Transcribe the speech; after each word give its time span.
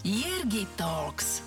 Jirgi 0.00 0.64
Talks. 0.80 1.44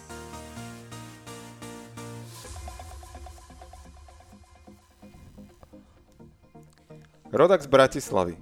Rodak 7.33 7.65
z 7.65 7.67
Bratislavy. 7.67 8.37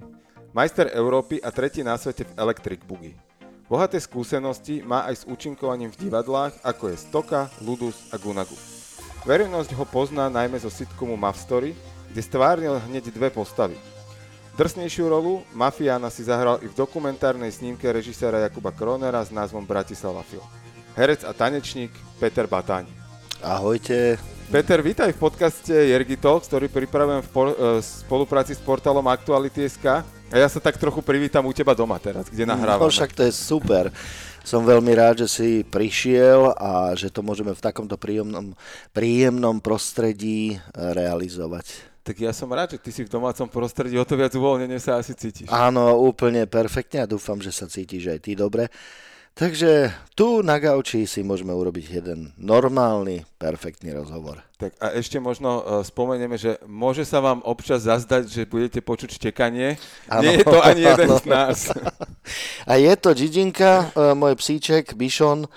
Majster 0.52 0.92
Európy 0.92 1.40
a 1.40 1.48
tretí 1.48 1.80
na 1.80 1.96
svete 1.96 2.28
v 2.28 2.36
Electric 2.36 2.84
Boogie. 2.84 3.16
Bohaté 3.72 3.96
skúsenosti 3.96 4.84
má 4.84 5.08
aj 5.08 5.24
s 5.24 5.28
účinkovaním 5.28 5.88
v 5.88 6.04
divadlách, 6.04 6.60
ako 6.60 6.92
je 6.92 6.96
Stoka, 7.00 7.48
Ludus 7.64 7.96
a 8.12 8.20
Gunagu. 8.20 8.52
Verejnosť 9.24 9.72
ho 9.72 9.88
pozná 9.88 10.28
najmä 10.28 10.60
zo 10.60 10.68
sitcomu 10.68 11.16
Muff 11.16 11.40
Story, 11.40 11.72
kde 12.12 12.20
stvárnil 12.20 12.76
hneď 12.84 13.08
dve 13.16 13.32
postavy. 13.32 13.80
Drsnejšiu 14.52 15.08
rolu 15.08 15.40
Mafiána 15.56 16.12
si 16.12 16.28
zahral 16.28 16.60
i 16.60 16.68
v 16.68 16.76
dokumentárnej 16.76 17.48
snímke 17.48 17.88
režiséra 17.88 18.36
Jakuba 18.44 18.68
Kronera 18.68 19.24
s 19.24 19.32
názvom 19.32 19.64
Bratislava 19.64 20.20
Film. 20.28 20.44
Herec 20.92 21.24
a 21.24 21.32
tanečník 21.32 21.88
Peter 22.20 22.44
Batáň. 22.44 22.84
Ahojte. 23.40 24.20
Peter, 24.52 24.84
vítaj 24.84 25.16
v 25.16 25.24
podcaste 25.24 25.72
Jergy 25.72 26.20
Talks, 26.20 26.52
ktorý 26.52 26.68
pripravujem 26.68 27.24
v 27.24 27.30
por- 27.32 27.56
e, 27.56 27.80
spolupráci 27.80 28.52
s 28.52 28.60
portálom 28.60 29.08
Aktuality.sk. 29.08 30.04
A 30.04 30.36
ja 30.36 30.48
sa 30.52 30.60
tak 30.60 30.76
trochu 30.76 31.00
privítam 31.00 31.48
u 31.48 31.52
teba 31.56 31.72
doma 31.72 31.96
teraz, 31.96 32.28
kde 32.28 32.44
nahrávame. 32.44 32.84
No 32.84 32.92
však 32.92 33.16
to 33.16 33.24
je 33.24 33.32
super. 33.32 33.88
Som 34.44 34.68
veľmi 34.68 34.92
rád, 34.92 35.24
že 35.24 35.28
si 35.32 35.50
prišiel 35.64 36.52
a 36.60 36.92
že 36.92 37.08
to 37.08 37.24
môžeme 37.24 37.56
v 37.56 37.64
takomto 37.64 37.96
príjemnom, 37.96 38.52
príjemnom 38.92 39.64
prostredí 39.64 40.60
realizovať. 40.76 41.91
Tak 42.02 42.18
ja 42.18 42.34
som 42.34 42.50
rád, 42.50 42.74
že 42.74 42.82
ty 42.82 42.90
si 42.90 43.06
v 43.06 43.14
domácom 43.14 43.46
prostredí, 43.46 43.94
o 43.94 44.02
to 44.02 44.18
viac 44.18 44.34
uvoľnenie 44.34 44.82
sa 44.82 44.98
asi 44.98 45.14
cítiš. 45.14 45.46
Áno, 45.54 46.02
úplne 46.02 46.50
perfektne 46.50 47.06
a 47.06 47.10
dúfam, 47.10 47.38
že 47.38 47.54
sa 47.54 47.70
cítiš 47.70 48.10
aj 48.10 48.18
ty 48.26 48.34
dobre. 48.34 48.66
Takže 49.32 49.88
tu 50.12 50.44
na 50.44 50.60
gauči 50.60 51.08
si 51.08 51.24
môžeme 51.24 51.56
urobiť 51.56 52.04
jeden 52.04 52.36
normálny, 52.36 53.24
perfektný 53.40 53.96
rozhovor. 53.96 54.44
Tak 54.60 54.76
a 54.76 54.92
ešte 54.92 55.16
možno 55.16 55.64
uh, 55.64 55.80
spomenieme, 55.80 56.36
že 56.36 56.60
môže 56.68 57.08
sa 57.08 57.24
vám 57.24 57.40
občas 57.48 57.88
zazdať, 57.88 58.28
že 58.28 58.44
budete 58.44 58.84
počuť 58.84 59.16
štekanie. 59.16 59.80
Ano, 60.12 60.28
Nie 60.28 60.42
je 60.42 60.44
to 60.44 60.60
ani 60.60 60.84
jeden 60.84 61.08
ano. 61.08 61.16
z 61.16 61.24
nás. 61.38 61.58
A 62.68 62.76
je 62.76 62.92
to 63.00 63.16
Džidžinka, 63.16 63.72
uh, 63.96 64.12
môj 64.12 64.36
psíček, 64.36 64.92
Bišon, 65.00 65.48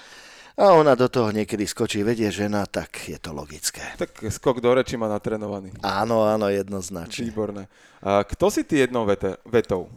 a 0.56 0.72
ona 0.72 0.95
do 0.95 1.11
toho 1.11 1.36
niekedy 1.36 1.67
skočí, 1.67 2.00
vedie 2.00 2.31
žena, 2.31 2.64
tak 2.64 3.11
je 3.11 3.20
to 3.20 3.36
logické. 3.36 3.84
Tak 4.00 4.23
skok 4.31 4.64
do 4.64 4.72
reči 4.72 4.95
má 4.95 5.11
natrenovaný. 5.11 5.75
Áno, 5.84 6.23
áno, 6.23 6.48
jednoznačne. 6.48 7.28
Výborné. 7.28 7.67
A 8.00 8.23
kto 8.23 8.48
si 8.48 8.64
ty 8.64 8.88
jednou 8.88 9.03
vete, 9.03 9.36
vetou? 9.44 9.92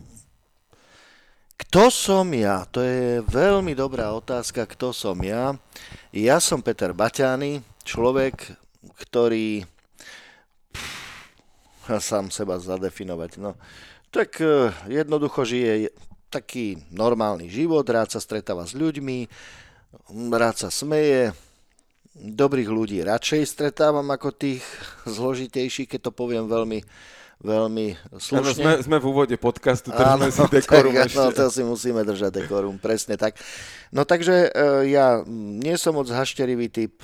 Kto 1.59 1.95
som 1.95 2.27
ja? 2.35 2.67
To 2.75 2.83
je 2.83 3.23
veľmi 3.23 3.75
dobrá 3.79 4.11
otázka, 4.15 4.67
kto 4.67 4.91
som 4.91 5.19
ja. 5.23 5.55
Ja 6.11 6.43
som 6.43 6.59
Peter 6.59 6.91
Baťány, 6.91 7.63
človek, 7.87 8.59
ktorý 9.07 9.63
pff, 10.75 12.03
sám 12.03 12.35
seba 12.35 12.59
zadefinovať. 12.59 13.39
No, 13.39 13.55
tak 14.11 14.43
eh, 14.43 14.75
jednoducho 14.91 15.47
žije 15.47 15.95
taký 16.35 16.83
normálny 16.91 17.47
život, 17.47 17.87
rád 17.89 18.11
sa 18.11 18.21
stretáva 18.21 18.67
s 18.69 18.77
ľuďmi, 18.77 19.29
rád 20.33 20.57
sa 20.57 20.71
smeje, 20.73 21.33
dobrých 22.19 22.69
ľudí 22.69 22.99
radšej 23.07 23.43
stretávam 23.47 24.07
ako 24.11 24.35
tých 24.35 24.63
zložitejších, 25.07 25.87
keď 25.97 26.11
to 26.11 26.13
poviem 26.13 26.51
veľmi 26.51 26.83
veľmi 27.39 27.95
slušne. 28.19 28.43
Ano, 28.43 28.51
sme, 28.51 28.73
sme 28.83 28.97
v 28.99 29.07
úvode 29.07 29.37
podcastu, 29.39 29.95
držíme 29.95 30.27
si 30.35 30.43
dekorum 30.59 30.91
tak, 30.91 31.07
ešte. 31.07 31.19
No, 31.23 31.31
to 31.31 31.47
si 31.55 31.63
musíme 31.63 32.03
držať 32.03 32.43
dekorum, 32.43 32.83
presne 32.83 33.15
tak. 33.15 33.39
No 33.95 34.03
takže 34.03 34.51
uh, 34.51 34.83
ja 34.83 35.23
nie 35.31 35.79
som 35.79 35.95
moc 35.95 36.11
hašterivý 36.11 36.67
typ, 36.67 36.99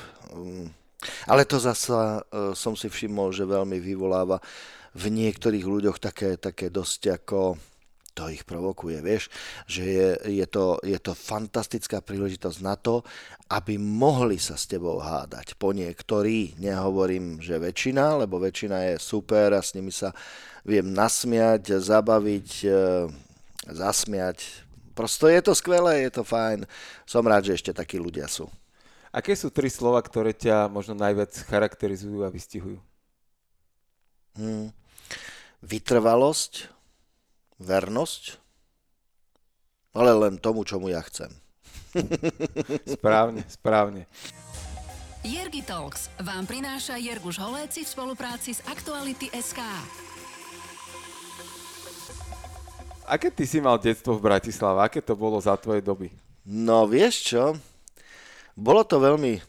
ale 1.31 1.47
to 1.47 1.63
zasa 1.63 2.27
uh, 2.27 2.51
som 2.51 2.75
si 2.75 2.91
všimol, 2.91 3.31
že 3.31 3.47
veľmi 3.47 3.79
vyvoláva 3.79 4.42
v 4.95 5.05
niektorých 5.11 5.67
ľuďoch 5.67 6.03
také, 6.03 6.35
také 6.35 6.67
dosť 6.67 7.23
ako 7.23 7.55
to 8.14 8.30
ich 8.30 8.47
provokuje, 8.47 9.02
vieš, 9.02 9.27
že 9.67 9.83
je, 9.83 10.08
je, 10.41 10.47
to, 10.47 10.79
je 10.86 10.97
to 11.02 11.13
fantastická 11.19 11.98
príležitosť 11.98 12.58
na 12.63 12.79
to, 12.79 13.02
aby 13.51 13.75
mohli 13.77 14.39
sa 14.39 14.55
s 14.55 14.70
tebou 14.70 15.02
hádať. 15.02 15.58
Po 15.58 15.75
niektorí, 15.75 16.55
nehovorím, 16.63 17.42
že 17.42 17.58
väčšina, 17.58 18.23
lebo 18.23 18.39
väčšina 18.39 18.95
je 18.95 19.02
super 19.02 19.52
a 19.52 19.61
s 19.61 19.75
nimi 19.75 19.91
sa 19.91 20.14
viem 20.63 20.86
nasmiať, 20.86 21.83
zabaviť, 21.83 22.48
e, 22.64 22.80
zasmiať. 23.69 24.39
Prosto 24.95 25.27
je 25.27 25.42
to 25.42 25.52
skvelé, 25.52 26.07
je 26.07 26.14
to 26.14 26.23
fajn. 26.23 26.64
Som 27.02 27.27
rád, 27.27 27.51
že 27.51 27.58
ešte 27.58 27.75
takí 27.75 27.98
ľudia 27.98 28.31
sú. 28.31 28.46
Aké 29.14 29.35
sú 29.39 29.51
tri 29.51 29.70
slova, 29.70 30.02
ktoré 30.02 30.35
ťa 30.35 30.67
možno 30.67 30.98
najviac 30.98 31.31
charakterizujú 31.51 32.27
a 32.27 32.35
vystihujú? 32.35 32.79
Hmm. 34.35 34.75
Vytrvalosť, 35.63 36.73
vernosť, 37.59 38.39
ale 39.95 40.11
len 40.15 40.35
tomu, 40.42 40.67
čomu 40.67 40.91
ja 40.91 41.03
chcem. 41.07 41.31
správne, 42.98 43.47
správne. 43.47 44.11
Jergi 45.25 45.64
Talks 45.64 46.13
vám 46.20 46.45
prináša 46.45 47.01
Jerguš 47.01 47.41
Holéci 47.41 47.87
v 47.87 47.89
spolupráci 47.89 48.53
s 48.53 48.61
Aktuality 48.69 49.33
SK. 49.33 49.63
Aké 53.09 53.33
ty 53.33 53.48
si 53.48 53.61
mal 53.61 53.81
detstvo 53.81 54.17
v 54.17 54.25
Bratislave? 54.25 54.85
Aké 54.85 55.01
to 55.01 55.17
bolo 55.17 55.41
za 55.41 55.57
tvojej 55.57 55.81
doby? 55.81 56.13
No 56.45 56.85
vieš 56.85 57.33
čo, 57.33 57.57
bolo 58.53 58.85
to 58.85 59.01
veľmi, 59.01 59.41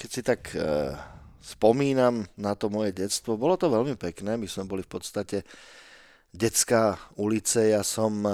keď 0.00 0.08
si 0.08 0.20
tak 0.24 0.48
uh, 0.56 0.96
spomínam 1.44 2.24
na 2.36 2.56
to 2.56 2.72
moje 2.72 2.96
detstvo, 2.96 3.36
bolo 3.36 3.56
to 3.60 3.68
veľmi 3.68 4.00
pekné. 4.00 4.40
My 4.40 4.48
sme 4.48 4.64
boli 4.64 4.80
v 4.84 4.92
podstate 4.96 5.44
detská 6.32 6.98
ulice. 7.16 7.72
Ja 7.74 7.82
som... 7.86 8.24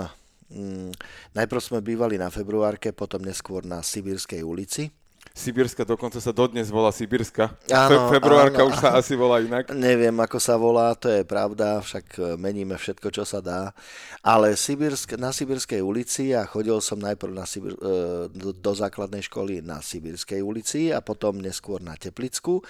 Mm, 0.53 0.95
najprv 1.35 1.61
sme 1.61 1.81
bývali 1.83 2.15
na 2.21 2.31
Februárke, 2.31 2.95
potom 2.95 3.25
neskôr 3.25 3.67
na 3.67 3.83
Sibírskej 3.83 4.45
ulici. 4.47 4.93
Sibírska 5.35 5.83
dokonca 5.83 6.23
sa 6.23 6.31
dodnes 6.31 6.71
volá 6.71 6.95
Sibírska. 6.95 7.51
Áno, 7.67 8.07
Fe- 8.07 8.23
februárka 8.23 8.63
áno, 8.63 8.71
už 8.71 8.77
sa 8.79 8.95
asi 8.95 9.19
volá 9.19 9.43
inak. 9.43 9.67
Neviem, 9.75 10.15
ako 10.21 10.39
sa 10.39 10.55
volá, 10.55 10.95
to 10.95 11.11
je 11.11 11.27
pravda, 11.27 11.83
však 11.83 12.07
e, 12.15 12.21
meníme 12.39 12.79
všetko, 12.79 13.11
čo 13.11 13.27
sa 13.27 13.43
dá. 13.43 13.75
Ale 14.23 14.55
Sibírsk, 14.55 15.19
na 15.19 15.35
Sibírskej 15.35 15.83
ulici 15.83 16.31
a 16.31 16.47
chodil 16.47 16.79
som 16.79 17.03
najprv 17.03 17.33
na 17.35 17.51
Sibír, 17.51 17.75
e, 17.75 18.31
do, 18.31 18.55
do 18.55 18.73
základnej 18.79 19.27
školy 19.27 19.59
na 19.59 19.83
Sibírskej 19.83 20.39
ulici 20.39 20.95
a 20.95 21.03
potom 21.03 21.43
neskôr 21.43 21.83
na 21.83 21.99
Teplicku 21.99 22.63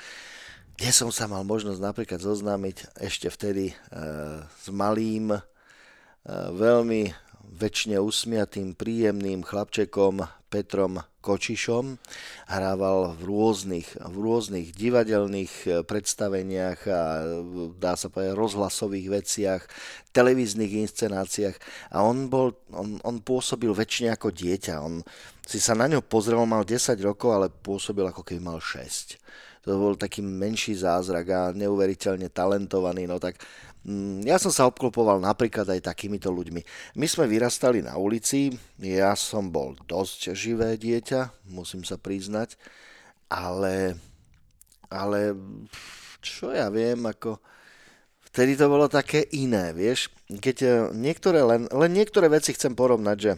kde 0.74 0.90
som 0.90 1.10
sa 1.14 1.30
mal 1.30 1.46
možnosť 1.46 1.78
napríklad 1.78 2.18
zoznámiť 2.18 2.98
ešte 2.98 3.30
vtedy 3.30 3.70
e, 3.70 3.74
s 4.42 4.66
malým, 4.74 5.38
e, 5.38 5.40
veľmi 6.50 7.14
väčšine 7.54 8.02
usmiatým, 8.02 8.74
príjemným 8.74 9.46
chlapčekom 9.46 10.26
Petrom 10.50 10.98
Kočišom. 11.22 11.98
Hrával 12.50 13.14
v 13.14 13.22
rôznych, 13.22 13.88
v 14.02 14.16
rôznych 14.18 14.74
divadelných 14.74 15.52
e, 15.62 15.68
predstaveniach 15.86 16.78
a 16.90 17.02
dá 17.78 17.94
sa 17.94 18.10
povedať 18.10 18.34
rozhlasových 18.34 19.08
veciach, 19.14 19.62
televíznych 20.10 20.74
inscenáciách 20.90 21.54
a 21.94 22.02
on, 22.02 22.26
bol, 22.26 22.50
on, 22.74 22.98
on 23.06 23.22
pôsobil 23.22 23.70
väčšine 23.70 24.10
ako 24.10 24.34
dieťa. 24.34 24.74
On 24.82 25.06
si 25.46 25.62
sa 25.62 25.78
na 25.78 25.86
ňo 25.86 26.02
pozrel, 26.02 26.42
mal 26.50 26.66
10 26.66 26.98
rokov, 26.98 27.30
ale 27.30 27.46
pôsobil 27.46 28.02
ako 28.02 28.26
keby 28.26 28.42
mal 28.42 28.58
6 28.58 29.22
to 29.64 29.80
bol 29.80 29.96
taký 29.96 30.20
menší 30.20 30.76
zázrak 30.76 31.26
a 31.32 31.40
neuveriteľne 31.56 32.28
talentovaný, 32.28 33.08
no 33.08 33.16
tak 33.16 33.40
mm, 33.88 34.28
ja 34.28 34.36
som 34.36 34.52
sa 34.52 34.68
obklopoval 34.68 35.24
napríklad 35.24 35.64
aj 35.64 35.88
takýmito 35.88 36.28
ľuďmi. 36.28 36.60
My 37.00 37.06
sme 37.08 37.24
vyrastali 37.24 37.80
na 37.80 37.96
ulici, 37.96 38.52
ja 38.76 39.16
som 39.16 39.48
bol 39.48 39.72
dosť 39.88 40.36
živé 40.36 40.76
dieťa, 40.76 41.48
musím 41.48 41.80
sa 41.80 41.96
priznať, 41.96 42.60
ale, 43.32 43.96
ale 44.92 45.32
čo 46.20 46.52
ja 46.52 46.68
viem, 46.68 47.00
ako 47.00 47.40
vtedy 48.28 48.58
to 48.60 48.68
bolo 48.68 48.90
také 48.90 49.24
iné, 49.32 49.72
vieš. 49.72 50.12
Keď 50.28 50.56
eh, 50.60 50.72
niektoré, 50.92 51.40
len, 51.40 51.64
len 51.72 51.90
niektoré 51.96 52.28
veci 52.28 52.52
chcem 52.52 52.76
porovnať, 52.76 53.16
že 53.16 53.32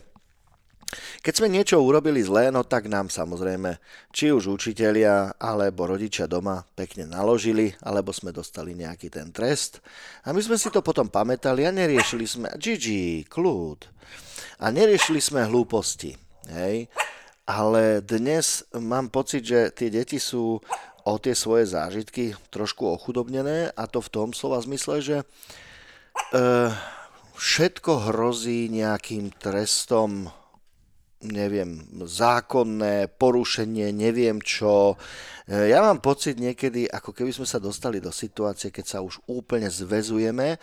keď 1.20 1.34
sme 1.34 1.50
niečo 1.50 1.82
urobili 1.82 2.22
zlé, 2.22 2.54
no 2.54 2.62
tak 2.62 2.86
nám 2.86 3.10
samozrejme, 3.10 3.82
či 4.14 4.30
už 4.30 4.54
učitelia 4.54 5.34
alebo 5.34 5.90
rodičia 5.90 6.30
doma 6.30 6.62
pekne 6.78 7.10
naložili, 7.10 7.74
alebo 7.82 8.14
sme 8.14 8.30
dostali 8.30 8.72
nejaký 8.78 9.10
ten 9.10 9.34
trest. 9.34 9.82
A 10.22 10.30
my 10.30 10.38
sme 10.38 10.54
si 10.54 10.70
to 10.70 10.86
potom 10.86 11.10
pamätali 11.10 11.66
a 11.66 11.74
neriešili 11.74 12.26
sme, 12.26 12.48
Gigi, 12.56 13.26
kľud. 13.26 13.90
A 14.62 14.70
neriešili 14.70 15.18
sme 15.18 15.42
hlúposti. 15.44 16.14
Hej. 16.54 16.86
Ale 17.46 18.02
dnes 18.02 18.66
mám 18.74 19.10
pocit, 19.10 19.42
že 19.46 19.70
tie 19.74 19.90
deti 19.90 20.18
sú 20.18 20.62
o 21.06 21.14
tie 21.22 21.34
svoje 21.38 21.70
zážitky 21.70 22.34
trošku 22.50 22.82
ochudobnené 22.82 23.70
a 23.70 23.86
to 23.86 24.02
v 24.02 24.10
tom 24.10 24.28
slova 24.34 24.58
zmysle, 24.58 24.98
že 24.98 25.16
uh, 25.22 26.70
všetko 27.38 28.10
hrozí 28.10 28.66
nejakým 28.66 29.30
trestom 29.38 30.26
neviem, 31.28 31.82
zákonné 32.06 33.10
porušenie, 33.18 33.90
neviem 33.90 34.38
čo. 34.40 34.94
E, 35.44 35.70
ja 35.70 35.82
mám 35.82 35.98
pocit 36.00 36.38
niekedy, 36.38 36.86
ako 36.86 37.10
keby 37.12 37.34
sme 37.34 37.46
sa 37.46 37.60
dostali 37.60 37.98
do 37.98 38.14
situácie, 38.14 38.70
keď 38.70 38.84
sa 38.86 38.98
už 39.02 39.20
úplne 39.26 39.66
zväzujeme 39.66 40.56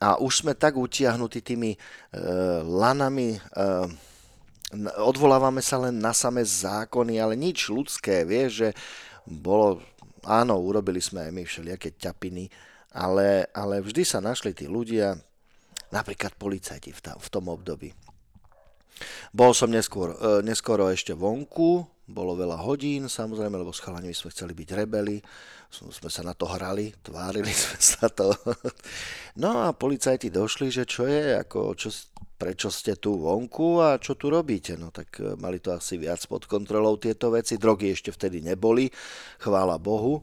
a 0.00 0.08
už 0.20 0.44
sme 0.44 0.52
tak 0.54 0.76
utiahnutí 0.76 1.40
tými 1.40 1.74
e, 1.74 1.78
lanami, 2.62 3.36
e, 3.36 3.40
odvolávame 4.98 5.62
sa 5.62 5.78
len 5.78 5.96
na 5.96 6.12
samé 6.12 6.42
zákony, 6.42 7.18
ale 7.22 7.38
nič 7.38 7.70
ľudské, 7.70 8.26
vieš, 8.26 8.50
že 8.66 8.68
bolo, 9.24 9.80
áno, 10.26 10.60
urobili 10.60 11.00
sme 11.00 11.24
aj 11.24 11.32
my 11.32 11.42
všelijaké 11.46 11.94
ťapiny, 11.96 12.50
ale, 12.94 13.48
ale 13.50 13.82
vždy 13.82 14.02
sa 14.06 14.22
našli 14.22 14.54
tí 14.54 14.68
ľudia, 14.68 15.16
napríklad 15.94 16.34
policajti 16.34 16.90
v, 16.90 17.00
tam, 17.00 17.16
v 17.18 17.28
tom 17.30 17.46
období. 17.50 18.03
Bol 19.34 19.52
som 19.52 19.70
neskôr, 19.70 20.14
e, 20.14 20.46
neskoro 20.46 20.90
ešte 20.90 21.12
vonku, 21.12 21.86
bolo 22.04 22.36
veľa 22.36 22.60
hodín, 22.60 23.08
samozrejme, 23.08 23.56
lebo 23.56 23.72
s 23.72 23.80
chalani 23.80 24.12
sme 24.12 24.28
chceli 24.28 24.52
byť 24.52 24.68
rebeli, 24.76 25.24
sme 25.72 26.10
sa 26.12 26.20
na 26.20 26.36
to 26.36 26.44
hrali, 26.44 26.92
tvárili 27.00 27.50
sme 27.64 27.80
sa 27.80 28.06
to. 28.12 28.36
No 29.40 29.64
a 29.64 29.72
policajti 29.72 30.28
došli, 30.28 30.68
že 30.68 30.84
čo 30.84 31.08
je, 31.08 31.34
ako, 31.40 31.72
čo, 31.74 31.88
prečo 32.36 32.68
ste 32.68 33.00
tu 33.00 33.16
vonku 33.16 33.80
a 33.80 33.96
čo 33.96 34.20
tu 34.20 34.28
robíte. 34.28 34.76
No 34.76 34.92
tak 34.92 35.16
e, 35.18 35.34
mali 35.40 35.58
to 35.64 35.72
asi 35.72 35.96
viac 35.96 36.20
pod 36.28 36.44
kontrolou 36.44 37.00
tieto 37.00 37.32
veci. 37.32 37.56
Drogy 37.56 37.90
ešte 37.90 38.12
vtedy 38.12 38.44
neboli, 38.44 38.92
chvála 39.40 39.80
Bohu. 39.80 40.20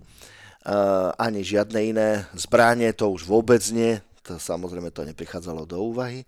Uh, 0.62 1.10
ani 1.18 1.42
žiadne 1.42 1.82
iné 1.82 2.10
zbranie, 2.38 2.94
to 2.94 3.10
už 3.10 3.26
vôbec 3.26 3.66
nie. 3.74 3.98
To, 4.30 4.38
samozrejme 4.38 4.94
to 4.94 5.02
neprichádzalo 5.10 5.66
do 5.66 5.82
úvahy. 5.82 6.22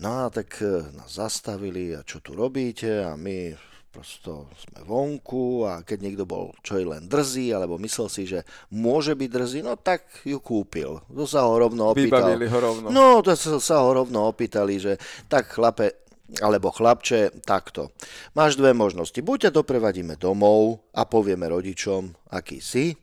No 0.00 0.24
a 0.24 0.32
tak 0.32 0.56
e, 0.64 0.88
nás 0.96 1.20
zastavili 1.20 1.92
a 1.92 2.00
čo 2.00 2.24
tu 2.24 2.32
robíte 2.32 3.04
a 3.04 3.12
my 3.12 3.52
prosto 3.92 4.48
sme 4.56 4.80
vonku 4.88 5.68
a 5.68 5.84
keď 5.84 5.98
niekto 6.00 6.24
bol 6.24 6.56
čo 6.64 6.80
je 6.80 6.88
len 6.88 7.04
drzý 7.04 7.52
alebo 7.52 7.76
myslel 7.76 8.08
si, 8.08 8.24
že 8.24 8.48
môže 8.72 9.12
byť 9.12 9.28
drzý, 9.28 9.58
no 9.60 9.76
tak 9.76 10.24
ju 10.24 10.40
kúpil. 10.40 11.04
To 11.12 11.28
sa 11.28 11.44
ho 11.44 11.60
rovno 11.60 11.92
opýtal. 11.92 12.24
Vybavili 12.24 12.48
ho 12.48 12.58
rovno. 12.58 12.86
No, 12.88 13.20
to 13.20 13.36
sa, 13.36 13.60
sa 13.60 13.84
ho 13.84 13.92
rovno 13.92 14.32
opýtali, 14.32 14.80
že 14.80 14.96
tak 15.28 15.52
chlape, 15.52 16.08
alebo 16.40 16.72
chlapče, 16.72 17.44
takto. 17.44 17.92
Máš 18.32 18.56
dve 18.56 18.72
možnosti. 18.72 19.20
Buď 19.20 19.52
ťa 19.52 19.60
doprevadíme 19.60 20.16
domov 20.16 20.80
a 20.96 21.04
povieme 21.04 21.44
rodičom, 21.52 22.32
aký 22.32 22.64
si, 22.64 22.96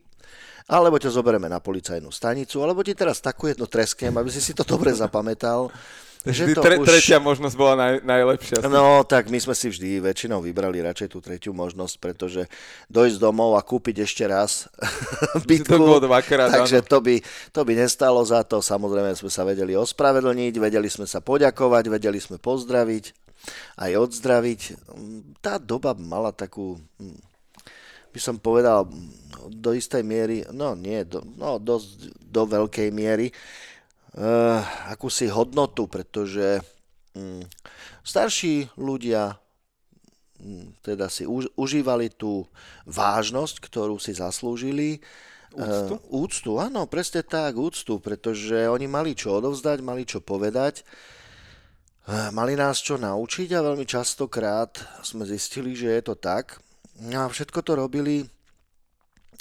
alebo 0.70 1.02
ťa 1.02 1.10
zoberieme 1.10 1.50
na 1.50 1.58
policajnú 1.58 2.14
stanicu, 2.14 2.62
alebo 2.62 2.86
ti 2.86 2.94
teraz 2.94 3.18
takú 3.18 3.50
jedno 3.50 3.66
treskem, 3.66 4.14
aby 4.14 4.30
si 4.30 4.38
si 4.38 4.54
to 4.54 4.62
dobre 4.62 4.94
zapamätal. 4.94 5.66
Že 6.20 6.52
to 6.52 6.60
tre, 6.60 6.76
už... 6.76 6.84
Tretia 6.84 7.16
možnosť 7.16 7.56
bola 7.56 7.74
naj, 7.80 7.94
najlepšia. 8.04 8.60
No, 8.68 9.00
tak 9.08 9.32
my 9.32 9.40
sme 9.40 9.56
si 9.56 9.72
vždy 9.72 10.04
väčšinou 10.04 10.44
vybrali 10.44 10.84
radšej 10.84 11.08
tú 11.08 11.24
tretiu 11.24 11.56
možnosť, 11.56 11.96
pretože 11.96 12.44
dojsť 12.92 13.16
domov 13.16 13.56
a 13.56 13.64
kúpiť 13.64 14.04
ešte 14.04 14.28
raz 14.28 14.68
bytku, 15.48 15.80
to 15.80 16.04
dvakrát, 16.04 16.52
takže 16.52 16.84
to 16.84 17.00
by, 17.00 17.24
to 17.56 17.60
by 17.64 17.72
nestalo 17.72 18.20
za 18.20 18.44
to. 18.44 18.60
Samozrejme 18.60 19.16
sme 19.16 19.32
sa 19.32 19.48
vedeli 19.48 19.72
ospravedlniť, 19.80 20.60
vedeli 20.60 20.92
sme 20.92 21.08
sa 21.08 21.24
poďakovať, 21.24 21.88
vedeli 21.88 22.20
sme 22.20 22.36
pozdraviť, 22.36 23.04
aj 23.80 23.90
odzdraviť. 23.96 24.60
Tá 25.40 25.56
doba 25.56 25.96
mala 25.96 26.36
takú, 26.36 26.76
by 28.10 28.20
som 28.20 28.36
povedal, 28.42 28.90
do 29.50 29.74
istej 29.74 30.06
miery, 30.06 30.46
no 30.54 30.78
nie, 30.78 31.02
do, 31.02 31.24
no 31.36 31.58
dosť 31.58 32.14
do 32.20 32.42
veľkej 32.46 32.88
miery, 32.94 33.34
uh, 34.14 34.62
akúsi 34.92 35.26
hodnotu, 35.26 35.90
pretože 35.90 36.62
um, 37.16 37.42
starší 38.06 38.70
ľudia 38.78 39.34
um, 40.38 40.70
teda 40.84 41.10
si 41.10 41.26
už, 41.26 41.50
užívali 41.58 42.12
tú 42.12 42.46
vážnosť, 42.86 43.58
ktorú 43.58 43.98
si 43.98 44.14
zaslúžili. 44.14 45.02
Úctu? 45.50 45.94
Uh, 45.98 46.22
úctu, 46.22 46.50
áno, 46.62 46.86
presne 46.86 47.26
tak, 47.26 47.58
úctu, 47.58 47.98
pretože 47.98 48.70
oni 48.70 48.86
mali 48.86 49.18
čo 49.18 49.42
odovzdať, 49.42 49.82
mali 49.82 50.06
čo 50.06 50.22
povedať, 50.22 50.86
uh, 52.06 52.30
mali 52.30 52.54
nás 52.54 52.78
čo 52.78 52.94
naučiť 52.94 53.50
a 53.58 53.66
veľmi 53.66 53.82
častokrát 53.82 54.78
sme 55.02 55.26
zistili, 55.26 55.74
že 55.74 55.90
je 55.90 56.02
to 56.06 56.14
tak. 56.14 56.62
No 57.00 57.24
a 57.24 57.32
všetko 57.32 57.64
to 57.64 57.80
robili, 57.80 58.28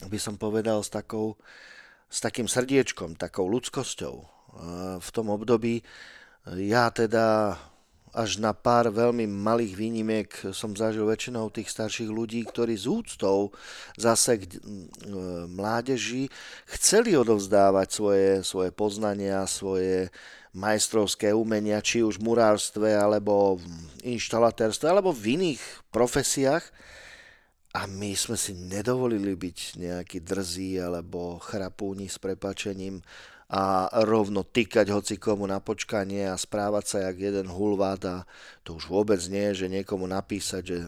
by 0.07 0.15
som 0.15 0.39
povedal, 0.39 0.79
s, 0.79 0.87
takou, 0.87 1.35
s 2.07 2.23
takým 2.23 2.47
srdiečkom, 2.47 3.19
takou 3.19 3.51
ľudskosťou 3.51 4.15
v 5.03 5.09
tom 5.11 5.27
období. 5.27 5.83
Ja 6.55 6.87
teda 6.87 7.59
až 8.15 8.41
na 8.41 8.55
pár 8.55 8.89
veľmi 8.89 9.27
malých 9.27 9.73
výnimiek 9.75 10.29
som 10.55 10.73
zažil 10.73 11.03
väčšinou 11.05 11.51
tých 11.51 11.69
starších 11.69 12.09
ľudí, 12.09 12.41
ktorí 12.47 12.79
z 12.79 12.89
úctou 12.89 13.53
zase 13.99 14.39
k 14.39 14.57
mládeži 15.51 16.31
chceli 16.73 17.13
odovzdávať 17.13 17.87
svoje, 17.91 18.29
svoje 18.41 18.71
poznania, 18.71 19.43
svoje 19.45 20.09
majstrovské 20.55 21.35
umenia, 21.35 21.83
či 21.83 22.01
už 22.01 22.17
v 22.17 22.33
murárstve, 22.33 22.89
alebo 22.95 23.61
v 23.61 23.67
inštalatérstve, 24.17 24.89
alebo 24.89 25.13
v 25.13 25.37
iných 25.37 25.61
profesiách. 25.93 26.65
A 27.77 27.85
my 27.85 28.17
sme 28.17 28.33
si 28.33 28.57
nedovolili 28.57 29.37
byť 29.37 29.57
nejaký 29.77 30.25
drzí 30.25 30.81
alebo 30.81 31.37
chrapúni 31.37 32.09
s 32.09 32.17
prepačením 32.17 33.05
a 33.49 33.89
rovno 34.05 34.45
tykať 34.45 34.93
hoci 34.93 35.17
komu 35.17 35.49
na 35.49 35.57
počkanie 35.57 36.29
a 36.29 36.37
správať 36.37 36.85
sa 36.85 36.97
jak 37.09 37.17
jeden 37.17 37.49
hulvát 37.49 38.01
a 38.05 38.15
to 38.61 38.77
už 38.77 38.89
vôbec 38.89 39.21
nie, 39.25 39.53
že 39.57 39.65
niekomu 39.65 40.05
napísať, 40.05 40.63
že 40.65 40.79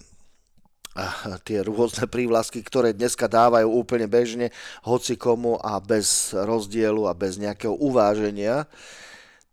a 0.91 1.39
tie 1.39 1.63
rôzne 1.63 2.03
prívlasky, 2.03 2.59
ktoré 2.59 2.91
dneska 2.91 3.31
dávajú 3.31 3.63
úplne 3.63 4.11
bežne 4.11 4.51
hoci 4.83 5.15
komu 5.15 5.55
a 5.55 5.79
bez 5.79 6.35
rozdielu 6.35 7.07
a 7.07 7.15
bez 7.15 7.39
nejakého 7.39 7.71
uváženia. 7.79 8.67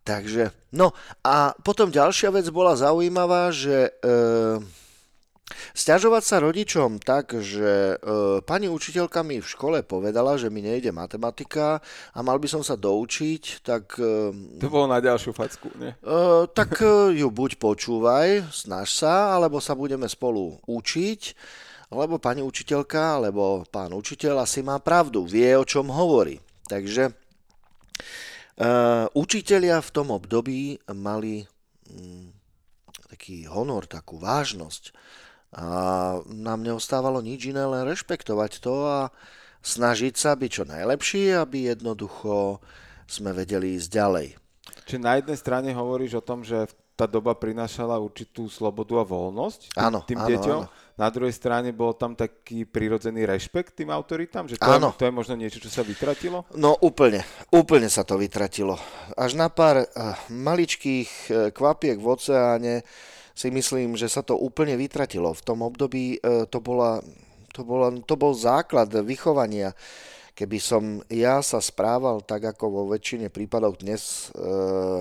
Takže, 0.03 0.51
no 0.75 0.97
a 1.23 1.55
potom 1.63 1.95
ďalšia 1.95 2.35
vec 2.35 2.49
bola 2.51 2.75
zaujímavá, 2.75 3.55
že 3.55 3.87
e, 3.87 3.91
Sťažovať 5.73 6.23
sa 6.25 6.37
rodičom 6.45 7.01
tak, 7.01 7.33
že 7.41 7.97
e, 7.97 8.41
pani 8.45 8.69
učiteľka 8.69 9.25
mi 9.25 9.41
v 9.41 9.49
škole 9.49 9.81
povedala, 9.81 10.37
že 10.37 10.53
mi 10.53 10.61
nejde 10.61 10.93
matematika 10.93 11.81
a 12.13 12.19
mal 12.21 12.37
by 12.37 12.49
som 12.49 12.61
sa 12.61 12.77
doučiť, 12.77 13.65
tak... 13.65 13.97
E, 13.97 14.61
to 14.61 14.69
bolo 14.69 14.85
na 14.85 15.01
ďalšiu 15.01 15.33
facku, 15.33 15.73
nie? 15.81 15.93
E, 15.93 15.99
tak 16.53 16.85
e, 16.85 17.17
ju 17.17 17.29
buď 17.33 17.57
počúvaj, 17.57 18.53
snaž 18.53 18.93
sa, 18.93 19.33
alebo 19.33 19.57
sa 19.61 19.73
budeme 19.73 20.05
spolu 20.05 20.61
učiť, 20.69 21.21
lebo 21.97 22.21
pani 22.21 22.45
učiteľka, 22.45 23.21
alebo 23.21 23.65
pán 23.73 23.97
učiteľ 23.97 24.45
asi 24.45 24.61
má 24.61 24.77
pravdu, 24.85 25.25
vie, 25.25 25.49
o 25.57 25.65
čom 25.65 25.89
hovorí. 25.89 26.37
Takže 26.69 27.09
e, 27.09 27.13
učitelia 29.17 29.81
v 29.81 29.93
tom 29.97 30.13
období 30.13 30.77
mali 30.93 31.41
mm, 31.89 32.27
taký 33.09 33.49
honor, 33.49 33.89
takú 33.89 34.21
vážnosť 34.21 34.93
a 35.55 35.67
nám 36.29 36.61
neostávalo 36.61 37.25
nič 37.25 37.49
iné, 37.49 37.65
len 37.65 37.89
rešpektovať 37.89 38.61
to 38.61 38.75
a 38.85 39.01
snažiť 39.65 40.15
sa 40.15 40.37
byť 40.37 40.51
čo 40.51 40.65
najlepší, 40.69 41.33
aby 41.35 41.73
jednoducho 41.73 42.61
sme 43.09 43.33
vedeli 43.33 43.81
ísť 43.81 43.89
ďalej. 43.89 44.29
Čiže 44.85 45.01
na 45.01 45.17
jednej 45.21 45.39
strane 45.41 45.69
hovoríš 45.73 46.21
o 46.21 46.25
tom, 46.25 46.45
že 46.45 46.69
tá 46.99 47.07
doba 47.07 47.31
prinášala 47.39 47.95
určitú 48.03 48.51
slobodu 48.51 48.99
a 48.99 49.05
voľnosť 49.07 49.61
tým, 49.71 49.87
áno, 49.87 49.99
tým 50.03 50.19
áno, 50.19 50.29
deťom. 50.35 50.61
Áno. 50.67 50.71
Na 50.99 51.15
druhej 51.15 51.31
strane 51.31 51.71
bol 51.71 51.95
tam 51.95 52.19
taký 52.19 52.67
prirodzený 52.67 53.23
rešpekt 53.23 53.79
tým 53.79 53.95
autoritám? 53.95 54.51
Že 54.51 54.59
to, 54.59 54.67
áno. 54.67 54.91
Je, 54.91 54.99
to 54.99 55.07
je 55.07 55.15
možno 55.15 55.39
niečo, 55.39 55.63
čo 55.63 55.71
sa 55.71 55.87
vytratilo? 55.87 56.43
No 56.59 56.75
úplne, 56.83 57.23
úplne 57.55 57.87
sa 57.87 58.03
to 58.03 58.19
vytratilo. 58.19 58.75
Až 59.15 59.39
na 59.39 59.47
pár 59.47 59.87
uh, 59.87 60.19
maličkých 60.27 61.11
uh, 61.31 61.35
kvapiek 61.55 62.03
v 62.03 62.07
oceáne 62.11 62.75
si 63.39 63.55
myslím, 63.55 63.95
že 63.95 64.11
sa 64.11 64.27
to 64.27 64.35
úplne 64.35 64.75
vytratilo. 64.75 65.31
V 65.31 65.47
tom 65.47 65.63
období 65.63 66.19
e, 66.19 66.43
to, 66.51 66.59
bola, 66.59 66.99
to, 67.55 67.63
bola, 67.63 67.95
to 68.03 68.19
bol 68.19 68.35
základ 68.35 68.91
vychovania. 69.07 69.71
Keby 70.35 70.59
som 70.59 70.83
ja 71.07 71.39
sa 71.39 71.63
správal 71.63 72.27
tak, 72.27 72.51
ako 72.51 72.67
vo 72.67 72.83
väčšine 72.91 73.31
prípadov 73.31 73.79
dnes 73.79 74.35
e, 74.35 74.43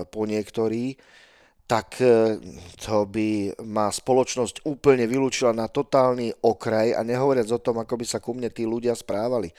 po 0.06 0.22
niektorí, 0.22 0.94
tak 1.66 1.98
e, 1.98 2.38
to 2.78 3.10
by 3.10 3.58
ma 3.66 3.90
spoločnosť 3.90 4.62
úplne 4.70 5.10
vylúčila 5.10 5.50
na 5.50 5.66
totálny 5.66 6.30
okraj 6.38 6.94
a 6.94 7.02
nehovoriac 7.02 7.50
o 7.50 7.58
tom, 7.58 7.82
ako 7.82 7.98
by 7.98 8.06
sa 8.06 8.22
ku 8.22 8.38
mne 8.38 8.54
tí 8.54 8.62
ľudia 8.62 8.94
správali. 8.94 9.50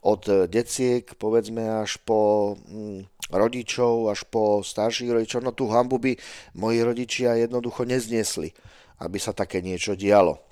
Od 0.00 0.48
deciek, 0.48 1.04
povedzme, 1.20 1.84
až 1.84 2.00
po 2.00 2.54
mm, 2.56 3.20
rodičov 3.30 4.10
až 4.10 4.26
po 4.26 4.60
starších 4.60 5.10
rodičov, 5.14 5.40
no 5.46 5.54
tú 5.54 5.70
hambu 5.70 6.02
by 6.02 6.12
moji 6.58 6.78
rodičia 6.82 7.38
jednoducho 7.38 7.86
nezniesli, 7.86 8.50
aby 8.98 9.18
sa 9.22 9.30
také 9.30 9.62
niečo 9.62 9.94
dialo. 9.94 10.42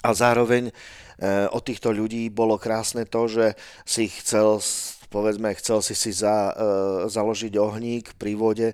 A 0.00 0.16
zároveň 0.16 0.72
e, 0.72 0.74
od 1.52 1.60
týchto 1.60 1.92
ľudí 1.92 2.32
bolo 2.32 2.56
krásne 2.56 3.04
to, 3.04 3.28
že 3.28 3.52
si 3.84 4.08
chcel, 4.08 4.64
povedzme, 5.12 5.52
chcel 5.60 5.84
si 5.84 5.92
si 5.92 6.08
za, 6.16 6.56
e, 6.56 6.62
založiť 7.12 7.52
ohník 7.60 8.16
pri 8.16 8.32
vode, 8.34 8.70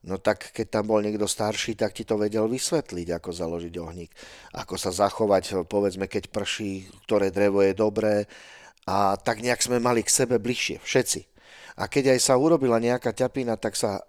No 0.00 0.16
tak 0.16 0.56
keď 0.56 0.80
tam 0.80 0.96
bol 0.96 1.04
niekto 1.04 1.28
starší, 1.28 1.76
tak 1.76 1.92
ti 1.92 2.08
to 2.08 2.16
vedel 2.16 2.48
vysvetliť, 2.48 3.20
ako 3.20 3.36
založiť 3.36 3.74
ohník, 3.84 4.08
ako 4.56 4.80
sa 4.80 4.96
zachovať, 4.96 5.68
povedzme, 5.68 6.08
keď 6.08 6.32
prší, 6.32 6.88
ktoré 7.04 7.28
drevo 7.28 7.60
je 7.60 7.76
dobré. 7.76 8.24
A 8.88 9.16
tak 9.20 9.44
nejak 9.44 9.60
sme 9.60 9.82
mali 9.82 10.00
k 10.00 10.12
sebe 10.12 10.40
bližšie, 10.40 10.80
všetci. 10.80 11.20
A 11.80 11.88
keď 11.88 12.16
aj 12.16 12.20
sa 12.20 12.34
urobila 12.36 12.76
nejaká 12.76 13.16
ťapina, 13.16 13.56
tak 13.56 13.72
sa 13.72 14.00
e, 14.00 14.02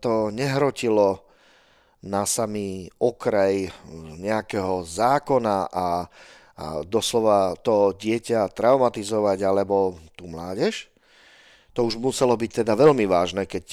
to 0.00 0.28
nehrotilo 0.28 1.24
na 2.04 2.28
samý 2.28 2.92
okraj 3.00 3.72
nejakého 4.20 4.84
zákona 4.84 5.66
a, 5.66 5.68
a 5.72 5.88
doslova 6.84 7.56
to 7.60 7.96
dieťa 7.96 8.52
traumatizovať 8.52 9.38
alebo 9.42 9.96
tú 10.12 10.28
mládež. 10.28 10.92
To 11.72 11.84
už 11.84 12.00
muselo 12.00 12.36
byť 12.36 12.64
teda 12.64 12.72
veľmi 12.76 13.04
vážne, 13.04 13.44
keď 13.44 13.64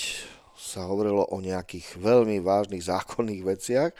sa 0.55 0.87
hovorilo 0.87 1.27
o 1.27 1.37
nejakých 1.43 1.99
veľmi 1.99 2.39
vážnych 2.39 2.87
zákonných 2.87 3.43
veciach, 3.43 3.91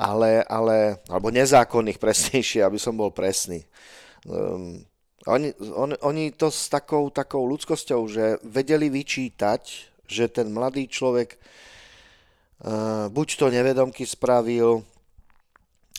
ale, 0.00 0.40
ale 0.48 0.96
alebo 1.08 1.28
nezákonných 1.28 2.00
presnejšie, 2.04 2.64
aby 2.64 2.80
som 2.80 2.96
bol 2.96 3.12
presný. 3.12 3.64
Um, 4.24 4.84
oni, 5.28 5.52
on, 5.76 5.92
oni 6.00 6.32
to 6.32 6.48
s 6.48 6.72
takou, 6.72 7.12
takou 7.12 7.44
ľudskosťou, 7.44 8.00
že 8.08 8.40
vedeli 8.40 8.88
vyčítať, 8.88 9.62
že 10.08 10.24
ten 10.32 10.48
mladý 10.48 10.88
človek 10.88 11.36
uh, 11.36 13.12
buď 13.12 13.28
to 13.36 13.46
nevedomky 13.52 14.08
spravil, 14.08 14.80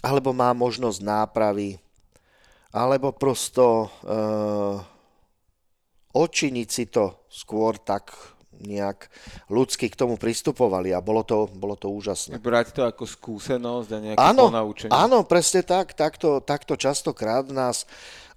alebo 0.01 0.33
má 0.33 0.49
možnosť 0.57 1.05
nápravy, 1.05 1.77
alebo 2.73 3.13
prosto 3.13 3.93
uh, 4.01 4.81
odčiniť 6.17 6.67
si 6.67 6.89
to 6.89 7.27
skôr 7.29 7.77
tak 7.77 8.09
nejak 8.61 9.09
ľudsky 9.49 9.89
k 9.89 9.97
tomu 9.97 10.21
pristupovali 10.21 10.93
a 10.93 11.01
bolo 11.01 11.25
to, 11.25 11.49
bolo 11.49 11.73
to 11.73 11.89
úžasné. 11.89 12.37
Brať 12.37 12.77
to 12.77 12.81
ako 12.85 13.09
skúsenosť 13.09 13.89
a 13.89 13.97
nejaké 13.97 14.21
áno, 14.21 14.53
ponaučenie. 14.53 14.93
Áno, 14.93 15.25
presne 15.25 15.65
tak. 15.65 15.97
Takto, 15.97 16.39
takto 16.45 16.77
častokrát 16.77 17.49
nás 17.49 17.89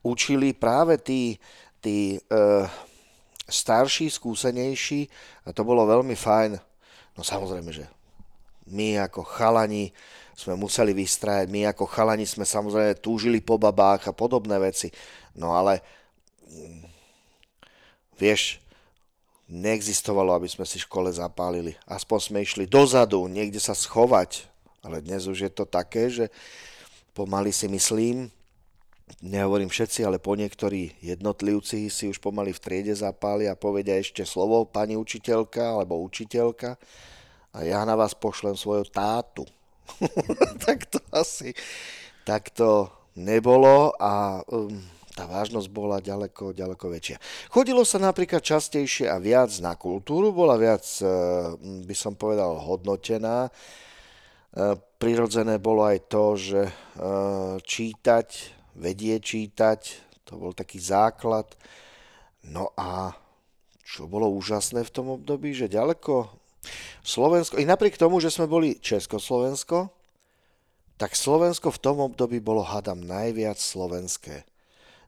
učili 0.04 0.52
práve 0.52 1.00
tí, 1.00 1.40
tí 1.80 2.20
e, 2.20 2.38
starší, 3.48 4.12
skúsenejší 4.12 5.08
a 5.48 5.56
to 5.56 5.64
bolo 5.64 5.88
veľmi 5.88 6.14
fajn. 6.14 6.60
No 7.16 7.20
samozrejme, 7.24 7.70
že 7.72 7.88
my 8.68 9.00
ako 9.08 9.24
chalani 9.24 9.92
sme 10.34 10.58
museli 10.58 10.92
vystrajať, 10.92 11.46
my 11.48 11.72
ako 11.72 11.84
chalani 11.88 12.26
sme 12.28 12.44
samozrejme 12.44 13.00
túžili 13.00 13.40
po 13.40 13.56
babách 13.56 14.10
a 14.10 14.16
podobné 14.16 14.60
veci. 14.60 14.92
No 15.38 15.56
ale 15.56 15.80
mm, 16.48 16.84
vieš, 18.18 18.58
neexistovalo, 19.48 20.32
aby 20.34 20.48
sme 20.48 20.64
si 20.64 20.80
škole 20.80 21.12
zapálili. 21.12 21.76
Aspoň 21.84 22.18
sme 22.18 22.38
išli 22.42 22.64
dozadu, 22.64 23.28
niekde 23.28 23.60
sa 23.60 23.76
schovať. 23.76 24.48
Ale 24.84 25.00
dnes 25.00 25.24
už 25.24 25.48
je 25.48 25.52
to 25.52 25.64
také, 25.64 26.12
že 26.12 26.28
pomaly 27.16 27.52
si 27.52 27.68
myslím, 27.68 28.28
nehovorím 29.20 29.68
všetci, 29.68 30.04
ale 30.04 30.20
po 30.20 30.36
niektorí 30.36 30.96
jednotlivci 31.04 31.88
si 31.92 32.04
už 32.08 32.20
pomaly 32.20 32.52
v 32.52 32.62
triede 32.62 32.94
zapália 32.96 33.52
a 33.52 33.60
povedia 33.60 34.00
ešte 34.00 34.24
slovo 34.24 34.64
pani 34.64 34.96
učiteľka 34.96 35.76
alebo 35.76 36.00
učiteľka 36.04 36.76
a 37.54 37.58
ja 37.62 37.86
na 37.86 37.94
vás 37.94 38.16
pošlem 38.16 38.58
svoju 38.58 38.88
tátu. 38.88 39.44
tak 40.64 40.88
to 40.88 40.98
asi 41.12 41.52
takto 42.24 42.88
nebolo 43.14 43.92
a 44.00 44.40
um, 44.48 44.72
tá 45.14 45.30
vážnosť 45.30 45.68
bola 45.70 46.02
ďaleko, 46.02 46.50
ďaleko 46.50 46.90
väčšia. 46.90 47.22
Chodilo 47.46 47.86
sa 47.86 48.02
napríklad 48.02 48.42
častejšie 48.42 49.06
a 49.06 49.22
viac 49.22 49.54
na 49.62 49.78
kultúru, 49.78 50.34
bola 50.34 50.58
viac, 50.58 50.82
e, 50.98 51.06
by 51.86 51.94
som 51.94 52.18
povedal, 52.18 52.58
hodnotená. 52.58 53.46
E, 53.46 53.50
prirodzené 54.98 55.62
bolo 55.62 55.86
aj 55.86 55.98
to, 56.10 56.24
že 56.34 56.60
e, 56.66 56.72
čítať, 57.62 58.28
vedie 58.74 59.18
čítať, 59.18 59.80
to 60.26 60.38
bol 60.38 60.52
taký 60.52 60.82
základ. 60.82 61.46
No 62.44 62.74
a 62.76 63.14
čo 63.84 64.10
bolo 64.10 64.30
úžasné 64.34 64.84
v 64.84 64.94
tom 64.94 65.06
období, 65.14 65.54
že 65.54 65.70
ďaleko 65.70 66.28
Slovensko, 67.04 67.60
i 67.60 67.68
napriek 67.68 68.00
tomu, 68.00 68.18
že 68.18 68.32
sme 68.32 68.48
boli 68.48 68.80
Československo, 68.80 69.92
tak 70.96 71.12
Slovensko 71.12 71.68
v 71.68 71.82
tom 71.82 72.00
období 72.00 72.40
bolo, 72.40 72.64
hadam, 72.64 73.04
najviac 73.04 73.60
slovenské 73.60 74.48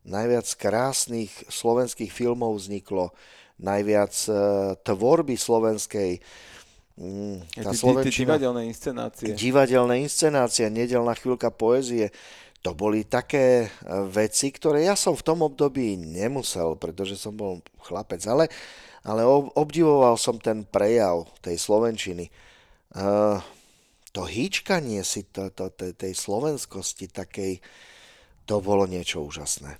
najviac 0.06 0.46
krásnych 0.54 1.30
slovenských 1.50 2.08
filmov 2.08 2.56
vzniklo, 2.56 3.10
najviac 3.58 4.14
e, 4.30 4.32
tvorby 4.86 5.34
slovenskej. 5.34 6.22
Mm, 6.96 7.44
tá 7.52 7.76
Slovenčina, 7.76 8.40
divadelné 8.40 8.62
inscenácie. 8.72 9.34
Divadelné 9.36 9.94
inscenácie, 10.00 10.64
nedelná 10.72 11.12
chvíľka 11.12 11.52
poezie. 11.52 12.14
To 12.66 12.74
boli 12.74 13.06
také 13.06 13.62
e, 13.62 13.68
veci, 14.10 14.50
ktoré 14.50 14.90
ja 14.90 14.98
som 14.98 15.14
v 15.14 15.22
tom 15.22 15.46
období 15.46 15.94
nemusel, 15.94 16.74
pretože 16.74 17.14
som 17.14 17.38
bol 17.38 17.62
chlapec, 17.86 18.18
ale, 18.26 18.50
ale 19.06 19.22
obdivoval 19.54 20.18
som 20.18 20.34
ten 20.42 20.66
prejav 20.66 21.30
tej 21.38 21.62
Slovenčiny. 21.62 22.26
Uh, 22.96 23.36
to 24.10 24.24
hýčkanie 24.24 25.04
si 25.04 25.28
to, 25.28 25.52
to, 25.52 25.68
to, 25.68 25.92
tej 25.92 26.16
slovenskosti 26.16 27.12
takej, 27.12 27.60
to 28.48 28.56
bolo 28.64 28.88
niečo 28.88 29.20
úžasné 29.20 29.76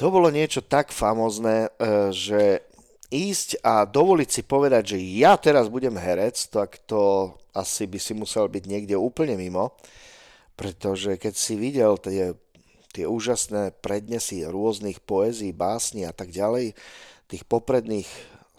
to 0.00 0.08
bolo 0.08 0.32
niečo 0.32 0.64
tak 0.64 0.96
famozné, 0.96 1.68
e, 1.76 2.08
že 2.08 2.64
ísť 3.12 3.60
a 3.60 3.84
dovoliť 3.84 4.28
si 4.32 4.40
povedať, 4.48 4.96
že 4.96 4.98
ja 5.20 5.36
teraz 5.36 5.68
budem 5.68 5.92
herec, 5.92 6.40
tak 6.48 6.80
to 6.88 7.36
asi 7.52 7.84
by 7.84 8.00
si 8.00 8.16
musel 8.16 8.48
byť 8.48 8.64
niekde 8.64 8.96
úplne 8.96 9.36
mimo, 9.36 9.76
pretože 10.60 11.16
keď 11.16 11.32
si 11.32 11.56
videl 11.56 11.96
tie, 11.96 12.36
tie 12.92 13.08
úžasné 13.08 13.80
prednesy 13.80 14.44
rôznych 14.44 15.00
poezí, 15.00 15.56
básni 15.56 16.04
a 16.04 16.12
tak 16.12 16.28
ďalej, 16.28 16.76
tých 17.32 17.48
popredných 17.48 18.04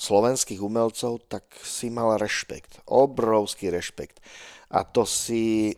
slovenských 0.02 0.66
umelcov, 0.66 1.22
tak 1.30 1.46
si 1.62 1.94
mal 1.94 2.18
rešpekt, 2.18 2.82
obrovský 2.90 3.70
rešpekt. 3.70 4.18
A 4.74 4.82
to 4.82 5.06
si, 5.06 5.78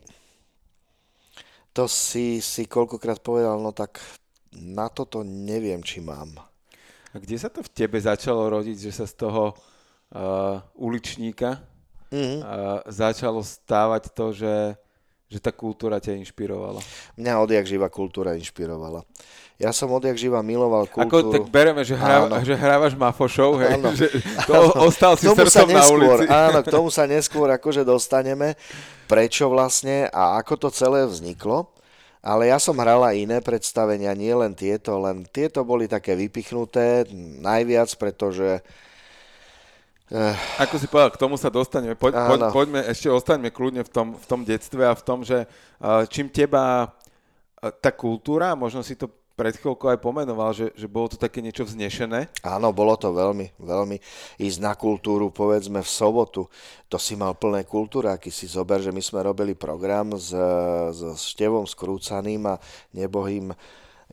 to 1.76 1.84
si, 1.84 2.40
si 2.40 2.64
koľkokrát 2.64 3.20
povedal, 3.20 3.60
no 3.60 3.76
tak 3.76 4.00
na 4.56 4.88
toto 4.88 5.20
neviem, 5.20 5.84
či 5.84 6.00
mám. 6.00 6.40
A 7.12 7.20
kde 7.20 7.36
sa 7.36 7.52
to 7.52 7.60
v 7.60 7.68
tebe 7.68 8.00
začalo 8.00 8.48
rodiť, 8.48 8.88
že 8.88 8.92
sa 8.96 9.04
z 9.04 9.28
toho 9.28 9.52
uh, 9.52 10.64
uličníka 10.72 11.60
mm-hmm. 12.08 12.40
uh, 12.40 12.80
začalo 12.88 13.44
stávať 13.44 14.08
to, 14.16 14.32
že, 14.32 14.80
že 15.28 15.38
tá 15.40 15.50
kultúra 15.50 15.98
ťa 15.98 16.20
inšpirovala? 16.20 16.80
Mňa 17.16 17.32
odjak 17.40 17.64
živa 17.64 17.88
kultúra 17.88 18.36
inšpirovala. 18.36 19.02
Ja 19.54 19.70
som 19.70 19.90
odjak 19.94 20.18
živa 20.18 20.42
miloval 20.42 20.90
kultúru. 20.90 21.30
Ako 21.30 21.34
tak 21.34 21.46
bereme, 21.46 21.86
že, 21.86 21.94
hra, 21.94 22.26
že 22.42 22.58
hrávaš 22.58 22.98
mafošov, 22.98 23.62
hej? 23.62 23.78
Áno. 23.78 23.94
Že 23.94 24.06
to 24.50 24.54
áno. 24.54 24.90
ostal 24.90 25.14
si 25.14 25.30
srdcom 25.30 25.68
neskôr, 25.70 25.78
na 25.78 25.84
ulici. 25.86 26.24
Áno, 26.26 26.58
k 26.60 26.68
tomu 26.74 26.88
sa 26.90 27.06
neskôr 27.06 27.46
akože 27.54 27.86
dostaneme. 27.86 28.58
Prečo 29.06 29.46
vlastne 29.46 30.10
a 30.10 30.42
ako 30.42 30.66
to 30.66 30.68
celé 30.74 31.06
vzniklo. 31.06 31.70
Ale 32.24 32.48
ja 32.50 32.58
som 32.58 32.80
hral 32.80 33.04
aj 33.04 33.20
iné 33.20 33.38
predstavenia, 33.44 34.16
nie 34.16 34.32
len 34.32 34.56
tieto, 34.56 34.96
len 34.96 35.28
tieto 35.28 35.60
boli 35.62 35.86
také 35.86 36.16
vypichnuté 36.18 37.06
najviac, 37.40 37.94
pretože... 37.94 38.64
Uh, 40.12 40.36
Ako 40.60 40.76
si 40.76 40.84
povedal, 40.84 41.16
k 41.16 41.20
tomu 41.20 41.40
sa 41.40 41.48
dostaneme. 41.48 41.96
Poď, 41.96 42.12
poď, 42.12 42.40
poďme, 42.52 42.80
ešte 42.84 43.08
ostaňme 43.08 43.48
kľudne 43.48 43.88
v 43.88 43.90
tom, 43.90 44.08
v 44.12 44.26
tom 44.28 44.40
detstve 44.44 44.84
a 44.84 44.92
v 44.92 45.00
tom, 45.00 45.24
že 45.24 45.48
uh, 45.80 46.04
čím 46.04 46.28
teba 46.28 46.84
uh, 46.84 47.72
tá 47.80 47.88
kultúra, 47.88 48.52
možno 48.52 48.84
si 48.84 49.00
to 49.00 49.08
pred 49.34 49.58
chvíľkou 49.58 49.90
aj 49.90 49.98
pomenoval, 49.98 50.54
že, 50.54 50.70
že 50.78 50.86
bolo 50.86 51.10
to 51.10 51.18
také 51.18 51.42
niečo 51.42 51.66
vznešené. 51.66 52.30
Áno, 52.46 52.70
bolo 52.70 52.94
to 52.94 53.10
veľmi, 53.10 53.58
veľmi. 53.58 53.98
Ísť 54.38 54.58
na 54.62 54.78
kultúru, 54.78 55.34
povedzme 55.34 55.82
v 55.82 55.90
sobotu, 55.90 56.46
to 56.86 57.02
si 57.02 57.18
mal 57.18 57.34
plné 57.34 57.66
kultúráky. 57.66 58.30
Si 58.30 58.46
zober, 58.46 58.78
že 58.78 58.94
my 58.94 59.02
sme 59.02 59.26
robili 59.26 59.58
program 59.58 60.14
s, 60.14 60.30
s 60.94 61.34
Števom 61.34 61.66
Skrúcaným 61.66 62.46
a 62.46 62.62
nebohým 62.94 63.50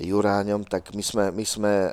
Juráňom, 0.01 0.65
tak 0.65 0.89
my 0.98 1.03
sme, 1.05 1.29
my 1.29 1.45
sme 1.45 1.74
e, 1.86 1.91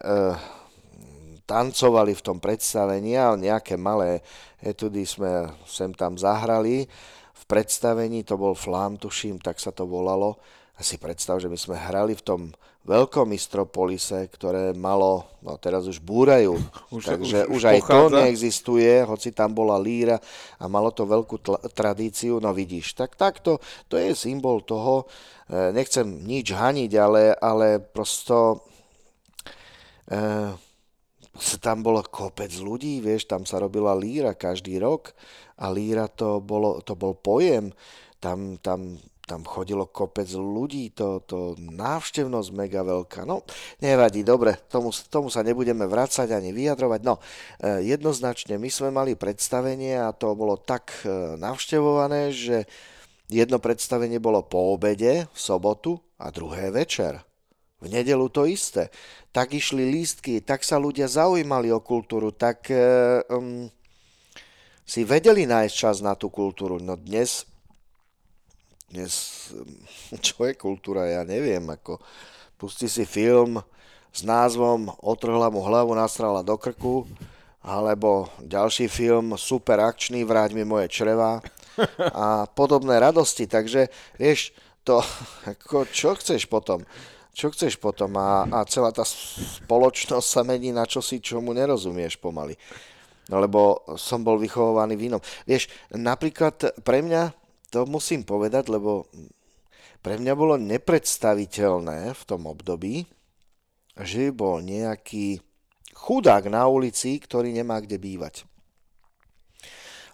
tancovali 1.48 2.12
v 2.12 2.24
tom 2.24 2.36
predstavení 2.36 3.16
a 3.16 3.32
nejaké 3.32 3.80
malé 3.80 4.20
etudy 4.60 5.08
sme 5.08 5.48
sem 5.64 5.96
tam 5.96 6.20
zahrali. 6.20 6.84
V 7.32 7.44
predstavení 7.48 8.20
to 8.28 8.36
bol 8.36 8.52
Flám, 8.52 9.00
tuším, 9.00 9.40
tak 9.40 9.56
sa 9.56 9.72
to 9.72 9.88
volalo. 9.88 10.36
A 10.76 10.84
si 10.84 11.00
predstav, 11.00 11.40
že 11.40 11.48
my 11.48 11.56
sme 11.56 11.74
hrali 11.74 12.12
v 12.12 12.22
tom 12.22 12.40
veľkomistropolise, 12.88 14.32
ktoré 14.32 14.72
malo, 14.72 15.28
no 15.44 15.60
teraz 15.60 15.84
už 15.84 16.00
búrajú, 16.00 16.56
už, 16.96 17.04
takže 17.04 17.38
už, 17.44 17.52
už, 17.52 17.56
už 17.60 17.62
aj 17.68 17.78
pochádza. 17.84 17.92
to 17.92 18.06
neexistuje, 18.16 18.92
hoci 19.04 19.28
tam 19.36 19.52
bola 19.52 19.76
líra 19.76 20.16
a 20.56 20.64
malo 20.72 20.88
to 20.88 21.04
veľkú 21.04 21.36
tl- 21.44 21.60
tradíciu, 21.76 22.40
no 22.40 22.56
vidíš, 22.56 22.96
tak 22.96 23.18
takto, 23.20 23.60
to 23.92 24.00
je 24.00 24.16
symbol 24.16 24.64
toho, 24.64 25.04
e, 25.52 25.68
nechcem 25.76 26.06
nič 26.06 26.56
haniť, 26.56 26.92
ale, 26.96 27.36
ale 27.36 27.76
prosto 27.82 28.64
e, 30.08 30.16
tam 31.62 31.86
bolo 31.86 32.02
kopec 32.02 32.50
ľudí, 32.50 32.98
vieš, 32.98 33.30
tam 33.30 33.46
sa 33.46 33.62
robila 33.62 33.94
líra 33.94 34.34
každý 34.34 34.82
rok 34.82 35.14
a 35.58 35.70
líra 35.70 36.10
to, 36.10 36.42
bolo, 36.42 36.82
to 36.82 36.98
bol 36.98 37.14
pojem. 37.14 37.70
Tam, 38.18 38.58
tam, 38.58 38.98
tam 39.28 39.44
chodilo 39.44 39.86
kopec 39.86 40.26
ľudí, 40.32 40.90
to, 40.96 41.22
to 41.28 41.54
návštevnosť 41.60 42.50
mega 42.56 42.82
veľká. 42.82 43.22
No, 43.28 43.44
nevadí, 43.84 44.24
dobre, 44.24 44.56
tomu, 44.66 44.90
tomu 45.12 45.28
sa 45.28 45.44
nebudeme 45.44 45.84
vrácať 45.84 46.32
ani 46.32 46.50
vyjadrovať. 46.50 47.00
No, 47.04 47.20
e, 47.60 47.84
jednoznačne, 47.86 48.56
my 48.56 48.72
sme 48.72 48.88
mali 48.90 49.14
predstavenie 49.14 50.00
a 50.00 50.16
to 50.16 50.32
bolo 50.32 50.56
tak 50.56 50.90
e, 51.04 51.36
navštevované, 51.38 52.34
že 52.34 52.64
jedno 53.28 53.60
predstavenie 53.60 54.16
bolo 54.18 54.40
po 54.42 54.72
obede 54.74 55.28
v 55.28 55.38
sobotu 55.38 56.00
a 56.16 56.32
druhé 56.32 56.72
večer. 56.72 57.27
V 57.78 57.86
nedelu 57.86 58.26
to 58.28 58.42
isté. 58.42 58.90
Tak 59.30 59.54
išli 59.54 59.86
lístky, 59.86 60.42
tak 60.42 60.66
sa 60.66 60.82
ľudia 60.82 61.06
zaujímali 61.06 61.70
o 61.70 61.78
kultúru, 61.78 62.34
tak 62.34 62.66
um, 63.30 63.70
si 64.82 65.04
vedeli 65.04 65.44
nájsť 65.44 65.74
čas 65.76 65.96
na 66.02 66.16
tú 66.18 66.32
kultúru. 66.32 66.82
No 66.82 66.98
dnes, 66.98 67.46
dnes, 68.90 69.12
čo 70.26 70.42
je 70.42 70.58
kultúra, 70.58 71.06
ja 71.06 71.22
neviem, 71.22 71.62
ako 71.68 72.02
pustí 72.58 72.90
si 72.90 73.06
film 73.06 73.62
s 74.10 74.24
názvom 74.26 74.90
Otrhla 74.98 75.52
mu 75.52 75.62
hlavu, 75.62 75.94
nastrala 75.94 76.42
do 76.42 76.58
krku, 76.58 77.06
alebo 77.62 78.32
ďalší 78.40 78.88
film, 78.88 79.36
super 79.36 79.78
akčný, 79.84 80.24
vráť 80.24 80.56
mi 80.56 80.64
moje 80.64 80.88
čreva 80.88 81.44
a 82.26 82.48
podobné 82.48 82.98
radosti. 82.98 83.44
Takže, 83.44 83.92
vieš, 84.16 84.56
to, 84.82 85.04
ako, 85.52 85.84
čo 85.92 86.16
chceš 86.16 86.48
potom? 86.48 86.82
Čo 87.38 87.54
chceš 87.54 87.78
potom? 87.78 88.18
A, 88.18 88.50
a 88.50 88.66
celá 88.66 88.90
tá 88.90 89.06
spoločnosť 89.06 90.26
sa 90.26 90.42
mení 90.42 90.74
na 90.74 90.82
čosi, 90.82 91.22
čomu 91.22 91.54
nerozumieš 91.54 92.18
pomaly. 92.18 92.58
No 93.30 93.38
lebo 93.38 93.86
som 93.94 94.26
bol 94.26 94.42
vychovovaný 94.42 94.98
v 94.98 95.06
inom. 95.14 95.22
Vieš, 95.46 95.70
napríklad 95.94 96.82
pre 96.82 96.98
mňa, 96.98 97.30
to 97.70 97.86
musím 97.86 98.26
povedať, 98.26 98.74
lebo 98.74 99.06
pre 100.02 100.18
mňa 100.18 100.32
bolo 100.34 100.58
nepredstaviteľné 100.58 102.10
v 102.10 102.22
tom 102.26 102.50
období, 102.50 103.06
že 104.02 104.34
bol 104.34 104.58
nejaký 104.58 105.38
chudák 105.94 106.50
na 106.50 106.66
ulici, 106.66 107.22
ktorý 107.22 107.54
nemá 107.54 107.78
kde 107.78 108.02
bývať 108.02 108.48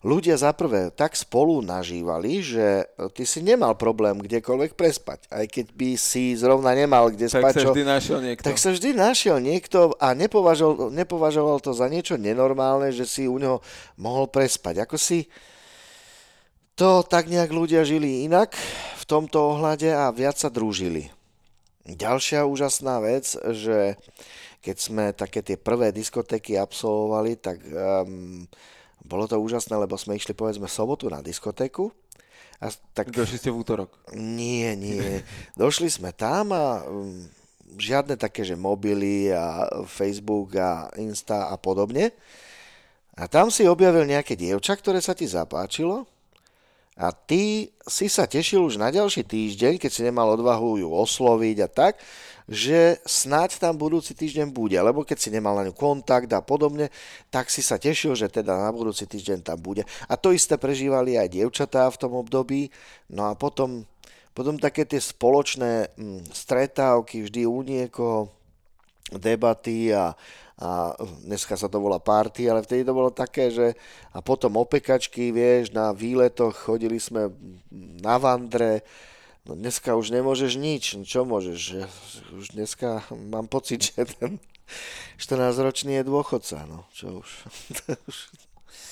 ľudia 0.04 0.36
zaprvé 0.36 0.92
tak 0.92 1.16
spolu 1.16 1.64
nažívali, 1.64 2.44
že 2.44 2.84
ty 3.16 3.24
si 3.24 3.40
nemal 3.40 3.72
problém 3.74 4.20
kdekoľvek 4.20 4.76
prespať. 4.76 5.26
Aj 5.32 5.48
keď 5.48 5.72
by 5.72 5.90
si 5.96 6.36
zrovna 6.36 6.76
nemal 6.76 7.08
kde 7.08 7.32
tak 7.32 7.40
spať. 7.40 7.54
Tak 7.56 7.64
sa 7.64 7.70
vždy 7.72 7.82
našiel 7.88 8.18
niekto. 8.20 8.44
Tak 8.44 8.56
sa 8.60 8.70
vždy 8.70 8.90
našiel 8.92 9.36
niekto 9.40 9.78
a 9.96 10.12
nepovažoval, 10.12 10.92
nepovažoval 10.92 11.58
to 11.64 11.72
za 11.72 11.88
niečo 11.88 12.20
nenormálne, 12.20 12.92
že 12.92 13.08
si 13.08 13.24
u 13.24 13.40
neho 13.40 13.64
mohol 13.96 14.28
prespať. 14.28 14.84
Ako 14.84 15.00
si 15.00 15.26
to 16.76 17.00
tak 17.02 17.32
nejak 17.32 17.48
ľudia 17.48 17.82
žili 17.82 18.28
inak 18.28 18.52
v 19.00 19.04
tomto 19.08 19.56
ohľade 19.56 19.88
a 19.88 20.12
viac 20.12 20.36
sa 20.36 20.52
družili. 20.52 21.08
Ďalšia 21.84 22.48
úžasná 22.48 23.00
vec, 23.00 23.36
že 23.36 24.00
keď 24.64 24.76
sme 24.80 25.04
také 25.12 25.44
tie 25.44 25.60
prvé 25.60 25.92
diskotéky 25.92 26.56
absolvovali, 26.56 27.36
tak 27.36 27.60
um, 27.68 28.48
bolo 29.04 29.28
to 29.28 29.36
úžasné, 29.36 29.76
lebo 29.76 30.00
sme 30.00 30.16
išli 30.16 30.32
povedzme 30.32 30.64
sobotu 30.64 31.12
na 31.12 31.20
diskotéku. 31.20 31.92
A 32.58 32.72
tak... 32.96 33.12
Došli 33.12 33.36
ste 33.36 33.52
v 33.52 33.60
útorok? 33.60 33.92
Nie, 34.16 34.72
nie. 34.72 35.20
Došli 35.60 35.92
sme 35.92 36.16
tam 36.16 36.56
a 36.56 36.80
um, 36.88 37.28
žiadne 37.76 38.16
také, 38.16 38.46
že 38.46 38.56
mobily 38.56 39.28
a 39.28 39.68
Facebook 39.84 40.56
a 40.56 40.88
Insta 40.96 41.52
a 41.52 41.60
podobne. 41.60 42.16
A 43.14 43.30
tam 43.30 43.52
si 43.52 43.68
objavil 43.68 44.08
nejaké 44.08 44.34
dievča, 44.34 44.74
ktoré 44.74 44.98
sa 44.98 45.14
ti 45.14 45.28
zapáčilo 45.28 46.08
a 46.94 47.10
ty 47.10 47.74
si 47.90 48.06
sa 48.06 48.26
tešil 48.26 48.62
už 48.62 48.78
na 48.78 48.90
ďalší 48.90 49.26
týždeň, 49.26 49.82
keď 49.82 49.90
si 49.90 50.06
nemal 50.06 50.30
odvahu 50.38 50.78
ju 50.78 50.88
osloviť 50.94 51.56
a 51.66 51.68
tak, 51.68 51.98
že 52.44 53.00
snáď 53.08 53.56
tam 53.56 53.80
budúci 53.80 54.12
týždeň 54.12 54.52
bude, 54.52 54.76
lebo 54.76 55.00
keď 55.00 55.16
si 55.16 55.32
nemal 55.32 55.56
na 55.56 55.64
ňu 55.64 55.72
kontakt 55.72 56.28
a 56.28 56.44
podobne, 56.44 56.92
tak 57.32 57.48
si 57.48 57.64
sa 57.64 57.80
tešil, 57.80 58.12
že 58.12 58.28
teda 58.28 58.52
na 58.52 58.68
budúci 58.68 59.08
týždeň 59.08 59.40
tam 59.40 59.56
bude. 59.56 59.88
A 60.08 60.14
to 60.20 60.28
isté 60.28 60.60
prežívali 60.60 61.16
aj 61.16 61.32
dievčatá 61.32 61.88
v 61.88 62.00
tom 62.00 62.12
období, 62.20 62.68
no 63.08 63.32
a 63.32 63.32
potom, 63.32 63.88
potom 64.36 64.60
také 64.60 64.84
tie 64.84 65.00
spoločné 65.00 65.96
hm, 65.96 66.28
stretávky 66.36 67.24
vždy 67.24 67.48
u 67.48 67.58
niekoho, 67.64 68.28
debaty 69.12 69.92
a, 69.92 70.16
a 70.60 70.68
dneska 71.24 71.56
sa 71.56 71.68
to 71.68 71.80
volá 71.80 72.00
party, 72.00 72.48
ale 72.48 72.64
vtedy 72.64 72.84
to 72.84 72.96
bolo 72.96 73.12
také, 73.12 73.52
že 73.52 73.76
a 74.12 74.20
potom 74.24 74.60
opekačky, 74.60 75.32
vieš, 75.32 75.72
na 75.72 75.92
výletoch 75.92 76.56
chodili 76.56 76.96
sme 77.00 77.32
na 78.00 78.16
vandre, 78.16 78.84
No 79.44 79.52
dneska 79.52 79.92
už 79.92 80.08
nemôžeš 80.08 80.56
nič, 80.56 80.96
čo 81.04 81.28
môžeš? 81.28 81.84
Už 82.32 82.56
dneska 82.56 83.04
mám 83.12 83.44
pocit, 83.44 83.92
že 83.92 84.08
ten 84.16 84.40
14-ročný 85.20 86.00
je 86.00 86.04
dôchodca, 86.08 86.64
no 86.64 86.88
čo 86.96 87.20
už. 87.20 87.30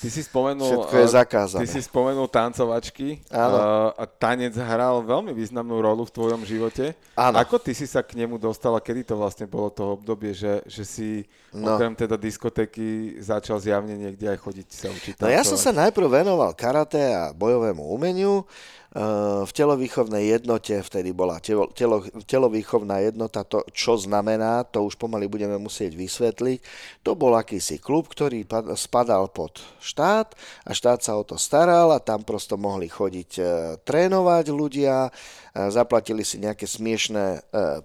Ty 0.03 0.11
si 0.11 0.19
spomenul, 0.19 0.67
Všetko 0.67 0.95
je 0.99 1.07
zakázané. 1.15 1.61
Ty 1.63 1.67
si 1.71 1.79
spomenul 1.79 2.27
tancovačky 2.27 3.23
Áno. 3.31 3.95
a 3.95 4.03
tanec 4.03 4.51
hral 4.51 4.99
veľmi 4.99 5.31
významnú 5.31 5.79
rolu 5.79 6.03
v 6.03 6.11
tvojom 6.11 6.43
živote. 6.43 6.91
Áno. 7.15 7.39
Ako 7.39 7.55
ty 7.55 7.71
si 7.71 7.87
sa 7.87 8.03
k 8.03 8.19
nemu 8.19 8.35
dostala, 8.35 8.83
kedy 8.83 9.07
to 9.07 9.15
vlastne 9.15 9.47
bolo 9.47 9.71
to 9.71 9.95
obdobie, 9.95 10.35
že, 10.35 10.59
že 10.67 10.83
si 10.83 11.09
no. 11.55 11.79
okrem 11.79 11.95
teda 11.95 12.19
diskotéky 12.19 13.15
začal 13.23 13.63
zjavne 13.63 13.95
niekde 13.95 14.27
aj 14.27 14.43
chodiť 14.43 14.67
sa 14.75 14.91
učiť 14.91 15.13
No 15.23 15.31
ja 15.31 15.39
som 15.47 15.55
sa 15.55 15.71
najprv 15.71 16.19
venoval 16.19 16.51
karate 16.51 16.99
a 16.99 17.31
bojovému 17.31 17.87
umeniu, 17.87 18.43
v 19.43 19.49
telovýchovnej 19.49 20.37
jednote, 20.37 20.77
vtedy 20.77 21.17
bola 21.17 21.41
telo, 21.41 21.65
telo, 21.73 22.05
telovýchovná 22.29 23.01
jednota, 23.01 23.41
to 23.41 23.65
čo 23.73 23.97
znamená, 23.97 24.69
to 24.69 24.85
už 24.85 25.01
pomaly 25.01 25.25
budeme 25.25 25.57
musieť 25.57 25.97
vysvetliť. 25.97 26.59
To 27.01 27.17
bol 27.17 27.33
akýsi 27.33 27.81
klub, 27.81 28.05
ktorý 28.13 28.45
spadal 28.77 29.33
pod 29.33 29.65
štát 29.81 30.37
a 30.69 30.77
štát 30.77 31.01
sa 31.01 31.17
o 31.17 31.25
to 31.25 31.41
staral 31.41 31.89
a 31.89 31.97
tam 31.97 32.21
prosto 32.21 32.53
mohli 32.53 32.85
chodiť 32.85 33.31
e, 33.41 33.43
trénovať 33.81 34.45
ľudia, 34.53 35.09
e, 35.09 35.11
zaplatili 35.73 36.21
si 36.21 36.37
nejaké 36.37 36.69
smiešné 36.69 37.25
e, 37.33 37.39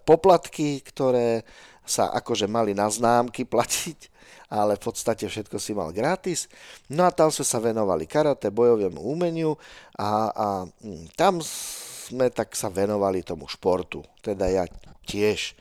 poplatky, 0.04 0.84
ktoré 0.84 1.40
sa 1.88 2.12
akože 2.12 2.44
mali 2.52 2.76
na 2.76 2.92
známky 2.92 3.48
platiť 3.52 4.17
ale 4.48 4.80
v 4.80 4.82
podstate 4.82 5.28
všetko 5.28 5.60
si 5.60 5.76
mal 5.76 5.92
gratis. 5.92 6.48
No 6.88 7.04
a 7.04 7.12
tam 7.12 7.28
sme 7.28 7.44
sa 7.44 7.60
venovali 7.60 8.08
karate, 8.08 8.48
bojovému 8.48 9.00
umeniu 9.00 9.56
a, 10.00 10.32
a 10.32 10.48
mm, 10.64 11.16
tam 11.16 11.40
sme 11.44 12.32
tak 12.32 12.56
sa 12.56 12.72
venovali 12.72 13.20
tomu 13.20 13.44
športu, 13.44 14.00
teda 14.24 14.48
ja 14.48 14.64
tiež. 15.04 15.52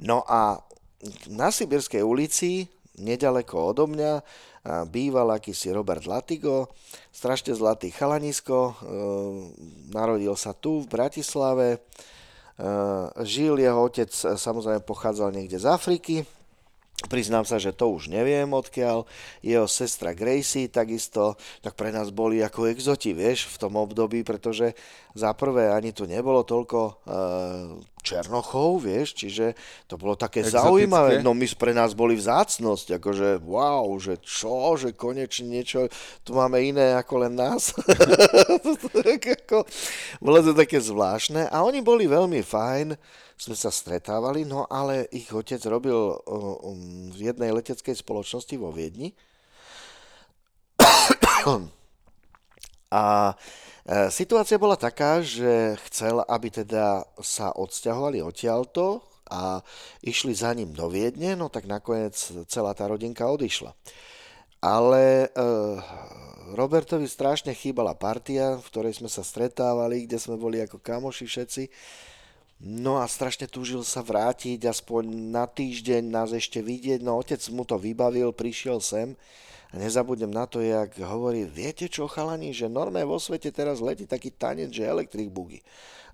No 0.00 0.24
a 0.28 0.60
na 1.28 1.48
Sibirskej 1.48 2.04
ulici, 2.04 2.68
nedaleko 3.00 3.72
odo 3.72 3.88
mňa, 3.88 4.20
býval 4.88 5.36
akýsi 5.36 5.68
Robert 5.76 6.08
Latigo, 6.08 6.72
strašne 7.12 7.52
zlatý 7.52 7.92
chalanisko, 7.92 8.72
e, 8.72 8.74
narodil 9.92 10.32
sa 10.40 10.56
tu 10.56 10.80
v 10.80 10.88
Bratislave, 10.88 11.68
e, 11.76 11.78
žil 13.28 13.60
jeho 13.60 13.76
otec, 13.84 14.08
samozrejme 14.16 14.80
pochádzal 14.80 15.36
niekde 15.36 15.60
z 15.60 15.68
Afriky, 15.68 16.24
Priznám 17.04 17.44
sa, 17.44 17.60
že 17.60 17.76
to 17.76 17.92
už 17.92 18.08
neviem 18.08 18.48
odkiaľ. 18.48 19.04
Jeho 19.44 19.68
sestra 19.68 20.16
Gracie 20.16 20.72
takisto, 20.72 21.36
tak 21.60 21.76
pre 21.76 21.92
nás 21.92 22.08
boli 22.08 22.40
ako 22.40 22.70
exoti, 22.72 23.12
vieš, 23.12 23.52
v 23.52 23.60
tom 23.60 23.76
období, 23.76 24.24
pretože 24.24 24.72
za 25.12 25.30
prvé 25.36 25.70
ani 25.70 25.92
tu 25.92 26.08
nebolo 26.08 26.42
toľko 26.42 26.78
e, 26.80 26.92
Černochov, 28.04 28.84
vieš, 28.84 29.16
čiže 29.16 29.56
to 29.88 29.96
bolo 29.96 30.12
také 30.12 30.44
Exotické. 30.44 30.60
zaujímavé. 30.60 31.12
No 31.24 31.32
my 31.32 31.48
pre 31.56 31.72
nás 31.72 31.96
boli 31.96 32.20
vzácnosť, 32.20 33.00
akože 33.00 33.40
wow, 33.40 33.88
že 33.96 34.20
čo, 34.20 34.76
že 34.76 34.92
konečne 34.92 35.48
niečo, 35.48 35.88
tu 36.20 36.36
máme 36.36 36.60
iné 36.60 36.92
ako 37.00 37.24
len 37.24 37.32
nás. 37.32 37.72
bolo 40.24 40.38
to 40.44 40.52
také 40.52 40.84
zvláštne 40.84 41.48
a 41.48 41.64
oni 41.64 41.80
boli 41.80 42.04
veľmi 42.04 42.44
fajn 42.44 42.88
sme 43.34 43.58
sa 43.58 43.74
stretávali, 43.74 44.46
no 44.46 44.62
ale 44.70 45.10
ich 45.10 45.26
otec 45.34 45.58
robil 45.66 45.94
um, 45.94 47.10
v 47.10 47.34
jednej 47.34 47.50
leteckej 47.50 47.98
spoločnosti 47.98 48.54
vo 48.54 48.70
Viedni. 48.70 49.10
A 52.94 53.34
situácia 54.08 54.56
bola 54.56 54.80
taká, 54.80 55.20
že 55.20 55.76
chcel, 55.88 56.24
aby 56.24 56.48
teda 56.48 57.04
sa 57.20 57.52
odsťahovali 57.52 58.24
odtiaľto 58.24 59.04
a 59.28 59.60
išli 60.04 60.32
za 60.32 60.52
ním 60.56 60.72
do 60.72 60.88
Viedne, 60.88 61.36
no 61.36 61.48
tak 61.52 61.68
nakoniec 61.68 62.16
celá 62.48 62.72
tá 62.72 62.88
rodinka 62.88 63.24
odišla. 63.28 63.72
Ale 64.64 65.28
e, 65.28 65.38
Robertovi 66.56 67.04
strašne 67.04 67.52
chýbala 67.52 67.92
partia, 67.92 68.56
v 68.56 68.64
ktorej 68.64 69.00
sme 69.00 69.12
sa 69.12 69.20
stretávali, 69.20 70.08
kde 70.08 70.16
sme 70.16 70.40
boli 70.40 70.64
ako 70.64 70.80
kamoši 70.80 71.28
všetci. 71.28 71.62
No 72.64 72.96
a 72.96 73.04
strašne 73.04 73.44
túžil 73.44 73.84
sa 73.84 74.00
vrátiť, 74.00 74.64
aspoň 74.64 75.04
na 75.28 75.44
týždeň 75.44 76.08
nás 76.08 76.32
ešte 76.32 76.64
vidieť. 76.64 77.04
No 77.04 77.20
otec 77.20 77.40
mu 77.52 77.68
to 77.68 77.76
vybavil, 77.76 78.32
prišiel 78.32 78.80
sem 78.80 79.12
nezabudnem 79.74 80.30
na 80.30 80.46
to, 80.46 80.62
jak 80.62 80.94
hovorí, 81.02 81.44
viete 81.44 81.90
čo 81.90 82.06
chalani, 82.06 82.54
že 82.54 82.70
normé 82.70 83.02
vo 83.02 83.18
svete 83.18 83.50
teraz 83.50 83.82
letí 83.82 84.06
taký 84.06 84.30
tanec, 84.30 84.70
že 84.70 84.86
Electric 84.86 85.28
Boogie. 85.28 85.62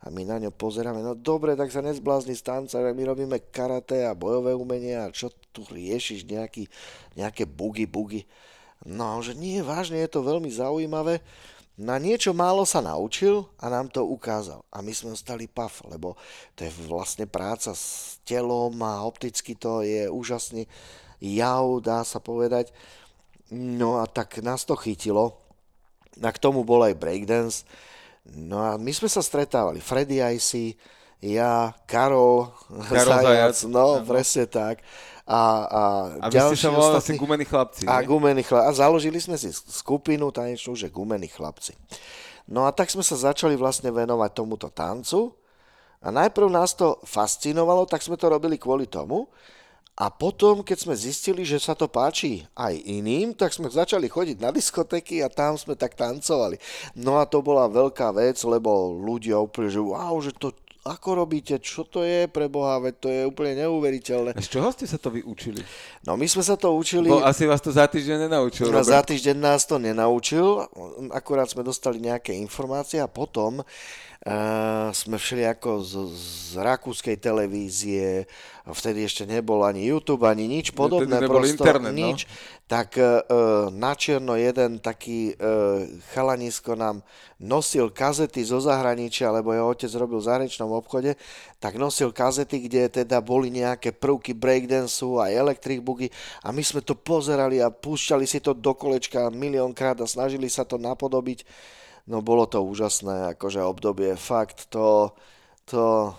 A 0.00 0.08
my 0.08 0.24
na 0.24 0.40
ňo 0.40 0.48
pozeráme, 0.48 1.04
no 1.04 1.12
dobre, 1.12 1.52
tak 1.52 1.68
sa 1.68 1.84
nezblázni 1.84 2.32
z 2.32 2.40
tanca, 2.40 2.80
my 2.80 3.04
robíme 3.04 3.36
karate 3.52 4.08
a 4.08 4.16
bojové 4.16 4.56
umenia 4.56 5.04
a 5.04 5.12
čo 5.12 5.28
tu 5.52 5.60
riešiš, 5.68 6.24
nejaký, 6.24 6.64
nejaké 7.20 7.44
bugy, 7.44 7.84
bugy. 7.84 8.24
No, 8.88 9.20
že 9.20 9.36
nie, 9.36 9.60
vážne, 9.60 10.00
je 10.00 10.08
to 10.08 10.24
veľmi 10.24 10.48
zaujímavé. 10.48 11.20
Na 11.80 12.00
niečo 12.00 12.32
málo 12.32 12.64
sa 12.64 12.80
naučil 12.80 13.44
a 13.60 13.68
nám 13.68 13.92
to 13.92 14.04
ukázal. 14.04 14.64
A 14.72 14.80
my 14.80 14.92
sme 14.92 15.12
ostali 15.12 15.44
paf, 15.48 15.84
lebo 15.84 16.16
to 16.56 16.64
je 16.64 16.72
vlastne 16.88 17.28
práca 17.28 17.76
s 17.76 18.16
telom 18.24 18.72
a 18.80 19.04
opticky 19.04 19.52
to 19.52 19.84
je 19.84 20.08
úžasný 20.08 20.64
jav, 21.20 21.64
dá 21.84 22.00
sa 22.04 22.20
povedať. 22.20 22.72
No 23.50 23.98
a 23.98 24.06
tak 24.06 24.38
nás 24.40 24.62
to 24.62 24.78
chytilo. 24.78 25.38
A 26.22 26.30
k 26.30 26.42
tomu 26.42 26.62
bol 26.62 26.82
aj 26.86 26.94
breakdance. 26.98 27.66
No 28.30 28.62
a 28.62 28.78
my 28.78 28.92
sme 28.94 29.10
sa 29.10 29.22
stretávali. 29.22 29.82
Freddy 29.82 30.22
IC, 30.22 30.78
ja, 31.20 31.74
Karol, 31.84 32.48
Karol 32.88 33.20
Zajac, 33.20 33.56
no, 33.68 34.00
presne 34.06 34.48
tak 34.48 34.80
a, 35.30 35.42
a, 35.70 35.82
a 36.18 36.26
vy 36.26 36.38
ste 36.42 36.66
sa 36.66 36.74
volali 36.74 36.98
asi 36.98 37.14
Gumení 37.14 37.46
chlapci, 37.46 37.86
A 37.86 38.02
Gumení 38.02 38.42
chlapci. 38.42 38.66
A 38.66 38.70
založili 38.74 39.22
sme 39.22 39.38
si 39.38 39.54
skupinu 39.54 40.34
tanečnú, 40.34 40.74
že 40.74 40.90
Gumení 40.90 41.30
chlapci. 41.30 41.78
No 42.50 42.66
a 42.66 42.74
tak 42.74 42.90
sme 42.90 43.06
sa 43.06 43.14
začali 43.14 43.54
vlastne 43.54 43.94
venovať 43.94 44.30
tomuto 44.34 44.66
tancu. 44.74 45.30
A 46.02 46.10
najprv 46.10 46.50
nás 46.50 46.74
to 46.74 46.98
fascinovalo, 47.06 47.86
tak 47.86 48.02
sme 48.02 48.18
to 48.18 48.26
robili 48.26 48.58
kvôli 48.58 48.90
tomu. 48.90 49.30
A 49.98 50.08
potom, 50.08 50.64
keď 50.64 50.78
sme 50.88 50.94
zistili, 50.96 51.44
že 51.44 51.60
sa 51.60 51.76
to 51.76 51.84
páči 51.84 52.46
aj 52.56 52.72
iným, 52.72 53.36
tak 53.36 53.52
sme 53.52 53.68
začali 53.68 54.08
chodiť 54.08 54.40
na 54.40 54.48
diskotéky 54.48 55.20
a 55.20 55.28
tam 55.28 55.58
sme 55.60 55.76
tak 55.76 55.92
tancovali. 55.92 56.56
No 56.96 57.20
a 57.20 57.28
to 57.28 57.44
bola 57.44 57.68
veľká 57.68 58.14
vec, 58.16 58.40
lebo 58.46 58.96
ľudia 58.96 59.36
úplne, 59.36 59.68
že 59.68 59.82
wow, 59.82 60.16
že 60.24 60.32
to 60.32 60.56
ako 60.80 61.12
robíte, 61.12 61.60
čo 61.60 61.84
to 61.84 62.00
je 62.00 62.24
pre 62.24 62.48
Boha, 62.48 62.80
veď 62.80 62.94
to 62.96 63.08
je 63.12 63.22
úplne 63.28 63.52
neuveriteľné. 63.60 64.32
A 64.32 64.40
z 64.40 64.56
čoho 64.56 64.72
ste 64.72 64.88
sa 64.88 64.96
to 64.96 65.12
vyučili? 65.12 65.60
No 66.08 66.16
my 66.16 66.24
sme 66.24 66.40
sa 66.40 66.56
to 66.56 66.72
učili... 66.72 67.12
Bo 67.12 67.20
asi 67.20 67.44
vás 67.44 67.60
to 67.60 67.68
za 67.68 67.84
týždeň 67.84 68.24
nenaučil, 68.24 68.72
no, 68.72 68.80
Za 68.80 69.04
týždeň 69.04 69.36
nás 69.36 69.68
to 69.68 69.76
nenaučil, 69.76 70.64
akurát 71.12 71.52
sme 71.52 71.60
dostali 71.60 72.00
nejaké 72.00 72.32
informácie 72.32 72.96
a 72.96 73.08
potom 73.08 73.60
Uh, 73.60 74.09
sme 74.92 75.16
všeli 75.16 75.48
ako 75.48 75.80
z, 75.80 75.92
z 76.12 76.52
rakúskej 76.60 77.16
televízie, 77.16 78.28
vtedy 78.68 79.08
ešte 79.08 79.24
nebol 79.24 79.64
ani 79.64 79.88
YouTube, 79.88 80.28
ani 80.28 80.44
nič 80.44 80.76
podobné, 80.76 81.24
nebol 81.24 81.40
prosto, 81.40 81.64
internet, 81.64 81.96
no. 81.96 81.96
nič. 81.96 82.28
No? 82.28 82.32
Tak 82.68 82.88
uh, 83.00 83.72
na 83.72 83.96
čierno 83.96 84.36
jeden 84.36 84.76
taký 84.78 85.32
uh, 85.40 85.88
chalanisko 86.12 86.76
nám 86.76 87.00
nosil 87.40 87.88
kazety 87.88 88.44
zo 88.44 88.60
zahraničia, 88.60 89.32
lebo 89.32 89.56
jeho 89.56 89.72
otec 89.72 89.90
robil 89.96 90.20
v 90.20 90.28
zahraničnom 90.28 90.68
obchode, 90.68 91.16
tak 91.56 91.80
nosil 91.80 92.12
kazety, 92.12 92.68
kde 92.68 93.02
teda 93.02 93.24
boli 93.24 93.48
nejaké 93.48 93.96
prvky 93.96 94.36
breakdanceu 94.36 95.16
a 95.16 95.32
electric 95.32 95.80
boogie 95.80 96.12
a 96.44 96.52
my 96.52 96.60
sme 96.60 96.84
to 96.84 96.92
pozerali 96.92 97.56
a 97.64 97.72
púšťali 97.72 98.28
si 98.28 98.44
to 98.44 98.52
do 98.52 98.76
kolečka 98.76 99.32
miliónkrát 99.32 99.96
a 100.04 100.06
snažili 100.06 100.52
sa 100.52 100.68
to 100.68 100.76
napodobiť 100.76 101.42
no 102.06 102.24
bolo 102.24 102.46
to 102.48 102.62
úžasné, 102.62 103.36
akože 103.36 103.60
obdobie, 103.64 104.16
fakt 104.16 104.68
to, 104.72 105.12
to, 105.66 106.14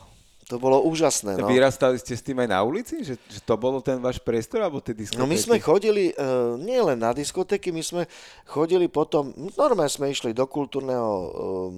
to 0.45 0.55
bolo 0.59 0.83
úžasné. 0.85 1.39
No. 1.39 1.47
Vyrastali 1.47 1.95
ste 1.97 2.13
s 2.17 2.21
tým 2.25 2.41
aj 2.43 2.49
na 2.51 2.59
ulici? 2.61 3.01
Že, 3.01 3.15
že 3.17 3.39
to 3.41 3.55
bolo 3.55 3.79
ten 3.79 3.97
váš 3.97 4.19
priestor, 4.19 4.61
alebo 4.61 4.83
tie 4.83 4.93
diskotéky? 4.93 5.21
No 5.21 5.29
my 5.29 5.37
sme 5.39 5.57
chodili 5.57 6.11
uh, 6.13 6.59
nie 6.59 6.77
len 6.77 6.99
na 6.99 7.15
diskotéky, 7.15 7.71
my 7.71 7.81
sme 7.81 8.03
chodili 8.45 8.91
potom, 8.91 9.31
normálne 9.55 9.89
sme 9.89 10.11
išli 10.11 10.35
do 10.35 10.45
kultúrneho, 10.49 11.09
um, 11.09 11.73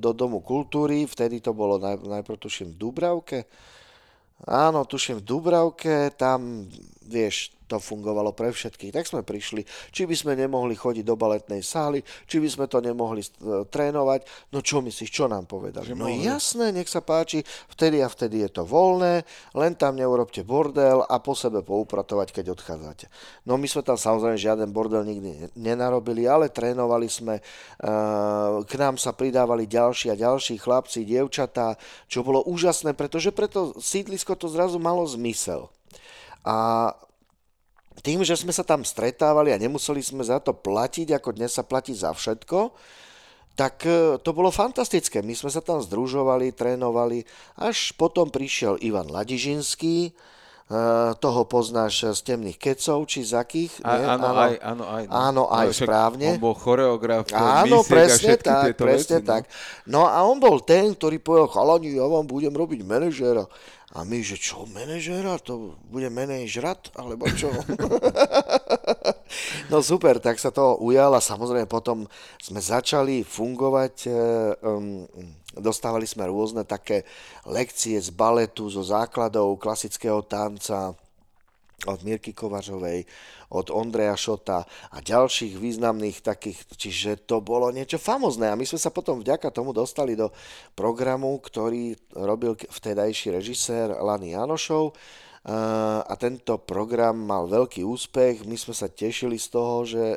do 0.00 0.10
Domu 0.16 0.40
kultúry, 0.40 1.04
vtedy 1.04 1.38
to 1.44 1.52
bolo 1.52 1.76
naj, 1.76 2.00
najprv 2.00 2.38
tuším 2.40 2.74
v 2.74 2.78
Dubravke, 2.78 3.40
Áno, 4.42 4.82
tuším 4.82 5.22
v 5.22 5.26
Dubravke, 5.26 6.10
tam, 6.18 6.66
vieš, 7.06 7.54
to 7.72 7.80
fungovalo 7.80 8.36
pre 8.36 8.52
všetkých. 8.52 8.92
Tak 8.92 9.08
sme 9.08 9.24
prišli, 9.24 9.64
či 9.88 10.04
by 10.04 10.12
sme 10.12 10.32
nemohli 10.36 10.76
chodiť 10.76 11.04
do 11.08 11.16
baletnej 11.16 11.64
sály, 11.64 12.04
či 12.28 12.36
by 12.36 12.48
sme 12.52 12.66
to 12.68 12.84
nemohli 12.84 13.24
e, 13.24 13.64
trénovať. 13.64 14.52
No 14.52 14.60
čo 14.60 14.84
myslíš, 14.84 15.08
čo 15.08 15.24
nám 15.24 15.48
povedali? 15.48 15.88
Že 15.88 15.96
no 15.96 16.12
mohli. 16.12 16.20
jasné, 16.20 16.68
nech 16.76 16.92
sa 16.92 17.00
páči, 17.00 17.40
vtedy 17.72 18.04
a 18.04 18.12
vtedy 18.12 18.44
je 18.44 18.60
to 18.60 18.68
voľné, 18.68 19.24
len 19.56 19.72
tam 19.72 19.96
neurobte 19.96 20.44
bordel 20.44 21.00
a 21.08 21.16
po 21.16 21.32
sebe 21.32 21.64
poupratovať, 21.64 22.28
keď 22.36 22.52
odchádzate. 22.52 23.08
No 23.48 23.56
my 23.56 23.64
sme 23.64 23.80
tam 23.80 23.96
samozrejme 23.96 24.36
žiaden 24.36 24.68
bordel 24.68 25.08
nikdy 25.08 25.48
nenarobili, 25.56 26.28
ale 26.28 26.52
trénovali 26.52 27.08
sme, 27.08 27.40
e, 27.40 27.42
k 28.68 28.72
nám 28.76 29.00
sa 29.00 29.16
pridávali 29.16 29.64
ďalší 29.64 30.12
a 30.12 30.20
ďalší 30.20 30.60
chlapci, 30.60 31.08
dievčatá, 31.08 31.80
čo 32.12 32.20
bolo 32.20 32.44
úžasné, 32.44 32.92
pretože 32.92 33.32
preto 33.32 33.72
sídlisko 33.80 34.36
to 34.36 34.52
zrazu 34.52 34.76
malo 34.76 35.08
zmysel. 35.08 35.72
A 36.42 36.90
tým, 38.00 38.24
že 38.24 38.40
sme 38.40 38.56
sa 38.56 38.64
tam 38.64 38.80
stretávali 38.80 39.52
a 39.52 39.60
nemuseli 39.60 40.00
sme 40.00 40.24
za 40.24 40.40
to 40.40 40.56
platiť, 40.56 41.12
ako 41.12 41.36
dnes 41.36 41.52
sa 41.52 41.60
platí 41.60 41.92
za 41.92 42.16
všetko, 42.16 42.72
tak 43.52 43.84
e, 43.84 44.16
to 44.16 44.30
bolo 44.32 44.48
fantastické. 44.48 45.20
My 45.20 45.36
sme 45.36 45.52
sa 45.52 45.60
tam 45.60 45.84
združovali, 45.84 46.56
trénovali, 46.56 47.28
až 47.60 47.92
potom 48.00 48.32
prišiel 48.32 48.80
Ivan 48.80 49.12
Ladižinský, 49.12 50.08
e, 50.08 50.12
toho 51.20 51.40
poznáš 51.44 52.16
z 52.16 52.20
temných 52.32 52.56
kecov, 52.56 53.04
či 53.04 53.28
z 53.28 53.36
akých? 53.36 53.84
A, 53.84 54.16
áno, 54.16 54.24
áno, 54.24 54.26
aj, 54.40 54.54
áno, 54.56 54.84
aj. 54.88 55.02
No. 55.04 55.12
Áno, 55.12 55.42
aj 55.52 55.68
no, 55.68 55.76
správne. 55.76 56.28
On 56.32 56.40
bol 56.40 56.56
choreograf, 56.56 57.28
Áno, 57.36 57.84
presne 57.84 58.40
tak, 58.40 58.72
presne 58.80 59.20
veci, 59.20 59.26
no. 59.26 59.28
tak. 59.28 59.42
No. 59.84 60.00
no 60.00 60.08
a 60.08 60.24
on 60.24 60.40
bol 60.40 60.64
ten, 60.64 60.96
ktorý 60.96 61.20
povedal, 61.20 61.52
chalani, 61.52 61.92
ja 61.92 62.08
vám 62.08 62.24
budem 62.24 62.56
robiť 62.56 62.80
manažéra. 62.88 63.44
A 63.92 64.08
my, 64.08 64.24
že 64.24 64.40
čo, 64.40 64.64
manažera? 64.72 65.36
To 65.44 65.76
bude 65.92 66.08
menej 66.08 66.48
žrat? 66.48 66.88
Alebo 66.96 67.28
čo? 67.28 67.52
no 69.72 69.84
super, 69.84 70.16
tak 70.16 70.40
sa 70.40 70.48
to 70.48 70.80
ujal 70.80 71.12
a 71.12 71.20
samozrejme 71.20 71.68
potom 71.68 72.08
sme 72.40 72.60
začali 72.64 73.20
fungovať, 73.20 74.08
um, 74.64 75.04
dostávali 75.60 76.08
sme 76.08 76.24
rôzne 76.24 76.64
také 76.64 77.04
lekcie 77.44 78.00
z 78.00 78.08
baletu, 78.16 78.72
zo 78.72 78.80
základov 78.80 79.60
klasického 79.60 80.24
tanca, 80.24 80.96
od 81.86 82.02
Mirky 82.06 82.30
Kovařovej, 82.30 83.04
od 83.50 83.70
Ondreja 83.70 84.16
Šota 84.16 84.62
a 84.90 84.96
ďalších 85.02 85.58
významných 85.58 86.22
takých, 86.22 86.58
čiže 86.78 87.26
to 87.26 87.42
bolo 87.42 87.68
niečo 87.74 87.98
famozné 87.98 88.48
a 88.50 88.58
my 88.58 88.62
sme 88.62 88.78
sa 88.78 88.94
potom 88.94 89.18
vďaka 89.18 89.50
tomu 89.50 89.74
dostali 89.74 90.14
do 90.14 90.30
programu, 90.78 91.34
ktorý 91.42 91.98
robil 92.14 92.54
vtedajší 92.54 93.34
režisér 93.34 93.92
Lani 93.98 94.38
Janošov 94.38 94.94
a 96.06 96.14
tento 96.22 96.54
program 96.62 97.18
mal 97.18 97.50
veľký 97.50 97.82
úspech, 97.82 98.46
my 98.46 98.54
sme 98.54 98.74
sa 98.78 98.86
tešili 98.86 99.42
z 99.42 99.48
toho, 99.50 99.82
že 99.82 100.14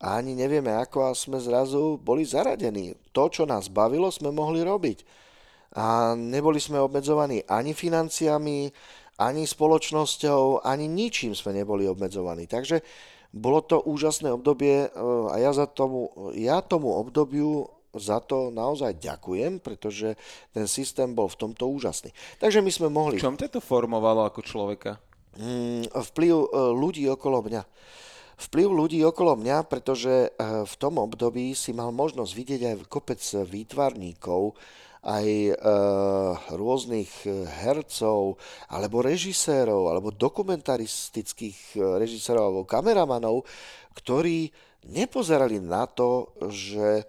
ani 0.00 0.36
nevieme 0.36 0.72
ako 0.76 1.08
a 1.08 1.16
sme 1.16 1.40
zrazu 1.40 1.96
boli 2.00 2.24
zaradení. 2.24 2.96
To, 3.12 3.28
čo 3.32 3.44
nás 3.48 3.72
bavilo, 3.72 4.08
sme 4.12 4.32
mohli 4.32 4.64
robiť. 4.64 5.04
A 5.76 6.16
neboli 6.16 6.60
sme 6.60 6.80
obmedzovaní 6.80 7.44
ani 7.46 7.76
financiami, 7.76 8.68
ani 9.20 9.44
spoločnosťou, 9.44 10.64
ani 10.64 10.88
ničím 10.88 11.36
sme 11.36 11.52
neboli 11.52 11.84
obmedzovaní. 11.84 12.48
Takže 12.48 12.80
bolo 13.30 13.60
to 13.60 13.84
úžasné 13.84 14.32
obdobie 14.32 14.88
e, 14.88 14.88
a 15.30 15.36
ja, 15.36 15.52
za 15.52 15.68
tomu, 15.68 16.08
ja 16.34 16.64
tomu 16.64 16.96
obdobiu 16.96 17.68
za 17.94 18.22
to 18.22 18.54
naozaj 18.54 18.96
ďakujem, 19.02 19.60
pretože 19.60 20.14
ten 20.54 20.64
systém 20.64 21.10
bol 21.10 21.26
v 21.28 21.38
tomto 21.46 21.68
úžasný. 21.68 22.14
Takže 22.40 22.62
my 22.62 22.70
sme 22.70 22.88
mohli... 22.88 23.18
V 23.18 23.26
čom 23.28 23.36
to 23.38 23.60
formovalo 23.60 24.24
ako 24.24 24.40
človeka? 24.42 24.98
Mm, 25.38 25.90
vplyv 25.90 26.34
e, 26.34 26.48
ľudí 26.74 27.04
okolo 27.06 27.44
mňa. 27.46 27.62
Vplyv 28.40 28.68
ľudí 28.72 28.98
okolo 29.04 29.36
mňa, 29.36 29.68
pretože 29.68 30.26
e, 30.26 30.28
v 30.64 30.74
tom 30.80 30.96
období 30.96 31.52
si 31.52 31.76
mal 31.76 31.92
možnosť 31.92 32.32
vidieť 32.32 32.60
aj 32.72 32.74
kopec 32.88 33.20
výtvarníkov, 33.46 34.56
aj 35.00 35.26
e, 35.26 35.52
rôznych 36.52 37.08
e, 37.24 37.48
hercov, 37.48 38.36
alebo 38.68 39.00
režisérov, 39.00 39.88
alebo 39.88 40.12
dokumentaristických 40.12 41.58
e, 41.76 41.80
režisérov, 41.96 42.42
alebo 42.44 42.62
kameramanov, 42.68 43.48
ktorí 43.96 44.52
nepozerali 44.92 45.56
na 45.56 45.88
to, 45.88 46.28
že 46.52 47.00
e, 47.00 47.04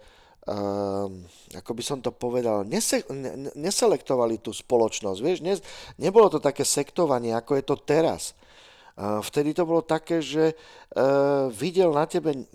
ako 1.52 1.70
by 1.76 1.82
som 1.84 2.00
to 2.00 2.16
povedal, 2.16 2.64
nese, 2.64 3.04
ne, 3.12 3.52
neselektovali 3.52 4.40
tú 4.40 4.56
spoločnosť. 4.56 5.18
Vieš, 5.20 5.38
ne, 5.44 5.60
nebolo 6.00 6.32
to 6.32 6.40
také 6.40 6.64
sektovanie, 6.64 7.36
ako 7.36 7.60
je 7.60 7.64
to 7.64 7.76
teraz. 7.76 8.32
E, 8.32 9.20
vtedy 9.20 9.52
to 9.52 9.68
bolo 9.68 9.84
také, 9.84 10.24
že 10.24 10.52
e, 10.52 10.54
videl 11.52 11.92
na 11.92 12.08
tebe, 12.08 12.48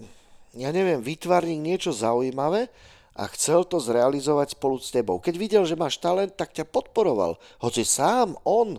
ja 0.57 0.73
neviem, 0.73 0.97
vytvarník 0.97 1.61
niečo 1.61 1.93
zaujímavé 1.93 2.73
a 3.17 3.25
chcel 3.33 3.65
to 3.65 3.81
zrealizovať 3.81 4.53
spolu 4.53 4.77
s 4.77 4.93
tebou. 4.93 5.17
Keď 5.17 5.35
videl, 5.41 5.63
že 5.65 5.73
máš 5.73 5.97
talent, 5.97 6.37
tak 6.37 6.53
ťa 6.53 6.69
podporoval. 6.69 7.41
Hoci 7.65 7.81
sám 7.81 8.37
on 8.45 8.77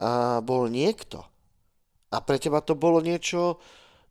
a, 0.00 0.40
bol 0.40 0.72
niekto. 0.72 1.20
A 2.08 2.24
pre 2.24 2.40
teba 2.40 2.64
to 2.64 2.72
bolo 2.72 3.04
niečo 3.04 3.60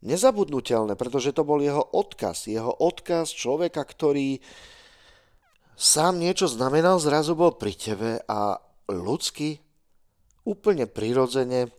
nezabudnutelné, 0.06 0.94
pretože 0.94 1.34
to 1.34 1.42
bol 1.42 1.58
jeho 1.58 1.82
odkaz. 1.82 2.46
Jeho 2.46 2.70
odkaz 2.70 3.34
človeka, 3.34 3.82
ktorý 3.82 4.38
sám 5.74 6.22
niečo 6.22 6.46
znamenal, 6.46 7.02
zrazu 7.02 7.34
bol 7.34 7.58
pri 7.58 7.74
tebe 7.74 8.22
a 8.30 8.62
ľudsky, 8.92 9.58
úplne 10.44 10.86
prirodzene, 10.86 11.72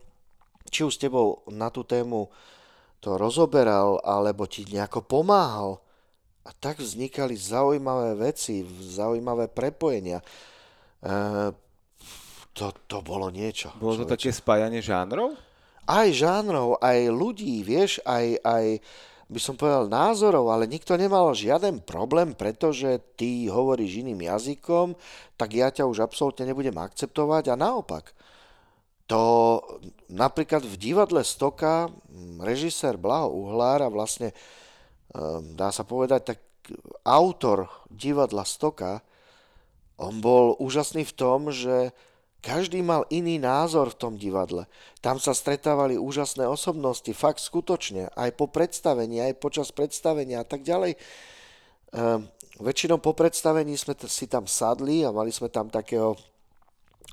či 0.73 0.83
už 0.83 0.97
s 0.97 1.03
tebou 1.05 1.45
na 1.53 1.69
tú 1.69 1.85
tému 1.85 2.33
to 3.05 3.21
rozoberal, 3.21 4.01
alebo 4.01 4.49
ti 4.49 4.65
nejako 4.65 5.05
pomáhal. 5.05 5.84
A 6.45 6.51
tak 6.53 6.81
vznikali 6.81 7.37
zaujímavé 7.37 8.15
veci, 8.21 8.61
zaujímavé 8.69 9.49
prepojenia. 9.49 10.21
E, 10.21 10.27
to, 12.53 12.67
to 12.85 12.99
bolo 13.01 13.33
niečo. 13.33 13.73
Bolo 13.81 14.05
to 14.05 14.13
také 14.13 14.29
spájanie 14.31 14.85
žánrov? 14.85 15.35
Aj 15.85 16.09
žánrov, 16.09 16.81
aj 16.81 17.13
ľudí, 17.13 17.61
vieš, 17.65 18.01
aj, 18.05 18.41
aj 18.41 18.65
by 19.29 19.41
som 19.41 19.57
povedal 19.57 19.89
názorov, 19.89 20.53
ale 20.53 20.69
nikto 20.69 20.95
nemal 21.01 21.33
žiaden 21.33 21.81
problém, 21.81 22.37
pretože 22.37 23.01
ty 23.17 23.49
hovoríš 23.49 24.05
iným 24.05 24.29
jazykom, 24.29 24.95
tak 25.35 25.49
ja 25.57 25.73
ťa 25.73 25.89
už 25.89 26.05
absolútne 26.05 26.45
nebudem 26.45 26.77
akceptovať 26.77 27.53
a 27.53 27.59
naopak. 27.59 28.13
To 29.09 29.61
napríklad 30.09 30.65
v 30.65 30.77
divadle 30.81 31.21
Stoka 31.21 31.93
režisér 32.41 32.97
Blaho 32.97 33.29
Uhlár 33.33 33.85
a 33.85 33.93
vlastne 33.93 34.33
ehm, 34.33 34.64
dá 35.55 35.71
sa 35.71 35.87
povedať 35.87 36.21
tak 36.35 36.39
autor 37.07 37.71
divadla 37.93 38.43
Stoka, 38.43 39.05
on 39.95 40.19
bol 40.19 40.59
úžasný 40.59 41.07
v 41.07 41.15
tom, 41.15 41.55
že 41.55 41.95
každý 42.45 42.85
mal 42.85 43.09
iný 43.09 43.41
názor 43.41 43.95
v 43.95 43.99
tom 44.01 44.13
divadle. 44.21 44.69
Tam 45.01 45.17
sa 45.17 45.33
stretávali 45.33 45.97
úžasné 45.97 46.45
osobnosti, 46.45 47.09
fakt 47.17 47.41
skutočne, 47.41 48.13
aj 48.13 48.37
po 48.37 48.51
predstavení, 48.51 49.23
aj 49.23 49.41
počas 49.41 49.73
predstavenia 49.73 50.45
a 50.45 50.47
tak 50.47 50.61
ďalej. 50.61 50.99
Ehm, 51.95 52.29
väčšinou 52.61 53.01
po 53.01 53.17
predstavení 53.17 53.79
sme 53.81 53.97
si 54.11 54.29
tam 54.29 54.45
sadli 54.45 55.07
a 55.07 55.15
mali 55.15 55.33
sme 55.33 55.49
tam 55.49 55.73
takého 55.73 56.19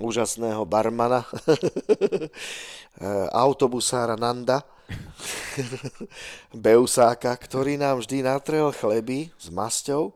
úžasného 0.01 0.65
barmana, 0.65 1.21
autobusára 3.45 4.17
Nanda, 4.17 4.65
Beusáka, 6.65 7.35
ktorý 7.35 7.75
nám 7.77 8.01
vždy 8.01 8.23
natrel 8.23 8.71
chleby 8.71 9.31
s 9.35 9.47
masťou 9.51 10.15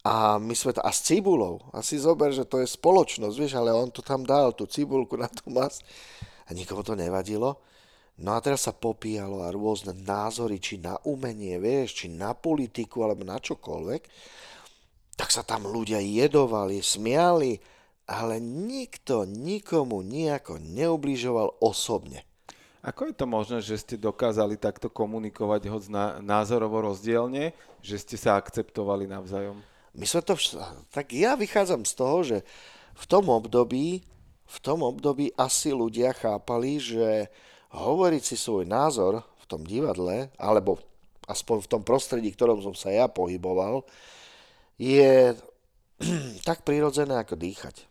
a 0.00 0.40
my 0.40 0.54
sme 0.56 0.72
a 0.80 0.90
s 0.90 1.04
cibulou. 1.04 1.60
A 1.76 1.84
si 1.84 2.00
zober, 2.00 2.32
že 2.32 2.48
to 2.48 2.62
je 2.62 2.68
spoločnosť, 2.68 3.36
vieš, 3.36 3.60
ale 3.60 3.74
on 3.74 3.92
to 3.92 4.00
tam 4.00 4.24
dal, 4.24 4.56
tú 4.56 4.64
cibulku 4.64 5.18
na 5.20 5.28
tú 5.28 5.52
masť 5.52 5.84
a 6.48 6.56
nikomu 6.56 6.80
to 6.80 6.96
nevadilo. 6.96 7.60
No 8.20 8.36
a 8.36 8.42
teraz 8.44 8.68
sa 8.68 8.76
popíjalo 8.76 9.44
a 9.44 9.52
rôzne 9.52 9.96
názory, 9.96 10.60
či 10.60 10.76
na 10.76 11.00
umenie, 11.08 11.56
vieš, 11.56 12.04
či 12.04 12.06
na 12.12 12.36
politiku, 12.36 13.00
alebo 13.04 13.24
na 13.24 13.40
čokoľvek. 13.40 14.02
Tak 15.16 15.28
sa 15.32 15.40
tam 15.44 15.68
ľudia 15.68 16.00
jedovali, 16.04 16.84
smiali, 16.84 17.56
ale 18.08 18.36
nikto 18.40 19.24
nikomu 19.24 20.04
nejako 20.04 20.60
neubližoval 20.60 21.64
osobne. 21.64 22.29
Ako 22.80 23.12
je 23.12 23.14
to 23.14 23.26
možné, 23.28 23.60
že 23.60 23.76
ste 23.76 24.00
dokázali 24.00 24.56
takto 24.56 24.88
komunikovať 24.88 25.68
hoď 25.68 25.82
názorovo 26.24 26.80
rozdielne, 26.80 27.52
že 27.84 28.00
ste 28.00 28.16
sa 28.16 28.40
akceptovali 28.40 29.04
navzájom? 29.04 29.60
My 29.92 30.06
sme 30.08 30.24
to, 30.24 30.32
tak 30.88 31.12
ja 31.12 31.36
vychádzam 31.36 31.84
z 31.84 31.92
toho, 31.92 32.18
že 32.24 32.38
v 32.96 33.04
tom 33.04 33.28
období, 33.28 34.00
v 34.48 34.58
tom 34.64 34.80
období 34.80 35.28
asi 35.36 35.76
ľudia 35.76 36.16
chápali, 36.16 36.80
že 36.80 37.28
hovoriť 37.76 38.22
si 38.24 38.36
svoj 38.40 38.64
názor 38.64 39.28
v 39.28 39.44
tom 39.44 39.60
divadle, 39.60 40.32
alebo 40.40 40.80
aspoň 41.28 41.68
v 41.68 41.70
tom 41.76 41.82
prostredí, 41.84 42.32
ktorom 42.32 42.64
som 42.64 42.72
sa 42.72 42.88
ja 42.88 43.12
pohyboval, 43.12 43.84
je 44.80 45.36
tak 46.48 46.64
prirodzené 46.64 47.20
ako 47.20 47.36
dýchať. 47.36 47.89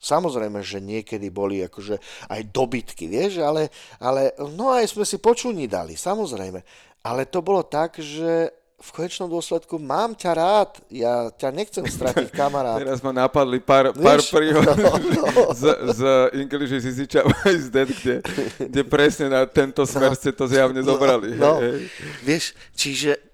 Samozrejme, 0.00 0.64
že 0.64 0.80
niekedy 0.80 1.28
boli 1.28 1.60
akože 1.60 2.00
aj 2.32 2.40
dobytky, 2.48 3.04
vieš, 3.04 3.44
ale, 3.44 3.68
ale 4.00 4.32
no 4.56 4.72
aj 4.72 4.96
sme 4.96 5.04
si 5.04 5.20
počúni 5.20 5.68
dali, 5.68 5.92
samozrejme. 5.92 6.64
Ale 7.04 7.28
to 7.28 7.44
bolo 7.44 7.60
tak, 7.68 8.00
že 8.00 8.48
v 8.80 8.90
konečnom 8.96 9.28
dôsledku 9.28 9.76
mám 9.76 10.16
ťa 10.16 10.32
rád, 10.32 10.70
ja 10.88 11.28
ťa 11.36 11.52
nechcem 11.52 11.84
stratiť 11.84 12.32
kamarát. 12.40 12.80
Teraz 12.80 13.04
ma 13.04 13.12
napadli 13.12 13.60
pár, 13.60 13.92
pár 13.92 14.24
príhod 14.24 14.64
no, 14.80 14.96
no. 14.96 15.52
z, 15.52 15.64
z 15.92 16.00
English 16.32 16.72
is 16.72 16.84
easy 16.88 17.04
is 17.52 17.68
dead, 17.68 17.92
kde, 17.92 18.24
kde 18.56 18.82
presne 18.88 19.28
na 19.28 19.44
tento 19.44 19.84
smer 19.84 20.16
no, 20.16 20.18
ste 20.18 20.32
to 20.32 20.48
zjavne 20.48 20.80
zobrali. 20.80 21.36
No, 21.36 21.60
no. 21.60 21.76
Vieš, 22.24 22.56
čiže 22.72 23.29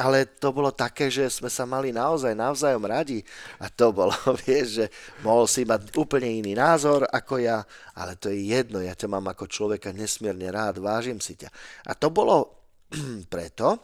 ale 0.00 0.24
to 0.40 0.48
bolo 0.48 0.72
také, 0.72 1.12
že 1.12 1.28
sme 1.28 1.52
sa 1.52 1.68
mali 1.68 1.92
naozaj 1.92 2.32
navzájom 2.32 2.88
radi 2.88 3.20
a 3.60 3.68
to 3.68 3.92
bolo, 3.92 4.16
vieš, 4.48 4.80
že 4.80 4.86
mohol 5.20 5.44
si 5.44 5.68
mať 5.68 5.92
úplne 6.00 6.32
iný 6.32 6.56
názor 6.56 7.04
ako 7.04 7.36
ja, 7.36 7.60
ale 7.92 8.16
to 8.16 8.32
je 8.32 8.48
jedno, 8.48 8.80
ja 8.80 8.96
ťa 8.96 9.12
mám 9.12 9.28
ako 9.28 9.44
človeka 9.44 9.92
nesmierne 9.92 10.48
rád, 10.48 10.80
vážim 10.80 11.20
si 11.20 11.36
ťa. 11.36 11.52
A 11.84 11.92
to 11.92 12.08
bolo 12.08 12.64
preto, 13.32 13.76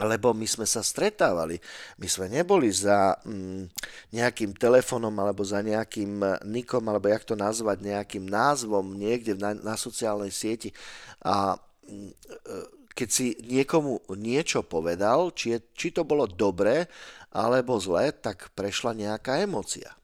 lebo 0.00 0.32
my 0.32 0.48
sme 0.48 0.64
sa 0.64 0.80
stretávali. 0.80 1.60
My 2.00 2.08
sme 2.08 2.32
neboli 2.32 2.72
za 2.72 3.12
mm, 3.28 3.68
nejakým 4.16 4.56
telefónom 4.56 5.12
alebo 5.20 5.44
za 5.44 5.60
nejakým 5.60 6.40
nikom, 6.48 6.80
alebo 6.88 7.12
jak 7.12 7.28
to 7.28 7.36
nazvať, 7.36 7.84
nejakým 7.84 8.24
názvom 8.24 8.96
niekde 8.96 9.36
na, 9.36 9.52
na 9.52 9.76
sociálnej 9.76 10.32
sieti. 10.32 10.72
A 11.20 11.60
mm, 11.84 12.80
keď 12.92 13.08
si 13.08 13.34
niekomu 13.44 14.04
niečo 14.16 14.64
povedal, 14.64 15.32
či, 15.32 15.56
je, 15.56 15.58
či 15.72 15.88
to 15.92 16.04
bolo 16.04 16.28
dobré 16.28 16.86
alebo 17.32 17.80
zlé, 17.80 18.12
tak 18.12 18.52
prešla 18.52 18.92
nejaká 18.92 19.40
emocia. 19.40 19.96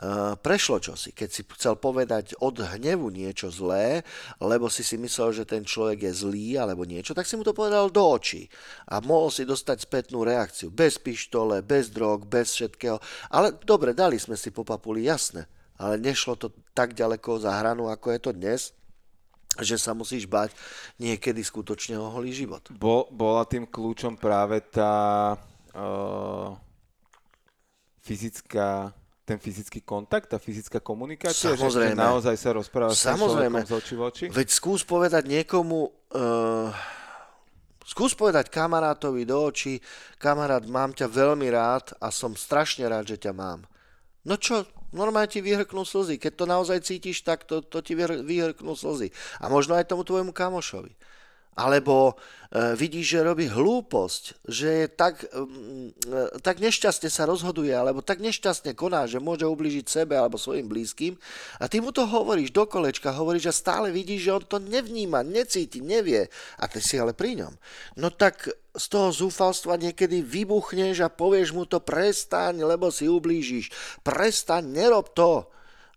Uh, 0.00 0.32
prešlo 0.40 0.80
čosi, 0.80 1.12
keď 1.12 1.28
si 1.28 1.44
chcel 1.44 1.76
povedať 1.76 2.32
od 2.40 2.56
hnevu 2.56 3.12
niečo 3.12 3.52
zlé, 3.52 4.00
lebo 4.40 4.72
si 4.72 4.80
si 4.80 4.96
myslel, 4.96 5.36
že 5.36 5.44
ten 5.44 5.60
človek 5.60 6.08
je 6.08 6.12
zlý 6.24 6.56
alebo 6.56 6.88
niečo, 6.88 7.12
tak 7.12 7.28
si 7.28 7.36
mu 7.36 7.44
to 7.44 7.52
povedal 7.52 7.92
do 7.92 8.00
očí 8.00 8.48
a 8.88 9.04
mohol 9.04 9.28
si 9.28 9.44
dostať 9.44 9.84
spätnú 9.84 10.24
reakciu. 10.24 10.72
Bez 10.72 10.96
pištole, 10.96 11.60
bez 11.60 11.92
drog, 11.92 12.24
bez 12.24 12.56
všetkého. 12.56 12.96
Ale 13.28 13.52
dobre, 13.60 13.92
dali 13.92 14.16
sme 14.16 14.40
si 14.40 14.48
po 14.48 14.64
papuli, 14.64 15.04
jasné. 15.04 15.44
Ale 15.76 16.00
nešlo 16.00 16.32
to 16.40 16.48
tak 16.72 16.96
ďaleko 16.96 17.36
za 17.36 17.60
hranu, 17.60 17.92
ako 17.92 18.16
je 18.16 18.20
to 18.24 18.32
dnes 18.32 18.72
že 19.58 19.76
sa 19.80 19.90
musíš 19.96 20.30
bať 20.30 20.54
niekedy 21.02 21.42
skutočne 21.42 21.98
o 21.98 22.06
holý 22.14 22.30
život. 22.30 22.62
Bol, 22.70 23.10
bola 23.10 23.42
tým 23.42 23.66
kľúčom 23.66 24.14
práve 24.14 24.62
tá 24.70 25.34
uh, 25.74 26.54
fyzická 28.04 28.94
ten 29.30 29.38
fyzický 29.38 29.86
kontakt, 29.86 30.26
tá 30.34 30.42
fyzická 30.42 30.82
komunikácia, 30.82 31.54
Samozrejme. 31.54 31.94
že 31.94 32.02
naozaj 32.02 32.34
sa 32.34 32.50
rozprávaš 32.50 32.98
Samozrejme. 32.98 33.62
s 33.62 33.70
oči 33.70 33.94
v 33.94 34.02
oči? 34.02 34.24
Veď 34.26 34.48
skús 34.50 34.82
povedať 34.82 35.30
niekomu, 35.30 35.86
uh, 35.86 36.74
skús 37.86 38.18
povedať 38.18 38.50
kamarátovi 38.50 39.22
do 39.22 39.38
očí, 39.38 39.78
kamarát, 40.18 40.66
mám 40.66 40.90
ťa 40.90 41.06
veľmi 41.06 41.46
rád 41.46 41.94
a 42.02 42.10
som 42.10 42.34
strašne 42.34 42.90
rád, 42.90 43.14
že 43.14 43.22
ťa 43.22 43.30
mám. 43.30 43.70
No 44.26 44.34
čo, 44.34 44.66
normálne 44.90 45.30
ti 45.30 45.40
vyhrknú 45.42 45.86
slzy. 45.86 46.18
Keď 46.18 46.32
to 46.34 46.44
naozaj 46.46 46.78
cítiš, 46.82 47.22
tak 47.22 47.46
to, 47.46 47.62
to 47.62 47.82
ti 47.82 47.94
vyhrknú 47.98 48.74
slzy. 48.74 49.10
A 49.38 49.50
možno 49.50 49.78
aj 49.78 49.90
tomu 49.90 50.02
tvojmu 50.02 50.34
kamošovi. 50.34 50.92
Alebo 51.58 52.14
e, 52.14 52.74
vidíš, 52.78 53.18
že 53.18 53.26
robí 53.26 53.50
hlúposť, 53.50 54.46
že 54.46 54.68
je 54.84 54.86
tak, 54.86 55.26
mm, 55.28 55.88
e, 56.08 56.24
tak 56.40 56.62
nešťastne 56.62 57.10
sa 57.10 57.26
rozhoduje, 57.26 57.74
alebo 57.74 58.00
tak 58.00 58.22
nešťastne 58.22 58.72
koná, 58.78 59.04
že 59.10 59.18
môže 59.18 59.44
ubližiť 59.44 59.84
sebe 59.84 60.14
alebo 60.14 60.38
svojim 60.38 60.70
blízkym. 60.70 61.18
A 61.58 61.66
ty 61.66 61.82
mu 61.82 61.90
to 61.90 62.06
hovoríš 62.06 62.54
do 62.54 62.64
kolečka, 62.64 63.12
hovoríš 63.12 63.50
a 63.50 63.54
stále 63.54 63.90
vidíš, 63.90 64.30
že 64.30 64.34
on 64.34 64.44
to 64.46 64.58
nevníma, 64.62 65.26
necíti, 65.26 65.82
nevie. 65.82 66.30
A 66.56 66.70
ty 66.70 66.78
si 66.78 66.96
ale 66.96 67.12
pri 67.12 67.44
ňom. 67.44 67.52
No 67.98 68.14
tak 68.14 68.46
z 68.70 68.84
toho 68.86 69.10
zúfalstva 69.10 69.74
niekedy 69.74 70.22
vybuchneš 70.22 71.02
a 71.02 71.12
povieš 71.12 71.50
mu 71.50 71.66
to 71.66 71.82
prestaň, 71.82 72.62
lebo 72.62 72.94
si 72.94 73.10
ublížiš. 73.10 73.74
Prestaň, 74.06 74.70
nerob 74.70 75.10
to. 75.12 75.50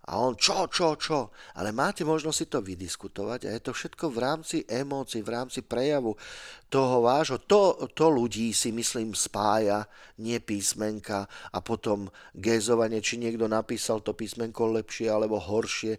A 0.04 0.20
on, 0.20 0.36
čo, 0.36 0.68
čo, 0.68 1.00
čo? 1.00 1.32
Ale 1.56 1.72
máte 1.72 2.04
možnosť 2.04 2.38
si 2.38 2.46
to 2.52 2.60
vydiskutovať 2.60 3.48
a 3.48 3.50
je 3.56 3.62
to 3.64 3.72
všetko 3.72 4.12
v 4.12 4.18
rámci 4.20 4.58
emócií, 4.68 5.24
v 5.24 5.32
rámci 5.32 5.64
prejavu 5.64 6.12
toho 6.68 7.00
vášho. 7.06 7.40
To, 7.48 7.88
to 7.96 8.12
ľudí 8.12 8.52
si 8.52 8.76
myslím 8.76 9.16
spája, 9.16 9.88
nie 10.20 10.44
písmenka 10.44 11.24
a 11.56 11.64
potom 11.64 12.12
gézovanie, 12.36 13.00
či 13.00 13.16
niekto 13.16 13.48
napísal 13.48 14.04
to 14.04 14.12
písmenko 14.12 14.76
lepšie 14.76 15.08
alebo 15.08 15.40
horšie, 15.40 15.96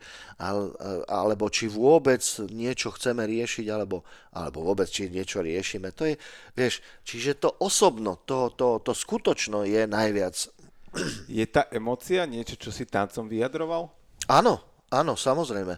alebo 1.08 1.48
či 1.48 1.72
vôbec 1.72 2.20
niečo 2.52 2.92
chceme 2.92 3.24
riešiť, 3.24 3.66
alebo, 3.72 4.04
alebo 4.36 4.68
vôbec 4.68 4.86
či 4.90 5.08
niečo 5.08 5.40
riešime. 5.40 5.96
To 5.96 6.12
je, 6.12 6.20
vieš, 6.52 6.84
čiže 7.08 7.40
to 7.40 7.56
osobno, 7.56 8.20
to, 8.28 8.52
to, 8.52 8.84
to 8.84 8.92
skutočno 8.92 9.64
je 9.64 9.88
najviac 9.88 10.53
je 11.28 11.44
tá 11.48 11.66
emocia 11.70 12.24
niečo, 12.24 12.58
čo 12.58 12.70
si 12.70 12.86
tancom 12.86 13.26
vyjadroval? 13.26 13.90
Áno, 14.30 14.62
áno, 14.88 15.12
samozrejme. 15.14 15.76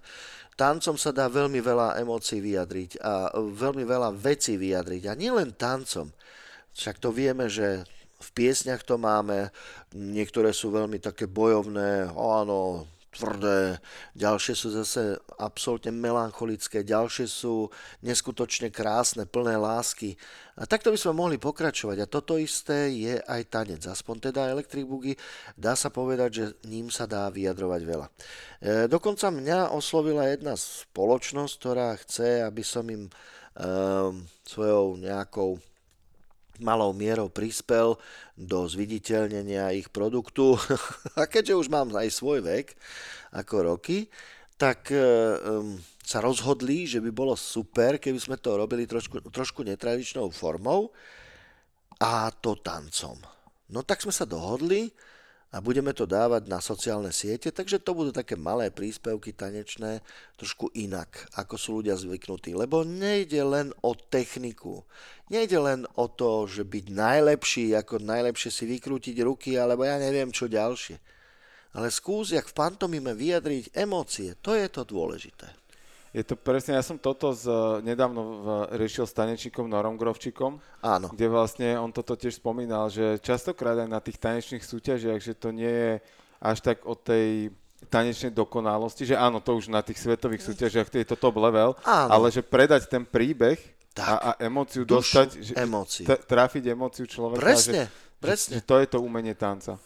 Tancom 0.57 0.97
sa 0.97 1.13
dá 1.13 1.29
veľmi 1.29 1.61
veľa 1.61 2.01
emócií 2.01 2.41
vyjadriť 2.41 3.05
a 3.05 3.29
veľmi 3.37 3.85
veľa 3.85 4.17
vecí 4.17 4.57
vyjadriť. 4.57 5.03
A 5.09 5.13
nielen 5.13 5.53
tancom. 5.53 6.09
Však 6.73 6.97
to 6.97 7.13
vieme, 7.13 7.49
že 7.53 7.85
v 8.17 8.29
piesňach 8.33 8.81
to 8.81 8.97
máme, 8.97 9.53
niektoré 9.93 10.57
sú 10.57 10.73
veľmi 10.73 10.97
také 10.97 11.29
bojovné, 11.29 12.09
áno, 12.17 12.89
tvrdé, 13.17 13.81
ďalšie 14.13 14.53
sú 14.53 14.69
zase 14.77 15.17
absolútne 15.41 15.91
melancholické, 15.91 16.85
ďalšie 16.85 17.25
sú 17.25 17.73
neskutočne 18.05 18.69
krásne, 18.69 19.25
plné 19.25 19.57
lásky. 19.57 20.15
A 20.57 20.65
takto 20.65 20.89
by 20.89 20.97
sme 21.01 21.17
mohli 21.17 21.37
pokračovať. 21.37 21.97
A 22.01 22.09
toto 22.09 22.41
isté 22.41 22.93
je 22.93 23.21
aj 23.21 23.43
tanec. 23.53 23.81
Aspoň 23.85 24.33
teda 24.33 24.49
Electric 24.49 24.89
Boogie 24.89 25.21
dá 25.53 25.77
sa 25.77 25.93
povedať, 25.93 26.31
že 26.33 26.45
ním 26.69 26.89
sa 26.89 27.05
dá 27.05 27.29
vyjadrovať 27.29 27.83
veľa. 27.85 28.07
E, 28.07 28.13
dokonca 28.89 29.29
mňa 29.29 29.73
oslovila 29.77 30.29
jedna 30.33 30.57
spoločnosť, 30.57 31.53
ktorá 31.61 31.93
chce, 32.01 32.41
aby 32.41 32.65
som 32.65 32.89
im 32.89 33.05
e, 33.05 33.13
svojou 34.49 34.97
nejakou 34.97 35.61
malou 36.61 36.93
mierou 36.93 37.29
prispel 37.33 37.97
do 38.37 38.69
zviditeľnenia 38.69 39.77
ich 39.77 39.89
produktu. 39.89 40.57
A 41.21 41.25
keďže 41.29 41.59
už 41.59 41.67
mám 41.73 41.93
aj 41.97 42.13
svoj 42.13 42.45
vek, 42.45 42.77
ako 43.37 43.77
roky, 43.77 44.09
tak 44.57 44.89
um, 44.89 45.77
sa 46.01 46.23
rozhodli, 46.23 46.89
že 46.89 47.03
by 47.03 47.11
bolo 47.13 47.35
super, 47.37 48.01
keby 48.01 48.17
sme 48.17 48.37
to 48.41 48.57
robili 48.57 48.89
trošku, 48.89 49.21
trošku 49.29 49.67
netradičnou 49.67 50.33
formou 50.33 50.95
a 52.01 52.31
to 52.31 52.57
tancom. 52.63 53.19
No 53.69 53.83
tak 53.83 54.01
sme 54.01 54.15
sa 54.15 54.25
dohodli, 54.25 54.89
a 55.55 55.63
budeme 55.63 55.95
to 55.95 56.11
dávať 56.11 56.51
na 56.51 56.59
sociálne 56.59 57.15
siete, 57.15 57.55
takže 57.55 57.79
to 57.79 57.95
budú 57.95 58.11
také 58.11 58.35
malé 58.35 58.75
príspevky 58.75 59.31
tanečné, 59.31 60.03
trošku 60.35 60.75
inak, 60.75 61.31
ako 61.39 61.55
sú 61.55 61.69
ľudia 61.81 61.95
zvyknutí. 61.95 62.53
Lebo 62.53 62.83
nejde 62.83 63.41
len 63.47 63.71
o 63.87 63.95
techniku, 63.95 64.83
nejde 65.31 65.57
len 65.63 65.87
o 65.95 66.11
to, 66.11 66.51
že 66.51 66.67
byť 66.67 66.87
najlepší, 66.91 67.67
ako 67.79 68.03
najlepšie 68.03 68.51
si 68.51 68.65
vykrútiť 68.67 69.17
ruky, 69.23 69.55
alebo 69.55 69.87
ja 69.87 70.03
neviem 70.03 70.35
čo 70.35 70.51
ďalšie. 70.51 70.99
Ale 71.77 71.95
skús, 71.95 72.35
jak 72.35 72.49
v 72.51 72.57
pantomime 72.57 73.15
vyjadriť 73.15 73.77
emócie, 73.77 74.35
to 74.43 74.57
je 74.57 74.67
to 74.67 74.83
dôležité. 74.83 75.66
Je 76.17 76.25
to 76.25 76.33
presne, 76.33 76.73
ja 76.73 76.81
som 76.81 76.97
toto 76.97 77.37
z, 77.37 77.45
nedávno 77.85 78.21
v, 78.25 78.47
riešil 78.81 79.05
s 79.05 79.13
tanečníkom 79.13 79.69
Norom 79.69 80.01
Grovčikom, 80.01 80.57
Áno. 80.81 81.13
kde 81.13 81.29
vlastne 81.29 81.77
on 81.77 81.93
toto 81.93 82.17
tiež 82.17 82.41
spomínal, 82.41 82.89
že 82.89 83.21
častokrát 83.21 83.77
aj 83.85 83.89
na 83.93 84.01
tých 84.01 84.17
tanečných 84.17 84.65
súťažiach, 84.65 85.21
že 85.21 85.37
to 85.37 85.53
nie 85.53 85.69
je 85.69 85.93
až 86.41 86.65
tak 86.65 86.89
o 86.89 86.97
tej 86.97 87.53
tanečnej 87.93 88.33
dokonalosti, 88.33 89.13
že 89.13 89.13
áno, 89.13 89.45
to 89.45 89.61
už 89.61 89.69
na 89.69 89.85
tých 89.85 90.01
svetových 90.01 90.41
súťažiach 90.41 90.89
to 90.89 90.97
je 90.97 91.05
to 91.05 91.21
top 91.21 91.37
level, 91.37 91.77
áno. 91.85 92.09
ale 92.09 92.33
že 92.33 92.41
predať 92.41 92.89
ten 92.89 93.05
príbeh 93.05 93.61
tak. 93.93 94.09
a, 94.09 94.15
a 94.17 94.31
emóciu 94.41 94.89
Dušu, 94.89 94.97
dostať, 94.97 95.29
že, 95.45 95.53
emóciu. 95.53 96.09
T- 96.09 96.23
trafiť 96.25 96.65
emóciu 96.73 97.05
človeka. 97.05 97.45
Presne, 97.45 97.93
že, 97.93 98.25
presne. 98.25 98.53
Že, 98.57 98.61
že 98.65 98.65
to 98.65 98.75
je 98.81 98.87
to 98.89 98.99
umenie 99.05 99.37
tanca. 99.37 99.77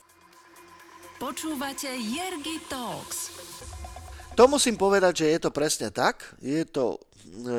Počúvate 1.19 1.91
Jergy 1.91 2.63
Talks. 2.71 3.50
To 4.41 4.49
musím 4.49 4.81
povedať, 4.81 5.21
že 5.21 5.37
je 5.37 5.41
to 5.45 5.53
presne 5.53 5.93
tak. 5.93 6.25
Je 6.41 6.65
to 6.65 6.97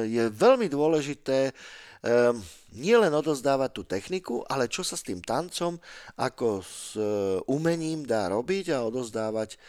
je 0.10 0.34
veľmi 0.34 0.65
dôležité 0.65 1.54
um, 1.54 2.41
nielen 2.74 3.13
odozdávať 3.13 3.70
tú 3.70 3.86
techniku, 3.86 4.41
ale 4.50 4.65
čo 4.65 4.82
sa 4.82 4.98
s 4.98 5.06
tým 5.06 5.22
tancom, 5.22 5.78
ako 6.17 6.65
s 6.65 6.98
uh, 6.98 7.38
umením 7.46 8.02
dá 8.02 8.34
robiť 8.34 8.74
a 8.74 8.82
odozdávať 8.82 9.62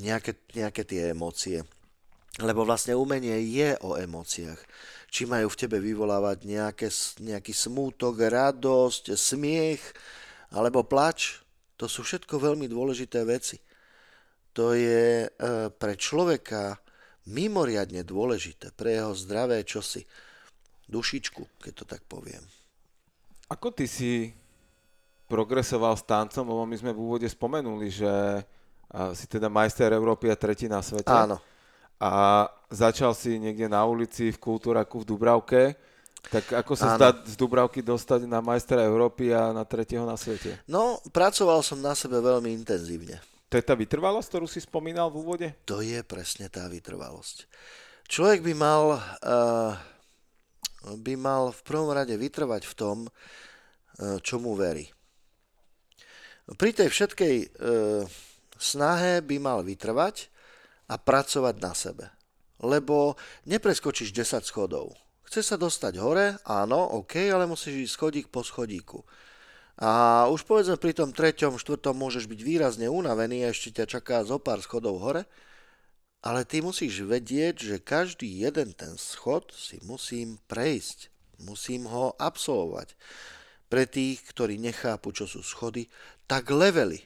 nejaké, 0.00 0.32
nejaké 0.56 0.88
tie 0.88 1.12
emócie. 1.12 1.60
Lebo 2.40 2.64
vlastne 2.64 2.96
umenie 2.96 3.36
je 3.52 3.76
o 3.84 4.00
emóciách. 4.00 4.60
Či 5.12 5.28
majú 5.28 5.52
v 5.52 5.60
tebe 5.60 5.76
vyvolávať 5.76 6.48
nejaké, 6.48 6.88
nejaký 7.20 7.52
smútok, 7.52 8.16
radosť, 8.32 9.12
smiech 9.12 9.84
alebo 10.56 10.88
plač. 10.88 11.36
To 11.76 11.84
sú 11.84 12.00
všetko 12.00 12.40
veľmi 12.40 12.64
dôležité 12.64 13.28
veci 13.28 13.60
to 14.56 14.72
je 14.72 15.28
e, 15.28 15.28
pre 15.76 15.92
človeka 16.00 16.80
mimoriadne 17.28 18.00
dôležité, 18.00 18.72
pre 18.72 18.96
jeho 18.96 19.12
zdravé 19.12 19.60
čosi. 19.68 20.00
Dušičku, 20.88 21.60
keď 21.60 21.72
to 21.76 21.84
tak 21.84 22.00
poviem. 22.08 22.40
Ako 23.52 23.74
ty 23.74 23.84
si 23.84 24.32
progresoval 25.26 25.98
s 25.98 26.06
tancom, 26.06 26.46
lebo 26.46 26.64
my 26.64 26.76
sme 26.78 26.94
v 26.94 27.02
úvode 27.02 27.26
spomenuli, 27.26 27.90
že 27.90 28.12
si 29.18 29.26
teda 29.26 29.50
majster 29.50 29.90
Európy 29.90 30.30
a 30.30 30.38
tretí 30.38 30.70
na 30.70 30.78
svete. 30.78 31.10
Áno. 31.10 31.42
A 31.98 32.46
začal 32.70 33.10
si 33.18 33.34
niekde 33.34 33.66
na 33.66 33.82
ulici 33.82 34.30
v 34.30 34.38
kultúraku 34.38 35.02
v 35.02 35.08
Dubravke. 35.10 35.62
Tak 36.26 36.62
ako 36.62 36.72
sa 36.78 36.94
zdá 36.94 37.10
z 37.26 37.34
Dubravky 37.34 37.82
dostať 37.82 38.30
na 38.30 38.38
majstra 38.38 38.86
Európy 38.86 39.34
a 39.34 39.50
na 39.50 39.66
tretieho 39.66 40.06
na 40.06 40.14
svete? 40.14 40.62
No, 40.70 41.02
pracoval 41.10 41.66
som 41.66 41.82
na 41.82 41.98
sebe 41.98 42.22
veľmi 42.22 42.54
intenzívne. 42.54 43.18
To 43.46 43.54
je 43.54 43.64
tá 43.64 43.78
vytrvalosť, 43.78 44.26
ktorú 44.26 44.46
si 44.50 44.58
spomínal 44.58 45.06
v 45.14 45.18
úvode? 45.22 45.48
To 45.70 45.78
je 45.78 46.02
presne 46.02 46.50
tá 46.50 46.66
vytrvalosť. 46.66 47.46
Človek 48.10 48.42
by 48.42 48.54
mal, 48.58 48.98
uh, 49.22 49.74
by 50.98 51.14
mal 51.14 51.54
v 51.54 51.60
prvom 51.62 51.94
rade 51.94 52.14
vytrvať 52.14 52.66
v 52.66 52.74
tom, 52.74 52.96
uh, 53.06 54.18
čo 54.18 54.42
mu 54.42 54.58
verí. 54.58 54.90
Pri 56.58 56.70
tej 56.74 56.90
všetkej 56.90 57.36
uh, 57.38 57.46
snahe 58.58 59.22
by 59.22 59.36
mal 59.38 59.62
vytrvať 59.62 60.30
a 60.90 60.98
pracovať 60.98 61.54
na 61.62 61.72
sebe. 61.74 62.06
Lebo 62.62 63.14
nepreskočíš 63.46 64.10
10 64.10 64.42
schodov. 64.42 64.94
Chce 65.26 65.42
sa 65.42 65.56
dostať 65.58 65.98
hore, 65.98 66.38
áno, 66.46 67.02
OK, 67.02 67.18
ale 67.30 67.50
musíš 67.50 67.90
ísť 67.90 67.94
schodík 67.98 68.26
po 68.30 68.46
schodíku. 68.46 69.02
A 69.76 70.24
už 70.32 70.48
povedzme 70.48 70.80
pri 70.80 70.96
tom 70.96 71.12
treťom, 71.12 71.60
štvrtom 71.60 71.92
môžeš 71.92 72.24
byť 72.24 72.40
výrazne 72.40 72.88
unavený 72.88 73.44
a 73.44 73.52
ešte 73.52 73.76
ťa 73.76 74.00
čaká 74.00 74.24
zo 74.24 74.40
pár 74.40 74.64
schodov 74.64 75.04
hore, 75.04 75.28
ale 76.24 76.48
ty 76.48 76.64
musíš 76.64 77.04
vedieť, 77.04 77.54
že 77.60 77.76
každý 77.84 78.24
jeden 78.40 78.72
ten 78.72 78.96
schod 78.96 79.52
si 79.52 79.76
musím 79.84 80.40
prejsť, 80.48 81.12
musím 81.44 81.84
ho 81.92 82.16
absolvovať. 82.16 82.96
Pre 83.68 83.84
tých, 83.84 84.24
ktorí 84.32 84.56
nechápu, 84.56 85.12
čo 85.12 85.28
sú 85.28 85.44
schody, 85.44 85.92
tak 86.24 86.48
levely. 86.48 87.04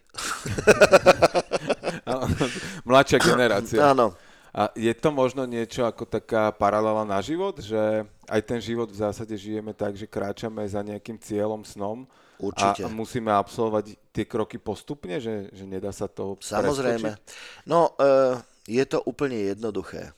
Mladšia 2.88 3.18
generácia. 3.18 3.82
Áno. 3.82 4.14
A 4.50 4.70
je 4.78 4.90
to 4.94 5.10
možno 5.10 5.42
niečo 5.46 5.86
ako 5.86 6.06
taká 6.06 6.54
paralela 6.54 7.02
na 7.02 7.18
život, 7.22 7.58
že 7.58 8.06
aj 8.30 8.40
ten 8.46 8.58
život 8.62 8.90
v 8.90 8.98
zásade 8.98 9.34
žijeme 9.34 9.74
tak, 9.74 9.94
že 9.94 10.10
kráčame 10.10 10.62
za 10.66 10.82
nejakým 10.82 11.18
cieľom, 11.18 11.66
snom 11.66 12.06
Určite. 12.40 12.82
A 12.84 12.88
musíme 12.88 13.30
absolvovať 13.30 13.96
tie 14.10 14.24
kroky 14.24 14.56
postupne, 14.56 15.20
že, 15.20 15.52
že 15.52 15.64
nedá 15.68 15.92
sa 15.92 16.08
to 16.08 16.40
Samozrejme. 16.40 17.14
Preskočiť? 17.14 17.68
No, 17.68 17.92
e, 18.00 18.40
je 18.66 18.84
to 18.88 19.04
úplne 19.04 19.36
jednoduché. 19.36 20.16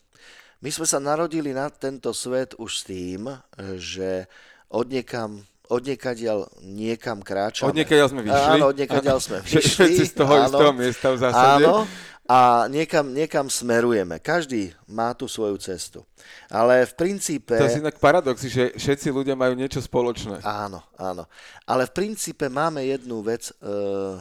My 0.63 0.71
sme 0.71 0.87
sa 0.87 1.03
narodili 1.03 1.51
na 1.51 1.67
tento 1.75 2.15
svet 2.15 2.55
už 2.55 2.71
s 2.71 2.83
tým, 2.87 3.27
že 3.75 4.31
odniekam 4.71 5.43
odniekadiaľ 5.73 6.53
niekam 6.61 7.25
kráčame. 7.25 7.73
Odniekadiaľ 7.73 8.09
sme 8.13 8.21
vyšli. 8.29 8.51
Áno, 8.61 8.65
odniekadiaľ 8.69 9.19
sme 9.25 9.39
vyšli. 9.47 9.63
Všetci 9.65 10.03
z 10.05 10.13
toho 10.13 10.33
áno, 10.37 10.45
istého 10.45 10.73
miesta 10.77 11.07
v 11.09 11.19
zásade. 11.19 11.65
Áno, 11.65 11.75
a 12.23 12.71
niekam, 12.71 13.11
niekam 13.11 13.51
smerujeme. 13.51 14.23
Každý 14.23 14.71
má 14.87 15.11
tú 15.11 15.27
svoju 15.27 15.59
cestu. 15.59 16.07
Ale 16.47 16.87
v 16.87 16.95
princípe... 16.95 17.59
To 17.59 17.67
je 17.67 17.83
inak 17.83 17.99
paradox, 17.99 18.47
že 18.47 18.71
všetci 18.79 19.11
ľudia 19.11 19.35
majú 19.35 19.59
niečo 19.59 19.83
spoločné. 19.83 20.39
Áno, 20.47 20.87
áno. 20.95 21.27
Ale 21.67 21.91
v 21.91 21.93
princípe 21.99 22.47
máme 22.47 22.87
jednu 22.87 23.27
vec 23.27 23.51
e, 23.51 23.55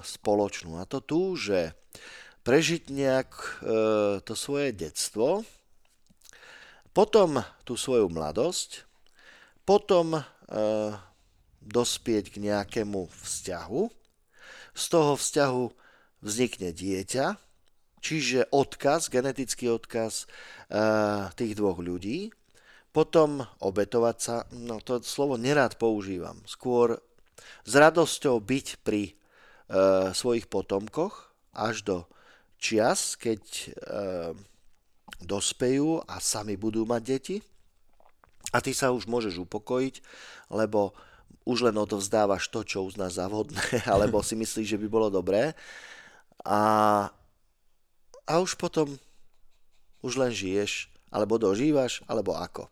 spoločnú. 0.02 0.82
A 0.82 0.90
to 0.90 1.06
tu, 1.06 1.38
že 1.38 1.78
prežiť 2.42 2.90
nejak 2.90 3.30
e, 3.38 3.50
to 4.26 4.34
svoje 4.34 4.74
detstvo, 4.74 5.46
potom 6.92 7.38
tú 7.62 7.78
svoju 7.78 8.10
mladosť, 8.10 8.84
potom 9.62 10.18
e, 10.18 10.22
dospieť 11.62 12.34
k 12.34 12.49
nejakému 12.49 13.08
vzťahu, 13.14 13.82
z 14.74 14.84
toho 14.89 15.14
vzťahu 15.14 15.64
vznikne 16.26 16.74
dieťa, 16.74 17.51
čiže 18.02 18.49
odkaz, 18.49 19.08
genetický 19.08 19.70
odkaz 19.70 20.26
uh, 20.26 21.30
tých 21.38 21.54
dvoch 21.56 21.80
ľudí, 21.80 22.34
potom 22.91 23.45
obetovať 23.64 24.18
sa, 24.20 24.36
no 24.52 24.84
to 24.84 24.99
slovo 24.99 25.39
nerád 25.39 25.80
používam, 25.80 26.43
skôr 26.43 26.99
s 27.64 27.74
radosťou 27.74 28.41
byť 28.41 28.68
pri 28.84 29.14
uh, 29.14 30.12
svojich 30.12 30.52
potomkoch 30.52 31.32
až 31.56 31.76
do 31.88 31.97
čias, 32.60 33.16
keď 33.16 33.41
uh, 33.41 34.34
dospejú 35.22 36.04
a 36.04 36.20
sami 36.20 36.58
budú 36.58 36.84
mať 36.84 37.02
deti. 37.06 37.38
A 38.52 38.60
ty 38.60 38.76
sa 38.76 38.91
už 38.91 39.08
môžeš 39.08 39.39
upokojiť, 39.47 40.04
lebo 40.52 40.91
už 41.47 41.72
len 41.72 41.78
odovzdávaš 41.78 42.52
to, 42.52 42.62
čo 42.62 42.86
uznáš 42.86 43.18
za 43.18 43.26
vhodné, 43.32 43.62
alebo 43.93 44.22
si 44.22 44.36
myslíš, 44.36 44.78
že 44.78 44.82
by 44.82 44.88
bolo 44.89 45.08
dobré. 45.08 45.56
A, 46.43 46.60
a 48.32 48.39
už 48.39 48.55
potom 48.55 48.95
už 49.99 50.15
len 50.15 50.32
žiješ, 50.32 50.88
alebo 51.11 51.36
dožívaš, 51.36 51.99
alebo 52.07 52.39
ako. 52.39 52.71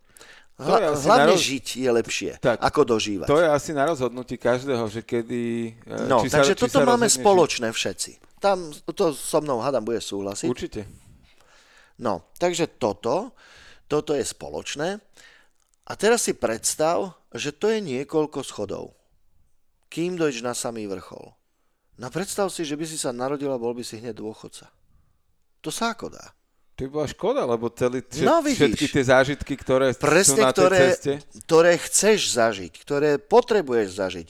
Hla, 0.60 0.92
hlavne 0.92 1.36
roz... 1.36 1.40
žiť 1.40 1.66
je 1.80 1.90
lepšie, 1.92 2.32
tak, 2.44 2.60
ako 2.60 2.84
dožívať. 2.84 3.28
To 3.32 3.40
je 3.40 3.48
asi 3.48 3.72
na 3.72 3.88
rozhodnutí 3.88 4.36
každého, 4.36 4.92
že 4.92 5.08
kedy... 5.08 5.72
E, 5.88 6.08
no, 6.08 6.20
či 6.20 6.28
takže 6.28 6.56
sa, 6.56 6.68
toto 6.68 6.84
máme 6.84 7.08
spoločné 7.08 7.72
žiť. 7.72 7.76
všetci. 7.76 8.12
Tam 8.44 8.72
to 8.92 9.16
so 9.16 9.40
mnou, 9.40 9.64
hádam, 9.64 9.88
bude 9.88 10.04
súhlasiť. 10.04 10.52
Určite. 10.52 10.84
No, 11.96 12.28
takže 12.36 12.68
toto, 12.76 13.36
toto 13.88 14.12
je 14.12 14.24
spoločné. 14.24 15.00
A 15.88 15.92
teraz 15.96 16.28
si 16.28 16.36
predstav, 16.36 17.16
že 17.32 17.56
to 17.56 17.72
je 17.72 17.80
niekoľko 17.80 18.44
schodov. 18.44 19.00
Kým 19.88 20.20
dojdeš 20.20 20.44
na 20.44 20.52
samý 20.52 20.92
vrchol. 20.92 21.36
No 22.00 22.08
predstav 22.12 22.52
si, 22.52 22.68
že 22.68 22.76
by 22.76 22.86
si 22.88 23.00
sa 23.00 23.16
narodil 23.16 23.52
a 23.52 23.60
bol 23.60 23.72
by 23.76 23.84
si 23.84 24.00
hneď 24.00 24.20
dôchodca. 24.20 24.72
To 25.62 25.70
sa 25.70 25.96
ako 25.96 26.14
dá? 26.14 26.26
To 26.80 26.88
by 26.88 26.90
bola 26.96 27.08
škoda, 27.12 27.42
lebo 27.44 27.68
celý, 27.76 28.00
všet, 28.08 28.24
no, 28.24 28.40
všetky 28.40 28.86
tie 28.88 29.04
zážitky, 29.04 29.54
ktoré 29.60 29.92
Presne, 30.00 30.24
sú 30.24 30.36
na 30.40 30.56
tej 30.56 30.56
ktoré, 30.56 30.80
ceste. 30.80 31.14
ktoré 31.44 31.72
chceš 31.76 32.20
zažiť, 32.40 32.74
ktoré 32.80 33.10
potrebuješ 33.20 33.90
zažiť, 34.00 34.28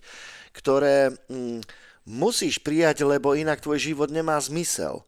ktoré 0.58 1.14
mm, 1.30 1.62
musíš 2.10 2.58
prijať, 2.58 3.06
lebo 3.06 3.38
inak 3.38 3.62
tvoj 3.62 3.78
život 3.78 4.10
nemá 4.10 4.42
zmysel 4.42 5.06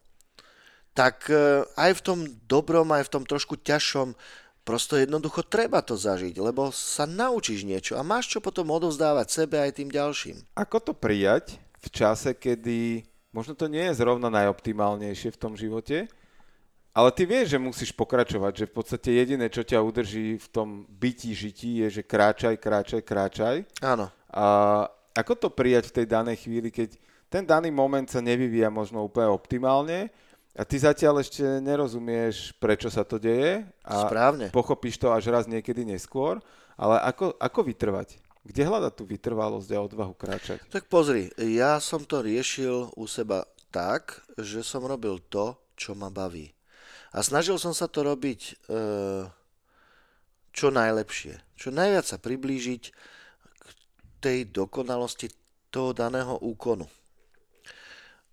tak 0.92 1.28
e, 1.32 1.64
aj 1.76 1.90
v 1.98 2.04
tom 2.04 2.18
dobrom, 2.44 2.88
aj 2.92 3.08
v 3.08 3.12
tom 3.18 3.24
trošku 3.24 3.56
ťažšom, 3.60 4.12
prosto 4.62 4.94
jednoducho 4.94 5.42
treba 5.42 5.82
to 5.82 5.98
zažiť, 5.98 6.38
lebo 6.38 6.70
sa 6.70 7.08
naučíš 7.08 7.66
niečo 7.66 7.98
a 7.98 8.06
máš 8.06 8.30
čo 8.30 8.38
potom 8.38 8.70
odovzdávať 8.70 9.26
sebe 9.26 9.58
aj 9.58 9.82
tým 9.82 9.90
ďalším. 9.90 10.36
Ako 10.54 10.78
to 10.78 10.92
prijať 10.94 11.58
v 11.82 11.88
čase, 11.90 12.36
kedy 12.36 13.02
možno 13.32 13.56
to 13.56 13.66
nie 13.66 13.82
je 13.90 13.98
zrovna 13.98 14.28
najoptimálnejšie 14.28 15.34
v 15.34 15.40
tom 15.40 15.56
živote, 15.58 16.06
ale 16.92 17.08
ty 17.16 17.24
vieš, 17.24 17.56
že 17.56 17.58
musíš 17.58 17.90
pokračovať, 17.96 18.52
že 18.52 18.68
v 18.68 18.74
podstate 18.76 19.16
jediné, 19.16 19.48
čo 19.48 19.64
ťa 19.64 19.80
udrží 19.80 20.36
v 20.36 20.48
tom 20.52 20.84
bytí, 20.86 21.32
žití, 21.32 21.80
je, 21.84 22.00
že 22.00 22.02
kráčaj, 22.04 22.60
kráčaj, 22.60 23.00
kráčaj. 23.00 23.56
Áno. 23.80 24.12
A 24.28 24.44
ako 25.16 25.32
to 25.36 25.48
prijať 25.48 25.88
v 25.88 25.96
tej 26.00 26.06
danej 26.08 26.44
chvíli, 26.44 26.68
keď 26.68 27.00
ten 27.32 27.48
daný 27.48 27.72
moment 27.72 28.04
sa 28.04 28.20
nevyvíja 28.20 28.68
možno 28.68 29.08
úplne 29.08 29.32
optimálne, 29.32 30.12
a 30.52 30.68
ty 30.68 30.76
zatiaľ 30.76 31.24
ešte 31.24 31.40
nerozumieš, 31.64 32.52
prečo 32.60 32.92
sa 32.92 33.08
to 33.08 33.16
deje 33.16 33.64
a 33.80 34.04
Správne. 34.04 34.52
pochopíš 34.52 35.00
to 35.00 35.08
až 35.08 35.32
raz 35.32 35.48
niekedy 35.48 35.80
neskôr, 35.80 36.44
ale 36.76 37.00
ako, 37.08 37.32
ako 37.40 37.60
vytrvať? 37.72 38.20
Kde 38.42 38.66
hľadať 38.66 38.92
tú 38.98 39.06
vytrvalosť 39.06 39.70
a 39.70 39.84
odvahu 39.86 40.14
kráčať? 40.18 40.58
Tak 40.66 40.90
pozri, 40.90 41.30
ja 41.38 41.78
som 41.78 42.02
to 42.02 42.26
riešil 42.26 42.90
u 42.98 43.04
seba 43.06 43.46
tak, 43.70 44.18
že 44.34 44.66
som 44.66 44.82
robil 44.82 45.22
to, 45.30 45.54
čo 45.78 45.94
ma 45.94 46.10
baví. 46.10 46.50
A 47.14 47.22
snažil 47.22 47.54
som 47.62 47.70
sa 47.70 47.86
to 47.86 48.02
robiť 48.02 48.40
e, 48.42 48.52
čo 50.50 50.68
najlepšie. 50.74 51.54
Čo 51.54 51.70
najviac 51.70 52.02
sa 52.02 52.18
priblížiť 52.18 52.82
k 52.90 53.68
tej 54.18 54.50
dokonalosti 54.50 55.30
toho 55.70 55.94
daného 55.94 56.36
úkonu. 56.42 56.84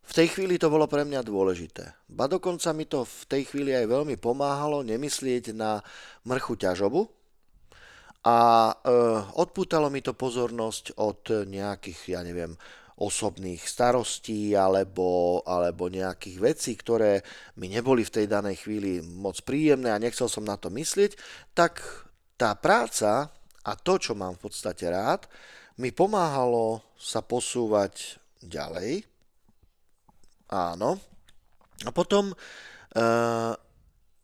V 0.10 0.12
tej 0.18 0.34
chvíli 0.34 0.58
to 0.58 0.74
bolo 0.74 0.90
pre 0.90 1.06
mňa 1.06 1.22
dôležité. 1.22 2.10
Ba 2.10 2.26
dokonca 2.26 2.74
mi 2.74 2.90
to 2.90 3.06
v 3.06 3.24
tej 3.30 3.42
chvíli 3.46 3.78
aj 3.78 3.86
veľmi 3.86 4.18
pomáhalo 4.18 4.82
nemyslieť 4.82 5.54
na 5.54 5.86
mrchu 6.26 6.58
ťažobu 6.58 7.19
a 8.26 8.70
e, 8.70 8.74
odpútalo 9.40 9.88
mi 9.88 10.04
to 10.04 10.12
pozornosť 10.12 11.00
od 11.00 11.48
nejakých, 11.48 12.00
ja 12.14 12.22
neviem, 12.24 12.56
osobných 13.00 13.64
starostí 13.64 14.52
alebo, 14.60 15.40
alebo 15.48 15.88
nejakých 15.88 16.38
vecí, 16.44 16.76
ktoré 16.76 17.24
mi 17.56 17.72
neboli 17.72 18.04
v 18.04 18.14
tej 18.20 18.26
danej 18.28 18.68
chvíli 18.68 19.00
moc 19.00 19.40
príjemné 19.48 19.96
a 19.96 20.02
nechcel 20.04 20.28
som 20.28 20.44
na 20.44 20.60
to 20.60 20.68
myslieť, 20.68 21.16
tak 21.56 21.80
tá 22.36 22.60
práca 22.60 23.32
a 23.64 23.72
to, 23.80 23.96
čo 23.96 24.20
mám 24.20 24.36
v 24.36 24.52
podstate 24.52 24.92
rád, 24.92 25.32
mi 25.80 25.96
pomáhalo 25.96 26.84
sa 27.00 27.24
posúvať 27.24 28.20
ďalej, 28.44 29.08
Áno. 30.50 30.98
A 31.86 31.90
potom 31.94 32.34
uh, 32.34 33.54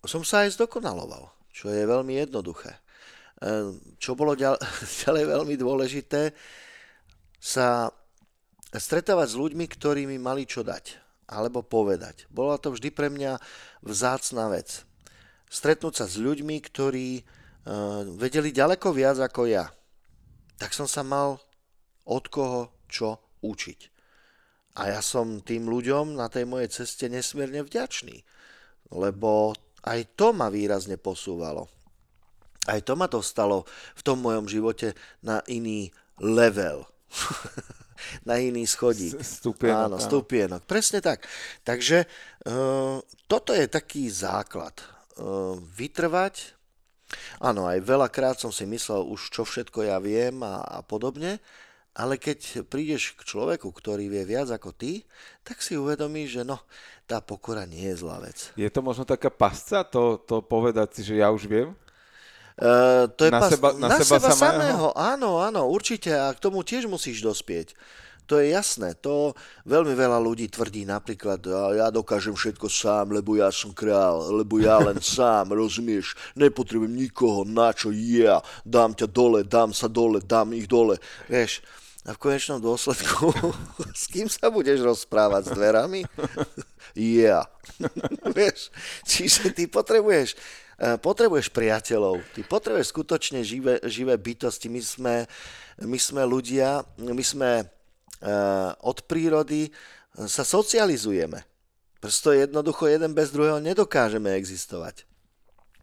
som 0.01 0.21
sa 0.25 0.43
aj 0.43 0.57
zdokonaloval, 0.57 1.29
čo 1.53 1.69
je 1.69 1.85
veľmi 1.85 2.17
jednoduché. 2.25 2.81
Uh, 3.35 3.75
čo 3.99 4.15
bolo 4.15 4.31
ďalej, 4.39 5.23
veľmi 5.27 5.55
dôležité, 5.59 6.31
sa 7.35 7.91
stretávať 8.71 9.27
s 9.31 9.39
ľuďmi, 9.39 9.65
ktorí 9.67 10.07
mi 10.07 10.17
mali 10.17 10.47
čo 10.47 10.63
dať 10.63 11.03
alebo 11.25 11.65
povedať. 11.65 12.29
Bola 12.29 12.61
to 12.61 12.69
vždy 12.69 12.93
pre 12.93 13.09
mňa 13.09 13.41
vzácná 13.81 14.45
vec. 14.53 14.85
Stretnúť 15.49 15.93
sa 16.01 16.05
s 16.05 16.21
ľuďmi, 16.21 16.57
ktorí 16.61 17.21
uh, 17.21 18.05
vedeli 18.17 18.53
ďaleko 18.53 18.93
viac 18.93 19.17
ako 19.17 19.49
ja. 19.49 19.65
Tak 20.61 20.71
som 20.71 20.85
sa 20.85 21.01
mal 21.01 21.41
od 22.05 22.25
koho 22.29 22.85
čo 22.85 23.17
učiť. 23.41 23.79
A 24.75 24.91
ja 24.91 24.99
som 24.99 25.39
tým 25.39 25.71
ľuďom 25.71 26.19
na 26.19 26.27
tej 26.27 26.45
mojej 26.45 26.67
ceste 26.83 27.07
nesmierne 27.07 27.63
vďačný, 27.63 28.21
lebo 28.91 29.55
aj 29.87 29.99
to 30.19 30.35
ma 30.35 30.51
výrazne 30.51 30.99
posúvalo. 30.99 31.74
Aj 32.65 32.81
to 32.81 32.97
ma 32.97 33.05
dostalo 33.05 33.63
v 33.93 34.01
tom 34.01 34.21
mojom 34.21 34.49
živote 34.49 34.97
na 35.21 35.41
iný 35.45 35.93
level. 36.17 36.85
na 38.27 38.41
iný 38.41 38.67
schodík. 38.67 39.21
Stupienok. 39.21 39.85
Áno, 39.87 39.97
stupienok. 40.01 40.61
Presne 40.67 40.99
tak. 40.99 41.25
Takže 41.63 42.05
uh, 42.49 42.99
toto 43.29 43.51
je 43.55 43.65
taký 43.69 44.09
základ. 44.11 44.75
Uh, 45.15 45.55
vytrvať. 45.77 46.55
Áno, 47.39 47.69
aj 47.69 47.79
veľakrát 47.85 48.35
som 48.41 48.51
si 48.51 48.67
myslel 48.67 49.05
už, 49.05 49.31
čo 49.31 49.47
všetko 49.47 49.87
ja 49.87 49.97
viem 50.01 50.41
a, 50.43 50.59
a 50.59 50.79
podobne. 50.83 51.39
Ale 51.95 52.19
keď 52.19 52.67
prídeš 52.67 53.15
k 53.15 53.23
človeku, 53.23 53.71
ktorý 53.71 54.11
vie 54.11 54.27
viac 54.27 54.51
ako 54.51 54.75
ty, 54.75 55.07
tak 55.47 55.63
si 55.63 55.79
uvedomíš, 55.79 56.41
že 56.41 56.43
no, 56.43 56.59
tá 57.07 57.23
pokora 57.23 57.63
nie 57.63 57.87
je 57.87 58.03
zlá 58.03 58.19
vec. 58.19 58.51
Je 58.59 58.67
to 58.67 58.83
možno 58.83 59.07
taká 59.07 59.31
pasca, 59.31 59.87
to, 59.87 60.19
to 60.27 60.43
povedať 60.43 60.99
si, 60.99 61.01
že 61.07 61.23
ja 61.23 61.31
už 61.31 61.47
viem? 61.47 61.71
Uh, 62.55 63.11
to 63.19 63.27
je 63.27 63.31
na 63.35 63.43
pas, 63.43 63.51
seba, 63.51 63.69
na, 63.75 63.87
na 63.91 63.97
seba, 63.99 64.15
seba 64.15 64.31
samého. 64.31 64.95
Áno, 64.95 65.43
áno, 65.43 65.67
určite. 65.67 66.15
A 66.15 66.31
k 66.31 66.39
tomu 66.39 66.63
tiež 66.63 66.87
musíš 66.87 67.19
dospieť. 67.19 67.75
To 68.25 68.41
je 68.41 68.57
jasné, 68.57 68.97
to 68.97 69.37
veľmi 69.69 69.93
veľa 69.93 70.17
ľudí 70.17 70.49
tvrdí 70.49 70.81
napríklad, 70.81 71.45
ja 71.77 71.93
dokážem 71.93 72.33
všetko 72.33 72.65
sám, 72.65 73.13
lebo 73.13 73.37
ja 73.37 73.53
som 73.53 73.69
král, 73.69 74.33
lebo 74.33 74.57
ja 74.57 74.81
len 74.81 74.97
sám, 75.15 75.53
rozumieš, 75.53 76.17
nepotrebujem 76.33 76.89
nikoho, 76.89 77.45
na 77.45 77.69
čo 77.69 77.93
ja, 77.93 78.41
dám 78.65 78.97
ťa 78.97 79.07
dole, 79.13 79.45
dám 79.45 79.77
sa 79.77 79.85
dole, 79.85 80.25
dám 80.25 80.57
ich 80.57 80.65
dole, 80.65 80.97
vieš. 81.29 81.61
A 82.05 82.13
v 82.13 82.21
konečnom 82.21 82.61
dôsledku, 82.61 83.33
s 83.97 84.09
kým 84.09 84.29
sa 84.29 84.49
budeš 84.53 84.81
rozprávať? 84.81 85.49
S 85.49 85.51
dverami? 85.53 86.01
Ja. 86.95 87.43
Yeah. 87.43 87.91
Vieš, 88.31 88.71
čiže 89.03 89.51
ty 89.51 89.67
potrebuješ, 89.67 90.37
potrebuješ 90.77 91.51
priateľov, 91.55 92.19
ty 92.35 92.43
potrebuješ 92.43 92.91
skutočne 92.91 93.39
živé, 93.41 93.79
živé 93.87 94.19
bytosti. 94.19 94.67
My 94.67 94.81
sme, 94.83 95.15
my 95.79 95.99
sme 95.99 96.21
ľudia, 96.27 96.83
my 96.99 97.23
sme 97.23 97.63
uh, 97.63 98.71
od 98.83 98.97
prírody 99.07 99.67
eh, 99.67 99.71
sa 100.27 100.43
socializujeme. 100.43 101.43
Prosto 102.03 102.35
jednoducho 102.35 102.85
jeden 102.91 103.15
bez 103.17 103.31
druhého 103.31 103.57
nedokážeme 103.63 104.35
existovať. 104.37 105.07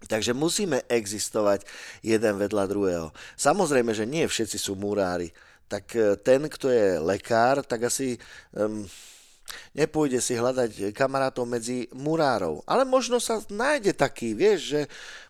Takže 0.03 0.35
musíme 0.35 0.83
existovať 0.91 1.63
jeden 2.03 2.35
vedľa 2.35 2.65
druhého. 2.67 3.09
Samozrejme, 3.39 3.95
že 3.95 4.07
nie 4.07 4.27
všetci 4.27 4.59
sú 4.59 4.75
murári 4.75 5.31
tak 5.73 5.97
e, 5.97 6.21
ten, 6.21 6.45
kto 6.45 6.69
je 6.69 7.01
lekár, 7.01 7.65
tak 7.65 7.89
asi 7.89 8.21
um, 8.53 8.85
nepôjde 9.73 10.19
si 10.19 10.37
hľadať 10.37 10.93
kamarátov 10.93 11.49
medzi 11.49 11.89
murárov. 11.95 12.67
Ale 12.69 12.83
možno 12.85 13.23
sa 13.23 13.41
nájde 13.49 13.97
taký, 13.97 14.35
vieš, 14.35 14.61
že 14.77 14.81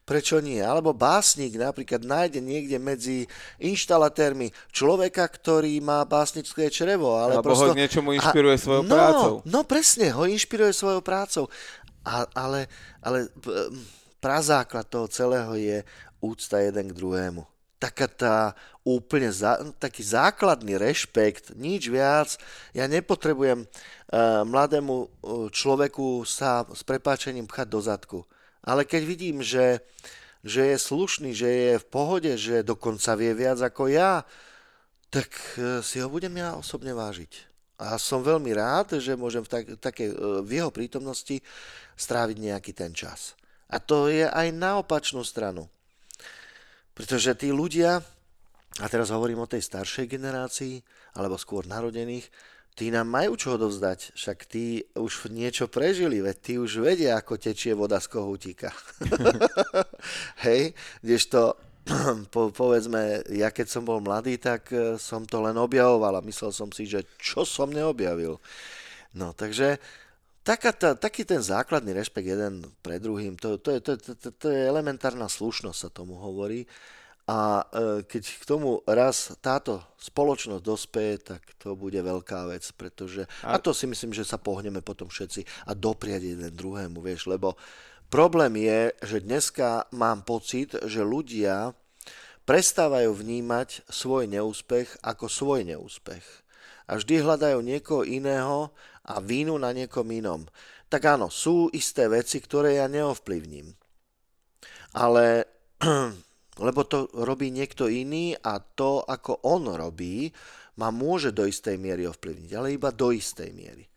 prečo 0.03 0.43
nie? 0.43 0.59
Alebo 0.59 0.91
básnik 0.97 1.55
napríklad 1.55 2.03
nájde 2.03 2.41
niekde 2.43 2.81
medzi 2.81 3.29
inštalatérmi 3.63 4.51
človeka, 4.75 5.29
ktorý 5.29 5.79
má 5.85 6.03
básnické 6.03 6.67
črevo. 6.73 7.15
Ale 7.21 7.39
Alebo 7.39 7.53
prosto... 7.53 7.71
ho 7.71 7.79
niečomu 7.79 8.17
inšpiruje 8.17 8.57
a, 8.57 8.63
svojou 8.63 8.83
no, 8.83 8.95
prácou. 8.97 9.35
No 9.47 9.61
presne, 9.63 10.11
ho 10.11 10.25
inšpiruje 10.27 10.73
svojou 10.75 11.05
prácou. 11.05 11.47
A, 12.03 12.27
ale, 12.35 12.67
ale 12.99 13.31
prazáklad 14.19 14.91
toho 14.91 15.07
celého 15.07 15.55
je 15.55 15.79
úcta 16.19 16.59
jeden 16.59 16.91
k 16.91 16.97
druhému 16.99 17.52
taká 17.83 18.07
tá 18.07 18.37
úplne 18.87 19.35
zá, 19.35 19.59
taký 19.83 20.07
základný 20.07 20.79
rešpekt, 20.79 21.59
nič 21.59 21.91
viac. 21.91 22.39
Ja 22.71 22.87
nepotrebujem 22.87 23.67
uh, 23.67 24.47
mladému 24.47 24.95
uh, 24.95 25.09
človeku 25.51 26.23
sa 26.23 26.63
s 26.71 26.87
prepáčením 26.87 27.51
pchať 27.51 27.67
do 27.67 27.81
zadku. 27.83 28.19
Ale 28.63 28.87
keď 28.87 29.03
vidím, 29.03 29.43
že, 29.43 29.83
že 30.47 30.71
je 30.71 30.79
slušný, 30.79 31.35
že 31.35 31.51
je 31.51 31.73
v 31.83 31.87
pohode, 31.91 32.31
že 32.39 32.63
dokonca 32.63 33.19
vie 33.19 33.35
viac 33.35 33.59
ako 33.59 33.91
ja, 33.91 34.23
tak 35.11 35.35
uh, 35.59 35.83
si 35.83 35.99
ho 35.99 36.07
budem 36.07 36.39
ja 36.39 36.55
osobne 36.55 36.95
vážiť. 36.95 37.51
A 37.83 37.99
som 37.99 38.23
veľmi 38.23 38.55
rád, 38.55 39.03
že 39.03 39.19
môžem 39.19 39.43
v, 39.43 39.51
tak, 39.51 39.65
také, 39.83 40.15
v 40.15 40.51
jeho 40.55 40.71
prítomnosti 40.71 41.43
stráviť 41.99 42.39
nejaký 42.39 42.71
ten 42.79 42.95
čas. 42.95 43.35
A 43.67 43.83
to 43.83 44.07
je 44.07 44.23
aj 44.23 44.55
na 44.55 44.79
opačnú 44.79 45.27
stranu. 45.27 45.67
Pretože 46.93 47.33
tí 47.37 47.49
ľudia, 47.53 48.05
a 48.81 48.87
teraz 48.89 49.13
hovorím 49.13 49.45
o 49.45 49.51
tej 49.51 49.65
staršej 49.65 50.07
generácii, 50.09 50.81
alebo 51.17 51.41
skôr 51.41 51.65
narodených, 51.65 52.29
tí 52.73 52.89
nám 52.89 53.09
majú 53.09 53.37
čo 53.37 53.61
odovzdať, 53.61 54.17
však 54.17 54.39
tí 54.49 54.85
už 54.97 55.29
niečo 55.29 55.69
prežili, 55.69 56.25
veď 56.25 56.37
tí 56.41 56.55
už 56.57 56.81
vedia, 56.81 57.21
ako 57.21 57.37
tečie 57.37 57.77
voda 57.77 58.01
z 58.01 58.09
kohútika. 58.09 58.73
Hej, 60.45 60.73
kdežto 61.05 61.57
po, 62.33 62.55
povedzme, 62.55 63.27
ja 63.35 63.51
keď 63.51 63.67
som 63.67 63.83
bol 63.83 63.99
mladý, 63.99 64.39
tak 64.39 64.71
e, 64.71 64.97
som 64.97 65.27
to 65.27 65.43
len 65.43 65.59
objavoval 65.59 66.19
a 66.19 66.27
myslel 66.27 66.55
som 66.55 66.71
si, 66.71 66.87
že 66.87 67.03
čo 67.19 67.43
som 67.43 67.69
neobjavil. 67.69 68.39
No, 69.13 69.37
takže 69.37 69.77
taká 70.43 70.71
tá, 70.75 70.95
taký 70.99 71.23
ten 71.23 71.39
základný 71.39 71.95
rešpekt 71.95 72.27
jeden 72.27 72.67
pre 72.83 72.99
druhým, 72.99 73.39
to, 73.39 73.59
to, 73.59 73.79
je, 73.79 73.81
to, 73.81 73.93
to, 73.99 74.29
to 74.35 74.47
je 74.51 74.61
elementárna 74.67 75.31
slušnosť, 75.31 75.79
sa 75.79 75.91
tomu 75.91 76.19
hovorí. 76.19 76.67
A 77.31 77.63
e, 77.63 78.03
keď 78.03 78.23
k 78.43 78.45
tomu 78.45 78.83
raz 78.83 79.31
táto 79.39 79.79
spoločnosť 80.03 80.63
dospeje, 80.63 81.23
tak 81.23 81.43
to 81.63 81.79
bude 81.79 81.95
veľká 81.95 82.51
vec, 82.51 82.67
pretože, 82.75 83.31
a... 83.47 83.55
a 83.55 83.63
to 83.63 83.71
si 83.71 83.87
myslím, 83.87 84.11
že 84.11 84.27
sa 84.27 84.43
pohneme 84.43 84.83
potom 84.83 85.07
všetci 85.07 85.71
a 85.71 85.73
dopriať 85.79 86.35
jeden 86.35 86.51
druhému, 86.51 86.99
vieš, 86.99 87.31
lebo 87.31 87.55
problém 88.11 88.67
je, 88.67 88.91
že 89.07 89.19
dneska 89.23 89.87
mám 89.95 90.27
pocit, 90.27 90.75
že 90.83 91.07
ľudia 91.07 91.79
prestávajú 92.43 93.15
vnímať 93.15 93.87
svoj 93.87 94.27
neúspech 94.27 94.99
ako 95.07 95.31
svoj 95.31 95.63
neúspech. 95.63 96.43
A 96.91 96.99
vždy 96.99 97.23
hľadajú 97.23 97.63
niekoho 97.63 98.03
iného 98.03 98.75
a 99.07 99.19
vínu 99.19 99.59
na 99.59 99.75
niekom 99.75 100.07
inom. 100.11 100.47
Tak 100.87 101.19
áno, 101.19 101.33
sú 101.33 101.73
isté 101.73 102.07
veci, 102.07 102.39
ktoré 102.39 102.79
ja 102.79 102.87
neovplyvním. 102.87 103.73
Ale 104.93 105.49
lebo 106.61 106.85
to 106.85 107.09
robí 107.17 107.49
niekto 107.49 107.89
iný 107.89 108.37
a 108.37 108.61
to, 108.61 109.01
ako 109.09 109.41
on 109.49 109.73
robí, 109.73 110.29
ma 110.77 110.93
môže 110.93 111.33
do 111.33 111.49
istej 111.49 111.81
miery 111.81 112.05
ovplyvniť, 112.09 112.51
ale 112.53 112.77
iba 112.77 112.93
do 112.93 113.13
istej 113.13 113.53
miery. 113.53 113.89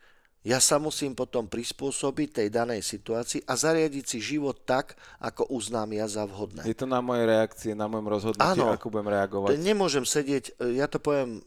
Ja 0.46 0.62
sa 0.62 0.78
musím 0.78 1.18
potom 1.18 1.50
prispôsobiť 1.50 2.38
tej 2.38 2.48
danej 2.54 2.86
situácii 2.86 3.50
a 3.50 3.58
zariadiť 3.58 4.06
si 4.06 4.20
život 4.22 4.62
tak, 4.62 4.94
ako 5.18 5.50
uznám 5.50 5.90
ja 5.98 6.06
za 6.06 6.22
vhodné. 6.22 6.62
Je 6.70 6.78
to 6.78 6.86
na 6.86 7.02
moje 7.02 7.26
reakcie, 7.26 7.74
na 7.74 7.90
mojom 7.90 8.14
rozhodnutí, 8.14 8.62
ako 8.62 8.94
budem 8.94 9.10
reagovať. 9.10 9.58
Nemôžem 9.58 10.06
sedieť, 10.06 10.54
ja 10.78 10.86
to 10.86 11.02
poviem, 11.02 11.42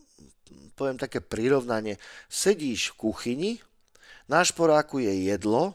poviem 0.75 0.99
také 1.01 1.19
prirovnanie. 1.19 1.97
Sedíš 2.31 2.95
v 2.95 3.09
kuchyni, 3.09 3.53
na 4.29 4.45
šporáku 4.45 5.01
je 5.01 5.33
jedlo, 5.33 5.73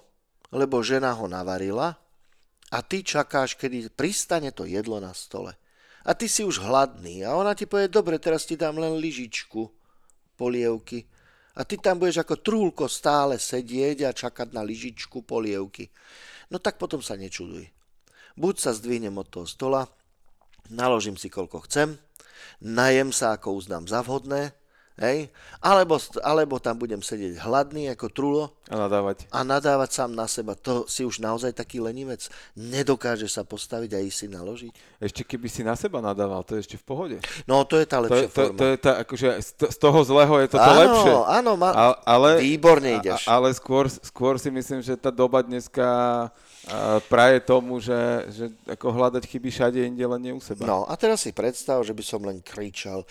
lebo 0.54 0.86
žena 0.86 1.18
ho 1.18 1.26
navarila 1.26 1.98
a 2.70 2.78
ty 2.86 3.02
čakáš, 3.02 3.58
kedy 3.58 3.90
pristane 3.94 4.54
to 4.54 4.70
jedlo 4.70 5.02
na 5.02 5.14
stole. 5.14 5.58
A 6.06 6.14
ty 6.14 6.30
si 6.30 6.46
už 6.46 6.62
hladný 6.62 7.26
a 7.26 7.34
ona 7.34 7.58
ti 7.58 7.66
povie, 7.66 7.90
dobre, 7.90 8.20
teraz 8.20 8.46
ti 8.46 8.54
dám 8.60 8.78
len 8.78 9.00
lyžičku 9.00 9.72
polievky. 10.36 11.08
A 11.54 11.64
ty 11.64 11.78
tam 11.78 12.02
budeš 12.02 12.26
ako 12.26 12.42
trúlko 12.42 12.86
stále 12.90 13.38
sedieť 13.38 14.10
a 14.10 14.12
čakať 14.12 14.52
na 14.52 14.66
lyžičku 14.66 15.22
polievky. 15.22 15.90
No 16.50 16.58
tak 16.58 16.82
potom 16.82 17.00
sa 17.00 17.14
nečuduj. 17.14 17.70
Buď 18.34 18.56
sa 18.58 18.74
zdvihnem 18.74 19.14
od 19.14 19.30
toho 19.30 19.46
stola, 19.46 19.86
naložím 20.74 21.18
si 21.18 21.30
koľko 21.30 21.70
chcem, 21.70 22.02
najem 22.62 23.14
sa 23.14 23.38
ako 23.38 23.54
uznám 23.54 23.86
za 23.86 24.02
vhodné, 24.02 24.58
Hej? 25.02 25.34
Alebo, 25.58 25.98
alebo 26.22 26.62
tam 26.62 26.78
budem 26.78 27.02
sedieť 27.02 27.42
hladný 27.42 27.90
ako 27.90 28.06
trulo 28.14 28.44
a 28.70 28.78
nadávať. 28.78 29.26
a 29.34 29.42
nadávať 29.42 29.90
sám 29.90 30.14
na 30.14 30.30
seba. 30.30 30.54
To 30.54 30.86
si 30.86 31.02
už 31.02 31.18
naozaj 31.18 31.58
taký 31.58 31.82
lenivec. 31.82 32.30
Nedokáže 32.54 33.26
sa 33.26 33.42
postaviť 33.42 33.90
a 33.98 34.00
ísť 34.06 34.18
si 34.18 34.28
naložiť. 34.30 34.74
Ešte 35.02 35.26
keby 35.26 35.48
si 35.50 35.66
na 35.66 35.74
seba 35.74 35.98
nadával, 35.98 36.46
to 36.46 36.54
je 36.56 36.70
ešte 36.70 36.78
v 36.78 36.86
pohode. 36.86 37.18
No 37.50 37.66
to 37.66 37.82
je 37.82 37.90
tá 37.90 38.06
lepšia 38.06 38.30
to, 38.30 38.34
forma. 38.34 38.54
To, 38.54 38.60
to 38.62 38.66
je 38.70 38.78
tá, 38.78 38.92
akože 39.02 39.30
z 39.74 39.78
toho 39.82 40.00
zlého 40.06 40.36
je 40.46 40.50
to 40.54 40.58
áno, 40.62 40.78
lepšie. 40.78 41.14
Áno, 41.26 41.52
ma... 41.58 41.70
ale, 42.06 42.30
výborne 42.38 43.02
ideš. 43.02 43.26
Ale 43.26 43.50
skôr, 43.58 43.90
skôr 43.90 44.38
si 44.38 44.54
myslím, 44.54 44.86
že 44.86 44.94
tá 44.94 45.10
doba 45.10 45.42
dneska 45.42 46.30
praje 47.12 47.44
tomu, 47.44 47.84
že, 47.84 48.00
že 48.32 48.46
ako 48.72 48.88
hľadať 48.96 49.28
chyby 49.28 49.50
všade 49.52 49.80
inde 49.84 50.06
len 50.06 50.22
nie 50.22 50.32
u 50.32 50.40
seba. 50.40 50.64
No 50.64 50.88
a 50.88 50.94
teraz 50.96 51.28
si 51.28 51.36
predstav, 51.36 51.84
že 51.84 51.92
by 51.92 52.04
som 52.06 52.24
len 52.24 52.40
kričal, 52.40 53.04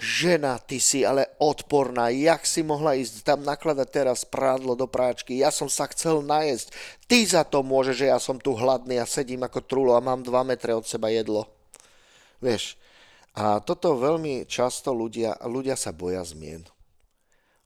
žena, 0.00 0.58
ty 0.58 0.82
si 0.82 1.06
ale 1.06 1.32
odporná, 1.38 2.10
jak 2.10 2.42
si 2.46 2.62
mohla 2.66 2.98
ísť 2.98 3.24
tam 3.24 3.40
nakladať 3.42 3.88
teraz 3.90 4.22
prádlo 4.26 4.74
do 4.74 4.88
práčky, 4.90 5.40
ja 5.40 5.54
som 5.54 5.70
sa 5.70 5.86
chcel 5.90 6.22
najesť, 6.22 6.74
ty 7.06 7.22
za 7.24 7.42
to 7.46 7.62
môže, 7.62 7.94
že 7.94 8.10
ja 8.10 8.18
som 8.18 8.38
tu 8.38 8.54
hladný 8.56 8.98
a 8.98 9.06
sedím 9.06 9.46
ako 9.46 9.62
trulo 9.64 9.92
a 9.94 10.04
mám 10.04 10.22
2 10.22 10.30
metre 10.44 10.74
od 10.74 10.86
seba 10.88 11.10
jedlo. 11.10 11.46
Vieš, 12.42 12.76
a 13.34 13.58
toto 13.58 13.98
veľmi 13.98 14.46
často 14.46 14.94
ľudia, 14.94 15.38
ľudia 15.46 15.74
sa 15.74 15.90
boja 15.90 16.22
zmien. 16.22 16.62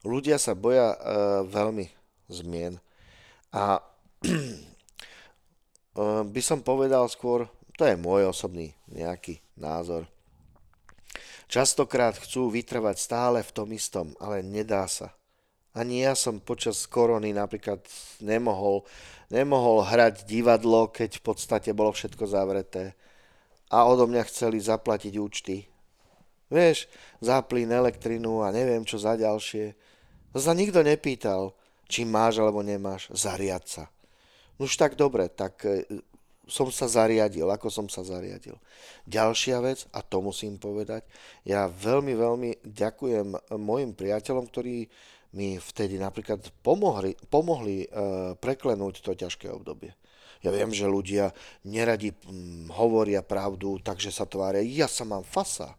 Ľudia 0.01 0.39
sa 0.39 0.55
boja 0.55 0.95
uh, 0.95 0.97
veľmi 1.45 1.85
zmien. 2.31 2.79
A 3.53 3.83
Ehm, 4.19 4.67
by 6.33 6.41
som 6.43 6.59
povedal 6.59 7.07
skôr, 7.07 7.47
to 7.79 7.87
je 7.87 7.95
môj 7.95 8.27
osobný 8.27 8.75
nejaký 8.91 9.39
názor. 9.55 10.03
Častokrát 11.49 12.13
chcú 12.13 12.53
vytrvať 12.53 13.01
stále 13.01 13.41
v 13.41 13.51
tom 13.51 13.73
istom, 13.73 14.13
ale 14.21 14.45
nedá 14.45 14.85
sa. 14.85 15.17
Ani 15.73 16.05
ja 16.05 16.13
som 16.13 16.37
počas 16.37 16.85
korony 16.85 17.33
napríklad 17.33 17.81
nemohol, 18.21 18.85
nemohol 19.33 19.81
hrať 19.81 20.29
divadlo, 20.29 20.93
keď 20.93 21.17
v 21.17 21.23
podstate 21.25 21.73
bolo 21.73 21.89
všetko 21.89 22.21
zavreté. 22.29 22.93
A 23.73 23.89
odo 23.89 24.05
mňa 24.05 24.29
chceli 24.29 24.61
zaplatiť 24.61 25.13
účty. 25.17 25.65
Vieš, 26.53 26.85
zaplín 27.17 27.73
elektrinu 27.73 28.45
a 28.45 28.53
neviem 28.53 28.85
čo 28.85 29.01
za 29.01 29.17
ďalšie. 29.17 29.73
Sa 30.37 30.53
nikto 30.53 30.85
nepýtal, 30.85 31.57
či 31.89 32.05
máš 32.05 32.37
alebo 32.37 32.61
nemáš, 32.61 33.09
zariad 33.09 33.65
sa. 33.65 33.89
No 34.61 34.69
už 34.69 34.77
tak 34.77 34.93
dobre, 34.93 35.33
tak 35.33 35.65
som 36.49 36.73
sa 36.73 36.89
zariadil, 36.89 37.45
ako 37.47 37.69
som 37.69 37.87
sa 37.87 38.01
zariadil. 38.01 38.57
Ďalšia 39.05 39.61
vec, 39.61 39.85
a 39.93 40.01
to 40.01 40.19
musím 40.19 40.57
povedať, 40.57 41.05
ja 41.45 41.69
veľmi, 41.69 42.13
veľmi 42.17 42.49
ďakujem 42.65 43.55
mojim 43.55 43.93
priateľom, 43.95 44.49
ktorí 44.49 44.89
mi 45.37 45.61
vtedy 45.61 46.01
napríklad 46.01 46.41
pomohli, 46.65 47.13
pomohli 47.29 47.85
uh, 47.85 48.33
preklenúť 48.33 49.05
to 49.05 49.13
ťažké 49.13 49.45
obdobie. 49.53 49.93
Ja 50.39 50.55
viem, 50.55 50.71
že 50.71 50.87
ľudia 50.87 51.35
neradi 51.67 52.15
hm, 52.15 52.71
hovoria 52.73 53.19
pravdu, 53.19 53.77
takže 53.83 54.09
sa 54.09 54.23
tvária, 54.23 54.63
ja 54.63 54.87
sa 54.87 55.03
mám 55.03 55.21
fasa. 55.21 55.75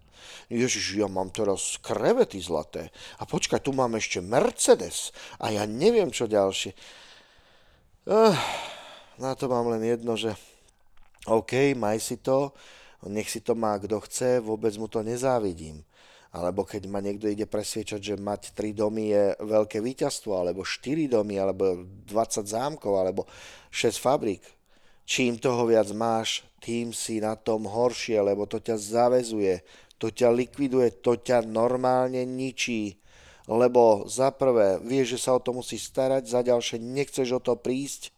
Ježiš, 0.52 1.00
ja 1.00 1.08
mám 1.08 1.32
teraz 1.32 1.80
krevety 1.80 2.36
zlaté. 2.44 2.92
A 3.16 3.24
počkaj, 3.24 3.64
tu 3.64 3.72
mám 3.72 3.96
ešte 3.96 4.20
Mercedes. 4.20 5.16
A 5.40 5.48
ja 5.48 5.64
neviem, 5.64 6.12
čo 6.12 6.28
ďalšie. 6.28 6.76
Uh, 8.04 8.36
na 9.16 9.32
to 9.32 9.48
mám 9.48 9.72
len 9.72 9.80
jedno, 9.80 10.12
že 10.20 10.36
OK, 11.28 11.76
maj 11.76 12.00
si 12.00 12.16
to, 12.16 12.56
nech 13.04 13.28
si 13.28 13.44
to 13.44 13.52
má 13.52 13.76
kto 13.76 14.00
chce, 14.00 14.40
vôbec 14.40 14.72
mu 14.80 14.88
to 14.88 15.04
nezávidím. 15.04 15.84
Alebo 16.30 16.62
keď 16.62 16.86
ma 16.86 17.02
niekto 17.02 17.26
ide 17.26 17.44
presviečať, 17.44 18.00
že 18.00 18.14
mať 18.14 18.54
3 18.54 18.70
domy 18.72 19.10
je 19.10 19.24
veľké 19.42 19.82
víťazstvo, 19.82 20.32
alebo 20.38 20.62
4 20.62 21.10
domy, 21.10 21.42
alebo 21.42 21.82
20 22.06 22.46
zámkov, 22.46 22.92
alebo 22.94 23.26
6 23.74 23.98
fabrík. 23.98 24.46
Čím 25.04 25.42
toho 25.42 25.66
viac 25.66 25.90
máš, 25.90 26.46
tým 26.62 26.94
si 26.94 27.18
na 27.18 27.34
tom 27.34 27.66
horšie, 27.66 28.22
lebo 28.22 28.46
to 28.46 28.62
ťa 28.62 28.78
zavezuje, 28.78 29.66
to 29.98 30.08
ťa 30.14 30.30
likviduje, 30.30 31.02
to 31.02 31.18
ťa 31.18 31.42
normálne 31.44 32.22
ničí. 32.22 33.00
lebo 33.50 34.06
za 34.06 34.30
prvé 34.30 34.78
vieš, 34.78 35.18
že 35.18 35.26
sa 35.26 35.34
o 35.34 35.42
to 35.42 35.50
musíš 35.50 35.90
starať, 35.90 36.30
za 36.30 36.46
ďalšie 36.46 36.78
nechceš 36.78 37.34
o 37.34 37.40
to 37.42 37.58
prísť 37.58 38.14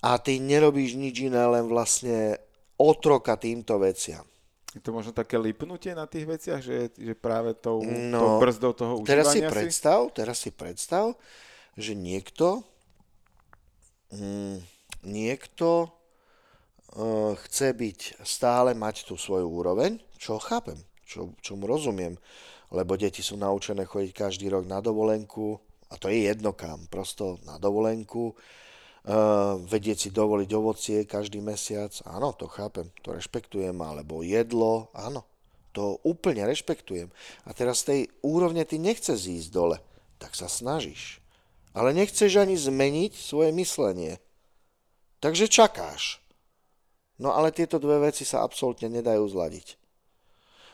a 0.00 0.16
ty 0.20 0.40
nerobíš 0.40 0.96
nič 0.96 1.28
iné, 1.28 1.40
len 1.44 1.68
vlastne 1.68 2.40
otroka 2.80 3.36
týmto 3.36 3.76
veciam. 3.80 4.24
Je 4.70 4.80
to 4.80 4.94
možno 4.94 5.10
také 5.10 5.34
lipnutie 5.34 5.92
na 5.98 6.06
tých 6.06 6.24
veciach, 6.30 6.60
že, 6.62 6.94
že 6.94 7.14
práve 7.18 7.58
tou, 7.58 7.82
no, 7.82 8.18
tou 8.18 8.30
brzdou 8.38 8.72
toho 8.72 9.02
užívania 9.02 9.10
teraz 9.10 9.26
si, 9.34 9.40
predstav, 9.42 9.98
teraz 10.14 10.36
si 10.38 10.50
predstav, 10.54 11.04
že 11.74 11.98
niekto 11.98 12.62
mm, 14.14 14.62
niekto 15.10 15.90
uh, 15.90 17.34
chce 17.34 17.68
byť 17.74 18.22
stále 18.22 18.78
mať 18.78 19.10
tú 19.10 19.18
svoju 19.18 19.50
úroveň, 19.50 19.98
čo 20.22 20.38
chápem, 20.38 20.78
čo, 21.02 21.34
čo 21.42 21.58
mu 21.58 21.66
rozumiem 21.66 22.14
lebo 22.70 22.94
deti 22.94 23.20
sú 23.20 23.34
naučené 23.34 23.82
chodiť 23.82 24.12
každý 24.14 24.46
rok 24.50 24.64
na 24.66 24.78
dovolenku, 24.78 25.58
a 25.90 25.98
to 25.98 26.06
je 26.06 26.30
jedno 26.30 26.54
kam, 26.54 26.86
prosto 26.86 27.42
na 27.42 27.58
dovolenku, 27.58 28.34
vedieť 29.64 29.96
si 29.96 30.10
dovoliť 30.12 30.50
ovocie 30.52 30.98
každý 31.08 31.40
mesiac, 31.40 31.92
áno, 32.04 32.36
to 32.36 32.44
chápem, 32.50 32.92
to 33.00 33.16
rešpektujem, 33.16 33.76
alebo 33.80 34.20
jedlo, 34.20 34.92
áno, 34.92 35.24
to 35.72 36.02
úplne 36.04 36.44
rešpektujem. 36.44 37.08
A 37.46 37.50
teraz 37.56 37.82
z 37.82 37.86
tej 37.86 38.00
úrovne 38.20 38.66
ty 38.68 38.76
nechceš 38.76 39.24
ísť 39.24 39.48
dole, 39.54 39.78
tak 40.20 40.36
sa 40.36 40.50
snažíš. 40.50 41.22
Ale 41.72 41.94
nechceš 41.94 42.36
ani 42.36 42.58
zmeniť 42.58 43.14
svoje 43.14 43.54
myslenie. 43.54 44.18
Takže 45.22 45.46
čakáš. 45.46 46.18
No 47.20 47.36
ale 47.36 47.52
tieto 47.52 47.76
dve 47.76 48.10
veci 48.10 48.24
sa 48.24 48.42
absolútne 48.42 48.88
nedajú 48.88 49.28
zladiť. 49.28 49.76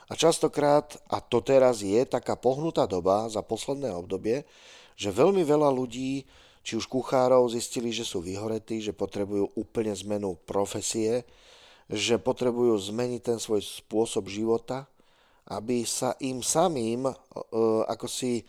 A 0.06 0.14
častokrát, 0.14 0.94
a 1.10 1.18
to 1.18 1.42
teraz 1.42 1.82
je 1.82 1.98
taká 2.06 2.38
pohnutá 2.38 2.86
doba 2.86 3.26
za 3.26 3.42
posledné 3.42 3.90
obdobie, 3.90 4.46
že 4.94 5.10
veľmi 5.10 5.42
veľa 5.42 5.66
ľudí, 5.74 6.22
či 6.66 6.74
už 6.74 6.90
kuchárov, 6.90 7.46
zistili, 7.46 7.94
že 7.94 8.02
sú 8.02 8.18
vyhoretí, 8.18 8.82
že 8.82 8.90
potrebujú 8.90 9.54
úplne 9.54 9.94
zmenu 9.94 10.34
profesie, 10.42 11.22
že 11.86 12.18
potrebujú 12.18 12.74
zmeniť 12.74 13.22
ten 13.22 13.38
svoj 13.38 13.62
spôsob 13.62 14.26
života, 14.26 14.90
aby 15.46 15.86
sa 15.86 16.18
im 16.18 16.42
samým, 16.42 17.06
e, 17.06 17.14
ako 17.86 18.10
si, 18.10 18.42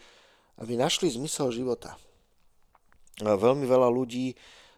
aby 0.57 0.73
našli 0.73 1.13
zmysel 1.13 1.53
života. 1.53 1.93
Veľmi 3.21 3.69
veľa 3.69 3.89
ľudí 3.93 4.33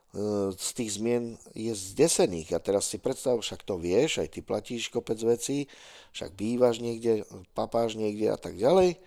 E, 0.09 0.49
z 0.57 0.69
tých 0.73 0.97
zmien 0.97 1.37
je 1.53 1.69
zdesených. 1.69 2.57
A 2.57 2.63
teraz 2.63 2.89
si 2.89 2.97
predstav, 2.97 3.37
však 3.37 3.61
to 3.61 3.77
vieš, 3.77 4.25
aj 4.25 4.33
ty 4.33 4.39
platíš 4.41 4.89
kopec 4.89 5.21
vecí, 5.21 5.69
však 6.17 6.33
bývaš 6.33 6.81
niekde, 6.81 7.29
papáš 7.53 7.93
niekde 7.93 8.33
a 8.33 8.37
tak 8.37 8.57
ďalej. 8.57 8.97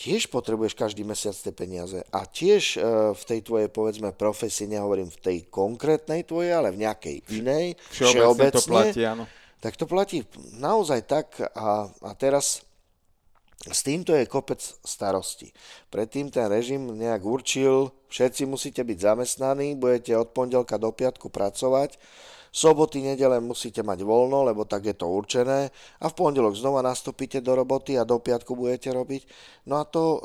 Tiež 0.00 0.32
potrebuješ 0.32 0.72
každý 0.72 1.04
mesiac 1.04 1.36
tie 1.36 1.52
peniaze. 1.52 2.00
A 2.08 2.24
tiež 2.24 2.80
e, 2.80 3.12
v 3.12 3.22
tej 3.28 3.44
tvojej, 3.44 3.68
povedzme, 3.68 4.16
profesii, 4.16 4.64
nehovorím 4.64 5.12
v 5.12 5.20
tej 5.20 5.38
konkrétnej 5.52 6.24
tvojej, 6.24 6.56
ale 6.56 6.72
v 6.72 6.88
nejakej 6.88 7.16
inej, 7.36 7.76
všeobecne, 7.92 8.56
to 8.56 8.64
platí, 8.64 9.04
áno. 9.04 9.28
tak 9.60 9.76
to 9.76 9.84
platí 9.84 10.24
naozaj 10.56 11.04
tak. 11.04 11.36
A, 11.52 11.92
a 11.92 12.10
teraz 12.16 12.64
s 13.60 13.84
týmto 13.84 14.16
je 14.16 14.24
kopec 14.24 14.56
starosti. 14.80 15.52
Predtým 15.92 16.32
ten 16.32 16.48
režim 16.48 16.96
nejak 16.96 17.20
určil, 17.20 17.92
všetci 18.08 18.48
musíte 18.48 18.80
byť 18.80 18.98
zamestnaní, 19.04 19.76
budete 19.76 20.16
od 20.16 20.32
pondelka 20.32 20.80
do 20.80 20.88
piatku 20.96 21.28
pracovať, 21.28 22.00
soboty, 22.50 22.98
nedele 23.02 23.38
musíte 23.38 23.80
mať 23.86 24.02
voľno, 24.02 24.42
lebo 24.42 24.66
tak 24.66 24.90
je 24.90 24.94
to 24.98 25.06
určené 25.06 25.70
a 26.02 26.06
v 26.10 26.14
pondelok 26.18 26.58
znova 26.58 26.82
nastúpite 26.82 27.38
do 27.38 27.54
roboty 27.54 27.94
a 27.94 28.02
do 28.02 28.18
piatku 28.18 28.58
budete 28.58 28.90
robiť. 28.90 29.22
No 29.70 29.78
a 29.78 29.86
to, 29.86 30.02
eh, 30.18 30.22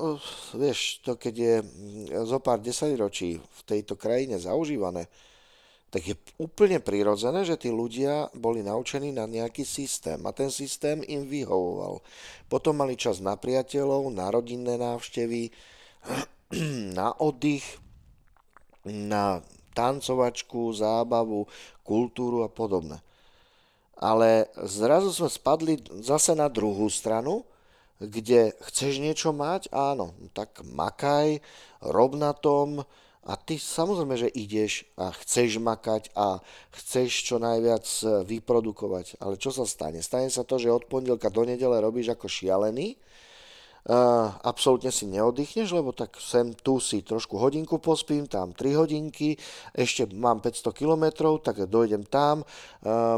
vieš, 0.57 1.05
to 1.05 1.15
keď 1.15 1.36
je 1.38 1.55
mm, 1.61 2.26
zo 2.26 2.41
pár 2.41 2.59
desaťročí 2.59 3.38
v 3.38 3.61
tejto 3.63 3.93
krajine 3.95 4.41
zaužívané, 4.41 5.05
tak 5.93 6.11
je 6.11 6.15
úplne 6.43 6.84
prirodzené, 6.84 7.47
že 7.47 7.55
tí 7.55 7.71
ľudia 7.71 8.28
boli 8.36 8.59
naučení 8.59 9.15
na 9.15 9.23
nejaký 9.30 9.63
systém 9.63 10.19
a 10.28 10.36
ten 10.36 10.51
systém 10.51 10.99
im 11.07 11.23
vyhovoval. 11.23 12.03
Potom 12.51 12.76
mali 12.76 12.99
čas 12.99 13.23
na 13.23 13.39
priateľov, 13.39 14.11
na 14.11 14.28
rodinné 14.28 14.76
návštevy, 14.76 15.55
na 16.99 17.15
oddych, 17.15 17.63
na 18.84 19.39
tancovačku, 19.76 20.71
zábavu, 20.71 21.45
kultúru 21.84 22.47
a 22.47 22.49
podobne. 22.49 23.03
Ale 23.99 24.47
zrazu 24.63 25.11
sme 25.11 25.28
spadli 25.28 25.80
zase 25.99 26.32
na 26.36 26.47
druhú 26.47 26.88
stranu, 26.88 27.43
kde 27.99 28.51
chceš 28.71 28.99
niečo 28.99 29.32
mať, 29.32 29.71
áno, 29.71 30.15
tak 30.36 30.63
makaj, 30.63 31.39
rob 31.80 32.15
na 32.15 32.36
tom, 32.36 32.84
a 33.26 33.34
ty 33.34 33.57
samozrejme, 33.57 34.21
že 34.21 34.30
ideš 34.38 34.86
a 35.01 35.09
chceš 35.09 35.57
makať 35.57 36.13
a 36.13 36.45
chceš 36.78 37.26
čo 37.26 37.41
najviac 37.41 37.82
e, 37.82 38.21
vyprodukovať. 38.21 39.17
Ale 39.17 39.41
čo 39.41 39.49
sa 39.49 39.65
stane? 39.65 40.05
Stane 40.05 40.30
sa 40.30 40.45
to, 40.45 40.61
že 40.61 40.69
od 40.69 40.86
pondelka 40.86 41.34
do 41.34 41.41
nedele 41.41 41.82
robíš 41.82 42.13
ako 42.13 42.30
šialený 42.30 42.93
Absolútne 44.41 44.89
si 44.89 45.05
neoddychneš, 45.05 45.69
lebo 45.69 45.93
tak 45.93 46.17
sem 46.17 46.57
tu 46.57 46.81
si 46.81 47.05
trošku 47.05 47.38
hodinku 47.38 47.77
pospím, 47.77 48.25
tam 48.25 48.49
3 48.49 48.81
hodinky, 48.81 49.38
ešte 49.77 50.09
mám 50.09 50.41
500 50.41 50.73
km, 50.73 51.38
tak 51.38 51.69
dojdem 51.69 52.01
tam, 52.09 52.41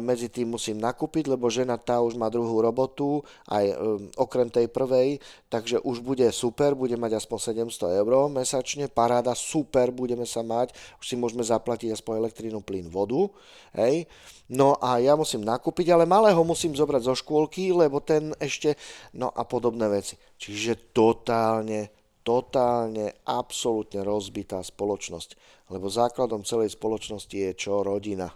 medzi 0.03 0.27
tým 0.27 0.59
musím 0.59 0.83
nakúpiť, 0.83 1.31
lebo 1.31 1.47
žena 1.47 1.79
tá 1.79 2.03
už 2.03 2.19
má 2.19 2.27
druhú 2.27 2.59
robotu, 2.59 3.23
aj 3.47 3.63
um, 3.63 4.11
okrem 4.19 4.51
tej 4.51 4.67
prvej, 4.67 5.23
takže 5.47 5.79
už 5.87 6.03
bude 6.03 6.27
super, 6.35 6.75
bude 6.75 6.99
mať 6.99 7.23
aspoň 7.23 7.71
700 7.71 8.03
eur 8.03 8.27
mesačne, 8.27 8.91
paráda, 8.91 9.31
super, 9.39 9.95
budeme 9.95 10.27
sa 10.27 10.43
mať, 10.43 10.75
už 10.99 11.05
si 11.07 11.15
môžeme 11.15 11.47
zaplatiť 11.47 11.95
aspoň 11.95 12.27
elektrínu, 12.27 12.59
plyn, 12.59 12.91
vodu, 12.91 13.31
hej. 13.71 14.03
No 14.51 14.75
a 14.79 14.99
ja 14.99 15.15
musím 15.15 15.43
nakúpiť, 15.47 15.95
ale 15.95 16.07
malého 16.07 16.39
musím 16.43 16.75
zobrať 16.75 17.07
zo 17.07 17.15
škôlky, 17.19 17.71
lebo 17.71 18.03
ten 18.03 18.35
ešte, 18.39 18.75
no 19.15 19.31
a 19.31 19.47
podobné 19.47 19.87
veci. 19.91 20.15
Čiže 20.37 20.93
totálne, 20.93 21.89
totálne, 22.21 23.21
absolútne 23.25 24.05
rozbitá 24.05 24.61
spoločnosť. 24.61 25.29
Lebo 25.73 25.91
základom 25.91 26.45
celej 26.47 26.77
spoločnosti 26.77 27.33
je 27.33 27.51
čo? 27.57 27.81
Rodina. 27.83 28.29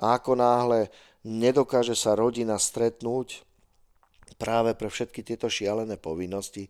A 0.00 0.16
ako 0.16 0.36
náhle 0.36 0.88
nedokáže 1.24 1.96
sa 1.96 2.18
rodina 2.18 2.60
stretnúť 2.60 3.46
práve 4.36 4.76
pre 4.76 4.92
všetky 4.92 5.24
tieto 5.24 5.48
šialené 5.48 5.96
povinnosti, 5.96 6.68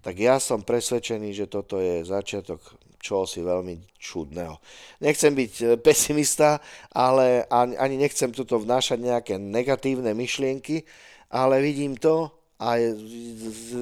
tak 0.00 0.16
ja 0.16 0.40
som 0.40 0.64
presvedčený, 0.64 1.36
že 1.36 1.46
toto 1.50 1.76
je 1.76 2.06
začiatok 2.06 2.60
čosi 3.00 3.40
veľmi 3.44 3.96
čudného. 3.96 4.60
Nechcem 5.00 5.32
byť 5.32 5.52
e, 5.60 5.66
pesimista, 5.80 6.60
ale 6.92 7.48
ani 7.52 7.96
nechcem 7.96 8.28
tuto 8.32 8.60
vnášať 8.60 9.00
nejaké 9.00 9.34
negatívne 9.40 10.12
myšlienky, 10.12 10.84
ale 11.32 11.64
vidím 11.64 11.96
to 11.96 12.28
a 12.60 12.76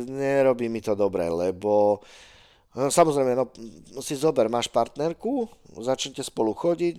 nerobí 0.06 0.70
mi 0.70 0.78
to 0.78 0.94
dobre, 0.94 1.26
lebo 1.26 2.00
No, 2.78 2.94
samozrejme, 2.94 3.34
no, 3.34 3.50
si 3.98 4.14
zober, 4.14 4.46
máš 4.46 4.70
partnerku, 4.70 5.50
začnete 5.82 6.22
spolu 6.22 6.54
chodiť, 6.54 6.94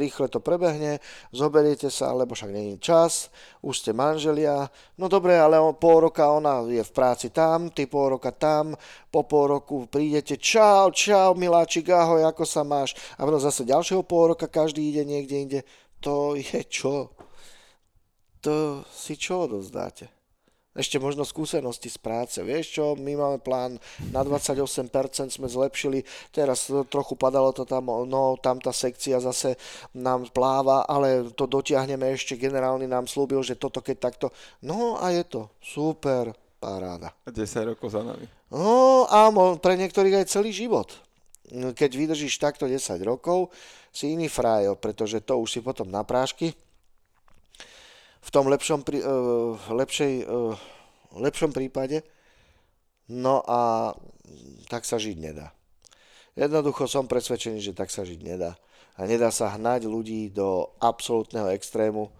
rýchle 0.00 0.24
to 0.32 0.40
prebehne, 0.40 1.04
zoberiete 1.36 1.92
sa, 1.92 2.16
lebo 2.16 2.32
však 2.32 2.48
není 2.48 2.80
čas, 2.80 3.28
už 3.60 3.82
ste 3.82 3.92
manželia, 3.92 4.72
no 4.96 5.04
dobre, 5.10 5.36
ale 5.36 5.60
pol 5.76 6.08
roka 6.08 6.24
ona 6.32 6.64
je 6.64 6.80
v 6.80 6.92
práci 6.96 7.28
tam, 7.28 7.68
ty 7.68 7.84
pol 7.84 8.16
roka 8.16 8.32
tam, 8.32 8.72
po 9.12 9.26
pol 9.28 9.58
roku 9.58 9.84
prídete, 9.90 10.40
čau, 10.40 10.88
čau, 10.96 11.36
miláčik, 11.36 11.92
ahoj, 11.92 12.24
ako 12.24 12.48
sa 12.48 12.64
máš, 12.64 12.96
a 13.20 13.28
potom 13.28 13.42
zase 13.42 13.68
ďalšieho 13.68 14.00
pol 14.08 14.32
roka 14.32 14.48
každý 14.48 14.80
ide 14.86 15.04
niekde 15.04 15.36
inde, 15.36 15.60
to 16.00 16.40
je 16.40 16.64
čo? 16.64 17.12
To 18.46 18.86
si 18.88 19.18
čo 19.18 19.44
odozdáte? 19.44 20.17
Ešte 20.78 21.02
možno 21.02 21.26
skúsenosti 21.26 21.90
z 21.90 21.98
práce. 21.98 22.38
Vieš 22.38 22.66
čo, 22.70 22.84
my 22.94 23.18
máme 23.18 23.38
plán, 23.42 23.82
na 24.14 24.22
28% 24.22 24.86
sme 25.34 25.50
zlepšili, 25.50 26.06
teraz 26.30 26.70
trochu 26.86 27.18
padalo 27.18 27.50
to 27.50 27.66
tam, 27.66 27.90
no 28.06 28.38
tam 28.38 28.62
tá 28.62 28.70
sekcia 28.70 29.18
zase 29.18 29.58
nám 29.98 30.30
pláva, 30.30 30.86
ale 30.86 31.34
to 31.34 31.50
dotiahneme 31.50 32.14
ešte, 32.14 32.38
generálny 32.38 32.86
nám 32.86 33.10
slúbil, 33.10 33.42
že 33.42 33.58
toto 33.58 33.82
keď 33.82 33.96
takto, 33.98 34.26
no 34.62 34.94
a 35.02 35.10
je 35.10 35.26
to 35.26 35.50
super, 35.58 36.30
paráda. 36.62 37.14
A 37.26 37.30
10 37.34 37.74
rokov 37.74 37.90
za 37.90 38.02
nami. 38.02 38.26
No 38.50 39.06
a 39.10 39.30
pre 39.58 39.74
niektorých 39.78 40.22
aj 40.22 40.30
celý 40.30 40.54
život. 40.54 40.94
Keď 41.50 41.90
vydržíš 41.96 42.36
takto 42.36 42.68
10 42.68 43.00
rokov, 43.02 43.50
si 43.88 44.12
iný 44.12 44.28
frajo, 44.28 44.76
pretože 44.76 45.24
to 45.24 45.40
už 45.40 45.48
si 45.48 45.60
potom 45.64 45.88
na 45.88 46.04
prášky, 46.04 46.52
v 48.28 48.30
tom 48.30 48.52
lepšom, 48.52 48.84
uh, 48.84 49.56
lepšej, 49.72 50.28
uh, 50.28 50.52
lepšom 51.16 51.56
prípade. 51.56 52.04
No 53.08 53.40
a 53.48 53.96
tak 54.68 54.84
sa 54.84 55.00
žiť 55.00 55.16
nedá. 55.16 55.56
Jednoducho 56.36 56.84
som 56.84 57.08
presvedčený, 57.08 57.64
že 57.64 57.72
tak 57.72 57.88
sa 57.88 58.04
žiť 58.04 58.20
nedá. 58.20 58.60
A 59.00 59.08
nedá 59.08 59.32
sa 59.32 59.56
hnať 59.56 59.88
ľudí 59.88 60.28
do 60.28 60.76
absolútneho 60.76 61.48
extrému, 61.56 62.12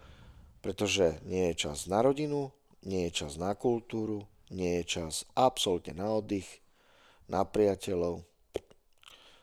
pretože 0.64 1.20
nie 1.28 1.52
je 1.52 1.68
čas 1.68 1.84
na 1.84 2.00
rodinu, 2.00 2.48
nie 2.88 3.12
je 3.12 3.22
čas 3.22 3.36
na 3.36 3.52
kultúru, 3.52 4.24
nie 4.48 4.80
je 4.80 4.98
čas 4.98 5.28
absolútne 5.36 5.92
na 5.92 6.08
oddych. 6.08 6.48
na 7.28 7.44
priateľov. 7.44 8.24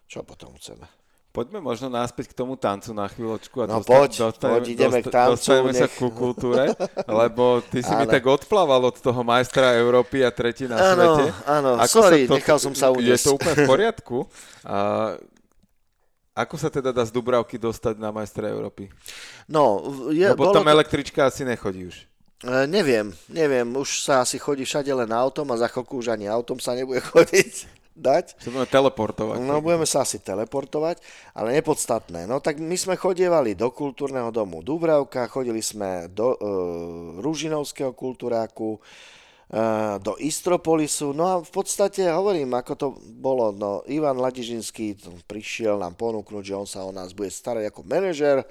Čo 0.10 0.26
potom 0.26 0.58
chceme? 0.58 0.90
Poďme 1.36 1.60
možno 1.60 1.88
náspäť 1.88 2.32
k 2.32 2.38
tomu 2.38 2.56
tancu 2.56 2.90
na 2.90 3.06
chvíľočku 3.06 3.60
a 3.60 3.66
no 3.68 3.78
dosta- 3.78 3.92
poď, 3.92 4.12
dostaneme, 4.26 4.56
poď, 4.56 4.66
ideme 4.72 5.00
k 5.00 5.08
tancu, 5.10 5.32
dostaneme 5.36 5.72
sa 5.72 5.86
nech- 5.86 5.98
ku 5.98 6.08
kultúre, 6.10 6.64
lebo 7.20 7.44
ty 7.62 7.84
si 7.84 7.92
mi 7.92 8.08
Ale- 8.08 8.14
tak 8.14 8.24
odplával 8.24 8.82
od 8.82 8.96
toho 8.96 9.20
majstra 9.20 9.76
Európy 9.76 10.24
a 10.24 10.32
tretí 10.32 10.64
na 10.64 10.96
Áno, 10.96 10.96
svete. 10.96 11.24
áno, 11.44 11.70
sorry, 11.84 12.24
nechal 12.26 12.56
som 12.56 12.72
sa 12.72 12.88
Je 12.88 13.04
uniesť. 13.04 13.24
to 13.26 13.36
úplne 13.36 13.56
v 13.58 13.68
poriadku. 13.76 14.18
A 14.64 14.78
ako 16.34 16.56
sa 16.56 16.68
teda 16.68 16.90
dá 16.90 17.00
z 17.02 17.12
Dubravky 17.12 17.56
dostať 17.56 17.96
na 17.96 18.10
majstra 18.10 18.48
Európy? 18.48 18.92
No, 19.46 19.84
je, 20.12 20.24
Lebo 20.26 20.48
bolo 20.48 20.56
tam 20.56 20.64
to, 20.64 20.72
električka 20.72 21.26
asi 21.26 21.44
nechodí 21.44 21.86
už. 21.86 21.96
e, 22.42 22.64
neviem, 22.66 23.12
neviem, 23.28 23.68
už 23.72 24.04
sa 24.04 24.20
asi 24.20 24.36
chodí 24.36 24.64
všade 24.64 24.88
len 24.90 25.08
autom 25.10 25.48
a 25.48 25.56
za 25.56 25.68
chvíľku 25.68 25.96
už 25.96 26.12
ani 26.12 26.28
autom 26.28 26.60
sa 26.60 26.72
nebude 26.72 27.00
chodiť 27.12 27.84
dať. 27.96 28.36
Sa 28.38 28.52
budeme 28.52 28.68
teleportovať. 28.68 29.40
No, 29.40 29.64
budeme 29.64 29.88
sa 29.88 30.04
asi 30.04 30.20
teleportovať, 30.20 31.00
ale 31.32 31.56
nepodstatné. 31.56 32.28
No, 32.28 32.44
tak 32.44 32.60
my 32.60 32.76
sme 32.76 33.00
chodievali 33.00 33.56
do 33.56 33.72
kultúrneho 33.72 34.30
domu 34.30 34.60
Dubravka, 34.60 35.32
chodili 35.32 35.64
sme 35.64 36.12
do 36.12 36.36
e, 36.36 36.38
Ružinovského 37.24 37.96
kultúráku, 37.96 38.76
e, 38.76 38.80
do 40.04 40.20
Istropolisu. 40.20 41.16
No 41.16 41.24
a 41.26 41.36
v 41.40 41.52
podstate 41.52 42.12
hovorím, 42.12 42.52
ako 42.60 42.74
to 42.76 42.88
bolo. 43.16 43.56
No, 43.56 43.82
Ivan 43.88 44.20
Ladižinský 44.20 45.00
prišiel 45.26 45.80
nám 45.80 45.96
ponúknuť, 45.96 46.44
že 46.44 46.54
on 46.60 46.68
sa 46.68 46.84
o 46.84 46.92
nás 46.92 47.16
bude 47.16 47.32
starať 47.32 47.72
ako 47.72 47.88
manažer. 47.88 48.44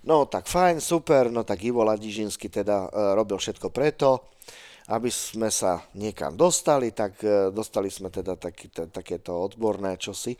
No 0.00 0.24
tak 0.26 0.48
fajn, 0.48 0.80
super, 0.80 1.28
no 1.28 1.44
tak 1.46 1.62
Ivo 1.62 1.86
Ladižinský 1.86 2.50
teda 2.50 2.90
e, 2.90 3.14
robil 3.14 3.38
všetko 3.38 3.70
preto, 3.70 4.34
aby 4.90 5.06
sme 5.06 5.54
sa 5.54 5.86
niekam 5.94 6.34
dostali, 6.34 6.90
tak 6.90 7.22
e, 7.22 7.54
dostali 7.54 7.86
sme 7.86 8.10
teda 8.10 8.34
taký, 8.34 8.74
takéto 8.90 9.38
odborné 9.38 9.94
čosi, 9.94 10.34
e, 10.34 10.38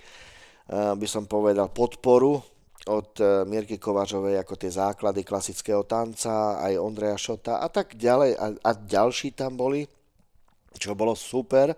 by 0.74 1.06
som 1.06 1.30
povedal 1.30 1.70
podporu 1.70 2.34
od 2.90 3.10
e, 3.22 3.46
Mierky 3.46 3.78
Kovačovej 3.78 4.42
ako 4.42 4.54
tie 4.58 4.74
základy 4.74 5.22
klasického 5.22 5.86
tanca, 5.86 6.58
aj 6.58 6.82
Ondreja 6.82 7.14
Šota 7.14 7.62
a 7.62 7.70
tak 7.70 7.94
ďalej 7.94 8.30
a, 8.34 8.46
a 8.58 8.70
ďalší 8.74 9.38
tam 9.38 9.54
boli, 9.54 9.86
čo 10.74 10.98
bolo 10.98 11.14
super. 11.14 11.70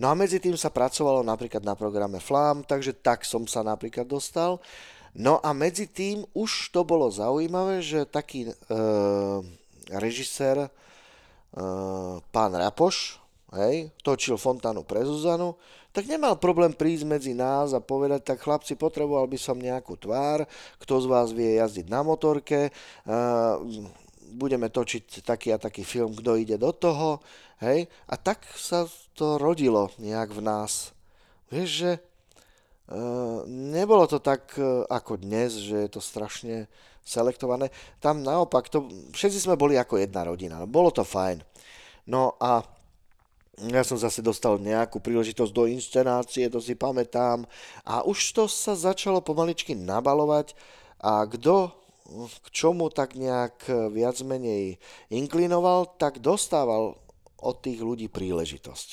No 0.00 0.10
a 0.10 0.16
medzi 0.18 0.42
tým 0.42 0.58
sa 0.58 0.72
pracovalo 0.72 1.22
napríklad 1.22 1.62
na 1.62 1.78
programe 1.78 2.18
Flam, 2.18 2.66
takže 2.66 2.96
tak 2.98 3.22
som 3.22 3.46
sa 3.46 3.62
napríklad 3.62 4.08
dostal. 4.08 4.58
No 5.14 5.38
a 5.44 5.54
medzi 5.54 5.86
tým 5.86 6.26
už 6.34 6.74
to 6.74 6.82
bolo 6.82 7.06
zaujímavé, 7.06 7.84
že 7.84 8.08
taký 8.08 8.50
e, 8.50 8.52
režisér, 9.94 10.70
pán 12.30 12.52
Rapoš, 12.54 13.18
hej, 13.58 13.90
točil 14.06 14.38
Fontánu 14.38 14.86
pre 14.86 15.02
Zuzanu, 15.02 15.58
tak 15.90 16.06
nemal 16.06 16.38
problém 16.38 16.70
prísť 16.70 17.04
medzi 17.06 17.32
nás 17.34 17.74
a 17.74 17.82
povedať, 17.82 18.22
tak 18.22 18.46
chlapci, 18.46 18.78
potreboval 18.78 19.26
by 19.26 19.38
som 19.38 19.58
nejakú 19.58 19.98
tvár, 19.98 20.46
kto 20.78 20.94
z 21.02 21.06
vás 21.10 21.34
vie 21.34 21.58
jazdiť 21.58 21.90
na 21.90 22.06
motorke, 22.06 22.70
e, 22.70 22.72
budeme 24.38 24.70
točiť 24.70 25.26
taký 25.26 25.50
a 25.50 25.58
taký 25.58 25.82
film, 25.82 26.14
kto 26.14 26.38
ide 26.38 26.54
do 26.54 26.70
toho, 26.70 27.18
hej, 27.58 27.90
a 28.06 28.14
tak 28.14 28.46
sa 28.54 28.86
to 29.18 29.34
rodilo 29.34 29.90
nejak 29.98 30.30
v 30.30 30.40
nás. 30.46 30.94
Vieš, 31.50 31.70
že 31.70 31.92
Uh, 32.90 33.46
nebolo 33.46 34.02
to 34.10 34.18
tak 34.18 34.50
uh, 34.58 34.82
ako 34.90 35.22
dnes, 35.22 35.54
že 35.62 35.86
je 35.86 35.90
to 35.94 36.02
strašne 36.02 36.66
selektované. 37.04 37.72
Tam 37.98 38.22
naopak, 38.22 38.68
to, 38.68 38.86
všetci 39.14 39.48
sme 39.48 39.60
boli 39.60 39.76
ako 39.76 39.98
jedna 39.98 40.26
rodina. 40.28 40.62
Bolo 40.64 40.92
to 40.94 41.02
fajn. 41.02 41.42
No 42.06 42.36
a 42.40 42.62
ja 43.60 43.84
som 43.84 44.00
zase 44.00 44.24
dostal 44.24 44.56
nejakú 44.56 45.04
príležitosť 45.04 45.52
do 45.52 45.68
inscenácie, 45.68 46.48
to 46.48 46.64
si 46.64 46.72
pamätám. 46.72 47.44
A 47.84 48.00
už 48.06 48.32
to 48.32 48.44
sa 48.48 48.72
začalo 48.72 49.20
pomaličky 49.20 49.76
nabalovať 49.76 50.56
a 51.00 51.28
kto 51.28 51.76
k 52.20 52.46
čomu 52.50 52.90
tak 52.90 53.14
nejak 53.14 53.70
viac 53.94 54.18
menej 54.26 54.82
inklinoval, 55.14 55.94
tak 55.94 56.18
dostával 56.18 56.98
od 57.38 57.56
tých 57.62 57.78
ľudí 57.78 58.10
príležitosť. 58.10 58.88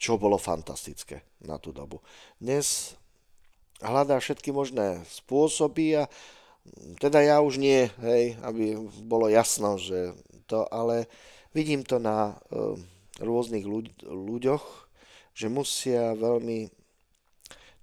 Čo 0.00 0.16
bolo 0.16 0.40
fantastické 0.40 1.22
na 1.44 1.60
tú 1.60 1.70
dobu. 1.76 2.00
Dnes 2.40 2.96
hľadá 3.84 4.16
všetky 4.16 4.50
možné 4.50 5.04
spôsoby 5.06 6.02
a 6.02 6.10
teda 7.00 7.20
ja 7.20 7.36
už 7.40 7.58
nie, 7.60 7.88
hej, 8.00 8.36
aby 8.44 8.78
bolo 9.04 9.26
jasno, 9.26 9.76
že 9.76 10.14
to, 10.46 10.66
ale 10.70 11.06
vidím 11.54 11.86
to 11.86 11.98
na 12.02 12.34
uh, 12.50 12.74
rôznych 13.20 13.66
ľuď, 13.66 14.06
ľuďoch, 14.06 14.64
že 15.34 15.46
musia 15.52 16.16
veľmi 16.18 16.70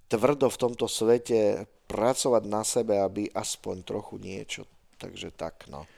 tvrdo 0.08 0.48
v 0.48 0.60
tomto 0.60 0.86
svete 0.88 1.68
pracovať 1.88 2.42
na 2.44 2.62
sebe, 2.64 3.00
aby 3.00 3.28
aspoň 3.32 3.76
trochu 3.84 4.20
niečo. 4.20 4.62
Takže 4.98 5.32
tak, 5.32 5.68
no. 5.72 5.88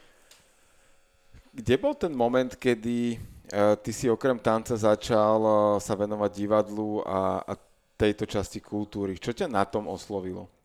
Kde 1.50 1.74
bol 1.82 1.98
ten 1.98 2.14
moment, 2.14 2.54
kedy 2.54 3.18
uh, 3.18 3.74
ty 3.80 3.90
si 3.90 4.06
okrem 4.06 4.38
tanca 4.38 4.78
začal 4.78 5.40
uh, 5.42 5.56
sa 5.82 5.98
venovať 5.98 6.30
divadlu 6.30 7.02
a, 7.02 7.42
a 7.42 7.52
tejto 7.98 8.28
časti 8.28 8.62
kultúry? 8.62 9.18
Čo 9.18 9.34
ťa 9.34 9.50
na 9.50 9.66
tom 9.66 9.90
oslovilo? 9.90 10.59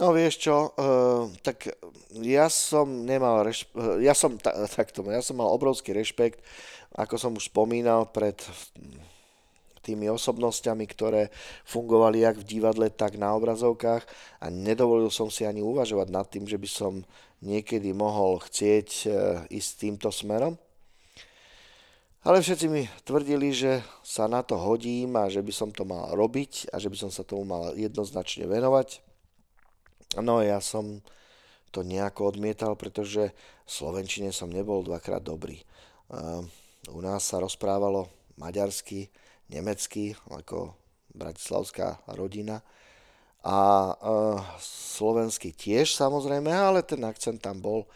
No 0.00 0.16
vieš 0.16 0.48
čo, 0.48 0.72
uh, 0.80 1.28
tak 1.44 1.68
ja 2.24 2.48
som 2.48 3.04
nemal, 3.04 3.44
reš- 3.44 3.68
ja 4.00 4.16
som 4.16 4.40
ta- 4.40 4.56
takto, 4.80 5.04
ja 5.04 5.20
som 5.20 5.36
mal 5.36 5.52
obrovský 5.52 5.92
rešpekt, 5.92 6.40
ako 6.96 7.20
som 7.20 7.36
už 7.36 7.52
spomínal, 7.52 8.08
pred 8.08 8.40
tými 9.84 10.08
osobnosťami, 10.08 10.88
ktoré 10.88 11.28
fungovali 11.68 12.24
jak 12.24 12.40
v 12.40 12.48
divadle, 12.48 12.88
tak 12.88 13.20
na 13.20 13.36
obrazovkách 13.36 14.08
a 14.40 14.46
nedovolil 14.48 15.12
som 15.12 15.28
si 15.28 15.44
ani 15.44 15.60
uvažovať 15.60 16.08
nad 16.08 16.24
tým, 16.32 16.48
že 16.48 16.56
by 16.56 16.68
som 16.68 17.04
niekedy 17.44 17.92
mohol 17.92 18.40
chcieť 18.40 18.88
uh, 19.04 19.12
ísť 19.52 19.70
týmto 19.84 20.08
smerom. 20.08 20.56
Ale 22.24 22.40
všetci 22.40 22.66
mi 22.72 22.88
tvrdili, 23.04 23.52
že 23.52 23.84
sa 24.00 24.24
na 24.32 24.40
to 24.40 24.56
hodím 24.56 25.12
a 25.20 25.28
že 25.28 25.44
by 25.44 25.52
som 25.52 25.68
to 25.68 25.84
mal 25.84 26.08
robiť 26.16 26.72
a 26.72 26.80
že 26.80 26.88
by 26.88 26.96
som 26.96 27.12
sa 27.12 27.20
tomu 27.20 27.44
mal 27.44 27.76
jednoznačne 27.76 28.48
venovať. 28.48 29.09
No 30.18 30.42
ja 30.42 30.58
som 30.58 30.98
to 31.70 31.86
nejako 31.86 32.34
odmietal, 32.34 32.74
pretože 32.74 33.30
v 33.62 33.70
Slovenčine 33.70 34.34
som 34.34 34.50
nebol 34.50 34.82
dvakrát 34.82 35.22
dobrý. 35.22 35.62
Uh, 36.10 36.42
u 36.90 36.98
nás 36.98 37.22
sa 37.22 37.38
rozprávalo 37.38 38.10
maďarsky, 38.34 39.06
nemecky, 39.46 40.18
ako 40.26 40.74
bratislavská 41.14 42.02
rodina. 42.10 42.58
A 43.46 43.90
uh, 43.94 44.42
slovensky 44.58 45.54
tiež 45.54 45.94
samozrejme, 45.94 46.50
ale 46.50 46.82
ten 46.82 47.00
akcent 47.06 47.38
tam 47.38 47.62
bol, 47.62 47.86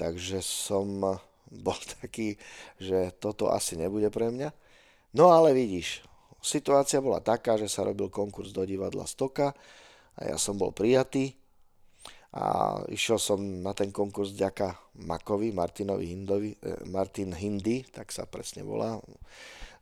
takže 0.00 0.40
som 0.40 0.88
bol 1.68 1.78
taký, 2.00 2.40
že 2.80 3.12
toto 3.20 3.52
asi 3.52 3.76
nebude 3.76 4.08
pre 4.08 4.32
mňa. 4.32 4.56
No 5.12 5.28
ale 5.36 5.52
vidíš, 5.52 6.00
situácia 6.40 7.04
bola 7.04 7.20
taká, 7.20 7.60
že 7.60 7.68
sa 7.68 7.84
robil 7.84 8.08
konkurs 8.08 8.56
do 8.56 8.64
divadla 8.64 9.04
Stoka 9.04 9.52
a 10.16 10.20
ja 10.32 10.40
som 10.40 10.56
bol 10.56 10.72
prijatý 10.72 11.36
a 12.28 12.76
išiel 12.92 13.16
som 13.16 13.40
na 13.40 13.72
ten 13.72 13.88
konkurs 13.88 14.36
ďaka 14.36 14.76
Makovi, 15.08 15.52
Martinovi 15.52 16.12
Hindovi, 16.12 16.52
eh, 16.60 16.84
Martin 16.88 17.32
Hindy, 17.32 17.88
tak 17.88 18.12
sa 18.12 18.28
presne 18.28 18.60
volá. 18.60 19.00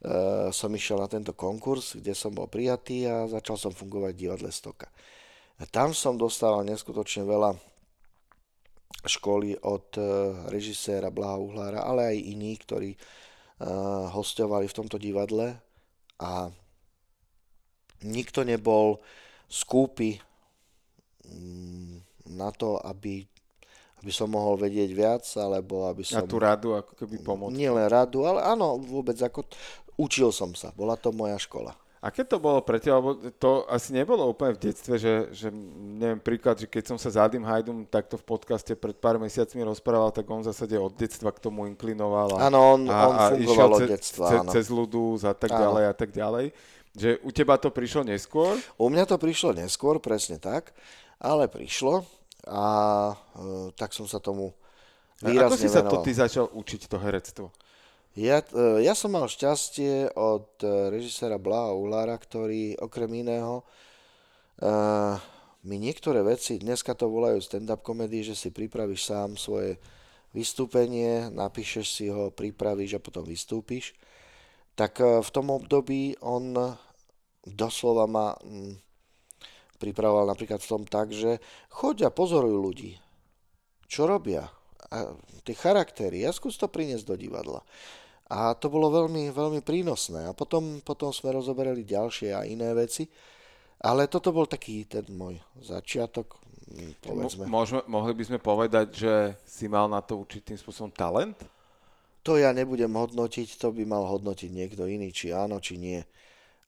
E, 0.06 0.52
som 0.52 0.70
išiel 0.70 1.00
na 1.00 1.08
tento 1.08 1.32
konkurs, 1.32 1.96
kde 1.96 2.12
som 2.12 2.30
bol 2.30 2.46
prijatý 2.46 3.08
a 3.08 3.24
začal 3.26 3.56
som 3.56 3.72
fungovať 3.72 4.12
v 4.12 4.22
divadle 4.28 4.50
Stoka. 4.52 4.86
A 5.56 5.64
tam 5.64 5.96
som 5.96 6.20
dostával 6.20 6.68
neskutočne 6.68 7.24
veľa 7.24 7.56
školy 9.08 9.56
od 9.64 9.86
e, 9.96 10.02
režiséra 10.52 11.08
Blaha 11.08 11.40
Uhlára, 11.40 11.80
ale 11.82 12.12
aj 12.12 12.18
iní, 12.28 12.52
ktorí 12.60 12.92
e, 12.92 12.98
hostovali 14.12 14.68
v 14.68 14.76
tomto 14.76 15.00
divadle 15.00 15.56
a 16.20 16.52
nikto 18.04 18.44
nebol 18.44 19.00
skúpy 19.48 20.20
na 22.36 22.52
to, 22.52 22.76
aby, 22.84 23.24
aby 24.04 24.12
som 24.12 24.28
mohol 24.28 24.60
vedieť 24.60 24.90
viac, 24.92 25.24
alebo 25.40 25.88
aby 25.88 26.04
A 26.04 26.20
som... 26.20 26.28
tú 26.28 26.36
radu 26.36 26.76
ako 26.76 26.92
keby 26.92 27.24
pomôcť. 27.24 27.56
Nie 27.56 27.72
len 27.72 27.88
radu, 27.88 28.28
ale 28.28 28.44
áno, 28.44 28.76
vôbec 28.76 29.16
ako... 29.16 29.48
Učil 29.96 30.28
som 30.28 30.52
sa, 30.52 30.76
bola 30.76 30.92
to 30.92 31.08
moja 31.08 31.40
škola. 31.40 31.72
Aké 32.04 32.22
to 32.22 32.36
bolo 32.36 32.60
pre 32.60 32.76
teba? 32.76 33.00
To 33.40 33.64
asi 33.66 33.96
nebolo 33.96 34.28
úplne 34.28 34.54
v 34.54 34.68
detstve, 34.68 34.94
že, 35.00 35.32
že 35.32 35.48
neviem, 35.96 36.20
príklad, 36.20 36.60
že 36.60 36.68
keď 36.68 36.92
som 36.92 36.96
sa 37.00 37.08
s 37.08 37.16
Adim 37.16 37.42
Hajdum 37.42 37.88
takto 37.88 38.20
v 38.20 38.36
podcaste 38.36 38.76
pred 38.76 38.94
pár 38.94 39.16
mesiacmi 39.16 39.64
rozprával, 39.64 40.12
tak 40.12 40.28
on 40.28 40.44
v 40.44 40.52
zásade 40.52 40.76
od 40.76 40.92
detstva 40.94 41.32
k 41.32 41.40
tomu 41.40 41.64
inklinoval. 41.66 42.36
A, 42.36 42.46
Áno, 42.46 42.76
on, 42.76 42.80
a, 42.86 42.98
on 43.10 43.16
a 43.16 43.24
fungoval 43.34 43.70
od 43.80 43.88
detstva, 43.88 44.26
ce, 44.28 44.36
áno. 44.38 44.52
cez 44.52 44.68
Ludus 44.70 45.24
a 45.24 45.32
tak 45.32 45.50
Áno. 45.56 45.60
ďalej 45.66 45.84
a 45.88 45.94
tak 45.96 46.10
ďalej. 46.12 46.46
Že 46.94 47.10
u 47.24 47.30
teba 47.32 47.54
to 47.58 47.68
prišlo 47.72 48.04
neskôr? 48.04 48.54
U 48.78 48.86
mňa 48.86 49.04
to 49.08 49.16
prišlo 49.16 49.56
neskôr, 49.56 49.98
presne 49.98 50.38
tak, 50.38 50.76
ale 51.18 51.48
prišlo 51.50 52.04
a 52.46 52.66
e, 53.12 53.74
tak 53.74 53.90
som 53.90 54.06
sa 54.06 54.22
tomu 54.22 54.54
A 55.20 55.28
výrazne 55.30 55.50
ako 55.50 55.56
si 55.58 55.68
sa 55.68 55.82
to 55.82 55.98
venoval. 55.98 56.06
ty 56.06 56.12
začal 56.14 56.46
učiť, 56.54 56.80
to 56.86 56.96
herectvo? 57.02 57.46
Ja, 58.14 58.40
e, 58.40 58.86
ja 58.86 58.94
som 58.94 59.12
mal 59.12 59.26
šťastie 59.26 60.14
od 60.14 60.62
e, 60.62 60.94
režiséra 60.94 61.36
Blaha 61.42 61.74
Ulára, 61.74 62.14
ktorý 62.16 62.78
okrem 62.78 63.26
iného 63.26 63.66
uh, 64.62 65.20
mi 65.66 65.76
niektoré 65.76 66.22
veci, 66.22 66.62
dneska 66.62 66.94
to 66.94 67.10
volajú 67.10 67.42
stand-up 67.42 67.82
komedii, 67.82 68.22
že 68.22 68.38
si 68.38 68.54
pripravíš 68.54 69.10
sám 69.10 69.34
svoje 69.34 69.76
vystúpenie, 70.30 71.28
napíšeš 71.34 71.86
si 71.90 72.06
ho, 72.06 72.30
pripravíš 72.30 72.96
a 72.96 73.02
potom 73.02 73.26
vystúpiš. 73.26 73.92
Tak 74.78 75.00
v 75.00 75.30
tom 75.32 75.48
období 75.50 76.14
on 76.20 76.54
doslova 77.42 78.04
ma 78.04 78.36
pripravoval 79.76 80.26
napríklad 80.28 80.58
v 80.58 80.70
tom 80.70 80.82
tak, 80.84 81.12
že 81.12 81.38
choď 81.70 82.08
a 82.08 82.10
pozoruj 82.10 82.56
ľudí, 82.56 82.96
čo 83.86 84.08
robia, 84.08 84.50
a 84.90 85.12
tie 85.42 85.54
charaktery, 85.54 86.22
ja 86.22 86.30
skús 86.30 86.54
to 86.58 86.70
priniesť 86.70 87.06
do 87.06 87.16
divadla. 87.18 87.62
A 88.26 88.58
to 88.58 88.66
bolo 88.66 88.90
veľmi, 88.90 89.30
veľmi 89.30 89.62
prínosné. 89.62 90.26
A 90.26 90.34
potom, 90.34 90.82
potom 90.82 91.14
sme 91.14 91.30
rozoberali 91.30 91.86
ďalšie 91.86 92.34
a 92.34 92.42
iné 92.42 92.74
veci. 92.74 93.06
Ale 93.78 94.10
toto 94.10 94.34
bol 94.34 94.50
taký 94.50 94.82
ten 94.88 95.06
môj 95.14 95.38
začiatok, 95.62 96.34
hm, 96.66 96.92
povedzme. 96.98 97.44
Môžeme, 97.46 97.86
mohli 97.86 98.12
by 98.18 98.24
sme 98.26 98.38
povedať, 98.42 98.86
že 98.98 99.14
si 99.46 99.70
mal 99.70 99.86
na 99.86 100.02
to 100.02 100.18
určitým 100.18 100.58
spôsobom 100.58 100.90
talent? 100.90 101.38
To 102.26 102.34
ja 102.34 102.50
nebudem 102.50 102.90
hodnotiť, 102.90 103.62
to 103.62 103.70
by 103.70 103.86
mal 103.86 104.02
hodnotiť 104.10 104.50
niekto 104.50 104.90
iný, 104.90 105.14
či 105.14 105.30
áno, 105.30 105.62
či 105.62 105.78
nie. 105.78 106.02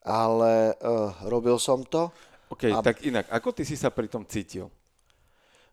Ale 0.07 0.79
uh, 0.79 1.11
robil 1.27 1.59
som 1.59 1.83
to. 1.83 2.15
OK, 2.49 2.63
a... 2.73 2.81
tak 2.81 3.05
inak, 3.05 3.29
ako 3.29 3.53
ty 3.53 3.63
si 3.69 3.77
sa 3.77 3.93
pri 3.93 4.09
tom 4.09 4.25
cítil? 4.25 4.73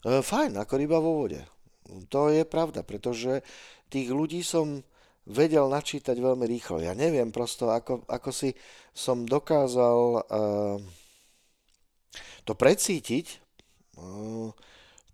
Uh, 0.06 0.22
fajn, 0.22 0.60
ako 0.60 0.74
ryba 0.76 1.00
vo 1.02 1.26
vode. 1.26 1.42
To 2.10 2.30
je 2.34 2.44
pravda, 2.46 2.82
pretože 2.82 3.46
tých 3.90 4.10
ľudí 4.10 4.42
som 4.42 4.82
vedel 5.26 5.66
načítať 5.66 6.14
veľmi 6.14 6.46
rýchlo. 6.46 6.82
Ja 6.82 6.94
neviem 6.94 7.34
prosto, 7.34 7.74
ako, 7.74 8.06
ako 8.06 8.30
si 8.30 8.54
som 8.94 9.26
dokázal 9.26 9.98
uh, 10.22 10.78
to 12.46 12.54
precítiť, 12.54 13.42
uh, 13.98 14.54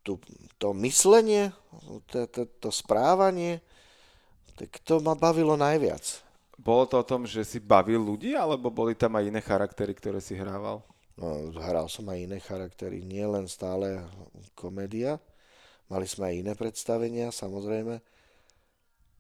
to, 0.04 0.20
to 0.60 0.76
myslenie, 0.84 1.56
to, 2.12 2.28
to, 2.28 2.50
to 2.60 2.70
správanie, 2.74 3.64
tak 4.60 4.82
to 4.84 5.00
ma 5.00 5.16
bavilo 5.16 5.56
najviac. 5.56 6.26
Bolo 6.62 6.86
to 6.86 7.02
o 7.02 7.08
tom, 7.08 7.26
že 7.26 7.42
si 7.42 7.58
bavil 7.58 7.98
ľudí, 7.98 8.38
alebo 8.38 8.70
boli 8.70 8.94
tam 8.94 9.18
aj 9.18 9.26
iné 9.26 9.42
charaktery, 9.42 9.98
ktoré 9.98 10.20
si 10.22 10.38
hrával? 10.38 10.84
No, 11.22 11.54
hral 11.54 11.86
som 11.86 12.10
aj 12.10 12.18
iné 12.18 12.42
charaktery, 12.42 13.06
nie 13.06 13.22
len 13.22 13.46
stále 13.46 14.02
komédia. 14.58 15.22
Mali 15.86 16.10
sme 16.10 16.34
aj 16.34 16.36
iné 16.42 16.54
predstavenia, 16.58 17.30
samozrejme. 17.30 18.02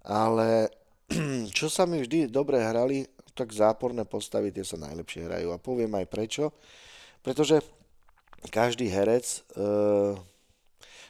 Ale 0.09 0.73
čo 1.57 1.69
sa 1.69 1.85
mi 1.85 2.01
vždy 2.01 2.25
dobre 2.25 2.57
hrali, 2.57 3.05
tak 3.37 3.53
záporné 3.53 4.01
postavy 4.09 4.49
tie 4.49 4.65
sa 4.65 4.81
najlepšie 4.81 5.29
hrajú. 5.29 5.53
A 5.53 5.61
poviem 5.61 5.93
aj 5.93 6.09
prečo. 6.09 6.49
Pretože 7.21 7.61
každý 8.49 8.89
herec 8.89 9.21
e, 9.21 9.39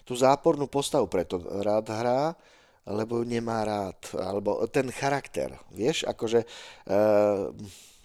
tú 0.03 0.13
zápornú 0.19 0.67
postavu 0.67 1.07
preto 1.07 1.39
rád 1.63 1.87
hrá, 1.87 2.35
lebo 2.83 3.23
nemá 3.23 3.63
rád. 3.63 4.11
Alebo 4.19 4.59
ten 4.67 4.91
charakter, 4.91 5.55
vieš, 5.71 6.03
akože 6.03 6.43
e, 6.43 6.47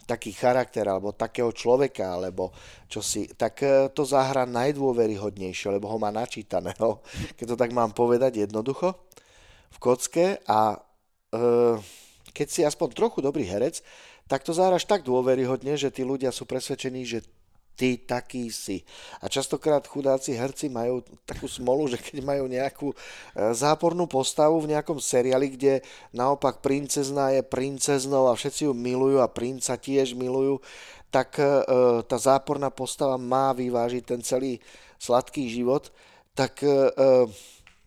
taký 0.07 0.30
charakter, 0.32 0.86
alebo 0.86 1.11
takého 1.11 1.50
človeka, 1.50 2.14
alebo 2.14 2.54
čo 2.86 3.02
si, 3.02 3.26
tak 3.34 3.61
e, 3.66 3.90
to 3.90 4.07
zahra 4.07 4.46
najdôveryhodnejšie, 4.46 5.74
lebo 5.74 5.90
ho 5.90 5.98
má 5.98 6.14
načítaného, 6.14 7.02
keď 7.36 7.46
to 7.52 7.57
tak 7.59 7.74
mám 7.74 7.90
povedať 7.90 8.46
jednoducho, 8.46 8.94
v 9.66 9.78
kocke 9.82 10.40
a 10.46 10.78
Ehm, 11.36 11.82
keď 12.30 12.46
si 12.52 12.61
aspoň 12.62 12.88
trochu 12.92 13.18
dobrý 13.24 13.48
herec, 13.48 13.80
tak 14.26 14.42
to 14.42 14.52
záraš 14.52 14.84
tak 14.84 15.07
dôveryhodne, 15.07 15.78
že 15.78 15.88
tí 15.88 16.02
ľudia 16.02 16.34
sú 16.34 16.44
presvedčení, 16.44 17.07
že 17.07 17.24
ty 17.76 18.00
taký 18.00 18.48
si. 18.48 18.80
A 19.20 19.28
častokrát 19.28 19.84
chudáci 19.84 20.32
herci 20.32 20.72
majú 20.72 21.04
takú 21.28 21.44
smolu, 21.44 21.92
že 21.92 22.00
keď 22.00 22.24
majú 22.24 22.48
nejakú 22.48 22.88
e, 22.90 22.96
zápornú 23.52 24.08
postavu 24.08 24.64
v 24.64 24.72
nejakom 24.72 24.96
seriáli, 24.96 25.52
kde 25.52 25.84
naopak 26.16 26.64
princezná 26.64 27.36
je 27.36 27.44
princeznou 27.44 28.32
a 28.32 28.34
všetci 28.34 28.66
ju 28.66 28.72
milujú 28.72 29.20
a 29.20 29.28
princa 29.28 29.76
tiež 29.76 30.16
milujú, 30.16 30.58
tak 31.12 31.36
e, 31.36 31.44
tá 32.08 32.16
záporná 32.16 32.72
postava 32.72 33.20
má 33.20 33.52
vyvážiť 33.52 34.02
ten 34.02 34.20
celý 34.24 34.58
sladký 34.96 35.52
život, 35.52 35.92
tak 36.32 36.64
e, 36.64 36.90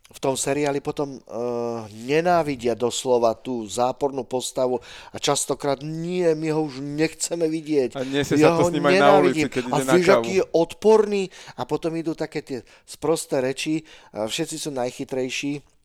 v 0.09 0.19
tom 0.19 0.33
seriáli 0.33 0.81
potom 0.81 1.21
uh, 1.21 1.85
nenávidia 1.93 2.73
doslova 2.73 3.37
tú 3.37 3.69
zápornú 3.69 4.25
postavu 4.25 4.81
a 5.13 5.17
častokrát 5.21 5.85
nie, 5.85 6.25
my 6.33 6.49
ho 6.49 6.65
už 6.65 6.81
nechceme 6.81 7.45
vidieť. 7.45 7.93
A 7.93 8.01
nie 8.01 8.25
sa 8.25 8.33
to 8.57 8.65
s 8.65 8.73
ním 8.73 8.89
aj 8.89 8.97
na 8.97 9.11
ulici, 9.21 9.45
keď 9.45 9.63
ide 9.69 9.73
a 9.73 9.77
na 9.85 9.95
kávu. 10.01 10.25
je 10.25 10.43
odporný 10.49 11.23
a 11.53 11.61
potom 11.69 11.93
idú 11.93 12.17
také 12.17 12.41
tie 12.41 12.59
sprosté 12.89 13.37
reči, 13.37 13.85
a 14.09 14.25
všetci 14.25 14.55
sú 14.57 14.73
najchytrejší 14.73 15.78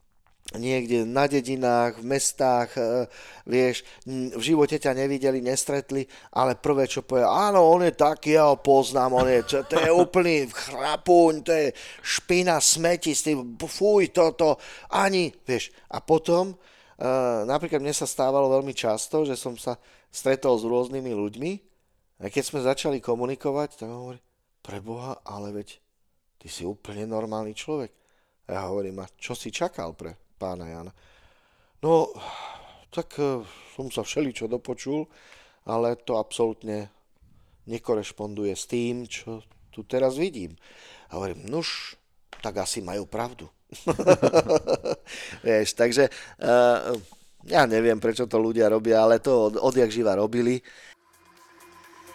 niekde 0.52 1.08
na 1.08 1.24
dedinách, 1.24 1.98
v 1.98 2.04
mestách, 2.04 2.76
e, 2.76 3.08
vieš, 3.48 3.80
v 4.04 4.42
živote 4.44 4.76
ťa 4.76 4.92
nevideli, 4.92 5.40
nestretli, 5.40 6.04
ale 6.36 6.60
prvé, 6.60 6.84
čo 6.84 7.00
povie, 7.00 7.24
áno, 7.24 7.64
on 7.64 7.80
je 7.80 7.96
taký, 7.96 8.36
ja 8.36 8.52
ho 8.52 8.60
poznám, 8.60 9.24
on 9.24 9.28
je, 9.28 9.40
čo, 9.48 9.58
to 9.64 9.80
je 9.80 9.88
úplný 9.88 10.44
chrapuň, 10.52 11.32
to 11.40 11.52
je 11.52 11.68
špina, 12.04 12.60
smeti, 12.60 13.16
s 13.16 13.24
tým, 13.24 13.56
fuj, 13.56 14.12
toto, 14.12 14.60
ani, 14.92 15.32
vieš. 15.48 15.72
A 15.88 16.04
potom, 16.04 16.52
e, 16.52 16.56
napríklad 17.48 17.80
mne 17.80 17.96
sa 17.96 18.04
stávalo 18.04 18.52
veľmi 18.52 18.76
často, 18.76 19.24
že 19.24 19.40
som 19.40 19.56
sa 19.56 19.80
stretol 20.12 20.60
s 20.60 20.68
rôznymi 20.68 21.10
ľuďmi 21.10 21.52
a 22.20 22.30
keď 22.30 22.42
sme 22.44 22.60
začali 22.62 22.98
komunikovať, 23.00 23.80
tak 23.80 23.90
hovorí, 23.90 24.20
preboha, 24.60 25.24
ale 25.24 25.56
veď 25.56 25.68
ty 26.36 26.46
si 26.52 26.62
úplne 26.68 27.08
normálny 27.08 27.56
človek. 27.56 27.90
A 28.44 28.60
ja 28.60 28.62
hovorím, 28.68 29.00
a 29.00 29.08
čo 29.16 29.32
si 29.32 29.48
čakal 29.48 29.96
pre 29.96 30.23
pána 30.44 30.68
Jana. 30.68 30.92
No, 31.80 32.12
tak 32.92 33.16
e, 33.16 33.40
som 33.72 33.88
sa 33.88 34.04
všeličo 34.04 34.44
dopočul, 34.44 35.08
ale 35.64 35.96
to 35.96 36.20
absolútne 36.20 36.92
nekorešponduje 37.64 38.52
s 38.52 38.68
tým, 38.68 39.08
čo 39.08 39.40
tu 39.72 39.88
teraz 39.88 40.20
vidím. 40.20 40.52
A 41.08 41.16
hovorím, 41.16 41.48
nuž, 41.48 41.96
tak 42.44 42.60
asi 42.60 42.84
majú 42.84 43.08
pravdu. 43.08 43.48
Vieš, 45.48 45.72
takže 45.72 46.12
uh, 46.44 46.92
ja 47.48 47.64
neviem, 47.64 47.96
prečo 47.96 48.28
to 48.28 48.36
ľudia 48.36 48.68
robia, 48.68 49.00
ale 49.00 49.24
to 49.24 49.48
od, 49.48 49.54
odjak 49.56 49.88
živa 49.88 50.12
robili. 50.12 50.60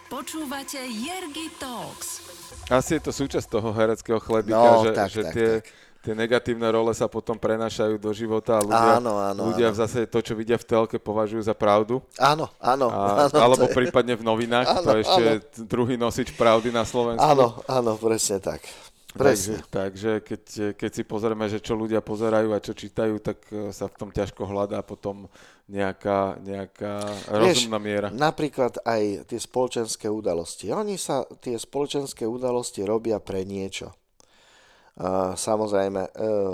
Počúvate 0.06 0.78
Jergy 0.78 1.50
Talks. 1.58 2.22
Asi 2.70 2.96
je 2.96 3.02
to 3.02 3.10
súčasť 3.10 3.50
toho 3.50 3.74
hereckého 3.74 4.22
chlebika, 4.22 4.54
no, 4.54 4.86
že, 4.86 4.90
tak, 4.94 5.08
že 5.10 5.22
tak, 5.26 5.34
tie, 5.34 5.50
tak 5.58 5.89
tie 6.00 6.16
negatívne 6.16 6.64
role 6.72 6.92
sa 6.96 7.06
potom 7.06 7.36
prenášajú 7.36 8.00
do 8.00 8.10
života 8.16 8.56
a 8.56 8.64
ľudia, 8.64 8.92
áno, 8.96 9.12
áno, 9.20 9.42
ľudia 9.52 9.68
áno. 9.72 9.78
zase 9.78 10.08
to, 10.08 10.24
čo 10.24 10.32
vidia 10.32 10.56
v 10.56 10.64
telke, 10.64 10.96
považujú 10.96 11.44
za 11.44 11.52
pravdu. 11.52 12.00
Áno, 12.16 12.48
áno. 12.56 12.88
A, 12.88 13.28
áno 13.28 13.36
alebo 13.36 13.68
je... 13.68 13.76
prípadne 13.76 14.16
v 14.16 14.24
novinách, 14.24 14.66
áno, 14.68 14.84
to 14.84 14.90
je 14.96 15.02
ešte 15.04 15.24
áno. 15.28 15.40
druhý 15.68 15.94
nosič 16.00 16.32
pravdy 16.32 16.72
na 16.72 16.88
Slovensku. 16.88 17.20
Áno, 17.20 17.60
áno, 17.68 18.00
presne 18.00 18.40
tak. 18.40 18.64
Presne. 19.10 19.58
Takže, 19.66 19.74
takže 19.74 20.10
keď, 20.22 20.42
keď 20.78 20.90
si 20.94 21.02
pozrieme, 21.02 21.46
že 21.50 21.58
čo 21.58 21.74
ľudia 21.74 21.98
pozerajú 21.98 22.54
a 22.54 22.62
čo 22.62 22.78
čítajú, 22.78 23.18
tak 23.18 23.42
e, 23.50 23.74
sa 23.74 23.90
v 23.90 23.98
tom 23.98 24.10
ťažko 24.14 24.46
hľadá 24.46 24.86
potom 24.86 25.26
nejaká, 25.66 26.38
nejaká 26.38 27.02
Vieš, 27.26 27.66
rozumná 27.66 27.78
miera. 27.82 28.08
Napríklad 28.14 28.78
aj 28.86 29.26
tie 29.26 29.40
spoločenské 29.42 30.06
udalosti. 30.06 30.70
Oni 30.70 30.94
sa, 30.94 31.26
tie 31.42 31.58
spoločenské 31.58 32.22
udalosti 32.22 32.86
robia 32.86 33.18
pre 33.18 33.42
niečo. 33.42 33.90
Samozrejme, 35.34 36.02
e, 36.04 36.10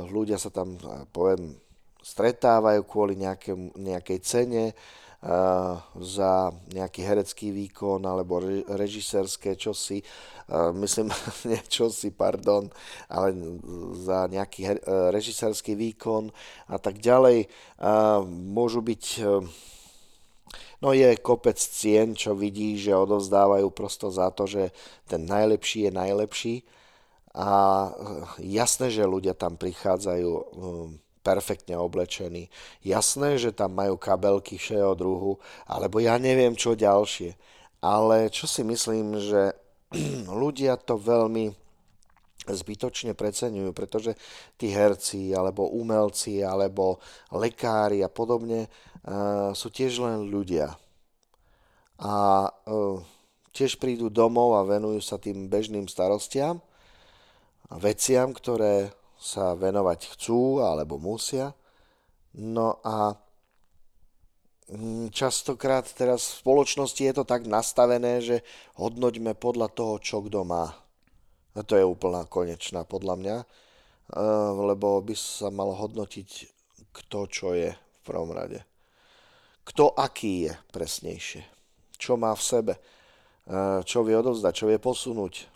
ľudia 0.06 0.38
sa 0.38 0.54
tam, 0.54 0.78
poviem, 1.10 1.58
stretávajú 1.98 2.86
kvôli 2.86 3.18
nejaké, 3.18 3.58
nejakej 3.74 4.18
cene, 4.22 4.64
e, 4.70 4.74
za 5.98 6.32
nejaký 6.70 7.00
herecký 7.02 7.50
výkon 7.50 8.06
alebo 8.06 8.38
režisérske 8.70 9.58
čosi, 9.58 9.98
e, 9.98 10.04
myslím, 10.78 11.10
nie 11.50 11.58
čosi, 11.66 12.14
pardon, 12.14 12.70
ale 13.10 13.34
za 13.98 14.30
nejaký 14.30 14.78
režisérsky 15.10 15.74
výkon 15.74 16.30
a 16.70 16.78
tak 16.78 17.02
ďalej. 17.02 17.50
Môžu 18.30 18.78
byť 18.78 19.04
No 20.76 20.92
je 20.92 21.16
kopec 21.16 21.56
cien, 21.56 22.12
čo 22.12 22.36
vidí, 22.36 22.76
že 22.76 22.92
odovzdávajú 22.92 23.72
prosto 23.72 24.12
za 24.12 24.28
to, 24.28 24.44
že 24.44 24.76
ten 25.08 25.24
najlepší 25.24 25.88
je 25.88 25.92
najlepší 25.96 26.54
a 27.36 27.48
eh, 27.52 28.48
jasné, 28.56 28.88
že 28.88 29.04
ľudia 29.04 29.36
tam 29.36 29.60
prichádzajú 29.60 30.30
hm, 30.32 30.88
perfektne 31.20 31.76
oblečení. 31.76 32.48
Jasné, 32.80 33.36
že 33.36 33.52
tam 33.52 33.76
majú 33.76 34.00
kabelky 34.00 34.56
všeho 34.56 34.96
druhu, 34.96 35.36
alebo 35.68 36.00
ja 36.00 36.16
neviem 36.16 36.56
čo 36.56 36.72
ďalšie. 36.72 37.36
Ale 37.84 38.32
čo 38.32 38.48
si 38.48 38.64
myslím, 38.64 39.20
že 39.20 39.52
ľudia 40.42 40.80
to 40.80 40.96
veľmi 40.96 41.52
zbytočne 42.46 43.18
preceňujú, 43.18 43.74
pretože 43.74 44.14
tí 44.54 44.70
herci, 44.70 45.34
alebo 45.34 45.66
umelci, 45.74 46.46
alebo 46.46 47.02
lekári 47.34 48.06
a 48.06 48.10
podobne 48.10 48.70
uh, 48.70 49.50
sú 49.50 49.66
tiež 49.66 49.98
len 49.98 50.30
ľudia. 50.30 50.70
A 51.98 52.46
uh, 52.46 53.02
tiež 53.50 53.82
prídu 53.82 54.06
domov 54.14 54.54
a 54.54 54.62
venujú 54.62 55.02
sa 55.02 55.18
tým 55.18 55.50
bežným 55.50 55.90
starostiam 55.90 56.62
veciam, 57.70 58.30
ktoré 58.30 58.94
sa 59.16 59.56
venovať 59.56 60.14
chcú 60.14 60.62
alebo 60.62 61.00
musia. 61.00 61.56
No 62.36 62.78
a 62.84 63.16
mm, 64.70 65.10
častokrát 65.10 65.88
teraz 65.90 66.30
v 66.30 66.38
spoločnosti 66.44 67.02
je 67.02 67.14
to 67.16 67.24
tak 67.24 67.48
nastavené, 67.48 68.20
že 68.20 68.44
hodnoťme 68.76 69.34
podľa 69.34 69.72
toho, 69.72 69.98
čo 69.98 70.20
kto 70.22 70.44
má. 70.44 70.70
A 71.56 71.64
to 71.64 71.80
je 71.80 71.84
úplná 71.88 72.28
konečná 72.28 72.84
podľa 72.84 73.14
mňa, 73.16 73.36
e, 73.40 73.46
lebo 74.68 75.00
by 75.00 75.16
sa 75.16 75.48
malo 75.48 75.72
hodnotiť 75.72 76.56
kto 76.96 77.18
čo 77.28 77.52
je 77.52 77.68
v 77.72 77.98
prvom 78.00 78.32
rade. 78.32 78.64
Kto 79.68 79.92
aký 79.92 80.48
je 80.48 80.52
presnejšie. 80.72 81.42
Čo 81.96 82.16
má 82.16 82.32
v 82.32 82.42
sebe. 82.42 82.74
E, 82.76 82.80
čo 83.84 84.00
vie 84.06 84.16
odovzdať, 84.16 84.52
čo 84.56 84.68
vie 84.70 84.80
posunúť. 84.80 85.55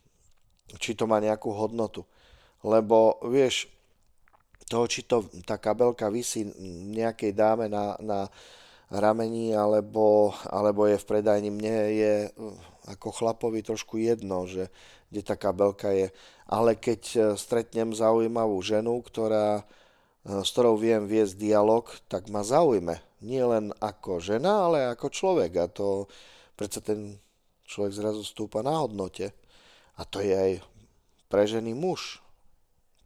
Či 0.78 0.94
to 0.94 1.08
má 1.10 1.18
nejakú 1.18 1.50
hodnotu. 1.50 2.06
Lebo 2.62 3.18
vieš, 3.26 3.66
toho, 4.70 4.86
či 4.86 5.02
to 5.02 5.26
tá 5.42 5.58
kabelka 5.58 6.06
vysí 6.06 6.46
nejakej 6.94 7.34
dáme 7.34 7.66
na, 7.66 7.98
na 7.98 8.30
ramení 8.90 9.50
alebo, 9.50 10.30
alebo 10.46 10.86
je 10.86 10.94
v 10.98 11.08
predajni, 11.10 11.50
mne 11.50 11.76
je 11.90 12.14
ako 12.86 13.10
chlapovi 13.10 13.66
trošku 13.66 13.98
jedno, 13.98 14.46
že 14.46 14.70
kde 15.10 15.22
tá 15.26 15.34
kabelka 15.34 15.90
je. 15.90 16.14
Ale 16.46 16.78
keď 16.78 17.02
e, 17.14 17.18
stretnem 17.34 17.90
zaujímavú 17.90 18.58
ženu, 18.62 19.02
ktorá, 19.02 19.62
e, 20.22 20.42
s 20.42 20.54
ktorou 20.54 20.78
viem 20.78 21.06
viesť 21.06 21.34
dialog, 21.34 21.90
tak 22.06 22.30
ma 22.30 22.46
zaujme. 22.46 23.02
Nie 23.22 23.42
len 23.46 23.74
ako 23.82 24.22
žena, 24.22 24.70
ale 24.70 24.86
ako 24.94 25.10
človek. 25.10 25.50
A 25.58 25.66
to 25.66 26.06
predsa 26.54 26.78
ten 26.78 27.18
človek 27.66 27.94
zrazu 27.94 28.22
stúpa 28.22 28.62
na 28.62 28.78
hodnote. 28.78 29.34
A 30.00 30.08
to 30.08 30.24
je 30.24 30.32
aj 30.32 30.52
pre 31.28 31.44
ženy 31.44 31.76
muž. 31.76 32.24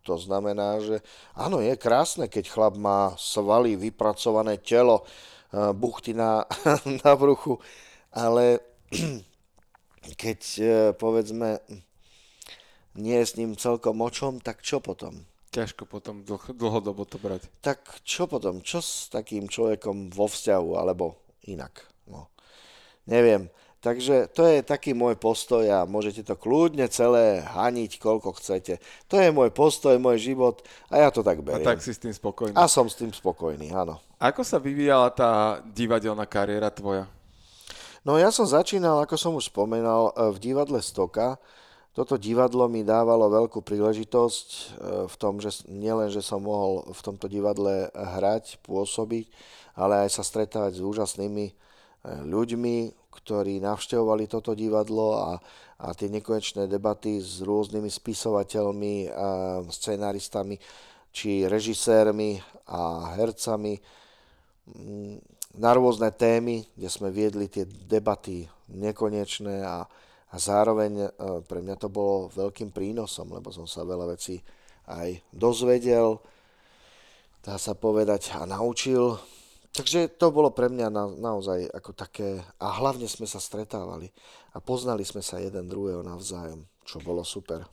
To 0.07 0.14
znamená, 0.14 0.78
že 0.78 1.03
áno, 1.34 1.59
je 1.59 1.74
krásne, 1.74 2.30
keď 2.30 2.45
chlap 2.47 2.74
má 2.78 3.18
svaly, 3.18 3.74
vypracované 3.74 4.61
telo, 4.62 5.03
e, 5.03 5.05
buchty 5.74 6.14
na, 6.14 6.47
na 7.03 7.12
bruchu, 7.18 7.59
ale 8.14 8.62
keď 10.22 10.38
povedzme 10.95 11.59
nie 12.95 13.18
je 13.18 13.26
s 13.26 13.36
ním 13.40 13.59
celkom 13.59 13.99
očom, 13.99 14.38
tak 14.38 14.62
čo 14.62 14.78
potom? 14.78 15.26
Ťažko 15.55 15.86
potom 15.86 16.26
dlh, 16.26 16.51
dlhodobo 16.55 17.07
to 17.07 17.18
brať. 17.18 17.47
Tak 17.62 18.03
čo 18.03 18.26
potom? 18.26 18.62
Čo 18.62 18.82
s 18.82 19.11
takým 19.11 19.47
človekom 19.47 20.11
vo 20.11 20.26
vzťahu, 20.26 20.70
alebo 20.74 21.18
inak? 21.47 21.86
No. 22.11 22.30
Neviem. 23.07 23.51
Takže 23.85 24.32
to 24.32 24.49
je 24.49 24.64
taký 24.64 24.97
môj 24.97 25.20
postoj 25.20 25.61
a 25.68 25.85
môžete 25.85 26.24
to 26.24 26.41
kľudne 26.41 26.89
celé 26.89 27.45
haniť, 27.45 28.01
koľko 28.01 28.32
chcete. 28.41 28.80
To 29.12 29.20
je 29.20 29.28
môj 29.28 29.53
postoj, 29.53 29.93
môj 30.01 30.24
život 30.32 30.64
a 30.89 31.05
ja 31.05 31.12
to 31.12 31.20
tak 31.20 31.45
beriem. 31.45 31.61
A 31.61 31.76
tak 31.76 31.85
si 31.85 31.93
s 31.93 32.01
tým 32.01 32.16
spokojný. 32.16 32.57
A 32.57 32.64
som 32.64 32.89
s 32.89 32.97
tým 32.97 33.12
spokojný, 33.12 33.76
áno. 33.76 34.01
Ako 34.16 34.41
sa 34.41 34.57
vyvíjala 34.57 35.12
tá 35.12 35.61
divadelná 35.76 36.24
kariéra 36.24 36.72
tvoja? 36.72 37.05
No 38.09 38.16
ja 38.16 38.32
som 38.32 38.49
začínal, 38.49 39.05
ako 39.05 39.20
som 39.20 39.37
už 39.37 39.53
spomenal, 39.53 40.16
v 40.32 40.41
divadle 40.41 40.80
Stoka, 40.80 41.37
toto 41.95 42.18
divadlo 42.18 42.66
mi 42.66 42.82
dávalo 42.82 43.30
veľkú 43.30 43.62
príležitosť 43.62 44.49
e, 44.51 44.61
v 45.07 45.14
tom, 45.14 45.39
že 45.39 45.62
nielen, 45.70 46.11
že 46.11 46.26
som 46.26 46.43
mohol 46.43 46.82
v 46.91 47.01
tomto 47.05 47.30
divadle 47.30 47.87
hrať, 47.95 48.59
pôsobiť, 48.66 49.30
ale 49.78 50.09
aj 50.09 50.18
sa 50.18 50.26
stretávať 50.26 50.74
s 50.74 50.82
úžasnými 50.82 51.47
e, 51.47 51.53
ľuďmi, 52.26 53.03
ktorí 53.14 53.62
navštevovali 53.62 54.26
toto 54.26 54.58
divadlo 54.58 55.22
a, 55.22 55.38
a 55.78 55.86
tie 55.94 56.10
nekonečné 56.10 56.66
debaty 56.66 57.22
s 57.22 57.40
rôznymi 57.46 57.86
spisovateľmi, 57.86 58.94
a 59.08 59.62
scenáristami 59.70 60.58
či 61.14 61.46
režisérmi 61.46 62.42
a 62.74 63.14
hercami 63.14 63.78
mm, 64.66 65.14
na 65.62 65.70
rôzne 65.70 66.10
témy, 66.10 66.66
kde 66.74 66.88
sme 66.90 67.14
viedli 67.14 67.46
tie 67.46 67.62
debaty 67.66 68.42
nekonečné 68.74 69.62
a, 69.62 69.86
a 70.30 70.36
zároveň 70.36 70.92
e, 70.98 71.08
pre 71.46 71.62
mňa 71.62 71.76
to 71.78 71.86
bolo 71.86 72.26
veľkým 72.34 72.74
prínosom, 72.74 73.30
lebo 73.30 73.54
som 73.54 73.70
sa 73.70 73.86
veľa 73.86 74.18
vecí 74.18 74.42
aj 74.90 75.22
dozvedel, 75.30 76.18
dá 77.46 77.54
sa 77.56 77.78
povedať, 77.78 78.34
a 78.34 78.42
naučil. 78.44 79.14
Takže 79.74 80.06
to 80.22 80.30
bolo 80.30 80.54
pre 80.54 80.70
mňa 80.70 80.86
na, 80.86 81.10
naozaj 81.10 81.66
ako 81.66 81.90
také, 81.98 82.38
a 82.62 82.78
hlavne 82.78 83.10
sme 83.10 83.26
sa 83.26 83.42
stretávali 83.42 84.06
a 84.54 84.62
poznali 84.62 85.02
sme 85.02 85.18
sa 85.18 85.42
jeden 85.42 85.66
druhého 85.66 86.06
navzájom, 86.06 86.62
čo 86.86 87.02
bolo 87.02 87.26
super. 87.26 87.66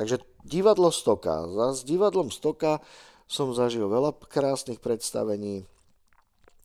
Takže 0.00 0.24
divadlo 0.44 0.88
Stoka. 0.88 1.44
S 1.76 1.84
divadlom 1.84 2.32
Stoka 2.32 2.80
som 3.28 3.52
zažil 3.52 3.84
veľa 3.84 4.16
krásnych 4.32 4.80
predstavení, 4.80 5.68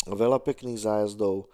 veľa 0.07 0.39
pekných 0.39 0.79
zájazdov, 0.79 1.51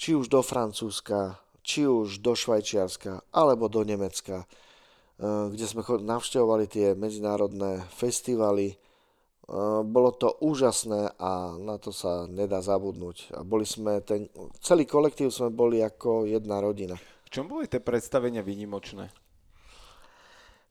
či 0.00 0.16
už 0.16 0.32
do 0.32 0.40
Francúzska, 0.40 1.38
či 1.60 1.84
už 1.84 2.24
do 2.24 2.32
Švajčiarska 2.32 3.30
alebo 3.30 3.68
do 3.68 3.84
Nemecka, 3.84 4.42
eh, 4.42 5.46
kde 5.52 5.64
sme 5.68 5.84
navštevovali 5.84 6.66
tie 6.66 6.96
medzinárodné 6.96 7.84
festivaly. 7.94 8.80
Eh, 9.50 9.82
bolo 9.82 10.14
to 10.14 10.30
úžasné 10.46 11.10
a 11.18 11.58
na 11.58 11.74
to 11.74 11.90
sa 11.90 12.30
nedá 12.30 12.62
zabudnúť. 12.62 13.34
A 13.34 13.42
boli 13.42 13.66
sme, 13.66 13.98
ten, 13.98 14.30
celý 14.62 14.86
kolektív 14.86 15.34
sme 15.34 15.50
boli 15.50 15.82
ako 15.82 16.22
jedna 16.22 16.62
rodina. 16.62 16.94
V 17.26 17.28
čom 17.34 17.50
boli 17.50 17.66
tie 17.66 17.82
predstavenia 17.82 18.46
výnimočné? 18.46 19.10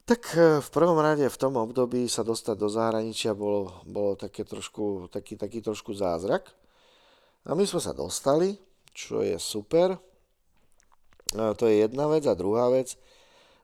Tak 0.07 0.21
eh, 0.31 0.63
v 0.63 0.69
prvom 0.71 0.95
rade 0.95 1.27
v 1.27 1.41
tom 1.41 1.59
období 1.59 2.07
sa 2.07 2.23
dostať 2.23 2.55
do 2.55 2.71
zahraničia 2.71 3.35
bolo, 3.35 3.83
bolo 3.83 4.15
také 4.15 4.47
trošku, 4.47 5.11
taký, 5.11 5.35
taký 5.35 5.59
trošku 5.59 5.91
zázrak. 5.91 6.47
A 7.51 7.59
my 7.59 7.67
sme 7.67 7.83
sa 7.83 7.91
dostali, 7.91 8.55
čo 8.95 9.19
je 9.19 9.35
super. 9.43 9.99
No, 11.35 11.51
to 11.51 11.67
je 11.67 11.83
jedna 11.83 12.07
vec. 12.07 12.23
A 12.31 12.39
druhá 12.39 12.71
vec, 12.71 12.95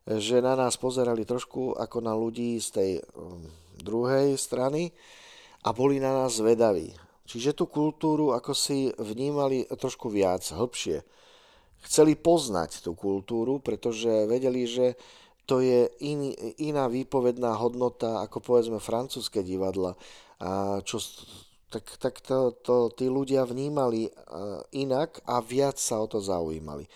že 0.04 0.44
na 0.44 0.60
nás 0.60 0.76
pozerali 0.76 1.24
trošku 1.24 1.72
ako 1.80 2.04
na 2.04 2.12
ľudí 2.12 2.60
z 2.60 2.68
tej 2.76 2.92
um, 3.16 3.48
druhej 3.82 4.40
strany 4.40 4.96
a 5.66 5.74
boli 5.74 6.00
na 6.00 6.14
nás 6.14 6.38
zvedaví. 6.38 6.94
Čiže 7.26 7.58
tú 7.58 7.66
kultúru 7.66 8.38
ako 8.38 8.54
si 8.54 8.94
vnímali 9.02 9.66
trošku 9.66 10.14
viac, 10.14 10.46
hĺbšie. 10.46 11.02
Chceli 11.90 12.14
poznať 12.18 12.86
tú 12.86 12.94
kultúru, 12.94 13.58
pretože 13.62 14.30
vedeli, 14.30 14.70
že 14.70 14.94
to 15.46 15.62
je 15.62 15.90
in, 16.02 16.34
iná 16.58 16.90
výpovedná 16.90 17.54
hodnota 17.58 18.26
ako 18.26 18.42
povedzme 18.42 18.82
francúzske 18.82 19.46
divadla. 19.46 19.94
A 20.42 20.82
čo, 20.82 20.98
tak, 21.70 21.86
tak 22.02 22.22
to, 22.26 22.58
to 22.66 22.90
tí 22.94 23.06
ľudia 23.10 23.46
vnímali 23.46 24.10
inak 24.74 25.22
a 25.30 25.42
viac 25.42 25.78
sa 25.78 26.02
o 26.02 26.10
to 26.10 26.22
zaujímali. 26.22 26.90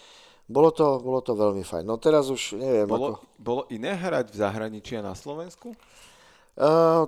Bolo 0.49 0.73
to, 0.73 0.97
bolo 0.97 1.21
to 1.21 1.37
veľmi 1.37 1.61
fajn. 1.61 1.85
No 1.85 2.01
teraz 2.01 2.33
už 2.33 2.57
neviem. 2.57 2.89
Bolo, 2.89 3.21
ako... 3.21 3.25
bolo 3.37 3.61
iné 3.69 3.93
hrať 3.93 4.33
v 4.33 4.39
zahraničí 4.41 4.97
a 4.97 5.05
na 5.05 5.13
Slovensku? 5.13 5.77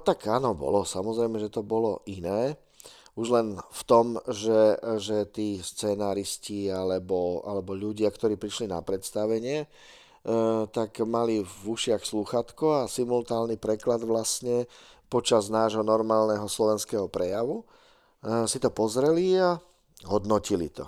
Tak 0.01 0.19
áno, 0.31 0.55
bolo. 0.55 0.87
Samozrejme, 0.87 1.35
že 1.43 1.51
to 1.51 1.59
bolo 1.59 1.99
iné. 2.07 2.55
Už 3.19 3.27
len 3.35 3.59
v 3.59 3.81
tom, 3.83 4.15
že, 4.31 4.79
že 4.95 5.27
tí 5.27 5.59
scenáristi 5.59 6.71
alebo, 6.71 7.43
alebo 7.43 7.75
ľudia, 7.75 8.07
ktorí 8.07 8.39
prišli 8.39 8.71
na 8.71 8.79
predstavenie, 8.79 9.67
tak 10.71 11.03
mali 11.03 11.43
v 11.43 11.61
ušiach 11.67 11.99
slúchatko 12.07 12.85
a 12.85 12.87
simultálny 12.87 13.59
preklad 13.59 14.07
vlastne 14.07 14.71
počas 15.11 15.51
nášho 15.51 15.83
normálneho 15.83 16.47
slovenského 16.47 17.11
prejavu. 17.11 17.67
Si 18.47 18.63
to 18.63 18.71
pozreli 18.71 19.35
a 19.35 19.59
hodnotili 20.07 20.71
to. 20.71 20.87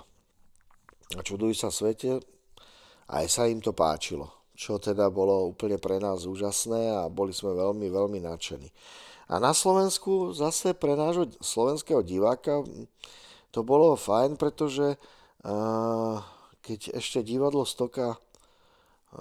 A 1.18 1.20
čudujú 1.20 1.52
sa 1.52 1.68
svete, 1.68 2.24
aj 3.12 3.26
sa 3.28 3.44
im 3.44 3.60
to 3.60 3.76
páčilo, 3.76 4.43
čo 4.54 4.78
teda 4.78 5.10
bolo 5.10 5.50
úplne 5.50 5.76
pre 5.82 5.98
nás 5.98 6.24
úžasné 6.24 7.04
a 7.04 7.10
boli 7.10 7.34
sme 7.34 7.52
veľmi, 7.54 7.90
veľmi 7.90 8.22
nadšení. 8.22 8.70
A 9.28 9.42
na 9.42 9.50
Slovensku 9.50 10.30
zase 10.30 10.72
pre 10.78 10.94
nášho 10.94 11.26
slovenského 11.42 12.06
diváka 12.06 12.62
to 13.50 13.60
bolo 13.66 13.98
fajn, 13.98 14.38
pretože 14.38 14.94
uh, 14.94 16.16
keď 16.62 16.98
ešte 16.98 17.20
divadlo 17.26 17.66
Stoka 17.66 18.18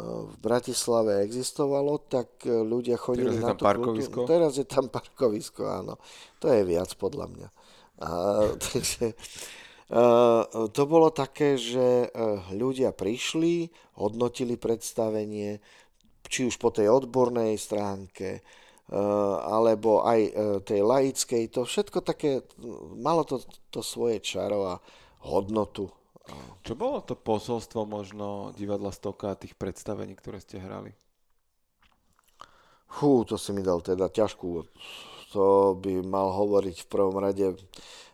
v 0.01 0.35
Bratislave 0.41 1.21
existovalo, 1.21 2.01
tak 2.09 2.41
ľudia 2.49 2.97
chodili 2.97 3.37
teraz 3.37 3.45
na 3.45 3.53
tú 3.53 3.61
parkovisko. 3.61 4.25
Teraz 4.25 4.57
je 4.57 4.65
tam 4.65 4.89
parkovisko, 4.89 5.69
áno. 5.69 6.01
To 6.41 6.49
je 6.49 6.65
viac 6.65 6.89
podľa 6.97 7.29
mňa. 7.29 7.47
A, 8.01 8.09
takže, 8.73 9.13
Eh, 9.93 10.41
to 10.73 10.81
bolo 10.89 11.13
také, 11.13 11.53
že 11.53 12.07
eh, 12.07 12.11
ľudia 12.55 12.95
prišli, 12.95 13.69
hodnotili 13.97 14.57
predstavenie, 14.57 15.61
či 16.25 16.49
už 16.49 16.57
po 16.57 16.73
tej 16.73 16.89
odbornej 16.89 17.57
stránke, 17.59 18.41
alebo 19.43 20.03
aj 20.03 20.19
tej 20.67 20.81
laickej, 20.83 21.43
to 21.49 21.63
všetko 21.63 22.03
také, 22.03 22.43
malo 22.99 23.23
to, 23.23 23.39
to 23.71 23.79
svoje 23.79 24.19
čaro 24.19 24.67
a 24.67 24.75
hodnotu. 25.23 25.87
Čo 26.63 26.79
bolo 26.79 27.03
to 27.03 27.19
posolstvo 27.19 27.83
možno 27.83 28.55
divadla 28.55 28.95
Stoka 28.95 29.35
a 29.35 29.39
tých 29.39 29.59
predstavení, 29.59 30.15
ktoré 30.15 30.39
ste 30.39 30.59
hrali? 30.59 30.95
Hú, 32.99 33.27
to 33.27 33.35
si 33.35 33.51
mi 33.51 33.59
dal 33.65 33.83
teda 33.83 34.07
ťažkú. 34.07 34.47
To 35.33 35.73
by 35.75 35.99
mal 36.05 36.29
hovoriť 36.29 36.85
v 36.85 36.91
prvom 36.93 37.17
rade 37.17 37.57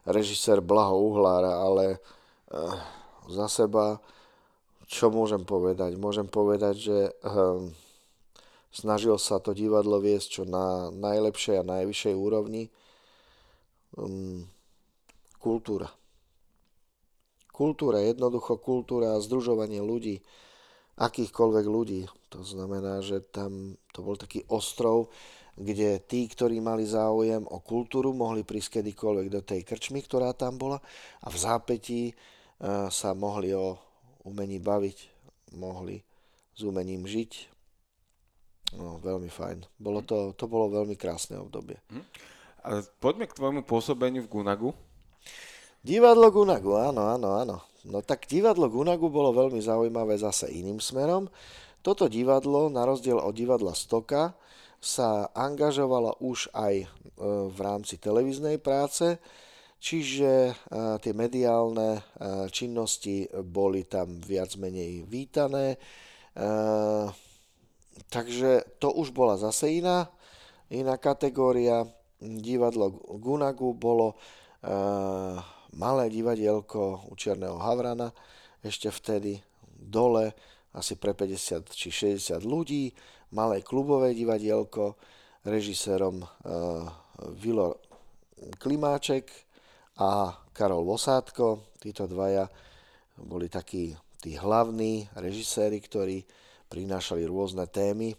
režisér 0.08 0.64
Blaho 0.64 0.96
Uhlára, 0.96 1.60
ale 1.62 2.00
uh, 2.50 2.74
za 3.28 3.52
seba, 3.52 4.00
čo 4.90 5.14
môžem 5.14 5.46
povedať? 5.46 6.02
Môžem 6.02 6.26
povedať, 6.26 6.76
že 6.82 6.98
uh, 7.22 7.62
snažil 8.74 9.22
sa 9.22 9.38
to 9.38 9.54
divadlo 9.54 10.02
viesť 10.02 10.42
čo 10.42 10.44
na 10.50 10.90
najlepšej 10.90 11.62
a 11.62 11.70
najvyššej 11.78 12.16
úrovni. 12.18 12.74
Um, 13.94 14.50
kultúra. 15.38 15.94
Kultúra, 17.54 18.02
jednoducho 18.02 18.58
kultúra 18.58 19.14
a 19.14 19.22
združovanie 19.22 19.78
ľudí 19.78 20.26
akýchkoľvek 21.00 21.66
ľudí. 21.66 22.02
To 22.36 22.44
znamená, 22.44 23.00
že 23.00 23.24
tam 23.32 23.80
to 23.96 24.04
bol 24.04 24.20
taký 24.20 24.44
ostrov, 24.52 25.08
kde 25.56 26.04
tí, 26.04 26.28
ktorí 26.28 26.60
mali 26.60 26.84
záujem 26.84 27.44
o 27.48 27.64
kultúru, 27.64 28.12
mohli 28.12 28.44
prísť 28.44 28.80
kedykoľvek 28.80 29.28
do 29.32 29.42
tej 29.44 29.62
krčmy, 29.64 30.04
ktorá 30.04 30.36
tam 30.36 30.60
bola 30.60 30.80
a 31.24 31.28
v 31.28 31.38
zápetí 31.40 32.02
e, 32.12 32.14
sa 32.92 33.12
mohli 33.16 33.52
o 33.56 33.76
umení 34.24 34.60
baviť, 34.60 34.98
mohli 35.56 36.04
s 36.56 36.62
umením 36.66 37.08
žiť. 37.08 37.32
No, 38.78 39.02
veľmi 39.02 39.32
fajn. 39.34 39.66
Bolo 39.82 40.06
to, 40.06 40.38
to 40.38 40.46
bolo 40.46 40.70
veľmi 40.70 40.94
krásne 40.94 41.42
obdobie. 41.42 41.82
Hm. 41.90 42.06
A 42.60 42.70
poďme 43.02 43.26
k 43.26 43.38
tvojmu 43.40 43.62
pôsobeniu 43.66 44.22
v 44.28 44.32
Gunagu. 44.32 44.70
Divadlo 45.80 46.28
Gunagu, 46.30 46.76
áno, 46.76 47.08
áno, 47.08 47.40
áno. 47.40 47.58
No 47.88 48.04
tak 48.04 48.28
divadlo 48.28 48.68
Gunagu 48.68 49.08
bolo 49.08 49.32
veľmi 49.32 49.64
zaujímavé 49.64 50.20
zase 50.20 50.52
iným 50.52 50.84
smerom. 50.84 51.32
Toto 51.80 52.12
divadlo, 52.12 52.68
na 52.68 52.84
rozdiel 52.84 53.16
od 53.16 53.32
divadla 53.32 53.72
Stoka, 53.72 54.36
sa 54.80 55.32
angažovalo 55.32 56.20
už 56.20 56.52
aj 56.52 56.76
e, 56.84 56.88
v 57.48 57.60
rámci 57.60 57.96
televíznej 57.96 58.60
práce, 58.60 59.20
čiže 59.80 60.32
e, 60.52 60.54
tie 61.00 61.14
mediálne 61.16 61.98
e, 61.98 62.02
činnosti 62.52 63.26
boli 63.32 63.88
tam 63.88 64.20
viac 64.20 64.54
menej 64.60 65.08
vítané. 65.08 65.80
Takže 68.08 68.80
to 68.80 68.96
už 68.96 69.12
bola 69.12 69.36
zase 69.36 69.84
iná, 69.84 70.08
iná 70.72 70.96
kategória. 70.96 71.84
Divadlo 72.22 72.96
Gunagu 73.20 73.76
bolo 73.76 74.16
malé 75.76 76.08
divadielko 76.08 77.12
u 77.12 77.14
Čierneho 77.20 77.60
Havrana, 77.60 78.16
ešte 78.64 78.88
vtedy 78.88 79.44
dole 79.68 80.32
asi 80.76 80.96
pre 80.96 81.12
50 81.12 81.76
či 81.76 81.90
60 81.92 82.40
ľudí, 82.46 82.94
malé 83.36 83.66
klubové 83.66 84.14
divadielko, 84.14 84.96
režisérom 85.44 86.24
Vilo 87.40 87.80
Klimáček 88.60 89.49
a 90.00 90.32
Karol 90.56 90.88
Vosátko. 90.88 91.76
Títo 91.80 92.08
dvaja 92.08 92.48
boli 93.20 93.52
takí 93.52 93.92
tí 94.24 94.40
hlavní 94.40 95.12
režiséri, 95.16 95.84
ktorí 95.84 96.24
prinášali 96.72 97.28
rôzne 97.28 97.68
témy 97.68 98.16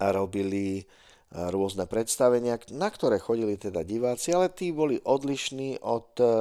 a 0.00 0.12
robili 0.12 0.84
rôzne 1.32 1.84
predstavenia, 1.90 2.56
na 2.72 2.88
ktoré 2.88 3.18
chodili 3.18 3.58
teda 3.58 3.82
diváci, 3.82 4.30
ale 4.32 4.52
tí 4.52 4.70
boli 4.70 5.02
odlišní 5.02 5.82
od, 5.82 6.08
e, 6.22 6.38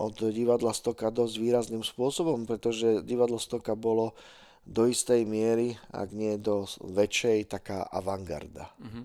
od 0.00 0.16
divadla 0.32 0.72
Stoka 0.72 1.12
dosť 1.12 1.34
výrazným 1.36 1.84
spôsobom, 1.84 2.48
pretože 2.48 3.04
divadlo 3.04 3.36
Stoka 3.36 3.76
bolo 3.76 4.16
do 4.64 4.88
istej 4.88 5.26
miery, 5.28 5.76
ak 5.90 6.14
nie 6.14 6.38
do 6.40 6.64
väčšej, 6.80 7.50
taká 7.50 7.84
avantgarda. 7.92 8.72
Mm-hmm. 8.78 9.04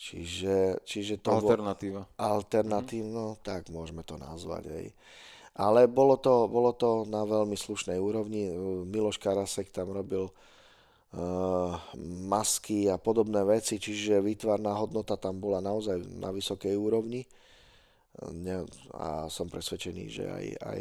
Čiže, 0.00 0.80
čiže 0.80 1.20
to 1.20 1.36
Alternatíva. 1.36 2.08
Bol, 2.08 2.16
alternatívno, 2.16 3.36
mm-hmm. 3.36 3.44
tak 3.44 3.68
môžeme 3.68 4.00
to 4.00 4.16
nazvať. 4.16 4.72
Aj. 4.72 4.86
Ale 5.60 5.92
bolo 5.92 6.16
to, 6.16 6.48
bolo 6.48 6.72
to 6.72 7.04
na 7.04 7.28
veľmi 7.28 7.52
slušnej 7.52 8.00
úrovni. 8.00 8.48
Miloš 8.88 9.20
Karasek 9.20 9.68
tam 9.68 9.92
robil 9.92 10.24
uh, 10.24 11.76
masky 12.24 12.88
a 12.88 12.96
podobné 12.96 13.44
veci, 13.44 13.76
čiže 13.76 14.24
výtvarná 14.24 14.72
hodnota 14.72 15.20
tam 15.20 15.36
bola 15.36 15.60
naozaj 15.60 16.00
na 16.16 16.32
vysokej 16.32 16.72
úrovni 16.80 17.28
a 18.96 19.30
som 19.30 19.46
presvedčený, 19.46 20.04
že 20.10 20.24
aj, 20.26 20.46
aj 20.60 20.80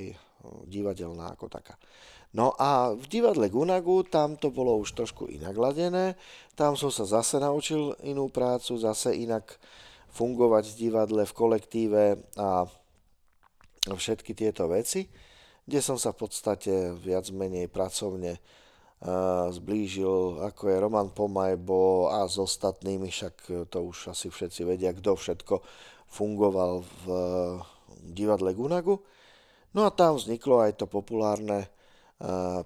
divadelná 0.65 1.35
ako 1.35 1.45
taká. 1.47 1.75
No 2.29 2.53
a 2.61 2.93
v 2.93 3.05
divadle 3.09 3.49
Gunagu 3.49 4.05
tam 4.05 4.37
to 4.37 4.53
bolo 4.53 4.77
už 4.77 4.93
trošku 4.93 5.25
inak 5.25 5.57
ladené, 5.57 6.13
tam 6.53 6.77
som 6.77 6.93
sa 6.93 7.01
zase 7.01 7.41
naučil 7.41 7.97
inú 8.05 8.29
prácu, 8.29 8.77
zase 8.77 9.17
inak 9.17 9.57
fungovať 10.13 10.69
v 10.69 10.75
divadle, 10.77 11.21
v 11.25 11.33
kolektíve 11.33 12.03
a 12.37 12.69
všetky 13.89 14.37
tieto 14.37 14.69
veci, 14.69 15.09
kde 15.65 15.79
som 15.81 15.97
sa 15.97 16.13
v 16.13 16.21
podstate 16.21 16.93
viac 17.01 17.25
menej 17.33 17.65
pracovne 17.65 18.37
zblížil, 19.49 20.43
ako 20.43 20.61
je 20.69 20.83
Roman 20.83 21.09
Pomajbo 21.09 22.11
a 22.13 22.27
s 22.27 22.35
ostatnými, 22.35 23.07
však 23.09 23.69
to 23.71 23.77
už 23.89 24.11
asi 24.13 24.27
všetci 24.29 24.67
vedia, 24.67 24.93
kto 24.93 25.15
všetko 25.15 25.63
fungoval 26.09 26.83
v 26.83 27.05
divadle 28.11 28.53
Gunagu. 28.53 29.01
No 29.71 29.87
a 29.87 29.89
tam 29.89 30.19
vzniklo 30.19 30.61
aj 30.61 30.83
to 30.83 30.85
populárne 30.85 31.71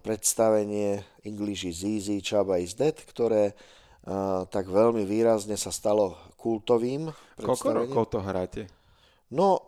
predstavenie 0.02 1.06
English 1.22 1.70
is 1.70 1.86
easy, 1.86 2.18
Chaba 2.20 2.58
is 2.58 2.74
dead, 2.74 2.98
ktoré 2.98 3.54
tak 4.50 4.66
veľmi 4.68 5.06
výrazne 5.06 5.56
sa 5.56 5.72
stalo 5.72 6.18
kultovým 6.36 7.08
Koľko 7.40 7.70
rokov 7.72 8.04
to 8.12 8.20
hráte? 8.20 8.62
No, 9.32 9.64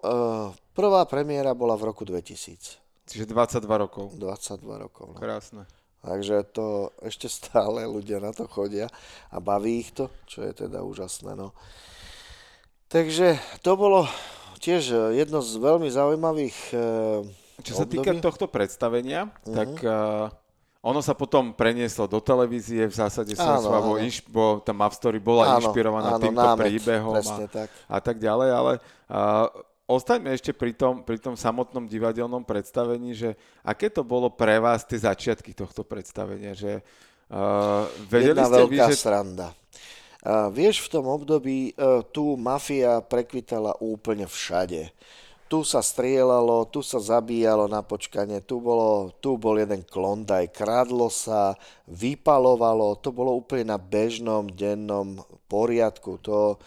prvá 0.75 1.05
premiéra 1.07 1.55
bola 1.55 1.79
v 1.79 1.89
roku 1.93 2.03
2000. 2.03 2.81
Čiže 3.05 3.25
22 3.29 3.65
rokov. 3.65 4.17
22 4.17 4.85
rokov. 4.89 5.13
No. 5.13 5.21
Krásne. 5.21 5.63
Takže 6.05 6.45
to 6.53 6.93
ešte 7.01 7.25
stále 7.25 7.85
ľudia 7.89 8.21
na 8.21 8.29
to 8.29 8.45
chodia 8.45 8.89
a 9.33 9.41
baví 9.41 9.81
ich 9.81 9.89
to, 9.93 10.09
čo 10.29 10.45
je 10.45 10.53
teda 10.53 10.85
úžasné. 10.85 11.33
No. 11.33 11.53
Takže 12.93 13.41
to 13.65 13.73
bolo 13.73 14.05
tiež 14.61 15.13
jedno 15.17 15.41
z 15.41 15.53
veľmi 15.57 15.89
zaujímavých 15.89 16.57
Čo 17.65 17.73
sa 17.81 17.85
týka 17.89 18.13
tohto 18.21 18.45
predstavenia, 18.45 19.27
uh-huh. 19.27 19.55
tak 19.57 19.69
uh, 19.81 20.29
ono 20.85 21.01
sa 21.01 21.17
potom 21.17 21.49
prenieslo 21.49 22.05
do 22.05 22.21
televízie, 22.21 22.85
v 22.85 22.93
zásade 22.93 23.33
sa. 23.33 23.57
Inš, 24.05 24.21
bo 24.29 24.61
tá 24.61 24.69
Map 24.69 24.93
Story 24.93 25.17
bola 25.17 25.57
áno, 25.57 25.65
inšpirovaná 25.65 26.13
áno, 26.13 26.21
týmto 26.21 26.45
námet, 26.45 26.65
príbehom 26.69 27.17
a, 27.17 27.35
tak. 27.49 27.69
a 27.73 27.97
tak 27.97 28.21
ďalej, 28.21 28.49
ale 28.53 28.71
uh, 29.09 29.49
ostaňme 29.89 30.29
ešte 30.37 30.53
pri 30.53 30.77
tom, 30.77 31.01
pri 31.01 31.17
tom 31.17 31.33
samotnom 31.33 31.89
divadelnom 31.89 32.45
predstavení, 32.45 33.17
že 33.17 33.33
aké 33.65 33.89
to 33.89 34.05
bolo 34.05 34.29
pre 34.29 34.61
vás 34.61 34.85
tie 34.85 35.01
začiatky 35.01 35.57
tohto 35.57 35.81
predstavenia, 35.81 36.53
že 36.53 36.85
uh, 37.33 37.89
vedeli 38.05 38.37
Jedna 38.37 38.45
ste 38.45 38.61
veľká 38.61 38.69
vy, 38.69 38.93
že... 38.93 38.93
sranda. 38.93 39.49
Uh, 40.25 40.49
vieš, 40.49 40.85
v 40.85 40.89
tom 40.89 41.05
období 41.05 41.73
uh, 41.77 42.01
tu 42.09 42.33
mafia 42.37 43.01
prekvitala 43.01 43.77
úplne 43.81 44.29
všade. 44.29 44.89
Tu 45.45 45.61
sa 45.61 45.85
strieľalo, 45.85 46.65
tu 46.73 46.81
sa 46.81 46.97
zabíjalo 46.97 47.69
na 47.69 47.85
počkanie, 47.85 48.41
tu, 48.41 48.57
bolo, 48.57 49.13
tu 49.21 49.37
bol 49.37 49.61
jeden 49.61 49.85
klondaj, 49.85 50.49
kradlo 50.49 51.05
sa, 51.13 51.53
vypalovalo, 51.85 52.97
to 52.97 53.13
bolo 53.13 53.37
úplne 53.37 53.69
na 53.69 53.77
bežnom 53.77 54.49
dennom 54.49 55.21
poriadku. 55.45 56.17
To, 56.25 56.57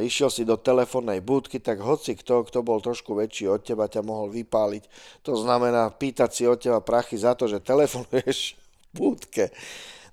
išiel 0.00 0.32
si 0.32 0.48
do 0.48 0.56
telefónnej 0.56 1.20
budky, 1.20 1.60
tak 1.60 1.84
hoci 1.84 2.16
kto, 2.16 2.48
kto 2.48 2.64
bol 2.64 2.80
trošku 2.80 3.12
väčší 3.12 3.52
od 3.52 3.60
teba, 3.60 3.84
ťa 3.84 4.00
mohol 4.00 4.32
vypáliť. 4.32 4.88
To 5.28 5.36
znamená 5.36 5.92
pýtať 5.92 6.30
si 6.32 6.42
od 6.48 6.56
teba 6.56 6.80
prachy 6.80 7.20
za 7.20 7.36
to, 7.36 7.44
že 7.44 7.60
telefonuješ 7.60 8.56
v 8.56 9.12
budke. 9.12 9.52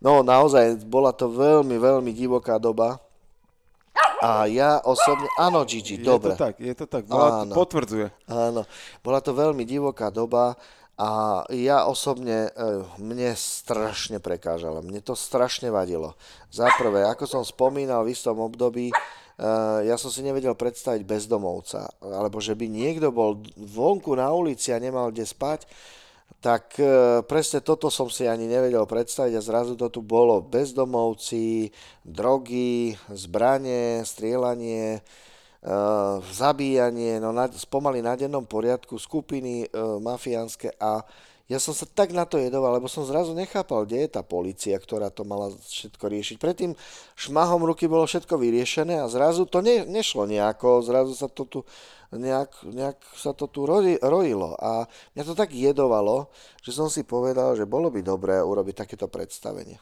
No 0.04 0.28
naozaj, 0.28 0.84
bola 0.84 1.16
to 1.16 1.32
veľmi, 1.32 1.80
veľmi 1.80 2.12
divoká 2.12 2.60
doba. 2.60 3.00
A 4.20 4.52
ja 4.52 4.84
osobne, 4.84 5.32
áno 5.40 5.64
Gigi, 5.64 5.96
je 5.96 6.04
dobre. 6.04 6.36
To 6.36 6.52
tak, 6.52 6.60
je 6.60 6.76
to 6.76 6.86
tak, 6.92 7.08
bola, 7.08 7.48
áno, 7.48 7.56
potvrdzuje. 7.56 8.12
Áno, 8.28 8.68
bola 9.00 9.20
to 9.24 9.32
veľmi 9.32 9.64
divoká 9.64 10.12
doba 10.12 10.60
a 11.00 11.42
ja 11.56 11.88
osobne, 11.88 12.52
e, 12.52 12.84
mne 13.00 13.32
strašne 13.40 14.20
prekážalo, 14.20 14.84
mne 14.84 15.00
to 15.00 15.16
strašne 15.16 15.72
vadilo. 15.72 16.20
Za 16.52 16.68
prvé, 16.76 17.08
ako 17.08 17.24
som 17.24 17.42
spomínal 17.48 18.04
v 18.04 18.12
istom 18.12 18.44
období, 18.44 18.92
Eh, 19.40 19.88
ja 19.88 19.96
som 19.96 20.12
si 20.12 20.20
nevedel 20.20 20.52
predstaviť 20.52 21.08
bezdomovca, 21.08 21.88
alebo 22.04 22.44
že 22.44 22.60
by 22.60 22.68
niekto 22.68 23.08
bol 23.08 23.40
vonku 23.56 24.12
na 24.12 24.36
ulici 24.36 24.76
a 24.76 24.84
nemal 24.84 25.16
kde 25.16 25.24
spať, 25.24 25.64
tak 26.40 26.80
e, 26.80 27.20
presne 27.28 27.60
toto 27.60 27.92
som 27.92 28.08
si 28.08 28.24
ani 28.24 28.48
nevedel 28.48 28.88
predstaviť 28.88 29.34
a 29.36 29.44
zrazu 29.44 29.76
to 29.76 29.92
tu 29.92 30.00
bolo. 30.00 30.40
Bezdomovci, 30.40 31.68
drogy, 32.08 32.96
zbranie, 33.12 34.08
strieľanie, 34.08 35.00
e, 35.00 35.02
zabíjanie, 36.32 37.20
no 37.20 37.36
na, 37.36 37.52
spomaly 37.52 38.00
na 38.00 38.16
dennom 38.16 38.48
poriadku, 38.48 38.96
skupiny 38.96 39.68
e, 39.68 39.78
mafiánske 40.00 40.72
a 40.80 41.04
ja 41.50 41.58
som 41.58 41.74
sa 41.74 41.90
tak 41.90 42.14
na 42.14 42.30
to 42.30 42.38
jedoval, 42.38 42.78
lebo 42.78 42.86
som 42.86 43.02
zrazu 43.02 43.34
nechápal, 43.34 43.90
kde 43.90 44.06
je 44.06 44.10
tá 44.14 44.22
policia, 44.22 44.78
ktorá 44.78 45.10
to 45.10 45.26
mala 45.26 45.50
všetko 45.50 46.06
riešiť. 46.06 46.38
Predtým 46.38 46.78
šmahom 47.18 47.66
ruky 47.66 47.90
bolo 47.90 48.06
všetko 48.06 48.38
vyriešené 48.38 49.02
a 49.02 49.10
zrazu 49.10 49.50
to 49.50 49.66
ne, 49.66 49.82
nešlo 49.82 50.30
nejako, 50.30 50.86
zrazu 50.86 51.18
sa 51.18 51.26
to 51.26 51.50
tu 51.50 51.60
nejak, 52.14 52.54
nejak 52.70 53.02
sa 53.18 53.34
to 53.34 53.50
tu 53.50 53.66
rojilo. 53.66 54.54
A 54.62 54.86
mňa 55.18 55.24
to 55.26 55.34
tak 55.34 55.50
jedovalo, 55.50 56.30
že 56.62 56.70
som 56.70 56.86
si 56.86 57.02
povedal, 57.02 57.58
že 57.58 57.66
bolo 57.66 57.90
by 57.90 58.06
dobré 58.06 58.38
urobiť 58.38 58.86
takéto 58.86 59.10
predstavenie. 59.10 59.82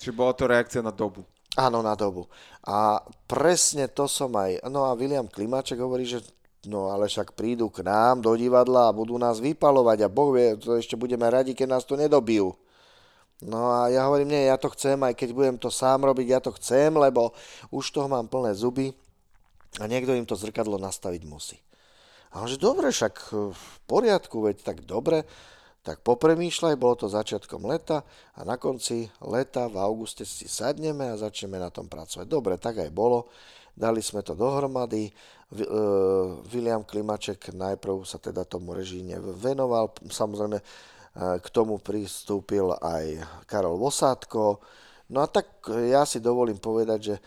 Čiže 0.00 0.16
bola 0.16 0.32
to 0.32 0.48
reakcia 0.48 0.80
na 0.80 0.96
dobu. 0.96 1.28
Áno, 1.60 1.84
na 1.84 1.92
dobu. 1.92 2.24
A 2.64 3.04
presne 3.28 3.84
to 3.92 4.08
som 4.08 4.32
aj... 4.32 4.64
No 4.72 4.88
a 4.88 4.96
William 4.96 5.28
Klimaček 5.28 5.76
hovorí, 5.76 6.08
že 6.08 6.24
No 6.62 6.94
ale 6.94 7.10
však 7.10 7.34
prídu 7.34 7.66
k 7.66 7.82
nám 7.82 8.22
do 8.22 8.30
divadla 8.38 8.86
a 8.86 8.94
budú 8.94 9.18
nás 9.18 9.42
vypalovať 9.42 10.06
a 10.06 10.12
Boh 10.12 10.30
vie, 10.30 10.54
to 10.54 10.78
ešte 10.78 10.94
budeme 10.94 11.26
radi, 11.26 11.58
keď 11.58 11.78
nás 11.78 11.82
to 11.82 11.98
nedobijú. 11.98 12.54
No 13.42 13.74
a 13.74 13.90
ja 13.90 14.06
hovorím, 14.06 14.30
nie, 14.30 14.46
ja 14.46 14.54
to 14.54 14.70
chcem, 14.70 14.94
aj 15.02 15.18
keď 15.18 15.28
budem 15.34 15.56
to 15.58 15.66
sám 15.66 16.06
robiť, 16.06 16.26
ja 16.30 16.38
to 16.38 16.54
chcem, 16.54 16.94
lebo 16.94 17.34
už 17.74 17.90
toho 17.90 18.06
mám 18.06 18.30
plné 18.30 18.54
zuby 18.54 18.94
a 19.82 19.90
niekto 19.90 20.14
im 20.14 20.22
to 20.22 20.38
zrkadlo 20.38 20.78
nastaviť 20.78 21.22
musí. 21.26 21.58
A 22.32 22.46
on 22.46 22.48
že 22.48 22.62
dobre, 22.62 22.94
však 22.94 23.14
e, 23.34 23.50
v 23.50 23.74
poriadku, 23.90 24.46
veď 24.46 24.62
tak 24.62 24.86
dobre, 24.86 25.26
tak 25.82 26.06
popremýšľaj, 26.06 26.78
bolo 26.78 26.94
to 26.94 27.10
začiatkom 27.10 27.66
leta 27.66 28.06
a 28.38 28.46
na 28.46 28.54
konci 28.54 29.10
leta 29.18 29.66
v 29.66 29.82
auguste 29.82 30.22
si 30.22 30.46
sadneme 30.46 31.10
a 31.10 31.18
začneme 31.18 31.58
na 31.58 31.74
tom 31.74 31.90
pracovať. 31.90 32.30
Dobre, 32.30 32.54
tak 32.54 32.78
aj 32.78 32.94
bolo. 32.94 33.26
Dali 33.74 33.98
sme 33.98 34.22
to 34.22 34.38
dohromady. 34.38 35.10
E, 35.52 35.64
William 36.48 36.80
Klimaček 36.80 37.52
najprv 37.52 38.08
sa 38.08 38.16
teda 38.16 38.48
tomu 38.48 38.72
režíne 38.72 39.20
venoval. 39.20 39.92
Samozrejme 40.00 40.58
e, 40.58 40.64
k 41.44 41.46
tomu 41.52 41.76
pristúpil 41.76 42.72
aj 42.80 43.20
Karol 43.44 43.76
Vosátko. 43.76 44.64
No 45.12 45.20
a 45.20 45.28
tak 45.28 45.68
ja 45.68 46.08
si 46.08 46.24
dovolím 46.24 46.56
povedať, 46.56 47.00
že 47.04 47.16
e, 47.20 47.22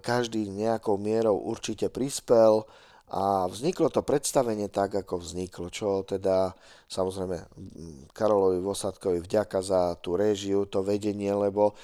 každý 0.00 0.48
nejakou 0.48 0.96
mierou 0.96 1.36
určite 1.36 1.92
prispel 1.92 2.64
a 3.12 3.44
vzniklo 3.46 3.92
to 3.92 4.00
predstavenie 4.02 4.72
tak, 4.72 4.96
ako 4.96 5.20
vzniklo, 5.20 5.68
čo 5.68 6.02
teda 6.02 6.56
samozrejme 6.90 7.38
Karolovi 8.10 8.58
Vosádkovi 8.58 9.22
vďaka 9.22 9.62
za 9.62 9.94
tú 10.02 10.18
réžiu, 10.18 10.66
to 10.66 10.82
vedenie, 10.82 11.30
lebo 11.30 11.78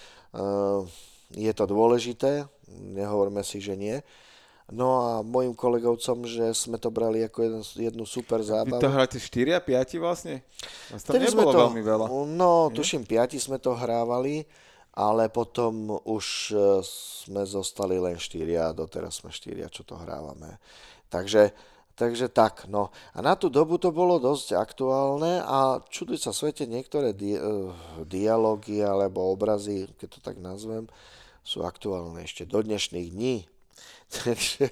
je 1.30 1.52
to 1.54 1.64
dôležité, 1.70 2.42
nehovorme 2.74 3.46
si, 3.46 3.62
že 3.62 3.78
nie. 3.78 4.02
No 4.70 4.88
a 5.02 5.10
mojim 5.26 5.52
kolegovcom, 5.58 6.22
že 6.22 6.54
sme 6.54 6.78
to 6.78 6.94
brali 6.94 7.26
ako 7.26 7.38
jednu, 7.42 7.62
jednu 7.76 8.04
super 8.06 8.40
zábavu. 8.40 8.78
Vy 8.78 8.86
to 8.86 8.94
hráte 8.94 9.18
4 9.18 9.58
a 9.58 9.60
5 9.60 9.98
vlastne? 9.98 10.46
Vás 10.94 11.02
tam 11.02 11.18
nebolo 11.18 11.50
to, 11.50 11.60
veľmi 11.66 11.82
veľa. 11.82 12.06
No, 12.30 12.70
nie? 12.70 12.78
tuším 12.78 13.02
5 13.02 13.42
sme 13.42 13.58
to 13.58 13.74
hrávali, 13.74 14.46
ale 14.94 15.32
potom 15.32 15.98
už 16.04 16.52
e, 16.52 16.84
sme 16.84 17.42
zostali 17.48 17.98
len 17.98 18.16
4 18.16 18.38
a 18.60 18.66
doteraz 18.76 19.24
sme 19.24 19.34
4, 19.34 19.66
čo 19.72 19.82
to 19.82 19.98
hrávame. 19.98 20.60
Takže, 21.12 21.52
takže 21.92 22.32
tak, 22.32 22.64
no. 22.70 22.94
A 23.12 23.20
na 23.20 23.36
tú 23.36 23.52
dobu 23.52 23.76
to 23.76 23.92
bolo 23.92 24.16
dosť 24.16 24.56
aktuálne 24.56 25.42
a 25.44 25.84
čuduj 25.90 26.22
sa 26.22 26.32
svete 26.32 26.64
niektoré 26.64 27.12
di- 27.12 27.36
e, 27.36 27.72
dialógy 28.04 28.80
alebo 28.80 29.32
obrazy, 29.32 29.90
keď 30.00 30.08
to 30.16 30.20
tak 30.24 30.40
nazvem, 30.40 30.88
sú 31.42 31.66
aktuálne 31.66 32.22
ešte 32.22 32.46
do 32.46 32.62
dnešných 32.62 33.08
dní. 33.12 33.36
Takže 34.12 34.68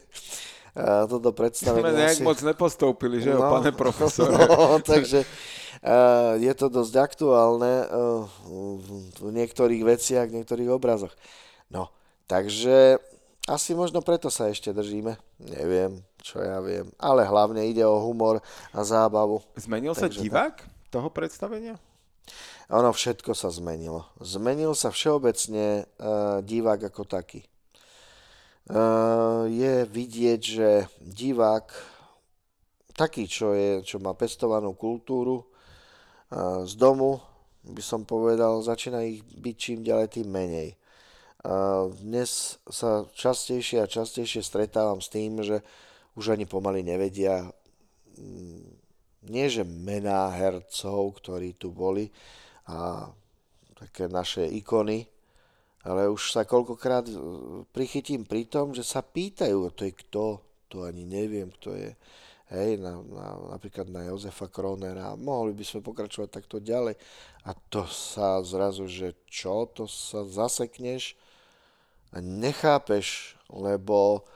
a 0.71 1.03
toto 1.11 1.35
predstavenie... 1.35 1.83
Sme 1.83 1.99
nejak 1.99 2.19
asi... 2.23 2.27
moc 2.27 2.39
nepostoupili, 2.47 3.19
že 3.19 3.35
no, 3.35 3.51
pane 3.51 3.75
profesor. 3.75 4.31
No, 4.39 4.79
takže 4.93 5.27
je 6.39 6.53
to 6.55 6.67
dosť 6.69 6.95
aktuálne 7.01 7.89
v 9.17 9.29
niektorých 9.33 9.83
veciach, 9.83 10.29
v 10.31 10.43
niektorých 10.43 10.71
obrazoch. 10.71 11.11
No, 11.73 11.91
takže 12.31 13.01
asi 13.49 13.75
možno 13.75 14.05
preto 14.05 14.31
sa 14.31 14.53
ešte 14.53 14.71
držíme. 14.71 15.19
Neviem, 15.41 16.05
čo 16.23 16.39
ja 16.39 16.61
viem. 16.62 16.87
Ale 17.01 17.27
hlavne 17.27 17.67
ide 17.67 17.83
o 17.83 17.99
humor 17.99 18.39
a 18.71 18.81
zábavu. 18.85 19.43
Zmenil 19.59 19.97
takže 19.97 20.21
sa 20.21 20.23
divák 20.23 20.57
toho 20.93 21.09
predstavenia? 21.11 21.81
ono 22.71 22.95
všetko 22.95 23.35
sa 23.35 23.51
zmenilo. 23.51 24.07
Zmenil 24.23 24.79
sa 24.79 24.95
všeobecne 24.95 25.91
uh, 25.99 26.39
divák 26.39 26.87
ako 26.87 27.03
taký. 27.03 27.43
Uh, 28.71 29.51
je 29.51 29.83
vidieť, 29.83 30.39
že 30.39 30.87
divák, 31.03 31.75
taký, 32.95 33.27
čo, 33.27 33.51
je, 33.51 33.83
čo 33.83 33.99
má 33.99 34.15
pestovanú 34.15 34.79
kultúru 34.79 35.43
uh, 35.43 36.63
z 36.63 36.79
domu, 36.79 37.19
by 37.67 37.83
som 37.83 38.07
povedal, 38.07 38.63
začína 38.63 39.03
ich 39.03 39.27
byť 39.27 39.57
čím 39.59 39.83
ďalej, 39.83 40.15
tým 40.15 40.31
menej. 40.31 40.79
Uh, 41.43 41.91
dnes 41.99 42.63
sa 42.71 43.11
častejšie 43.11 43.83
a 43.83 43.91
častejšie 43.91 44.39
stretávam 44.39 45.03
s 45.03 45.11
tým, 45.11 45.43
že 45.43 45.67
už 46.15 46.39
ani 46.39 46.47
pomaly 46.47 46.87
nevedia, 46.87 47.51
mm, 48.23 48.71
nie 49.35 49.51
že 49.51 49.67
mená 49.67 50.31
hercov, 50.31 51.19
ktorí 51.19 51.59
tu 51.59 51.75
boli, 51.75 52.07
a 52.71 53.11
také 53.75 54.07
naše 54.07 54.47
ikony, 54.47 55.11
ale 55.81 56.12
už 56.12 56.36
sa 56.36 56.44
koľkokrát 56.44 57.09
e, 57.09 57.15
prichytím 57.73 58.28
pri 58.28 58.44
tom, 58.44 58.77
že 58.77 58.85
sa 58.85 59.01
pýtajú, 59.01 59.73
to 59.73 59.89
je 59.89 59.93
kto, 59.97 60.27
to 60.69 60.85
ani 60.85 61.09
neviem, 61.09 61.48
kto 61.48 61.73
je. 61.73 61.90
Hej, 62.51 62.82
na, 62.82 62.98
na, 62.98 63.27
napríklad 63.55 63.86
na 63.86 64.11
Jozefa 64.11 64.51
Kronera. 64.51 65.15
Mohli 65.15 65.55
by 65.55 65.65
sme 65.65 65.86
pokračovať 65.86 66.28
takto 66.35 66.59
ďalej. 66.59 66.98
A 67.47 67.55
to 67.55 67.86
sa 67.86 68.43
zrazu, 68.43 68.90
že 68.90 69.15
čo, 69.31 69.70
to 69.70 69.86
sa 69.86 70.27
zasekneš 70.27 71.15
a 72.11 72.19
nechápeš, 72.19 73.39
lebo 73.55 74.27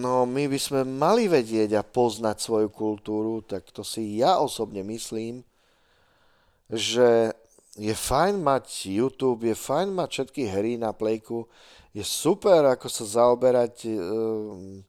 no 0.00 0.24
my 0.24 0.48
by 0.48 0.56
sme 0.56 0.80
mali 0.88 1.28
vedieť 1.28 1.76
a 1.76 1.84
poznať 1.84 2.40
svoju 2.40 2.72
kultúru, 2.72 3.44
tak 3.44 3.68
to 3.68 3.84
si 3.84 4.16
ja 4.24 4.40
osobne 4.40 4.80
myslím, 4.88 5.44
že 6.72 7.36
je 7.74 7.94
fajn 7.94 8.38
mať 8.38 8.86
YouTube, 8.86 9.46
je 9.46 9.54
fajn 9.54 9.90
mať 9.90 10.08
všetky 10.10 10.42
hry 10.46 10.72
na 10.78 10.94
plejku, 10.94 11.46
je 11.94 12.02
super 12.06 12.62
ako 12.70 12.86
sa 12.86 13.04
zaoberať 13.06 13.86
um, 13.90 14.82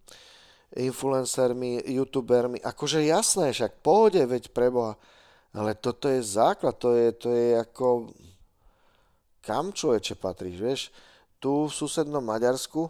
influencermi, 0.73 1.85
youtubermi, 1.89 2.61
akože 2.61 3.05
jasné, 3.05 3.53
však 3.53 3.81
pohode, 3.81 4.21
veď 4.21 4.53
preboha, 4.53 4.97
ale 5.53 5.73
toto 5.77 6.09
je 6.09 6.21
základ, 6.21 6.77
to 6.77 6.93
je, 6.93 7.07
to 7.15 7.29
je 7.33 7.57
ako 7.57 8.13
kam 9.45 9.69
človeče 9.73 10.17
patríš, 10.17 10.57
vieš, 10.57 10.81
tu 11.37 11.69
v 11.69 11.73
susednom 11.73 12.25
Maďarsku 12.25 12.89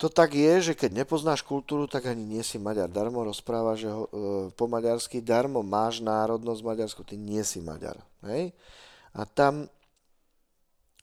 to 0.00 0.08
tak 0.08 0.32
je, 0.32 0.72
že 0.72 0.72
keď 0.72 1.04
nepoznáš 1.04 1.44
kultúru, 1.44 1.84
tak 1.84 2.08
ani 2.08 2.24
nie 2.24 2.40
si 2.40 2.56
Maďar. 2.56 2.88
Darmo 2.88 3.20
rozpráva, 3.20 3.76
že 3.76 3.92
ho, 3.92 4.08
e, 4.08 4.48
po 4.56 4.64
maďarsky, 4.64 5.20
darmo 5.20 5.60
máš 5.60 6.00
národnosť 6.00 6.60
Maďarsku, 6.64 7.04
ty 7.04 7.20
nie 7.20 7.44
si 7.44 7.60
Maďar. 7.60 8.00
Hej? 8.24 8.56
A 9.12 9.28
tam 9.28 9.68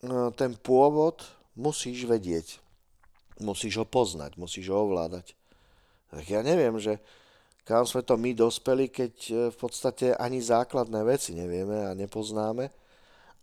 e, 0.02 0.14
ten 0.34 0.58
pôvod 0.58 1.22
musíš 1.54 2.10
vedieť. 2.10 2.58
Musíš 3.38 3.78
ho 3.78 3.86
poznať, 3.86 4.34
musíš 4.34 4.74
ho 4.74 4.90
ovládať. 4.90 5.38
Tak 6.10 6.26
ja 6.26 6.42
neviem, 6.42 6.74
že 6.82 6.98
kam 7.70 7.86
sme 7.86 8.02
to 8.02 8.18
my 8.18 8.34
dospeli, 8.34 8.90
keď 8.90 9.14
e, 9.30 9.34
v 9.54 9.58
podstate 9.62 10.18
ani 10.18 10.42
základné 10.42 11.06
veci 11.06 11.38
nevieme 11.38 11.86
a 11.86 11.94
nepoznáme. 11.94 12.74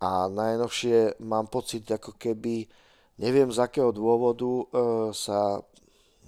A 0.03 0.27
najnovšie 0.27 1.23
mám 1.23 1.47
pocit, 1.47 1.87
ako 1.87 2.19
keby 2.19 2.67
Neviem 3.15 3.47
z 3.47 3.63
akého 3.63 3.95
dôvodu 3.95 4.43
e, 4.43 4.65
sa 5.15 5.63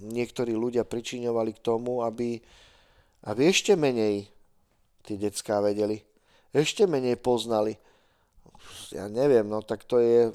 niektorí 0.00 0.56
ľudia 0.56 0.88
pričiňovali 0.88 1.58
k 1.58 1.64
tomu, 1.64 2.00
aby, 2.00 2.40
aby 3.28 3.42
ešte 3.44 3.76
menej 3.76 4.30
tí 5.04 5.20
decká 5.20 5.60
vedeli. 5.60 6.00
Ešte 6.54 6.88
menej 6.88 7.20
poznali. 7.20 7.76
Ja 8.92 9.08
neviem, 9.08 9.44
no 9.44 9.60
tak 9.60 9.84
to 9.84 10.00
je... 10.00 10.32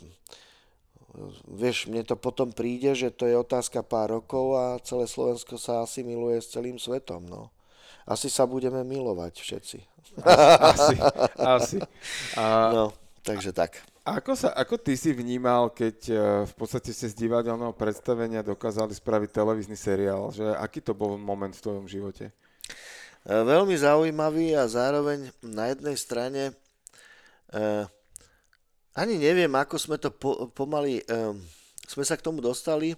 Vieš, 1.46 1.94
mne 1.94 2.02
to 2.02 2.18
potom 2.18 2.50
príde, 2.50 2.98
že 2.98 3.14
to 3.14 3.30
je 3.30 3.38
otázka 3.38 3.86
pár 3.86 4.18
rokov 4.18 4.58
a 4.58 4.82
celé 4.82 5.06
Slovensko 5.06 5.62
sa 5.62 5.86
asi 5.86 6.02
miluje 6.02 6.42
s 6.42 6.50
celým 6.50 6.82
svetom, 6.82 7.22
no. 7.30 7.54
Asi 8.10 8.34
sa 8.34 8.50
budeme 8.50 8.82
milovať 8.82 9.34
všetci. 9.38 9.80
Asi, 10.60 10.98
asi. 11.38 11.78
A... 12.34 12.74
No, 12.74 12.86
takže 13.22 13.54
tak. 13.54 13.93
Ako, 14.04 14.36
sa, 14.36 14.52
ako 14.52 14.76
ty 14.76 15.00
si 15.00 15.16
vnímal, 15.16 15.72
keď 15.72 15.98
uh, 16.12 16.18
v 16.44 16.54
podstate 16.60 16.92
ste 16.92 17.08
z 17.08 17.16
divadelného 17.16 17.72
predstavenia 17.72 18.44
dokázali 18.44 18.92
spraviť 18.92 19.30
televízny 19.32 19.80
seriál? 19.80 20.28
Že 20.36 20.60
aký 20.60 20.84
to 20.84 20.92
bol 20.92 21.16
moment 21.16 21.56
v 21.56 21.64
tvojom 21.64 21.88
živote? 21.88 22.36
veľmi 23.24 23.76
zaujímavý 23.80 24.60
a 24.60 24.68
zároveň 24.68 25.32
na 25.40 25.72
jednej 25.72 25.96
strane 25.96 26.52
uh, 27.56 27.88
ani 28.94 29.16
neviem, 29.18 29.50
ako 29.56 29.76
sme 29.80 29.98
to 29.98 30.12
po, 30.12 30.52
pomaly, 30.52 31.02
um, 31.08 31.40
sme 31.88 32.04
sa 32.06 32.20
k 32.20 32.26
tomu 32.26 32.44
dostali, 32.44 32.94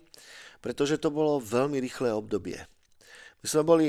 pretože 0.59 0.99
to 0.99 1.13
bolo 1.13 1.37
veľmi 1.39 1.79
rýchle 1.79 2.11
obdobie. 2.11 2.59
My 3.39 3.47
sme 3.47 3.63
boli, 3.63 3.87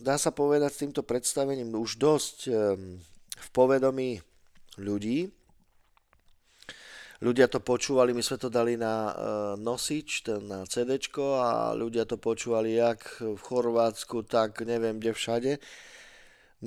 dá 0.00 0.16
sa 0.16 0.32
povedať, 0.32 0.70
s 0.72 0.80
týmto 0.80 1.04
predstavením 1.04 1.76
už 1.76 2.00
dosť 2.00 2.36
um, 2.48 2.96
v 3.36 3.48
povedomí 3.52 4.24
ľudí. 4.80 5.28
Ľudia 7.22 7.46
to 7.46 7.62
počúvali, 7.62 8.10
my 8.10 8.18
sme 8.18 8.34
to 8.34 8.50
dali 8.50 8.74
na 8.74 8.94
uh, 9.06 9.14
nosič, 9.54 10.26
ten, 10.26 10.42
na 10.42 10.66
CD 10.66 10.98
a 11.38 11.70
ľudia 11.70 12.02
to 12.02 12.18
počúvali 12.18 12.74
jak 12.74 12.98
v 13.22 13.38
Chorvátsku, 13.38 14.26
tak 14.26 14.66
neviem 14.66 14.98
kde 14.98 15.14
všade. 15.14 15.52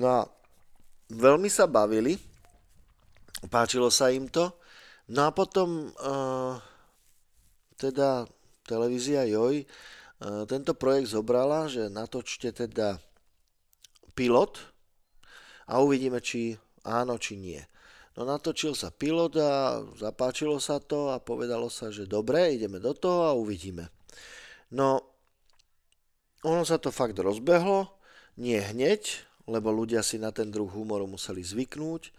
No 0.00 0.06
a 0.08 0.20
veľmi 1.12 1.52
sa 1.52 1.68
bavili, 1.68 2.16
páčilo 3.52 3.92
sa 3.92 4.08
im 4.08 4.32
to. 4.32 4.56
No 5.12 5.28
a 5.28 5.30
potom 5.36 5.92
uh, 5.92 6.56
teda 7.76 8.24
televízia 8.64 9.28
Joj 9.28 9.60
uh, 9.60 10.48
tento 10.48 10.72
projekt 10.72 11.12
zobrala, 11.12 11.68
že 11.68 11.92
natočte 11.92 12.56
teda 12.56 12.96
pilot 14.16 14.56
a 15.68 15.84
uvidíme, 15.84 16.24
či 16.24 16.56
áno, 16.80 17.20
či 17.20 17.36
nie. 17.36 17.60
No 18.16 18.24
natočil 18.24 18.72
sa 18.72 18.88
pilot 18.88 19.36
a 19.36 19.84
zapáčilo 20.00 20.56
sa 20.56 20.80
to 20.80 21.12
a 21.12 21.20
povedalo 21.20 21.68
sa, 21.68 21.92
že 21.92 22.08
dobre, 22.08 22.56
ideme 22.56 22.80
do 22.80 22.96
toho 22.96 23.28
a 23.28 23.36
uvidíme. 23.36 23.92
No, 24.72 25.04
ono 26.40 26.64
sa 26.64 26.80
to 26.80 26.88
fakt 26.88 27.20
rozbehlo, 27.20 27.92
nie 28.40 28.56
hneď, 28.56 29.20
lebo 29.44 29.68
ľudia 29.68 30.00
si 30.00 30.16
na 30.16 30.32
ten 30.32 30.48
druh 30.48 30.68
humoru 30.68 31.04
museli 31.04 31.44
zvyknúť 31.44 32.10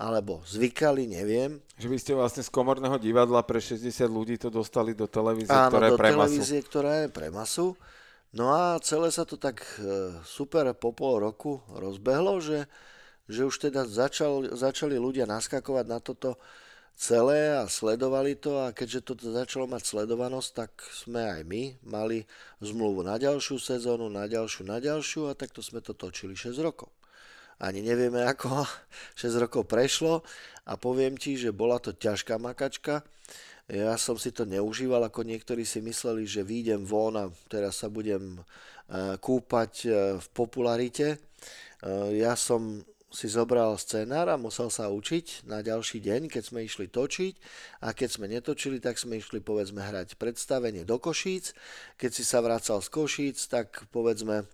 alebo 0.00 0.40
zvykali, 0.48 1.04
neviem. 1.12 1.60
Že 1.76 1.86
vy 1.92 1.96
ste 2.00 2.12
vlastne 2.16 2.40
z 2.40 2.48
komorného 2.48 2.96
divadla 2.96 3.44
pre 3.44 3.60
60 3.60 3.84
ľudí 4.08 4.40
to 4.40 4.48
dostali 4.48 4.96
do 4.96 5.04
televízie, 5.04 5.52
Áno, 5.52 5.68
ktorá 5.68 5.84
je 5.86 5.92
do 5.92 6.00
pre 6.00 6.08
televízie, 6.08 6.58
ktorá 6.64 6.92
je 7.04 7.08
pre 7.12 7.28
masu. 7.28 7.76
No 8.32 8.48
a 8.48 8.80
celé 8.80 9.12
sa 9.12 9.28
to 9.28 9.36
tak 9.36 9.60
e, 9.76 10.16
super 10.24 10.72
po 10.72 10.96
pol 10.96 11.20
roku 11.20 11.60
rozbehlo, 11.68 12.40
že, 12.40 12.64
že 13.30 13.46
už 13.46 13.70
teda 13.70 13.86
začal, 13.86 14.50
začali 14.52 14.98
ľudia 14.98 15.24
naskakovať 15.30 15.86
na 15.86 16.02
toto 16.02 16.36
celé 16.98 17.56
a 17.56 17.64
sledovali 17.70 18.36
to 18.36 18.60
a 18.60 18.74
keďže 18.74 19.00
to 19.06 19.12
začalo 19.32 19.70
mať 19.70 19.86
sledovanosť, 19.86 20.50
tak 20.52 20.70
sme 20.90 21.24
aj 21.24 21.42
my 21.46 21.62
mali 21.86 22.28
zmluvu 22.60 23.06
na 23.06 23.16
ďalšiu 23.16 23.56
sezónu, 23.56 24.10
na 24.12 24.28
ďalšiu, 24.28 24.68
na 24.68 24.82
ďalšiu 24.82 25.30
a 25.30 25.38
takto 25.38 25.62
sme 25.64 25.80
to 25.80 25.96
točili 25.96 26.36
6 26.36 26.58
rokov 26.60 26.90
ani 27.60 27.84
nevieme 27.84 28.24
ako, 28.24 28.64
6 29.20 29.36
rokov 29.36 29.68
prešlo 29.68 30.24
a 30.64 30.80
poviem 30.80 31.14
ti, 31.20 31.36
že 31.36 31.52
bola 31.52 31.76
to 31.76 31.92
ťažká 31.92 32.40
makačka. 32.40 33.04
Ja 33.70 33.94
som 33.94 34.18
si 34.18 34.34
to 34.34 34.42
neužíval, 34.42 35.06
ako 35.06 35.22
niektorí 35.22 35.62
si 35.62 35.78
mysleli, 35.78 36.26
že 36.26 36.42
výjdem 36.42 36.82
von 36.82 37.14
a 37.14 37.30
teraz 37.46 37.78
sa 37.78 37.86
budem 37.86 38.34
e, 38.34 38.42
kúpať 39.22 39.72
e, 39.86 39.88
v 40.18 40.26
popularite. 40.34 41.14
E, 41.14 41.18
ja 42.18 42.34
som 42.34 42.82
si 43.10 43.26
zobral 43.26 43.74
scenár 43.74 44.30
a 44.30 44.38
musel 44.38 44.70
sa 44.70 44.86
učiť 44.86 45.42
na 45.50 45.66
ďalší 45.66 45.98
deň, 45.98 46.30
keď 46.30 46.42
sme 46.46 46.62
išli 46.62 46.86
točiť 46.86 47.34
a 47.82 47.90
keď 47.90 48.08
sme 48.08 48.30
netočili, 48.30 48.78
tak 48.78 49.02
sme 49.02 49.18
išli 49.18 49.42
povedzme 49.42 49.82
hrať 49.82 50.14
predstavenie 50.14 50.86
do 50.86 50.96
Košíc. 51.02 51.50
Keď 51.98 52.10
si 52.14 52.22
sa 52.22 52.38
vracal 52.38 52.78
z 52.78 52.88
Košíc, 52.88 53.50
tak 53.50 53.90
povedzme 53.90 54.46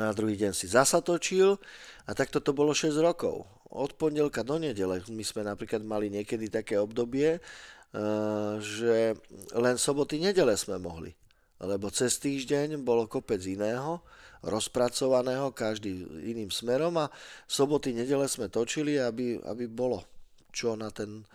na 0.00 0.10
druhý 0.16 0.40
deň 0.40 0.56
si 0.56 0.72
zasa 0.72 1.04
točil 1.04 1.60
a 2.08 2.16
takto 2.16 2.40
to 2.40 2.56
bolo 2.56 2.72
6 2.72 2.96
rokov. 2.98 3.44
Od 3.68 3.92
pondelka 3.94 4.40
do 4.40 4.56
nedele. 4.56 5.04
My 5.12 5.24
sme 5.24 5.44
napríklad 5.44 5.84
mali 5.84 6.08
niekedy 6.08 6.48
také 6.48 6.80
obdobie, 6.80 7.36
eh, 7.36 7.40
že 8.58 9.20
len 9.52 9.76
soboty, 9.76 10.16
nedele 10.16 10.56
sme 10.56 10.80
mohli. 10.80 11.12
Lebo 11.60 11.92
cez 11.92 12.16
týždeň 12.20 12.80
bolo 12.80 13.08
kopec 13.08 13.40
iného, 13.44 14.00
rozpracovaného, 14.46 15.50
každý 15.50 16.06
iným 16.22 16.54
smerom 16.54 16.94
a 17.02 17.10
soboty, 17.50 17.90
nedele 17.90 18.30
sme 18.30 18.46
točili, 18.46 18.94
aby, 18.96 19.42
aby 19.42 19.66
bolo 19.66 20.06
čo 20.54 20.78
na 20.78 20.88
ten 20.94 21.26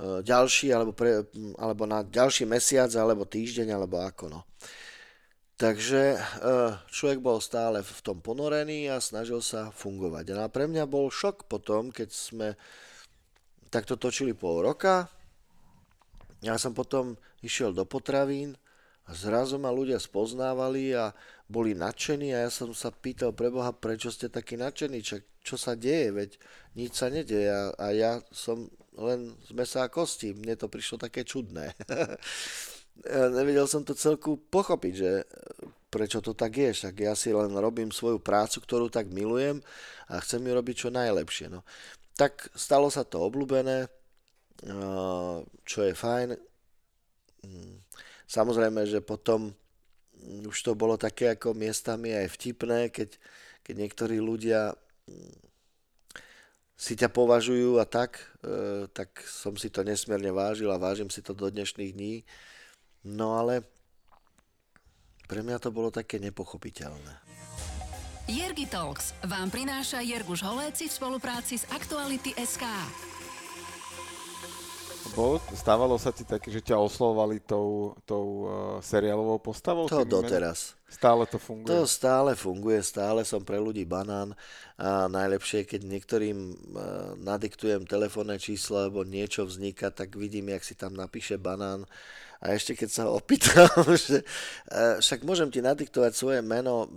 eh, 0.00 0.24
ďalší, 0.24 0.72
alebo, 0.72 0.96
pre, 0.96 1.28
alebo 1.60 1.84
na 1.84 2.02
ďalší 2.02 2.48
mesiac, 2.48 2.90
alebo 2.96 3.28
týždeň, 3.28 3.68
alebo 3.76 4.00
ako 4.00 4.24
no. 4.32 4.40
Takže 5.60 6.18
eh, 6.18 6.72
človek 6.90 7.22
bol 7.22 7.38
stále 7.38 7.84
v 7.84 8.00
tom 8.02 8.18
ponorený 8.18 8.90
a 8.90 8.98
snažil 8.98 9.38
sa 9.44 9.70
fungovať. 9.70 10.34
A 10.34 10.50
pre 10.50 10.66
mňa 10.66 10.90
bol 10.90 11.12
šok 11.12 11.46
potom, 11.46 11.94
keď 11.94 12.08
sme 12.10 12.48
takto 13.70 13.94
točili 13.96 14.34
pol 14.34 14.60
roka. 14.60 15.06
Ja 16.42 16.58
som 16.58 16.74
potom 16.74 17.14
išiel 17.40 17.70
do 17.70 17.86
potravín 17.86 18.58
a 19.06 19.14
zrazu 19.14 19.56
ma 19.56 19.70
ľudia 19.70 20.02
spoznávali 20.02 20.92
a 20.92 21.14
boli 21.52 21.76
nadšení 21.76 22.32
a 22.32 22.48
ja 22.48 22.50
som 22.50 22.72
sa 22.72 22.88
pýtal 22.88 23.36
pre 23.36 23.52
Boha, 23.52 23.76
prečo 23.76 24.08
ste 24.08 24.32
takí 24.32 24.56
nadšení, 24.56 25.04
čo, 25.04 25.20
čo 25.44 25.60
sa 25.60 25.76
deje, 25.76 26.08
veď 26.08 26.30
nič 26.80 26.96
sa 26.96 27.12
nedeje 27.12 27.52
a, 27.52 27.76
a 27.76 27.86
ja 27.92 28.12
som 28.32 28.72
len 28.96 29.36
z 29.44 29.52
mesa 29.52 29.84
a 29.84 29.92
kosti, 29.92 30.32
mne 30.32 30.56
to 30.56 30.72
prišlo 30.72 30.96
také 30.96 31.28
čudné. 31.28 31.76
nevedel 33.36 33.68
som 33.68 33.84
to 33.84 33.96
celku 33.96 34.36
pochopiť, 34.36 34.94
že 34.96 35.10
prečo 35.92 36.24
to 36.24 36.32
tak 36.32 36.56
je, 36.56 36.72
však 36.72 36.94
ja 37.04 37.12
si 37.12 37.32
len 37.36 37.52
robím 37.52 37.92
svoju 37.92 38.20
prácu, 38.20 38.64
ktorú 38.64 38.88
tak 38.88 39.12
milujem 39.12 39.60
a 40.08 40.20
chcem 40.24 40.40
ju 40.40 40.52
robiť 40.56 40.76
čo 40.76 40.88
najlepšie. 40.88 41.52
No. 41.52 41.64
Tak 42.16 42.52
stalo 42.56 42.88
sa 42.88 43.04
to 43.04 43.20
obľúbené, 43.20 43.88
čo 45.68 45.78
je 45.84 45.92
fajn. 45.92 46.28
Mm, 47.42 47.76
samozrejme, 48.24 48.88
že 48.88 49.04
potom 49.04 49.52
už 50.46 50.56
to 50.62 50.72
bolo 50.78 50.94
také 50.94 51.34
ako 51.34 51.54
miestami 51.54 52.14
aj 52.14 52.32
vtipné, 52.38 52.90
keď, 52.94 53.18
keď 53.66 53.74
niektorí 53.74 54.16
ľudia 54.22 54.74
mm, 55.08 55.34
si 56.78 56.98
ťa 56.98 57.10
považujú 57.14 57.78
a 57.78 57.86
tak, 57.86 58.18
e, 58.42 58.90
tak 58.90 59.22
som 59.22 59.54
si 59.54 59.70
to 59.70 59.86
nesmierne 59.86 60.34
vážil 60.34 60.70
a 60.70 60.82
vážim 60.82 61.10
si 61.10 61.22
to 61.22 61.30
do 61.30 61.46
dnešných 61.46 61.94
dní. 61.94 62.14
No 63.06 63.38
ale 63.38 63.62
pre 65.30 65.46
mňa 65.46 65.62
to 65.62 65.70
bolo 65.70 65.94
také 65.94 66.18
nepochopiteľné. 66.18 67.22
Jergi 68.30 68.70
Talks 68.70 69.18
vám 69.26 69.50
prináša 69.50 69.98
Jerguš 69.98 70.46
Holéci 70.46 70.86
v 70.86 70.94
spolupráci 70.94 71.58
s 71.58 71.66
Aktuality 71.74 72.30
SK. 72.38 72.62
Bo, 75.12 75.36
stávalo 75.52 76.00
sa 76.00 76.08
ti 76.08 76.24
také, 76.24 76.48
že 76.48 76.64
ťa 76.64 76.80
oslovovali 76.80 77.44
tou, 77.44 77.92
tou 78.08 78.26
uh, 78.48 78.50
seriálovou 78.80 79.36
postavou? 79.44 79.84
To 79.84 80.08
doteraz. 80.08 80.72
Stále 80.88 81.28
to 81.28 81.36
funguje? 81.36 81.68
To 81.68 81.84
stále 81.84 82.32
funguje, 82.32 82.80
stále 82.80 83.20
som 83.24 83.44
pre 83.44 83.60
ľudí 83.60 83.84
banán 83.84 84.32
a 84.80 85.12
najlepšie, 85.12 85.68
keď 85.68 85.84
niektorým 85.84 86.38
uh, 86.52 87.12
nadiktujem 87.20 87.84
telefónne 87.84 88.40
číslo 88.40 88.88
alebo 88.88 89.04
niečo 89.04 89.44
vzniká, 89.44 89.92
tak 89.92 90.16
vidím, 90.16 90.48
jak 90.48 90.64
si 90.64 90.72
tam 90.72 90.96
napíše 90.96 91.36
banán 91.36 91.84
a 92.42 92.58
ešte 92.58 92.74
keď 92.74 92.90
sa 92.90 93.02
ho 93.06 93.22
opýtam, 93.22 93.70
že 93.94 94.26
uh, 94.26 94.98
však 94.98 95.22
môžem 95.22 95.46
ti 95.54 95.62
nadiktovať 95.62 96.12
svoje 96.12 96.40
meno, 96.42 96.90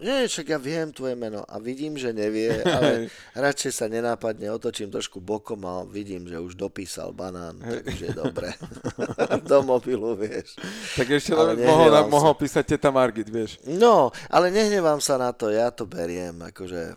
nie, 0.00 0.24
však 0.24 0.56
ja 0.56 0.58
viem 0.60 0.88
tvoje 0.88 1.12
meno 1.12 1.44
a 1.44 1.60
vidím, 1.60 2.00
že 2.00 2.16
nevie, 2.16 2.64
ale 2.64 3.12
radšej 3.36 3.72
sa 3.76 3.86
nenápadne 3.92 4.48
otočím 4.48 4.88
trošku 4.88 5.20
bokom 5.20 5.60
a 5.68 5.84
vidím, 5.84 6.24
že 6.24 6.40
už 6.40 6.56
dopísal 6.56 7.12
banán, 7.12 7.60
takže 7.60 8.16
dobre. 8.16 8.56
Do 9.48 9.60
mobilu, 9.64 10.16
vieš. 10.16 10.56
Tak 10.96 11.12
ešte 11.12 11.36
len 11.36 11.60
mohol, 11.60 11.92
mohol 12.08 12.32
písať 12.32 12.76
teta 12.76 12.88
Margit, 12.88 13.28
vieš. 13.28 13.60
No, 13.68 14.12
ale 14.32 14.48
nehnevám 14.48 15.00
sa 15.04 15.20
na 15.20 15.32
to, 15.36 15.52
ja 15.52 15.68
to 15.68 15.84
beriem, 15.84 16.40
akože, 16.40 16.96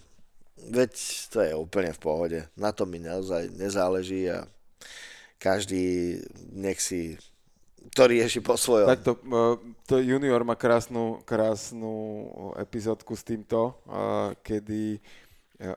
veď 0.71 0.91
to 1.31 1.37
je 1.43 1.51
úplne 1.51 1.91
v 1.91 1.99
pohode. 1.99 2.39
Na 2.55 2.71
to 2.71 2.87
mi 2.87 3.03
naozaj 3.03 3.51
nezáleží 3.59 4.31
a 4.31 4.47
každý 5.39 6.19
nech 6.51 6.83
si 6.83 7.15
to 7.95 8.03
rieši 8.07 8.39
po 8.43 8.59
svojom. 8.59 8.87
Takto, 8.87 9.17
e, 9.17 9.43
to 9.87 9.97
Junior 9.99 10.43
má 10.43 10.55
krásnu, 10.55 11.23
krásnu 11.25 11.91
epizódku 12.59 13.15
s 13.15 13.23
týmto, 13.23 13.79
kedy 14.43 14.95
e, 14.95 14.99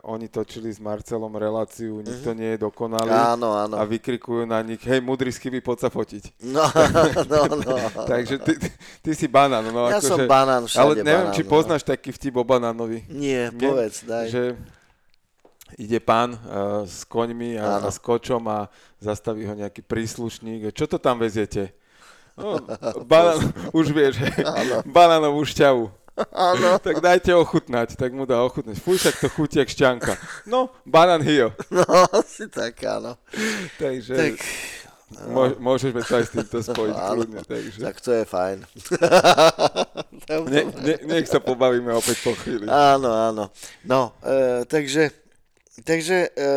oni 0.05 0.29
točili 0.29 0.69
s 0.69 0.83
Marcelom 0.83 1.33
reláciu, 1.33 2.03
nikto 2.05 2.31
mm-hmm. 2.31 2.41
nie 2.43 2.51
je 2.55 2.59
dokonalý 2.61 3.15
áno, 3.15 3.55
áno. 3.57 3.75
a 3.79 3.83
vykrikujú 3.87 4.45
na 4.45 4.61
nich, 4.61 4.83
hej, 4.85 5.01
mudrý 5.01 5.33
skivy, 5.33 5.65
poď 5.65 5.87
sa 5.87 5.91
fotiť. 5.91 6.45
No, 6.45 6.67
no, 7.33 7.41
no. 7.63 7.75
Takže 8.05 8.37
ty, 8.43 8.53
ty, 8.59 8.69
ty 9.03 9.11
si 9.17 9.27
banán. 9.31 9.65
No, 9.73 9.89
ja 9.89 9.99
ako 9.99 10.07
som 10.07 10.19
že, 10.21 10.27
banán, 10.29 10.63
všade 10.69 10.83
Ale 10.83 10.93
neviem, 11.01 11.27
banán, 11.31 11.37
či 11.39 11.43
no. 11.43 11.49
poznáš 11.49 11.83
taký 11.87 12.11
vtip 12.13 12.35
o 12.37 12.45
banánovi. 12.45 13.07
Nie, 13.09 13.49
Nie, 13.55 13.69
povedz, 13.71 14.05
daj. 14.05 14.27
Že 14.29 14.43
ide 15.81 15.99
pán 16.05 16.37
uh, 16.37 16.85
s 16.85 17.09
koňmi 17.09 17.57
a, 17.57 17.81
a 17.81 17.89
s 17.89 17.97
kočom 17.97 18.45
a 18.45 18.69
zastaví 19.01 19.49
ho 19.49 19.57
nejaký 19.57 19.81
príslušník. 19.81 20.69
Čo 20.77 20.85
to 20.85 20.99
tam 21.01 21.17
veziete? 21.17 21.73
No, 22.37 22.57
banán, 23.05 23.53
už 23.79 23.93
vieš, 23.93 24.17
banánovú 24.89 25.45
šťavu. 25.45 26.03
Áno. 26.33 26.77
tak 26.85 27.01
dajte 27.01 27.33
ochutnať, 27.33 27.97
tak 27.97 28.13
mu 28.13 28.29
dá 28.29 28.45
ochutnať. 28.45 28.77
Fuj, 28.81 29.01
však 29.01 29.17
to 29.21 29.29
chutí 29.33 29.57
jak 29.59 29.69
šťanka. 29.69 30.17
No, 30.45 30.69
banán 30.85 31.25
hio. 31.25 31.57
No, 31.73 31.85
asi 32.13 32.49
tak, 32.53 32.77
áno. 32.85 33.17
Takže 33.81 34.13
Tak, 34.13 34.35
môž, 35.29 35.51
môžeme 35.57 36.01
sa 36.05 36.21
aj 36.21 36.25
s 36.29 36.31
týmto 36.37 36.59
spojiť 36.61 36.97
kľudne. 36.97 37.41
Takže. 37.45 37.79
tak 37.81 37.97
to 38.05 38.11
je 38.13 38.25
fajn. 38.29 38.59
Ne, 40.53 40.63
ne, 40.69 40.95
nech 41.09 41.27
sa 41.29 41.41
pobavíme 41.41 41.91
opäť 41.97 42.21
po 42.23 42.37
chvíli. 42.37 42.69
Áno, 42.69 43.09
áno. 43.09 43.45
No, 43.89 44.13
e, 44.21 44.63
takže, 44.69 45.11
takže 45.83 46.31
e, 46.33 46.49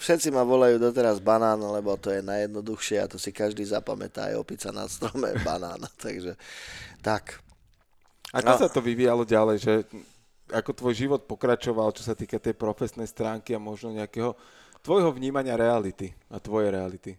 všetci 0.00 0.32
ma 0.32 0.40
volajú 0.42 0.80
doteraz 0.80 1.20
banán, 1.20 1.60
lebo 1.60 1.94
to 2.00 2.08
je 2.08 2.24
najjednoduchšie 2.24 2.96
a 2.98 3.06
to 3.06 3.20
si 3.20 3.30
každý 3.30 3.62
zapamätá, 3.62 4.32
aj 4.32 4.40
opica 4.40 4.68
na 4.72 4.88
strome 4.88 5.36
banán. 5.46 5.84
takže 6.00 6.34
tak. 7.04 7.38
Ako 8.32 8.46
No. 8.46 8.58
sa 8.58 8.68
to 8.70 8.80
vyvíjalo 8.80 9.22
ďalej, 9.22 9.56
že 9.60 9.72
ako 10.50 10.70
tvoj 10.74 10.94
život 10.96 11.20
pokračoval, 11.26 11.94
čo 11.94 12.02
sa 12.02 12.14
týka 12.16 12.40
tej 12.42 12.58
profesnej 12.58 13.06
stránky 13.06 13.54
a 13.54 13.62
možno 13.62 13.94
nejakého 13.94 14.34
tvojho 14.82 15.12
vnímania 15.12 15.54
reality 15.54 16.10
a 16.26 16.40
tvojej 16.42 16.74
reality? 16.74 17.14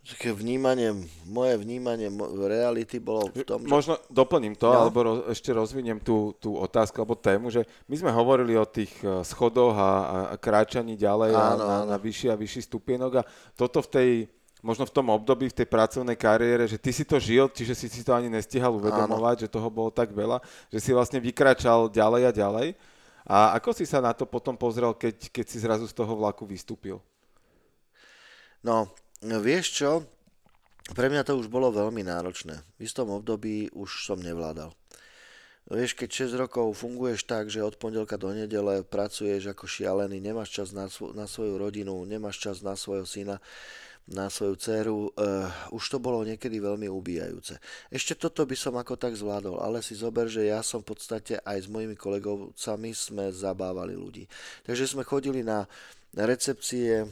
Vnímanie, 0.00 0.96
moje 1.28 1.54
vnímanie 1.60 2.08
reality 2.40 2.96
bolo 2.98 3.28
v 3.30 3.44
tom, 3.44 3.62
že... 3.62 3.68
Možno 3.68 3.94
doplním 4.08 4.56
to, 4.56 4.72
No. 4.72 4.88
alebo 4.88 4.98
ro, 5.04 5.12
ešte 5.28 5.52
rozviniem 5.52 6.00
tú, 6.00 6.32
tú 6.40 6.56
otázku 6.56 6.96
alebo 6.98 7.14
tému, 7.14 7.52
že 7.52 7.68
my 7.84 7.94
sme 8.00 8.10
hovorili 8.10 8.56
o 8.56 8.64
tých 8.64 8.90
eh, 9.04 9.20
schodoch 9.22 9.76
a, 9.76 9.78
a, 9.78 10.18
a 10.32 10.34
kráčaní 10.40 10.96
ďalej 10.96 11.30
a 11.36 11.42
Áno, 11.54 11.64
na, 11.68 11.76
áno. 11.84 11.90
na 11.92 11.96
vyšší 12.00 12.32
a 12.32 12.40
vyšší 12.40 12.60
stupienok 12.64 13.20
a 13.20 13.26
toto 13.54 13.84
v 13.84 13.88
tej, 13.92 14.08
možno 14.64 14.88
v 14.88 14.92
tom 14.96 15.12
období, 15.12 15.52
v 15.52 15.58
tej 15.62 15.68
pracovnej 15.68 16.16
kariére, 16.16 16.64
že 16.64 16.80
ty 16.80 16.96
si 16.96 17.04
to 17.04 17.20
žil, 17.20 17.52
čiže 17.52 17.76
si 17.76 17.86
si 17.92 18.00
to 18.00 18.16
ani 18.16 18.32
nestihal 18.32 18.72
uvedomovať, 18.80 19.46
že 19.46 19.52
toho 19.52 19.68
bolo 19.68 19.92
tak 19.92 20.10
veľa, 20.16 20.40
že 20.72 20.80
si 20.80 20.90
vlastne 20.96 21.20
vykračal 21.20 21.92
ďalej 21.92 22.22
a 22.24 22.32
ďalej. 22.32 22.68
A 23.30 23.52
ako 23.54 23.76
si 23.76 23.84
sa 23.84 24.00
na 24.00 24.16
to 24.16 24.24
potom 24.24 24.56
pozrel, 24.56 24.96
keď, 24.96 25.28
keď 25.28 25.44
si 25.46 25.60
zrazu 25.60 25.84
z 25.86 25.94
toho 25.94 26.16
vlaku 26.18 26.48
vystúpil? 26.48 26.98
No, 28.64 28.88
vieš 29.40 29.84
čo? 29.84 29.90
Pre 30.90 31.06
mňa 31.06 31.22
to 31.22 31.38
už 31.38 31.46
bolo 31.46 31.70
veľmi 31.70 32.02
náročné. 32.02 32.56
V 32.80 32.80
istom 32.82 33.12
období 33.14 33.70
už 33.76 34.08
som 34.08 34.18
nevládal. 34.18 34.74
Vieš, 35.70 35.94
keď 35.94 36.34
6 36.34 36.42
rokov 36.42 36.66
funguješ 36.82 37.30
tak, 37.30 37.46
že 37.46 37.62
od 37.62 37.78
pondelka 37.78 38.18
do 38.18 38.34
nedele 38.34 38.82
pracuješ 38.82 39.54
ako 39.54 39.70
šialený, 39.70 40.18
nemáš 40.18 40.50
čas 40.50 40.74
na, 40.74 40.90
svo- 40.90 41.14
na 41.14 41.30
svoju 41.30 41.62
rodinu, 41.62 41.94
nemáš 42.02 42.42
čas 42.42 42.58
na 42.58 42.74
svojho 42.74 43.06
syna, 43.06 43.38
na 44.10 44.26
svoju 44.26 44.58
dceru, 44.58 45.14
uh, 45.14 45.46
už 45.70 45.84
to 45.94 45.98
bolo 46.02 46.26
niekedy 46.26 46.58
veľmi 46.58 46.90
ubíjajúce. 46.90 47.62
Ešte 47.94 48.18
toto 48.18 48.42
by 48.42 48.56
som 48.58 48.74
ako 48.74 48.98
tak 48.98 49.14
zvládol, 49.14 49.62
ale 49.62 49.78
si 49.86 49.94
zober, 49.94 50.26
že 50.26 50.50
ja 50.50 50.66
som 50.66 50.82
v 50.82 50.90
podstate 50.90 51.38
aj 51.46 51.62
s 51.62 51.68
mojimi 51.70 51.94
kolegovcami 51.94 52.90
sme 52.90 53.30
zabávali 53.30 53.94
ľudí. 53.94 54.26
Takže 54.66 54.90
sme 54.90 55.06
chodili 55.06 55.46
na 55.46 55.70
recepcie, 56.18 57.06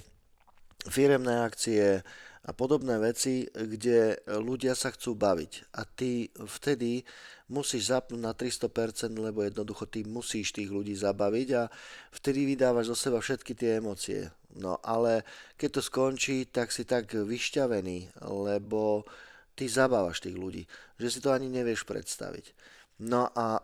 firemné 0.88 1.44
akcie 1.44 2.02
a 2.48 2.50
podobné 2.56 2.96
veci, 2.96 3.44
kde 3.44 4.24
ľudia 4.40 4.72
sa 4.72 4.88
chcú 4.88 5.12
baviť. 5.12 5.76
A 5.76 5.84
ty 5.84 6.32
vtedy 6.32 7.04
musíš 7.52 7.92
zapnúť 7.92 8.20
na 8.20 8.32
300%, 8.32 9.12
lebo 9.20 9.44
jednoducho 9.44 9.84
ty 9.88 10.04
musíš 10.04 10.56
tých 10.56 10.72
ľudí 10.72 10.96
zabaviť 10.96 11.48
a 11.56 11.68
vtedy 12.12 12.48
vydávaš 12.48 12.92
zo 12.92 12.96
seba 12.96 13.20
všetky 13.20 13.52
tie 13.52 13.80
emócie. 13.80 14.32
No 14.56 14.80
ale 14.80 15.28
keď 15.60 15.78
to 15.78 15.82
skončí, 15.84 16.48
tak 16.48 16.72
si 16.72 16.88
tak 16.88 17.12
vyšťavený, 17.12 18.24
lebo 18.24 19.04
ty 19.52 19.68
zabávaš 19.68 20.24
tých 20.24 20.36
ľudí, 20.38 20.62
že 20.96 21.08
si 21.12 21.18
to 21.20 21.34
ani 21.34 21.52
nevieš 21.52 21.84
predstaviť. 21.84 22.56
No 23.04 23.28
a 23.34 23.60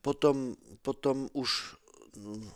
potom, 0.00 0.56
potom 0.80 1.28
už 1.36 1.79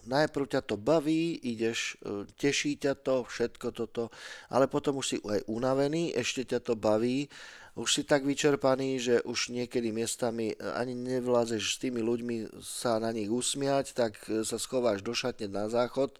najprv 0.06 0.44
ťa 0.50 0.60
to 0.66 0.76
baví, 0.76 1.38
ideš, 1.42 1.96
e, 2.02 2.26
teší 2.34 2.76
ťa 2.80 2.94
to, 3.00 3.24
všetko 3.24 3.68
toto, 3.70 4.10
ale 4.50 4.66
potom 4.66 4.98
už 4.98 5.06
si 5.06 5.16
aj 5.22 5.46
unavený, 5.46 6.14
ešte 6.14 6.44
ťa 6.44 6.60
to 6.60 6.74
baví, 6.74 7.30
už 7.74 7.90
si 7.90 8.02
tak 8.06 8.22
vyčerpaný, 8.22 9.02
že 9.02 9.14
už 9.26 9.50
niekedy 9.50 9.90
miestami 9.90 10.54
e, 10.54 10.56
ani 10.58 10.94
nevlázeš 10.94 11.74
s 11.74 11.80
tými 11.82 12.02
ľuďmi 12.02 12.62
sa 12.62 13.02
na 13.02 13.10
nich 13.10 13.26
usmiať, 13.26 13.94
tak 13.98 14.14
e, 14.30 14.46
sa 14.46 14.58
schováš 14.62 15.02
do 15.02 15.10
šatne 15.10 15.50
na 15.50 15.66
záchod, 15.66 16.14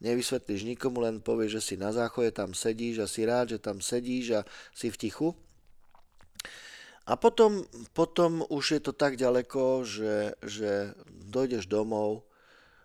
nevysvetlíš 0.00 0.64
nikomu, 0.64 1.04
len 1.04 1.20
povieš, 1.20 1.60
že 1.60 1.62
si 1.62 1.74
na 1.76 1.92
záchode, 1.92 2.32
tam 2.32 2.56
sedíš 2.56 3.04
a 3.04 3.06
si 3.08 3.28
rád, 3.28 3.52
že 3.56 3.58
tam 3.60 3.84
sedíš 3.84 4.40
a 4.40 4.48
si 4.72 4.88
v 4.88 4.96
tichu. 4.96 5.28
A 7.04 7.20
potom, 7.20 7.68
potom 7.92 8.40
už 8.48 8.64
je 8.76 8.80
to 8.80 8.96
tak 8.96 9.20
ďaleko, 9.20 9.84
že, 9.84 10.40
že 10.40 10.96
dojdeš 11.28 11.68
domov 11.68 12.24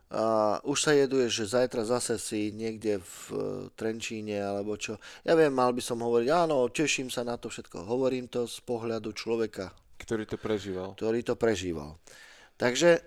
a 0.10 0.58
už 0.66 0.78
sa 0.82 0.92
jeduješ, 0.98 1.32
že 1.46 1.54
zajtra 1.54 1.86
zase 1.86 2.18
si 2.18 2.50
niekde 2.50 2.98
v 2.98 3.14
e, 3.30 3.38
Trenčíne 3.78 4.42
alebo 4.42 4.74
čo. 4.74 4.98
Ja 5.22 5.38
viem, 5.38 5.54
mal 5.54 5.70
by 5.70 5.86
som 5.86 6.02
hovoriť, 6.02 6.30
áno, 6.34 6.66
teším 6.74 7.14
sa 7.14 7.22
na 7.22 7.38
to 7.38 7.46
všetko. 7.54 7.86
Hovorím 7.86 8.26
to 8.26 8.50
z 8.50 8.58
pohľadu 8.66 9.14
človeka, 9.14 9.70
Ktorý 10.02 10.26
to 10.26 10.42
prežíval? 10.42 10.98
ktorý 10.98 11.22
to 11.22 11.38
prežíval. 11.38 12.02
Takže, 12.58 13.06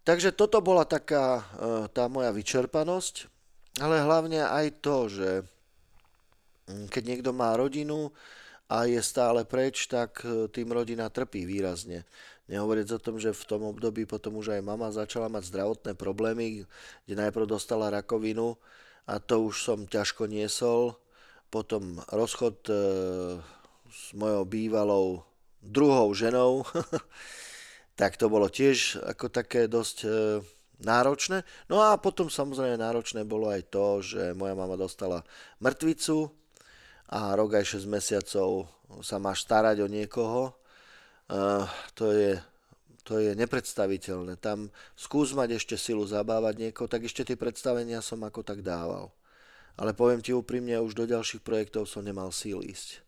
takže 0.00 0.32
toto 0.32 0.64
bola 0.64 0.88
taká 0.88 1.44
e, 1.44 1.92
tá 1.92 2.08
moja 2.08 2.32
vyčerpanosť, 2.32 3.28
ale 3.84 4.00
hlavne 4.00 4.48
aj 4.48 4.66
to, 4.80 4.96
že 5.12 5.30
mm, 6.72 6.88
keď 6.88 7.02
niekto 7.04 7.30
má 7.36 7.52
rodinu 7.52 8.16
a 8.72 8.88
je 8.88 9.04
stále 9.04 9.44
preč, 9.44 9.92
tak 9.92 10.24
e, 10.24 10.48
tým 10.48 10.72
rodina 10.72 11.12
trpí 11.12 11.44
výrazne. 11.44 12.08
Nehovoriac 12.52 12.92
o 12.92 13.00
tom, 13.00 13.16
že 13.16 13.32
v 13.32 13.48
tom 13.48 13.64
období 13.64 14.04
potom 14.04 14.36
už 14.36 14.52
aj 14.52 14.60
mama 14.60 14.92
začala 14.92 15.32
mať 15.32 15.48
zdravotné 15.48 15.96
problémy, 15.96 16.68
kde 17.08 17.14
najprv 17.16 17.48
dostala 17.48 17.88
rakovinu 17.88 18.60
a 19.08 19.16
to 19.16 19.48
už 19.48 19.64
som 19.64 19.88
ťažko 19.88 20.28
niesol. 20.28 21.00
Potom 21.48 22.04
rozchod 22.12 22.60
e, 22.68 22.74
s 23.88 24.12
mojou 24.12 24.44
bývalou 24.44 25.24
druhou 25.64 26.12
ženou, 26.12 26.68
tak 28.00 28.20
to 28.20 28.28
bolo 28.28 28.52
tiež 28.52 29.00
ako 29.00 29.32
také 29.32 29.64
dosť 29.64 29.96
e, 30.04 30.08
náročné. 30.84 31.48
No 31.72 31.80
a 31.80 31.96
potom 31.96 32.28
samozrejme 32.28 32.76
náročné 32.76 33.24
bolo 33.24 33.48
aj 33.48 33.62
to, 33.72 34.04
že 34.04 34.36
moja 34.36 34.52
mama 34.52 34.76
dostala 34.76 35.24
mŕtvicu 35.56 36.28
a 37.08 37.32
rok 37.32 37.56
aj 37.56 37.80
6 37.80 37.88
mesiacov 37.88 38.68
sa 39.00 39.16
máš 39.16 39.48
starať 39.48 39.80
o 39.80 39.88
niekoho. 39.88 40.52
To 41.96 42.06
je, 42.12 42.36
to 43.08 43.16
je 43.16 43.32
nepredstaviteľné. 43.32 44.36
Tam 44.36 44.68
skús 44.92 45.32
mať 45.32 45.56
ešte 45.56 45.80
silu 45.80 46.04
zabávať 46.04 46.68
niekoho, 46.68 46.90
tak 46.90 47.08
ešte 47.08 47.24
tie 47.24 47.40
predstavenia 47.40 48.04
som 48.04 48.20
ako 48.20 48.44
tak 48.44 48.60
dával. 48.60 49.08
Ale 49.80 49.96
poviem 49.96 50.20
ti 50.20 50.36
úprimne, 50.36 50.76
už 50.84 50.92
do 50.92 51.08
ďalších 51.08 51.40
projektov 51.40 51.88
som 51.88 52.04
nemal 52.04 52.28
síl 52.28 52.60
ísť. 52.60 53.00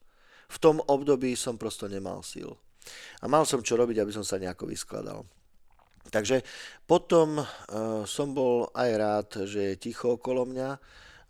V 0.48 0.56
tom 0.56 0.80
období 0.80 1.36
som 1.36 1.60
prosto 1.60 1.84
nemal 1.84 2.24
síl. 2.24 2.56
A 3.20 3.28
mal 3.28 3.44
som 3.44 3.60
čo 3.60 3.76
robiť, 3.76 4.00
aby 4.00 4.12
som 4.12 4.24
sa 4.24 4.40
nejako 4.40 4.72
vyskladal. 4.72 5.28
Takže 6.08 6.44
potom 6.84 7.40
uh, 7.40 8.04
som 8.04 8.36
bol 8.36 8.68
aj 8.76 8.90
rád, 8.96 9.28
že 9.48 9.72
je 9.72 9.80
ticho 9.88 10.20
okolo 10.20 10.44
mňa 10.44 10.76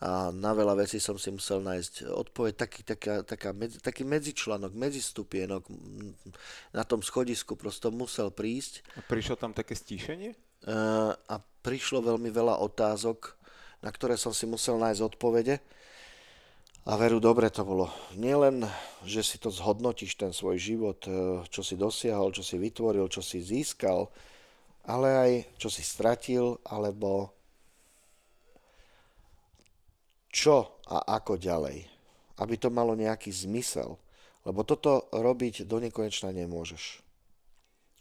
a 0.04 0.28
na 0.28 0.52
veľa 0.52 0.76
vecí 0.84 1.00
som 1.00 1.16
si 1.16 1.32
musel 1.32 1.64
nájsť 1.64 2.12
odpoveď, 2.12 2.52
taký, 2.60 2.80
taká, 2.84 3.24
taká, 3.24 3.56
medzi, 3.56 3.80
taký 3.80 4.04
medzičlánok, 4.04 4.76
medzistupienok 4.76 5.64
mm, 5.64 6.12
na 6.76 6.84
tom 6.84 7.00
schodisku 7.00 7.56
prosto 7.56 7.88
musel 7.88 8.28
prísť 8.28 8.84
A 8.94 9.02
prišlo 9.08 9.40
tam 9.40 9.56
také 9.56 9.72
stíšenie? 9.72 10.36
uh, 10.64 11.12
a 11.16 11.36
prišlo 11.64 12.04
veľmi 12.04 12.28
veľa 12.32 12.60
otázok, 12.60 13.36
na 13.84 13.92
ktoré 13.92 14.16
som 14.16 14.32
si 14.32 14.48
musel 14.48 14.80
nájsť 14.80 15.00
odpovede. 15.04 15.60
A 16.84 17.00
veru, 17.00 17.16
dobre 17.16 17.48
to 17.48 17.64
bolo. 17.64 17.88
Nielen, 18.12 18.60
že 19.08 19.24
si 19.24 19.36
to 19.40 19.48
zhodnotíš, 19.48 20.20
ten 20.20 20.36
svoj 20.36 20.60
život, 20.60 21.00
eh, 21.08 21.40
čo 21.48 21.64
si 21.64 21.80
dosiahol, 21.80 22.28
čo 22.28 22.44
si 22.44 22.60
vytvoril, 22.60 23.08
čo 23.08 23.24
si 23.24 23.40
získal, 23.40 24.12
ale 24.84 25.08
aj 25.16 25.30
čo 25.56 25.72
si 25.72 25.80
stratil, 25.80 26.60
alebo 26.60 27.32
čo 30.34 30.82
a 30.90 31.14
ako 31.14 31.38
ďalej. 31.38 31.86
Aby 32.42 32.58
to 32.58 32.74
malo 32.74 32.98
nejaký 32.98 33.30
zmysel. 33.30 33.94
Lebo 34.42 34.66
toto 34.66 35.06
robiť 35.14 35.64
do 35.70 35.78
nekonečna 35.78 36.34
nemôžeš. 36.34 37.00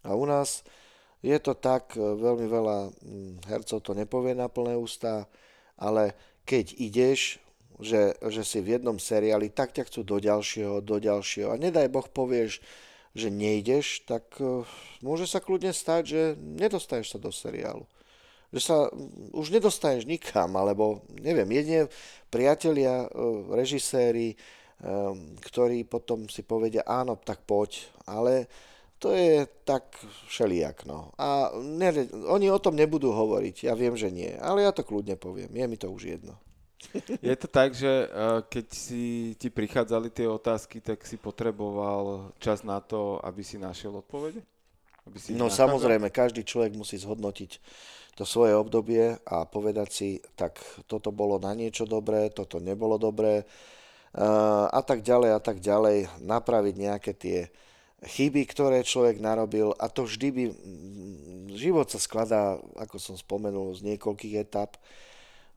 A 0.04 0.18
u 0.18 0.26
nás 0.26 0.66
je 1.24 1.38
to 1.40 1.56
tak, 1.56 1.96
e, 1.96 2.04
veľmi 2.04 2.48
veľa 2.52 2.78
mm, 2.92 3.34
hercov 3.48 3.80
to 3.80 3.96
nepovie 3.96 4.36
na 4.36 4.52
plné 4.52 4.76
ústa, 4.76 5.30
ale 5.80 6.12
keď 6.44 6.76
ideš, 6.76 7.40
že, 7.80 8.20
že 8.20 8.44
si 8.44 8.60
v 8.60 8.76
jednom 8.76 9.00
seriáli, 9.00 9.48
tak 9.48 9.72
ťa 9.72 9.88
chcú 9.88 10.04
do 10.04 10.18
ďalšieho, 10.20 10.84
do 10.84 11.00
ďalšieho. 11.00 11.56
A 11.56 11.56
nedaj 11.56 11.88
Boh 11.88 12.06
povieš, 12.06 12.60
že 13.16 13.32
nejdeš, 13.32 14.04
tak 14.04 14.28
e, 14.44 14.68
môže 15.00 15.32
sa 15.32 15.40
kľudne 15.40 15.72
stať, 15.72 16.02
že 16.04 16.22
nedostaneš 16.36 17.16
sa 17.16 17.20
do 17.24 17.32
seriálu. 17.32 17.88
Že 18.54 18.62
sa 18.62 18.78
už 19.34 19.50
nedostaneš 19.50 20.06
nikam, 20.06 20.54
alebo 20.54 21.02
neviem, 21.18 21.50
jedne 21.50 21.80
priatelia, 22.30 23.06
e, 23.06 23.08
režiséri 23.52 24.38
ktorí 25.40 25.88
potom 25.88 26.28
si 26.28 26.44
povedia, 26.44 26.84
áno, 26.84 27.16
tak 27.16 27.48
poď, 27.48 27.88
ale 28.04 28.52
to 29.00 29.16
je 29.16 29.48
tak 29.64 29.96
všelijak. 30.28 30.84
No. 30.84 31.16
A 31.16 31.52
ne, 31.60 32.08
oni 32.28 32.52
o 32.52 32.60
tom 32.60 32.76
nebudú 32.76 33.16
hovoriť, 33.16 33.68
ja 33.68 33.74
viem, 33.80 33.96
že 33.96 34.12
nie, 34.12 34.32
ale 34.36 34.68
ja 34.68 34.76
to 34.76 34.84
kľudne 34.84 35.16
poviem, 35.16 35.52
je 35.56 35.66
mi 35.68 35.78
to 35.80 35.88
už 35.88 36.20
jedno. 36.20 36.36
Je 37.24 37.32
to 37.40 37.48
tak, 37.48 37.72
že 37.72 38.12
keď 38.52 38.68
si 38.76 39.32
ti 39.40 39.48
prichádzali 39.48 40.12
tie 40.12 40.28
otázky, 40.28 40.84
tak 40.84 41.00
si 41.08 41.16
potreboval 41.16 42.36
čas 42.44 42.60
na 42.60 42.84
to, 42.84 43.24
aby 43.24 43.40
si 43.40 43.56
našiel 43.56 44.04
odpovede? 44.04 44.44
Aby 45.08 45.16
si 45.16 45.32
no 45.32 45.48
nachádzal? 45.48 45.60
samozrejme, 45.64 46.12
každý 46.12 46.44
človek 46.44 46.76
musí 46.76 47.00
zhodnotiť 47.00 47.56
to 48.14 48.30
svoje 48.30 48.54
obdobie 48.54 49.18
a 49.26 49.46
povedať 49.50 49.90
si, 49.90 50.10
tak 50.38 50.62
toto 50.86 51.10
bolo 51.10 51.42
na 51.42 51.58
niečo 51.58 51.90
dobré, 51.90 52.30
toto 52.30 52.62
nebolo 52.62 53.02
dobré 53.02 53.46
a 54.70 54.82
tak 54.86 55.02
ďalej 55.02 55.32
a 55.34 55.42
tak 55.42 55.58
ďalej, 55.58 56.22
napraviť 56.22 56.76
nejaké 56.78 57.12
tie 57.18 57.40
chyby, 58.06 58.46
ktoré 58.46 58.86
človek 58.86 59.18
narobil 59.18 59.74
a 59.80 59.90
to 59.90 60.06
vždy 60.06 60.28
by... 60.30 60.44
Život 61.54 61.86
sa 61.90 62.02
skladá, 62.02 62.58
ako 62.78 62.98
som 62.98 63.16
spomenul, 63.18 63.74
z 63.78 63.94
niekoľkých 63.94 64.42
etap. 64.42 64.78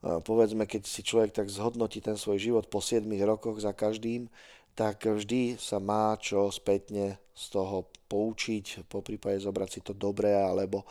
Povedzme, 0.01 0.69
keď 0.69 0.85
si 0.85 1.01
človek 1.01 1.33
tak 1.33 1.49
zhodnotí 1.49 2.05
ten 2.05 2.13
svoj 2.13 2.37
život 2.37 2.65
po 2.69 2.81
7 2.81 3.05
rokoch 3.25 3.57
za 3.57 3.73
každým, 3.73 4.29
tak 4.77 5.09
vždy 5.09 5.57
sa 5.57 5.81
má 5.81 6.13
čo 6.21 6.53
spätne 6.53 7.17
z 7.33 7.45
toho 7.49 7.89
poučiť, 8.09 8.85
po 8.85 9.01
prípade 9.01 9.41
zobrať 9.41 9.69
si 9.73 9.79
to 9.81 9.97
dobré 9.97 10.37
alebo 10.37 10.85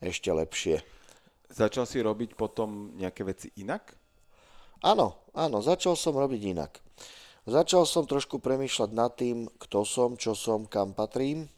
ešte 0.00 0.32
lepšie. 0.32 0.97
Začal 1.48 1.88
si 1.88 2.04
robiť 2.04 2.36
potom 2.36 2.92
nejaké 3.00 3.24
veci 3.24 3.48
inak? 3.56 3.96
Áno, 4.84 5.16
áno, 5.32 5.58
začal 5.64 5.96
som 5.98 6.14
robiť 6.14 6.42
inak. 6.54 6.72
Začal 7.48 7.88
som 7.88 8.04
trošku 8.04 8.38
premýšľať 8.38 8.90
nad 8.92 9.10
tým, 9.16 9.48
kto 9.56 9.82
som, 9.82 10.14
čo 10.20 10.36
som, 10.36 10.68
kam 10.68 10.92
patrím 10.92 11.48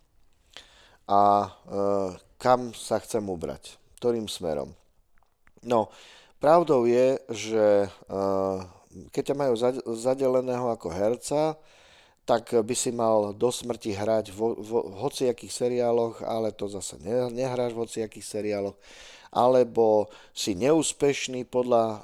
a 1.11 1.23
e, 1.43 1.49
kam 2.39 2.71
sa 2.71 3.03
chcem 3.03 3.27
ubrať, 3.27 3.75
ktorým 3.99 4.31
smerom. 4.31 4.71
No, 5.67 5.91
pravdou 6.39 6.87
je, 6.87 7.19
že 7.35 7.67
e, 7.85 7.89
keď 9.11 9.35
ťa 9.35 9.37
majú 9.37 9.55
zadeleného 9.99 10.71
ako 10.71 10.89
herca, 10.95 11.59
tak 12.23 12.55
by 12.55 12.75
si 12.79 12.95
mal 12.95 13.35
do 13.35 13.51
smrti 13.51 13.91
hrať 13.91 14.31
vo, 14.31 14.55
vo, 14.55 14.87
v 14.87 14.95
hociakých 15.03 15.51
seriáloch, 15.51 16.23
ale 16.23 16.55
to 16.55 16.71
zase 16.71 17.03
ne, 17.03 17.27
nehráš 17.35 17.75
v 17.75 17.83
hociakých 17.83 18.23
seriáloch, 18.23 18.79
alebo 19.31 20.11
si 20.35 20.59
neúspešný 20.59 21.47
podľa 21.47 21.85
e, 21.87 21.99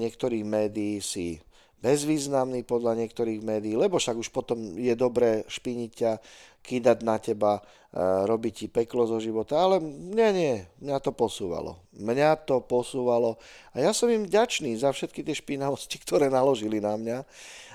niektorých 0.00 0.44
médií, 0.48 1.04
si 1.04 1.40
bezvýznamný 1.78 2.66
podľa 2.66 2.98
niektorých 3.04 3.40
médií, 3.44 3.78
lebo 3.78 4.00
však 4.00 4.16
už 4.18 4.28
potom 4.34 4.58
je 4.74 4.94
dobré 4.98 5.46
špiniť 5.46 5.90
ťa, 5.94 6.12
kýdať 6.64 6.98
na 7.06 7.16
teba, 7.22 7.62
robiť 7.96 8.52
ti 8.52 8.66
peklo 8.68 9.08
zo 9.08 9.16
života, 9.16 9.56
ale 9.56 9.80
nie, 9.80 10.30
nie, 10.36 10.56
mňa 10.84 11.00
to 11.00 11.10
posúvalo. 11.16 11.80
Mňa 11.96 12.44
to 12.44 12.60
posúvalo 12.60 13.40
a 13.72 13.80
ja 13.80 13.96
som 13.96 14.12
im 14.12 14.28
vďačný 14.28 14.76
za 14.76 14.92
všetky 14.92 15.24
tie 15.24 15.32
špinavosti, 15.32 15.96
ktoré 15.96 16.28
naložili 16.28 16.84
na 16.84 17.00
mňa, 17.00 17.18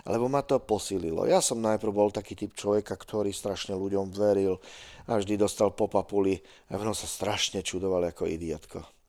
lebo 0.05 0.29
ma 0.29 0.45
to 0.45 0.61
posililo. 0.61 1.25
Ja 1.25 1.41
som 1.41 1.57
najprv 1.65 1.89
bol 1.89 2.13
taký 2.13 2.37
typ 2.37 2.53
človeka, 2.53 2.93
ktorý 2.93 3.33
strašne 3.33 3.73
ľuďom 3.73 4.13
veril 4.13 4.61
a 5.09 5.17
vždy 5.17 5.33
dostal 5.33 5.73
po 5.73 5.89
papuli 5.89 6.37
a 6.69 6.77
ono 6.77 6.93
sa 6.93 7.09
strašne 7.09 7.65
čudoval 7.65 8.13
ako 8.13 8.29
idiotko. 8.29 9.02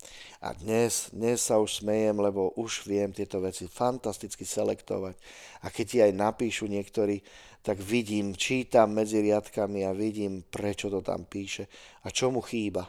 A 0.44 0.52
dnes, 0.52 1.08
dnes 1.16 1.40
sa 1.40 1.56
už 1.56 1.80
smejem, 1.80 2.20
lebo 2.20 2.52
už 2.60 2.84
viem 2.84 3.08
tieto 3.16 3.40
veci 3.40 3.64
fantasticky 3.64 4.44
selektovať. 4.44 5.16
A 5.64 5.72
keď 5.72 5.84
ti 5.88 5.98
aj 6.04 6.12
napíšu 6.12 6.68
niektorí, 6.68 7.24
tak 7.64 7.80
vidím, 7.80 8.36
čítam 8.36 8.92
medzi 8.92 9.24
riadkami 9.24 9.88
a 9.88 9.96
vidím, 9.96 10.44
prečo 10.44 10.92
to 10.92 11.00
tam 11.00 11.24
píše 11.24 11.64
a 12.04 12.12
čo 12.12 12.28
mu 12.28 12.44
chýba. 12.44 12.84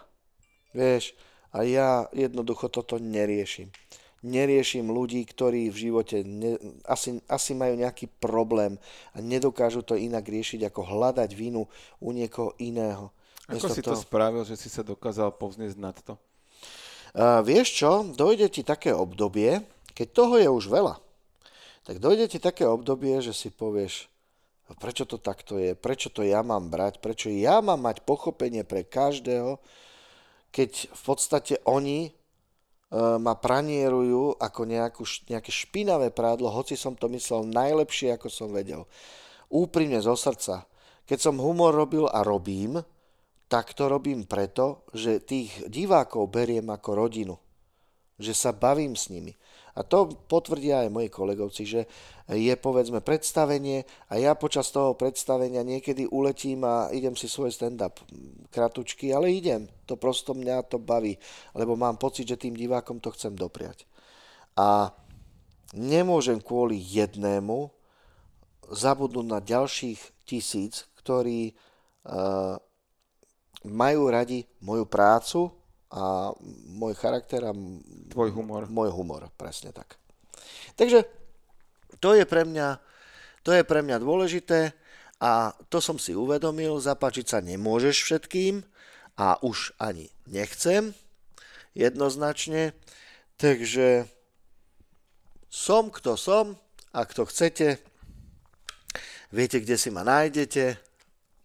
Vieš, 0.76 1.16
a 1.56 1.64
ja 1.64 2.04
jednoducho 2.12 2.68
toto 2.68 3.00
neriešim. 3.00 3.72
Neriešim 4.28 4.92
ľudí, 4.92 5.24
ktorí 5.24 5.72
v 5.72 5.78
živote 5.80 6.28
ne, 6.28 6.60
asi, 6.84 7.24
asi 7.24 7.56
majú 7.56 7.80
nejaký 7.80 8.12
problém 8.20 8.76
a 9.16 9.24
nedokážu 9.24 9.80
to 9.80 9.96
inak 9.96 10.28
riešiť, 10.28 10.68
ako 10.68 10.92
hľadať 10.92 11.32
vinu 11.32 11.72
u 12.04 12.10
niekoho 12.12 12.52
iného. 12.60 13.16
Ako 13.48 13.72
si 13.72 13.80
to 13.80 13.96
spravil, 13.96 14.44
že 14.44 14.60
si 14.60 14.68
sa 14.68 14.84
dokázal 14.84 15.32
povznieť 15.40 15.80
nad 15.80 15.96
to? 16.04 16.20
Vieš 17.16 17.68
čo, 17.72 17.92
dojde 18.12 18.52
ti 18.52 18.68
také 18.68 18.92
obdobie, 18.92 19.64
keď 19.96 20.08
toho 20.12 20.36
je 20.36 20.50
už 20.52 20.68
veľa, 20.68 21.00
tak 21.88 22.04
dojde 22.04 22.28
ti 22.28 22.44
také 22.44 22.68
obdobie, 22.68 23.24
že 23.24 23.32
si 23.32 23.48
povieš, 23.48 24.12
prečo 24.84 25.08
to 25.08 25.16
takto 25.16 25.56
je, 25.56 25.80
prečo 25.80 26.12
to 26.12 26.28
ja 26.28 26.44
mám 26.44 26.68
brať, 26.68 27.00
prečo 27.00 27.32
ja 27.32 27.64
mám 27.64 27.88
mať 27.88 28.04
pochopenie 28.04 28.68
pre 28.68 28.84
každého, 28.84 29.64
keď 30.52 30.92
v 30.92 31.02
podstate 31.08 31.54
oni 31.64 32.12
uh, 32.12 33.16
ma 33.16 33.40
pranierujú 33.40 34.36
ako 34.36 34.62
nejakú, 34.68 35.04
nejaké 35.32 35.52
špinavé 35.56 36.12
prádlo, 36.12 36.52
hoci 36.52 36.76
som 36.76 37.00
to 37.00 37.08
myslel 37.16 37.48
najlepšie, 37.48 38.12
ako 38.12 38.28
som 38.28 38.52
vedel. 38.52 38.84
Úprimne 39.48 40.04
zo 40.04 40.20
srdca. 40.20 40.68
Keď 41.06 41.32
som 41.32 41.40
humor 41.40 41.72
robil 41.72 42.10
a 42.12 42.26
robím, 42.26 42.82
tak 43.46 43.78
to 43.78 43.86
robím 43.86 44.26
preto, 44.26 44.86
že 44.94 45.22
tých 45.22 45.70
divákov 45.70 46.34
beriem 46.34 46.66
ako 46.70 46.90
rodinu. 46.98 47.36
Že 48.18 48.34
sa 48.34 48.52
bavím 48.56 48.96
s 48.96 49.12
nimi. 49.12 49.36
A 49.76 49.84
to 49.84 50.08
potvrdia 50.08 50.88
aj 50.88 50.90
moji 50.90 51.12
kolegovci, 51.12 51.64
že 51.68 51.82
je 52.32 52.56
povedzme 52.56 53.04
predstavenie 53.04 53.84
a 54.08 54.16
ja 54.16 54.32
počas 54.32 54.72
toho 54.72 54.96
predstavenia 54.96 55.68
niekedy 55.68 56.08
uletím 56.08 56.64
a 56.64 56.88
idem 56.96 57.12
si 57.20 57.28
svoj 57.28 57.52
stand-up 57.52 58.00
kratučky, 58.56 59.12
ale 59.12 59.36
idem. 59.36 59.68
To 59.92 60.00
prosto 60.00 60.32
mňa 60.32 60.72
to 60.72 60.80
baví, 60.80 61.20
lebo 61.52 61.76
mám 61.76 62.00
pocit, 62.00 62.24
že 62.24 62.40
tým 62.40 62.56
divákom 62.56 63.04
to 63.04 63.12
chcem 63.12 63.36
dopriať. 63.36 63.84
A 64.56 64.96
nemôžem 65.76 66.40
kvôli 66.40 66.80
jednému 66.80 67.68
zabudnúť 68.72 69.28
na 69.28 69.44
ďalších 69.44 70.24
tisíc, 70.24 70.88
ktorí 71.04 71.52
uh, 71.52 72.58
majú 73.66 74.08
radi 74.14 74.46
moju 74.62 74.86
prácu 74.86 75.50
a 75.90 76.34
môj 76.70 76.94
charakter 76.98 77.42
a 77.46 77.52
tvoj 78.14 78.30
humor. 78.34 78.70
Môj 78.70 78.94
humor, 78.94 79.30
presne 79.36 79.74
tak. 79.74 79.98
Takže 80.76 81.06
to 82.00 82.14
je 82.14 82.26
pre 82.28 82.44
mňa, 82.46 82.78
to 83.42 83.56
je 83.56 83.64
pre 83.64 83.82
mňa 83.82 83.98
dôležité 84.02 84.76
a 85.24 85.56
to 85.72 85.80
som 85.80 85.96
si 85.96 86.12
uvedomil, 86.12 86.78
zapáčiť 86.78 87.26
sa 87.26 87.40
nemôžeš 87.40 87.96
všetkým 88.04 88.62
a 89.16 89.40
už 89.40 89.72
ani 89.80 90.12
nechcem 90.28 90.92
jednoznačne, 91.72 92.76
takže 93.40 94.08
som 95.48 95.88
kto 95.88 96.20
som 96.20 96.60
a 96.92 97.08
kto 97.08 97.28
chcete, 97.28 97.80
viete, 99.32 99.64
kde 99.64 99.76
si 99.80 99.88
ma 99.92 100.04
nájdete 100.04 100.76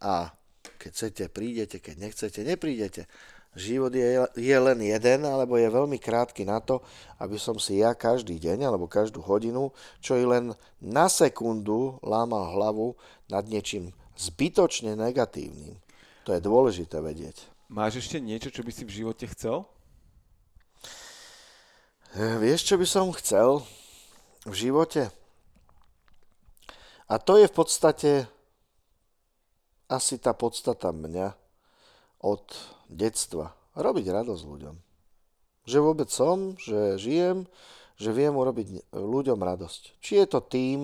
a 0.03 0.35
keď 0.81 0.91
chcete, 0.97 1.23
prídete, 1.29 1.77
keď 1.77 1.95
nechcete, 2.09 2.41
neprídete. 2.41 3.05
Život 3.53 3.93
je, 3.93 4.25
je 4.39 4.57
len 4.57 4.79
jeden, 4.79 5.27
alebo 5.27 5.59
je 5.59 5.67
veľmi 5.67 5.99
krátky 6.01 6.47
na 6.47 6.63
to, 6.63 6.81
aby 7.21 7.35
som 7.37 7.59
si 7.61 7.83
ja 7.83 7.93
každý 7.93 8.39
deň 8.41 8.65
alebo 8.65 8.89
každú 8.89 9.21
hodinu, 9.21 9.75
čo 10.01 10.17
i 10.17 10.25
len 10.25 10.55
na 10.81 11.05
sekundu 11.11 11.99
lámal 12.01 12.57
hlavu 12.57 12.95
nad 13.29 13.45
niečím 13.45 13.93
zbytočne 14.15 14.95
negatívnym. 14.95 15.77
To 16.25 16.31
je 16.31 16.41
dôležité 16.41 17.03
vedieť. 17.03 17.43
Máš 17.67 18.07
ešte 18.07 18.23
niečo, 18.23 18.49
čo 18.49 18.63
by 18.63 18.71
si 18.71 18.83
v 18.87 18.95
živote 19.03 19.27
chcel? 19.35 19.67
Eh, 22.15 22.35
vieš, 22.39 22.67
čo 22.67 22.75
by 22.79 22.87
som 22.87 23.11
chcel 23.15 23.63
v 24.47 24.55
živote? 24.55 25.11
A 27.11 27.19
to 27.19 27.35
je 27.35 27.51
v 27.51 27.55
podstate 27.55 28.11
asi 29.91 30.15
tá 30.15 30.31
podstata 30.31 30.95
mňa 30.95 31.35
od 32.23 32.47
detstva. 32.87 33.51
Robiť 33.75 34.05
radosť 34.07 34.43
ľuďom. 34.47 34.75
Že 35.67 35.77
vôbec 35.83 36.07
som, 36.07 36.55
že 36.55 36.95
žijem, 36.95 37.43
že 37.99 38.15
viem 38.15 38.31
urobiť 38.31 38.95
ľuďom 38.95 39.37
radosť. 39.37 39.99
Či 39.99 40.23
je 40.23 40.27
to 40.31 40.39
tým, 40.39 40.79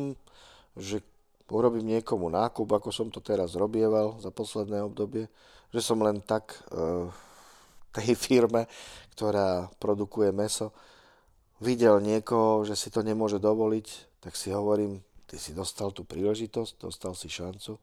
že 0.76 1.02
urobím 1.48 1.98
niekomu 1.98 2.28
nákup, 2.28 2.68
ako 2.68 2.90
som 2.92 3.08
to 3.08 3.24
teraz 3.24 3.56
robieval 3.56 4.20
za 4.20 4.30
posledné 4.30 4.84
obdobie, 4.84 5.32
že 5.72 5.82
som 5.82 6.04
len 6.04 6.20
tak 6.20 6.60
uh, 6.70 7.08
tej 7.96 8.14
firme, 8.28 8.68
ktorá 9.16 9.72
produkuje 9.82 10.30
meso, 10.36 10.76
videl 11.64 11.98
niekoho, 12.04 12.68
že 12.68 12.78
si 12.78 12.94
to 12.94 13.02
nemôže 13.02 13.42
dovoliť, 13.42 14.20
tak 14.22 14.38
si 14.38 14.54
hovorím, 14.54 15.02
ty 15.26 15.42
si 15.42 15.58
dostal 15.58 15.90
tú 15.90 16.06
príležitosť, 16.06 16.78
dostal 16.78 17.18
si 17.18 17.32
šancu, 17.32 17.82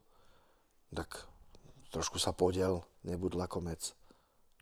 tak 0.95 1.27
trošku 1.91 2.17
sa 2.17 2.31
podiel, 2.31 2.83
nebud 3.03 3.35
lakomec. 3.35 3.93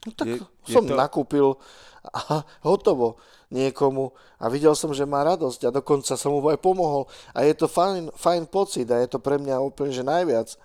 No 0.04 0.12
tak 0.12 0.28
Je- 0.28 0.36
je, 0.36 0.46
je 0.68 0.74
som 0.76 0.84
to- 0.84 0.92
to... 0.94 1.00
nakúpil 1.00 1.56
a 2.04 2.44
hotovo 2.68 3.16
niekomu 3.48 4.12
a 4.42 4.50
videl 4.52 4.76
som, 4.76 4.92
že 4.92 5.08
má 5.08 5.24
radosť 5.24 5.70
a 5.70 5.74
dokonca 5.74 6.18
som 6.20 6.36
mu 6.36 6.44
aj 6.50 6.60
pomohol 6.60 7.08
a 7.32 7.48
je 7.48 7.54
to 7.56 7.72
fajn, 7.72 8.12
fajn 8.12 8.44
pocit 8.52 8.90
a 8.92 9.00
je 9.00 9.08
to 9.08 9.24
pre 9.24 9.40
mňa 9.40 9.64
úplne, 9.64 9.96
že 9.96 10.04
najviac. 10.04 10.58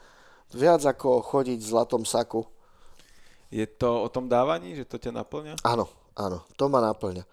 Viac 0.49 0.81
ako 0.83 1.21
chodiť 1.21 1.61
v 1.61 1.71
zlatom 1.71 2.03
saku. 2.09 2.49
Je 3.53 3.65
to 3.69 4.05
o 4.05 4.09
tom 4.09 4.29
dávaní, 4.33 4.73
že 4.77 4.89
to 4.89 4.97
ťa 4.97 5.13
naplňa? 5.13 5.61
Áno, 5.65 5.89
áno, 6.17 6.45
to 6.57 6.69
ma 6.73 6.81
naplňa. 6.81 7.25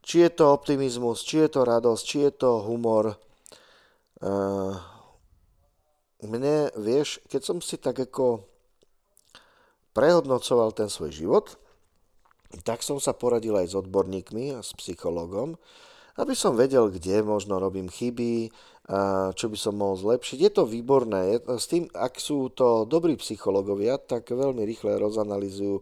Či 0.00 0.28
je 0.28 0.30
to 0.32 0.52
optimizmus, 0.52 1.20
či 1.24 1.44
je 1.44 1.48
to 1.52 1.60
radosť, 1.64 2.02
či 2.04 2.16
je 2.28 2.32
to 2.32 2.64
humor. 2.64 3.16
Uh, 4.20 4.76
mne, 6.24 6.72
vieš, 6.76 7.22
keď 7.28 7.42
som 7.42 7.58
si 7.60 7.80
tak 7.80 7.96
ako 7.96 8.44
prehodnocoval 9.96 10.72
ten 10.72 10.86
svoj 10.86 11.10
život, 11.10 11.46
tak 12.66 12.82
som 12.82 12.98
sa 12.98 13.14
poradil 13.14 13.54
aj 13.54 13.70
s 13.70 13.78
odborníkmi 13.78 14.58
a 14.58 14.60
s 14.60 14.74
psychologom, 14.74 15.54
aby 16.18 16.34
som 16.34 16.58
vedel, 16.58 16.90
kde 16.90 17.22
možno 17.22 17.62
robím 17.62 17.86
chyby, 17.86 18.50
čo 19.38 19.46
by 19.46 19.56
som 19.56 19.78
mohol 19.78 19.94
zlepšiť. 19.94 20.38
Je 20.42 20.50
to 20.50 20.66
výborné. 20.66 21.38
S 21.46 21.70
tým, 21.70 21.86
ak 21.94 22.18
sú 22.18 22.50
to 22.50 22.84
dobrí 22.90 23.14
psychológovia, 23.14 24.02
tak 24.02 24.34
veľmi 24.34 24.66
rýchle 24.66 24.98
rozanalizujú 24.98 25.78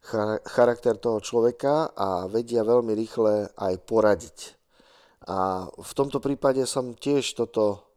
chara- 0.00 0.40
charakter 0.48 0.96
toho 0.96 1.20
človeka 1.20 1.92
a 1.92 2.24
vedia 2.26 2.64
veľmi 2.64 2.96
rýchle 2.96 3.52
aj 3.52 3.74
poradiť. 3.84 4.38
A 5.28 5.68
v 5.68 5.92
tomto 5.92 6.18
prípade 6.18 6.64
som 6.64 6.96
tiež 6.96 7.36
toto 7.36 7.91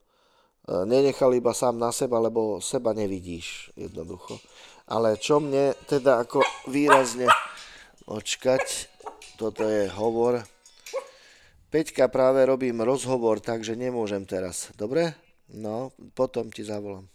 nenechal 0.65 1.33
iba 1.37 1.53
sám 1.53 1.77
na 1.77 1.93
seba, 1.93 2.17
lebo 2.17 2.57
seba 2.61 2.93
nevidíš 2.93 3.69
jednoducho. 3.77 4.41
Ale 4.85 5.17
čo 5.17 5.41
mne 5.41 5.73
teda 5.89 6.21
ako 6.25 6.45
výrazne 6.69 7.29
očkať, 8.05 8.89
toto 9.37 9.65
je 9.65 9.89
hovor. 9.93 10.45
Peťka, 11.73 12.07
práve 12.07 12.45
robím 12.45 12.85
rozhovor, 12.85 13.41
takže 13.41 13.75
nemôžem 13.75 14.23
teraz. 14.23 14.69
Dobre? 14.77 15.17
No, 15.51 15.91
potom 16.13 16.49
ti 16.49 16.63
zavolám. 16.63 17.05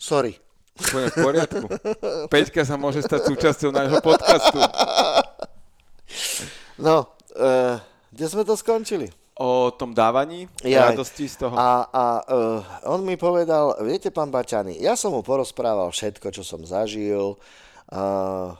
Sorry. 0.00 0.32
Úplne 0.80 1.06
v 1.12 1.16
poriadku. 1.20 1.66
Peťka 2.32 2.64
sa 2.64 2.80
môže 2.80 3.04
stať 3.04 3.28
súčasťou 3.28 3.68
nášho 3.68 4.00
podcastu. 4.00 4.56
No, 6.80 7.12
e, 7.36 7.76
kde 8.08 8.24
sme 8.24 8.42
to 8.48 8.56
skončili? 8.56 9.12
O 9.40 9.72
tom 9.72 9.96
dávaní, 9.96 10.44
Jaj. 10.60 10.92
radosti 10.92 11.24
z 11.24 11.40
toho. 11.40 11.56
A, 11.56 11.88
a 11.88 12.04
uh, 12.28 12.92
on 12.92 13.00
mi 13.00 13.16
povedal, 13.16 13.72
viete, 13.80 14.12
pán 14.12 14.28
Baťany, 14.28 14.76
ja 14.84 15.00
som 15.00 15.16
mu 15.16 15.24
porozprával 15.24 15.88
všetko, 15.88 16.28
čo 16.28 16.44
som 16.44 16.60
zažil, 16.60 17.40
uh, 17.40 18.52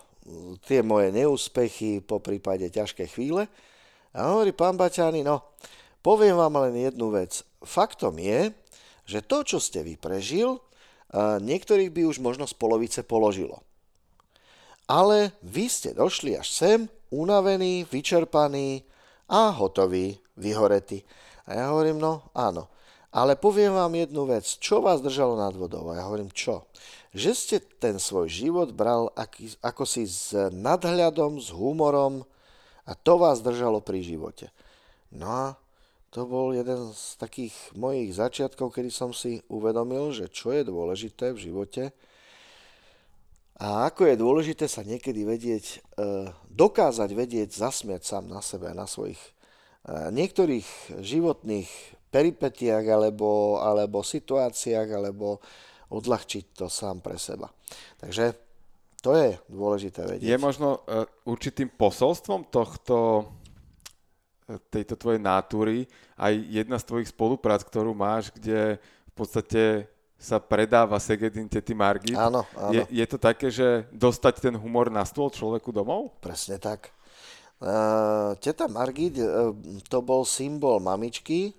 tie 0.65 0.81
moje 0.81 1.13
neúspechy, 1.13 2.01
po 2.01 2.25
prípade 2.25 2.65
ťažké 2.73 3.13
chvíle. 3.13 3.45
A 4.17 4.25
on 4.25 4.41
hovorí, 4.41 4.57
pán 4.57 4.81
Baťany, 4.81 5.21
no, 5.21 5.53
poviem 6.01 6.41
vám 6.41 6.57
len 6.65 6.89
jednu 6.89 7.13
vec. 7.13 7.45
Faktom 7.61 8.17
je, 8.17 8.49
že 9.05 9.21
to, 9.21 9.45
čo 9.45 9.61
ste 9.61 9.85
vy 9.85 10.01
prežil, 10.01 10.57
uh, 10.57 11.37
niektorých 11.45 11.93
by 11.93 12.09
už 12.09 12.25
možno 12.25 12.49
z 12.49 12.57
polovice 12.57 13.05
položilo. 13.05 13.61
Ale 14.89 15.37
vy 15.45 15.69
ste 15.69 15.93
došli 15.93 16.41
až 16.41 16.49
sem, 16.49 16.89
unavení, 17.13 17.85
vyčerpaní 17.85 18.89
a 19.29 19.53
hotoví, 19.53 20.17
vyhoretí. 20.41 21.05
A 21.45 21.55
ja 21.55 21.65
hovorím, 21.71 22.01
no 22.01 22.25
áno. 22.33 22.67
Ale 23.11 23.35
poviem 23.35 23.75
vám 23.75 23.91
jednu 23.91 24.23
vec, 24.25 24.47
čo 24.63 24.79
vás 24.79 25.03
držalo 25.03 25.35
nad 25.35 25.51
vodou? 25.53 25.91
A 25.91 25.99
ja 25.99 26.07
hovorím, 26.07 26.31
čo? 26.31 26.71
Že 27.11 27.31
ste 27.35 27.57
ten 27.59 27.99
svoj 27.99 28.31
život 28.31 28.71
bral 28.71 29.11
aký, 29.19 29.51
ako 29.61 29.83
si 29.83 30.07
s 30.07 30.31
nadhľadom, 30.55 31.43
s 31.43 31.51
humorom 31.51 32.23
a 32.87 32.93
to 32.95 33.19
vás 33.19 33.43
držalo 33.43 33.83
pri 33.83 34.07
živote. 34.07 34.55
No 35.11 35.27
a 35.27 35.47
to 36.15 36.23
bol 36.23 36.55
jeden 36.55 36.95
z 36.95 37.19
takých 37.19 37.55
mojich 37.75 38.15
začiatkov, 38.15 38.71
kedy 38.71 38.95
som 38.95 39.11
si 39.11 39.43
uvedomil, 39.51 40.15
že 40.15 40.31
čo 40.31 40.55
je 40.55 40.63
dôležité 40.63 41.35
v 41.35 41.51
živote, 41.51 41.91
a 43.61 43.93
ako 43.93 44.09
je 44.09 44.17
dôležité 44.17 44.65
sa 44.73 44.81
niekedy 44.81 45.21
vedieť, 45.21 45.65
e, 45.69 45.79
dokázať 46.49 47.13
vedieť 47.13 47.53
zasmiať 47.53 48.09
sám 48.09 48.25
na 48.33 48.41
sebe, 48.41 48.73
na 48.73 48.89
svojich 48.89 49.21
niektorých 49.89 51.01
životných 51.01 51.71
peripetiách 52.11 52.87
alebo, 52.91 53.63
alebo 53.63 54.05
situáciách, 54.05 54.89
alebo 54.93 55.41
odľahčiť 55.91 56.45
to 56.55 56.67
sám 56.71 57.03
pre 57.03 57.17
seba. 57.17 57.51
Takže 57.99 58.35
to 59.01 59.17
je 59.17 59.29
dôležité 59.49 60.05
vedieť. 60.05 60.29
Je 60.29 60.39
možno 60.39 60.85
uh, 60.85 61.09
určitým 61.25 61.73
posolstvom 61.73 62.53
tohto 62.53 63.25
e, 64.45 64.61
tejto 64.69 64.95
tvojej 65.01 65.23
natúry 65.23 65.89
aj 66.21 66.37
jedna 66.37 66.77
z 66.77 66.85
tvojich 66.85 67.09
spoluprác, 67.09 67.65
ktorú 67.65 67.97
máš, 67.97 68.29
kde 68.37 68.77
v 69.09 69.13
podstate 69.17 69.89
sa 70.21 70.37
predáva 70.37 71.01
Segedin 71.01 71.49
Tety 71.49 71.73
Margit. 71.73 72.13
Áno, 72.13 72.45
áno. 72.53 72.77
Je, 72.77 72.85
je 72.93 73.07
to 73.09 73.17
také, 73.17 73.49
že 73.49 73.89
dostať 73.89 74.53
ten 74.53 74.55
humor 74.55 74.93
na 74.93 75.01
stôl 75.09 75.33
človeku 75.33 75.73
domov? 75.73 76.13
Presne 76.21 76.61
tak. 76.61 76.93
Uh, 77.61 78.33
teta 78.41 78.65
Margit, 78.73 79.21
uh, 79.21 79.53
to 79.93 80.01
bol 80.01 80.25
symbol 80.25 80.81
mamičky 80.81 81.53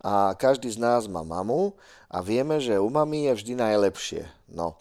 a 0.00 0.32
každý 0.32 0.72
z 0.72 0.80
nás 0.80 1.04
má 1.04 1.20
mamu 1.20 1.76
a 2.08 2.24
vieme, 2.24 2.56
že 2.56 2.80
u 2.80 2.88
mami 2.88 3.28
je 3.28 3.32
vždy 3.36 3.52
najlepšie. 3.60 4.22
No. 4.48 4.80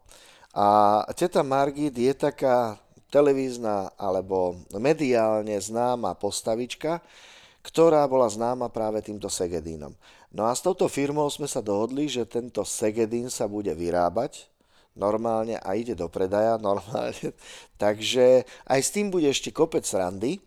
A 0.55 1.03
teta 1.11 1.43
Margit 1.43 1.91
je 1.95 2.15
taká 2.15 2.79
televízna 3.11 3.91
alebo 3.99 4.55
mediálne 4.79 5.59
známa 5.59 6.15
postavička, 6.15 7.03
ktorá 7.61 8.07
bola 8.07 8.31
známa 8.31 8.71
práve 8.71 9.03
týmto 9.03 9.27
Segedínom. 9.27 9.91
No 10.31 10.47
a 10.47 10.55
s 10.55 10.63
touto 10.63 10.87
firmou 10.87 11.27
sme 11.27 11.45
sa 11.45 11.59
dohodli, 11.59 12.07
že 12.07 12.23
tento 12.23 12.63
Segedín 12.63 13.27
sa 13.27 13.45
bude 13.45 13.75
vyrábať 13.75 14.47
normálne 14.95 15.59
a 15.59 15.75
ide 15.75 15.95
do 15.95 16.07
predaja 16.07 16.55
normálne. 16.59 17.35
Takže 17.83 18.47
aj 18.67 18.79
s 18.79 18.89
tým 18.91 19.11
bude 19.11 19.27
ešte 19.27 19.51
kopec 19.51 19.83
randy. 19.91 20.39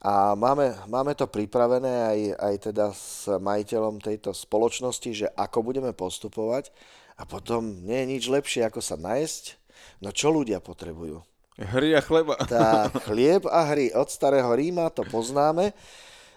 A 0.00 0.32
máme, 0.32 0.72
máme 0.88 1.12
to 1.12 1.28
pripravené 1.28 1.92
aj, 2.08 2.20
aj 2.40 2.54
teda 2.72 2.86
s 2.96 3.28
majiteľom 3.28 4.00
tejto 4.00 4.32
spoločnosti, 4.32 5.10
že 5.12 5.26
ako 5.36 5.60
budeme 5.60 5.92
postupovať. 5.92 6.72
A 7.20 7.28
potom 7.28 7.84
nie 7.84 8.00
je 8.00 8.10
nič 8.16 8.24
lepšie, 8.32 8.64
ako 8.64 8.80
sa 8.80 8.96
najesť. 8.96 9.60
No 10.00 10.08
čo 10.08 10.32
ľudia 10.32 10.64
potrebujú? 10.64 11.20
Hry 11.60 11.92
a 11.92 12.00
chleba. 12.00 12.40
Tak, 12.40 13.04
chlieb 13.04 13.44
a 13.44 13.68
hry 13.68 13.92
od 13.92 14.08
starého 14.08 14.48
Ríma, 14.56 14.88
to 14.88 15.04
poznáme. 15.04 15.76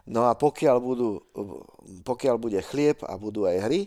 No 0.03 0.27
a 0.27 0.35
pokiaľ, 0.35 0.77
budú, 0.83 1.23
pokiaľ 2.03 2.35
bude 2.35 2.59
chlieb 2.59 2.99
a 3.07 3.15
budú 3.15 3.47
aj 3.47 3.57
hry, 3.63 3.81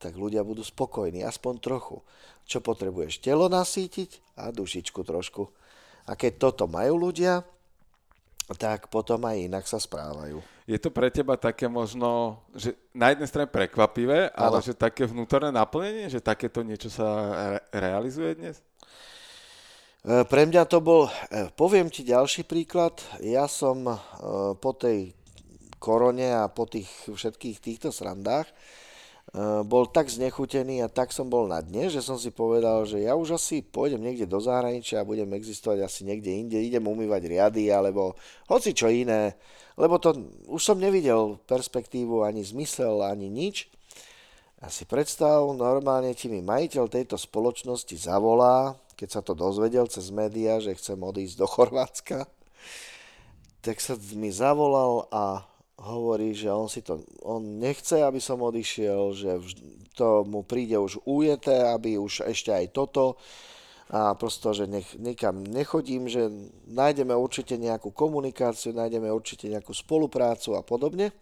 tak 0.00 0.16
ľudia 0.16 0.40
budú 0.40 0.64
spokojní, 0.64 1.20
aspoň 1.28 1.60
trochu. 1.60 2.00
Čo 2.48 2.64
potrebuješ? 2.64 3.20
Telo 3.20 3.52
nasítiť 3.52 4.40
a 4.40 4.48
dušičku 4.48 5.04
trošku. 5.04 5.52
A 6.08 6.16
keď 6.16 6.48
toto 6.48 6.64
majú 6.64 7.12
ľudia, 7.12 7.44
tak 8.56 8.88
potom 8.88 9.20
aj 9.28 9.36
inak 9.44 9.64
sa 9.68 9.76
správajú. 9.76 10.40
Je 10.64 10.76
to 10.80 10.88
pre 10.88 11.12
teba 11.12 11.36
také 11.36 11.68
možno, 11.68 12.40
že 12.56 12.76
na 12.96 13.12
jednej 13.12 13.28
strane 13.28 13.48
prekvapivé, 13.48 14.32
ale 14.32 14.60
Áno. 14.60 14.64
že 14.64 14.76
také 14.76 15.04
vnútorné 15.04 15.52
naplnenie, 15.52 16.08
že 16.08 16.20
takéto 16.20 16.64
niečo 16.64 16.88
sa 16.88 17.08
re- 17.56 17.64
realizuje 17.72 18.36
dnes? 18.36 18.56
E, 20.04 20.24
Pre 20.24 20.42
mňa 20.48 20.64
to 20.68 20.80
bol, 20.80 21.08
e, 21.08 21.48
poviem 21.56 21.88
ti 21.92 22.04
ďalší 22.04 22.44
príklad, 22.44 23.00
ja 23.20 23.48
som 23.48 23.84
e, 23.84 23.96
po 24.60 24.72
tej 24.76 25.12
korone 25.80 26.32
a 26.32 26.48
po 26.52 26.68
tých 26.68 26.88
všetkých 27.08 27.56
týchto 27.60 27.88
srandách 27.92 28.48
bol 29.68 29.84
tak 29.92 30.08
znechutený 30.08 30.80
a 30.80 30.88
tak 30.88 31.12
som 31.12 31.28
bol 31.28 31.44
na 31.44 31.60
dne, 31.60 31.92
že 31.92 32.00
som 32.00 32.16
si 32.16 32.32
povedal, 32.32 32.88
že 32.88 33.04
ja 33.04 33.12
už 33.12 33.36
asi 33.36 33.60
pôjdem 33.60 34.00
niekde 34.00 34.24
do 34.24 34.40
zahraničia 34.40 35.04
a 35.04 35.08
budem 35.08 35.28
existovať 35.36 35.84
asi 35.84 36.08
niekde 36.08 36.32
inde, 36.32 36.56
idem 36.56 36.80
umývať 36.80 37.28
riady 37.28 37.68
alebo 37.68 38.16
hoci 38.48 38.72
čo 38.72 38.88
iné, 38.88 39.36
lebo 39.76 40.00
to 40.00 40.16
už 40.48 40.72
som 40.72 40.80
nevidel 40.80 41.36
perspektívu 41.44 42.24
ani 42.24 42.40
zmysel, 42.40 43.04
ani 43.04 43.28
nič. 43.28 43.68
A 44.58 44.72
si 44.72 44.82
predstav, 44.82 45.46
normálne 45.54 46.10
ti 46.18 46.26
mi 46.26 46.42
majiteľ 46.42 46.90
tejto 46.90 47.14
spoločnosti 47.14 47.94
zavolá, 47.94 48.74
keď 48.98 49.08
sa 49.12 49.20
to 49.22 49.36
dozvedel 49.38 49.86
cez 49.86 50.10
médiá, 50.10 50.58
že 50.58 50.74
chcem 50.74 50.98
odísť 50.98 51.38
do 51.38 51.46
Chorvátska, 51.46 52.26
tak 53.62 53.78
sa 53.78 53.94
mi 54.18 54.34
zavolal 54.34 55.06
a 55.14 55.46
hovorí, 55.78 56.34
že 56.34 56.50
on 56.50 56.66
si 56.66 56.82
to, 56.82 57.00
on 57.22 57.62
nechce, 57.62 58.02
aby 58.02 58.18
som 58.18 58.42
odišiel, 58.42 59.14
že 59.14 59.30
to 59.94 60.26
mu 60.26 60.42
príde 60.42 60.74
už 60.78 61.02
ujeté, 61.06 61.70
aby 61.70 61.98
už 61.98 62.26
ešte 62.26 62.50
aj 62.50 62.74
toto 62.74 63.16
a 63.88 64.12
prosto, 64.18 64.52
že 64.52 64.68
nech, 64.68 64.98
nikam 65.00 65.40
nechodím, 65.40 66.12
že 66.12 66.28
nájdeme 66.68 67.16
určite 67.16 67.56
nejakú 67.56 67.88
komunikáciu, 67.94 68.76
nájdeme 68.76 69.08
určite 69.08 69.48
nejakú 69.48 69.72
spoluprácu 69.72 70.58
a 70.58 70.60
podobne 70.60 71.14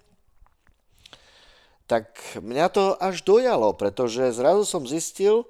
tak 1.87 2.19
mňa 2.43 2.67
to 2.75 2.85
až 2.99 3.23
dojalo, 3.23 3.71
pretože 3.79 4.35
zrazu 4.35 4.67
som 4.67 4.83
zistil, 4.83 5.47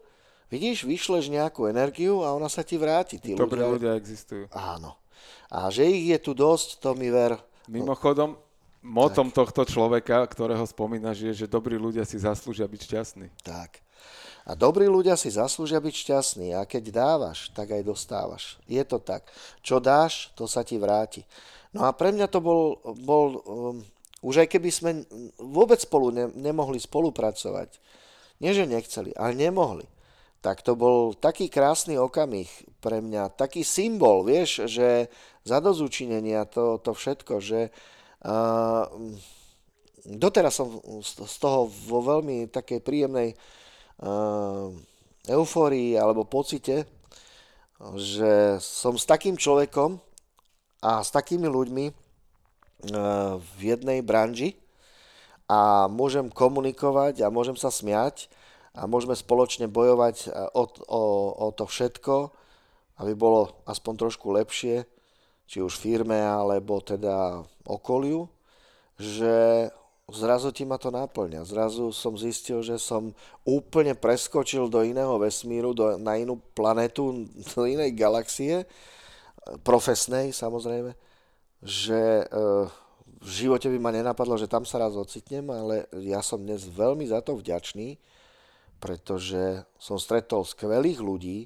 vidíš, 0.53 0.85
vyšleš 0.85 1.33
nejakú 1.33 1.65
energiu 1.65 2.21
a 2.23 2.37
ona 2.37 2.53
sa 2.53 2.61
ti 2.61 2.77
vráti. 2.77 3.17
Tí 3.17 3.33
Dobrí 3.33 3.65
ľudia... 3.65 3.73
ľudia 3.73 3.93
existujú. 3.97 4.53
Áno. 4.53 5.01
A 5.49 5.73
že 5.73 5.89
ich 5.89 6.13
je 6.13 6.19
tu 6.21 6.37
dosť, 6.37 6.85
to 6.85 6.93
mi 6.93 7.09
ver. 7.09 7.41
Mimochodom, 7.73 8.37
motom 8.87 9.35
tohto 9.35 9.67
človeka, 9.67 10.23
ktorého 10.31 10.63
spomínaš, 10.63 11.27
je, 11.27 11.33
že 11.45 11.51
dobrí 11.51 11.75
ľudia 11.75 12.07
si 12.07 12.23
zaslúžia 12.23 12.71
byť 12.71 12.81
šťastní. 12.87 13.27
Tak. 13.43 13.83
A 14.47 14.55
dobrí 14.55 14.87
ľudia 14.87 15.19
si 15.19 15.27
zaslúžia 15.35 15.83
byť 15.83 15.95
šťastní 16.07 16.55
a 16.55 16.63
keď 16.63 16.95
dávaš, 16.95 17.51
tak 17.51 17.75
aj 17.75 17.83
dostávaš. 17.83 18.63
Je 18.71 18.79
to 18.87 19.03
tak. 19.03 19.27
Čo 19.59 19.83
dáš, 19.83 20.31
to 20.39 20.47
sa 20.47 20.63
ti 20.63 20.79
vráti. 20.79 21.27
No 21.75 21.83
a 21.83 21.91
pre 21.91 22.15
mňa 22.15 22.31
to 22.31 22.39
bol, 22.39 22.79
bol 23.03 23.43
um, 23.43 23.83
už 24.23 24.47
aj 24.47 24.49
keby 24.55 24.71
sme 24.71 24.91
vôbec 25.43 25.83
spolu 25.83 26.15
ne, 26.15 26.31
nemohli 26.39 26.79
spolupracovať, 26.79 27.83
nie 28.39 28.55
že 28.55 28.71
nechceli, 28.71 29.11
ale 29.19 29.35
nemohli, 29.35 29.85
tak 30.41 30.63
to 30.63 30.79
bol 30.79 31.11
taký 31.11 31.51
krásny 31.51 31.99
okamih 31.99 32.49
pre 32.79 33.03
mňa, 33.03 33.35
taký 33.35 33.67
symbol, 33.67 34.23
vieš, 34.23 34.71
že 34.71 35.11
zadozučinenia 35.43 36.47
to, 36.47 36.79
to 36.81 36.95
všetko, 36.95 37.43
že 37.43 37.61
uh, 37.69 37.96
doteraz 40.07 40.55
som 40.55 40.79
z 41.03 41.37
toho 41.43 41.67
vo 41.91 42.01
veľmi 42.01 42.47
takej 42.49 42.81
príjemnej 42.81 43.35
uh, 44.03 44.71
eufórii 45.27 45.99
alebo 45.99 46.29
pocite, 46.29 46.87
že 47.99 48.57
som 48.63 48.95
s 48.97 49.05
takým 49.05 49.37
človekom 49.37 49.99
a 50.81 51.03
s 51.03 51.11
takými 51.11 51.51
ľuďmi 51.51 51.87
uh, 51.91 53.37
v 53.37 53.59
jednej 53.61 54.01
branži 54.01 54.57
a 55.51 55.87
môžem 55.87 56.31
komunikovať 56.31 57.23
a 57.23 57.31
môžem 57.31 57.55
sa 57.59 57.71
smiať 57.71 58.31
a 58.77 58.85
môžeme 58.85 59.17
spoločne 59.17 59.71
bojovať 59.71 60.31
o, 60.53 60.65
o, 60.91 61.03
o 61.33 61.49
to 61.55 61.65
všetko, 61.65 62.29
aby 63.01 63.13
bolo 63.17 63.65
aspoň 63.65 64.07
trošku 64.07 64.37
lepšie, 64.37 64.85
či 65.47 65.63
už 65.63 65.79
firme, 65.79 66.19
alebo 66.19 66.83
teda 66.83 67.47
okoliu, 67.67 68.31
že 68.97 69.69
zrazu 70.09 70.55
ti 70.55 70.63
ma 70.63 70.79
to 70.79 70.95
náplňa. 70.95 71.43
Zrazu 71.43 71.91
som 71.91 72.15
zistil, 72.15 72.63
že 72.63 72.79
som 72.79 73.11
úplne 73.43 73.93
preskočil 73.99 74.71
do 74.71 74.81
iného 74.87 75.19
vesmíru, 75.19 75.75
do, 75.75 75.99
na 75.99 76.15
inú 76.15 76.39
planetu, 76.55 77.27
do 77.55 77.63
inej 77.67 77.93
galaxie, 77.99 78.65
profesnej 79.63 80.35
samozrejme, 80.35 80.95
že 81.63 82.23
e, 82.23 82.25
v 83.23 83.29
živote 83.31 83.71
by 83.71 83.79
ma 83.79 83.91
nenapadlo, 83.95 84.35
že 84.39 84.51
tam 84.51 84.67
sa 84.67 84.83
raz 84.83 84.95
ocitnem, 84.95 85.47
ale 85.51 85.87
ja 86.03 86.23
som 86.23 86.43
dnes 86.43 86.67
veľmi 86.67 87.07
za 87.07 87.23
to 87.23 87.39
vďačný, 87.39 87.99
pretože 88.79 89.65
som 89.79 89.97
stretol 89.97 90.43
skvelých 90.47 91.01
ľudí, 91.01 91.39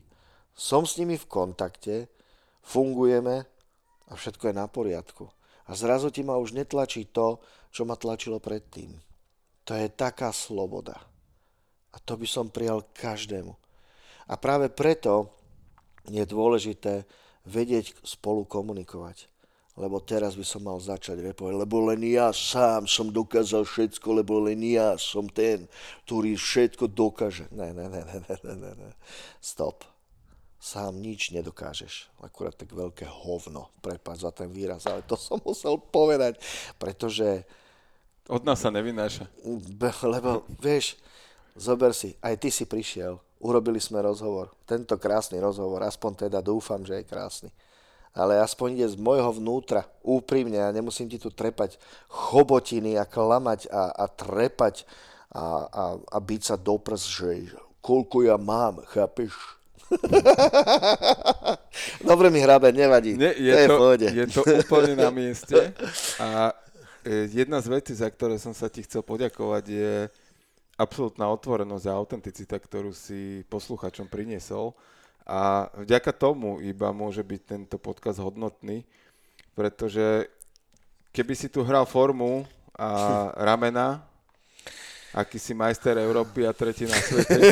som 0.57 0.85
s 0.85 1.01
nimi 1.01 1.17
v 1.17 1.31
kontakte, 1.31 2.09
fungujeme 2.61 3.49
a 4.09 4.13
všetko 4.13 4.51
je 4.51 4.55
na 4.57 4.67
poriadku. 4.69 5.31
A 5.71 5.79
zrazu 5.79 6.11
ti 6.11 6.27
ma 6.27 6.35
už 6.35 6.51
netlačí 6.51 7.07
to, 7.15 7.39
čo 7.71 7.87
ma 7.87 7.95
tlačilo 7.95 8.43
predtým. 8.43 8.91
To 9.71 9.73
je 9.79 9.87
taká 9.87 10.35
sloboda. 10.35 10.99
A 11.95 11.97
to 12.03 12.19
by 12.19 12.27
som 12.27 12.51
prijal 12.51 12.83
každému. 12.91 13.55
A 14.27 14.35
práve 14.35 14.67
preto 14.67 15.31
je 16.11 16.23
dôležité 16.27 17.07
vedieť 17.47 17.95
spolu 18.03 18.43
komunikovať 18.43 19.31
lebo 19.81 19.97
teraz 20.05 20.37
by 20.37 20.45
som 20.45 20.67
mal 20.69 20.77
začať 20.77 21.25
repovať, 21.33 21.57
lebo 21.57 21.89
len 21.89 22.05
ja 22.05 22.29
sám 22.37 22.85
som 22.85 23.09
dokázal 23.09 23.65
všetko, 23.65 24.21
lebo 24.21 24.37
len 24.45 24.61
ja 24.61 25.01
som 25.01 25.25
ten, 25.25 25.65
ktorý 26.05 26.37
všetko 26.37 26.93
dokáže. 26.93 27.49
Ne, 27.49 27.73
ne, 27.73 27.89
ne, 27.89 28.03
ne, 28.05 28.21
ne, 28.29 28.55
ne, 28.61 28.73
ne. 28.77 28.91
Stop. 29.41 29.89
Sám 30.61 31.01
nič 31.01 31.33
nedokážeš. 31.33 32.13
Akurát 32.21 32.53
tak 32.53 32.69
veľké 32.69 33.09
hovno. 33.09 33.73
Prepáč 33.81 34.29
za 34.29 34.31
ten 34.31 34.53
výraz, 34.53 34.85
ale 34.85 35.01
to 35.09 35.17
som 35.17 35.41
musel 35.41 35.81
povedať, 35.81 36.37
pretože... 36.77 37.49
Od 38.29 38.45
nás 38.45 38.61
sa 38.61 38.69
nevynáša. 38.69 39.25
Lebo, 40.05 40.45
vieš, 40.61 41.01
zober 41.57 41.97
si, 41.97 42.13
aj 42.21 42.37
ty 42.37 42.53
si 42.53 42.69
prišiel, 42.69 43.17
urobili 43.41 43.81
sme 43.81 44.05
rozhovor. 44.05 44.53
Tento 44.69 45.01
krásny 45.01 45.41
rozhovor, 45.41 45.81
aspoň 45.83 46.29
teda 46.29 46.45
dúfam, 46.45 46.85
že 46.85 47.01
je 47.01 47.09
krásny 47.09 47.51
ale 48.15 48.43
aspoň 48.43 48.75
ide 48.75 48.89
z 48.91 48.99
môjho 48.99 49.31
vnútra, 49.31 49.87
úprimne, 50.03 50.59
ja 50.59 50.75
nemusím 50.75 51.07
ti 51.07 51.19
tu 51.19 51.31
trepať 51.31 51.79
chobotiny 52.11 52.99
a 52.99 53.07
klamať 53.07 53.71
a, 53.71 53.95
a 53.95 54.05
trepať 54.11 54.83
a, 55.31 55.45
a, 55.71 55.85
a 55.95 56.19
byť 56.19 56.43
sa 56.43 56.57
do 56.59 56.75
prs, 56.75 57.07
že 57.07 57.55
koľko 57.79 58.27
ja 58.27 58.35
mám, 58.35 58.83
chápeš? 58.91 59.60
Dobre 62.11 62.31
mi 62.31 62.41
hrabe, 62.41 62.73
nevadí. 62.73 63.19
Nie, 63.19 63.35
je, 63.35 63.67
to, 63.67 63.77
to 63.77 63.93
je 64.07 64.27
to 64.31 64.43
úplne 64.67 64.95
na 64.95 65.11
mieste. 65.11 65.75
A 66.23 66.55
e, 67.03 67.27
jedna 67.31 67.61
z 67.63 67.69
vecí, 67.71 67.95
za 67.95 68.11
ktoré 68.11 68.39
som 68.39 68.55
sa 68.55 68.69
ti 68.71 68.83
chcel 68.87 69.03
poďakovať, 69.03 69.65
je 69.67 70.09
absolútna 70.81 71.29
otvorenosť 71.29 71.87
a 71.87 71.97
autenticita, 71.97 72.57
ktorú 72.57 72.97
si 72.97 73.45
posluchačom 73.53 74.09
priniesol. 74.09 74.73
A 75.29 75.69
vďaka 75.77 76.11
tomu 76.17 76.59
iba 76.65 76.91
môže 76.91 77.21
byť 77.21 77.41
tento 77.45 77.77
podcast 77.77 78.19
hodnotný, 78.19 78.89
pretože 79.53 80.27
keby 81.13 81.35
si 81.37 81.53
tu 81.53 81.61
hral 81.63 81.85
formu 81.85 82.49
a 82.75 82.89
ramena, 83.37 84.10
aký 85.15 85.39
si 85.39 85.53
majster 85.57 85.99
Európy 85.99 86.47
a 86.47 86.53
tretí 86.55 86.87
na 86.87 86.95
svete. 86.95 87.51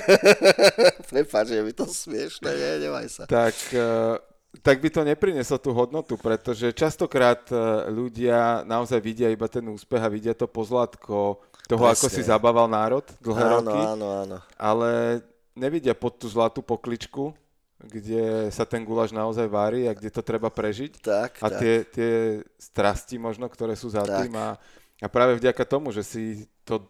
Prepač, 1.11 1.47
je 1.55 1.63
mi 1.63 1.75
to 1.75 1.87
smiešne, 1.87 2.51
nie, 2.51 2.73
nevaj 2.87 3.07
sa. 3.11 3.23
Tak, 3.27 3.55
eh, 3.75 4.15
tak 4.63 4.79
by 4.79 4.89
to 4.91 5.03
neprineslo 5.03 5.59
tú 5.59 5.75
hodnotu, 5.75 6.15
pretože 6.15 6.71
častokrát 6.71 7.43
eh, 7.51 7.59
ľudia 7.91 8.63
naozaj 8.63 8.99
vidia 9.03 9.29
iba 9.31 9.51
ten 9.51 9.67
úspech 9.67 10.03
a 10.03 10.13
vidia 10.13 10.35
to 10.39 10.47
pozlatko 10.47 11.43
toho, 11.69 11.85
Presne. 11.85 11.97
ako 12.01 12.07
si 12.09 12.23
zabával 12.25 12.67
národ 12.71 13.05
dlhé 13.21 13.45
áno, 13.45 13.55
roky. 13.61 13.79
Áno, 13.79 14.07
áno. 14.25 14.37
Ale 14.57 15.21
nevidia 15.53 15.93
pod 15.93 16.17
tú 16.17 16.31
zlatú 16.31 16.65
pokličku, 16.65 17.37
kde 17.79 18.51
sa 18.51 18.65
ten 18.65 18.83
guláš 18.83 19.15
naozaj 19.15 19.47
varí 19.47 19.87
a 19.87 19.93
kde 19.93 20.11
to 20.11 20.23
treba 20.25 20.49
prežiť. 20.49 20.99
Tak, 20.99 21.31
a 21.45 21.49
tak. 21.53 21.59
Tie, 21.61 21.75
tie 21.93 22.13
strasti 22.59 23.21
možno, 23.21 23.47
ktoré 23.47 23.77
sú 23.77 23.93
za 23.93 24.03
tak. 24.03 24.27
tým. 24.27 24.35
A, 24.35 24.57
a 24.99 25.07
práve 25.13 25.37
vďaka 25.37 25.63
tomu, 25.69 25.93
že 25.93 26.03
si 26.03 26.49
to 26.65 26.89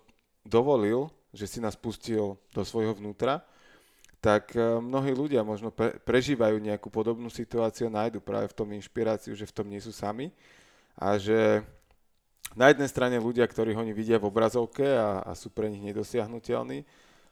dovolil, 0.49 1.12
že 1.31 1.45
si 1.45 1.61
nás 1.61 1.77
pustil 1.77 2.41
do 2.57 2.62
svojho 2.65 2.97
vnútra, 2.97 3.45
tak 4.19 4.57
e, 4.57 4.81
mnohí 4.81 5.15
ľudia 5.15 5.47
možno 5.47 5.70
pre, 5.70 6.01
prežívajú 6.03 6.59
nejakú 6.59 6.91
podobnú 6.91 7.31
situáciu 7.31 7.87
a 7.87 7.97
nájdu 8.03 8.19
práve 8.19 8.51
v 8.51 8.57
tom 8.57 8.69
inšpiráciu, 8.75 9.37
že 9.37 9.47
v 9.47 9.55
tom 9.55 9.69
nie 9.69 9.79
sú 9.79 9.95
sami 9.95 10.35
a 10.99 11.15
že 11.20 11.62
na 12.57 12.73
jednej 12.73 12.89
strane 12.91 13.16
ľudia, 13.20 13.47
ktorých 13.47 13.79
oni 13.79 13.93
vidia 13.95 14.19
v 14.19 14.27
obrazovke 14.27 14.83
a, 14.83 15.23
a 15.23 15.37
sú 15.37 15.53
pre 15.53 15.70
nich 15.70 15.85
nedosiahnutelní, 15.85 16.83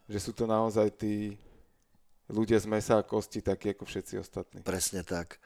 že 0.07 0.19
sú 0.23 0.31
to 0.31 0.47
naozaj 0.47 0.93
tí 0.95 1.35
ľudia 2.31 2.61
z 2.63 2.71
mesa 2.71 3.01
a 3.01 3.07
kosti, 3.07 3.43
takí 3.43 3.75
ako 3.75 3.83
všetci 3.87 4.15
ostatní. 4.23 4.63
Presne 4.63 5.03
tak. 5.03 5.43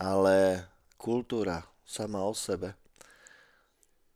Ale 0.00 0.64
kultúra 0.96 1.60
sama 1.84 2.24
o 2.24 2.32
sebe 2.32 2.72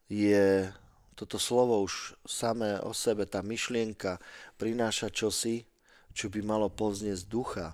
je, 0.09 0.69
toto 1.15 1.39
slovo 1.39 1.82
už 1.82 2.19
samé 2.27 2.78
o 2.82 2.91
sebe, 2.91 3.27
tá 3.27 3.41
myšlienka 3.41 4.19
prináša 4.59 5.11
čosi, 5.11 5.66
čo 6.15 6.31
by 6.31 6.43
malo 6.43 6.69
poznieť 6.70 7.27
ducha. 7.27 7.66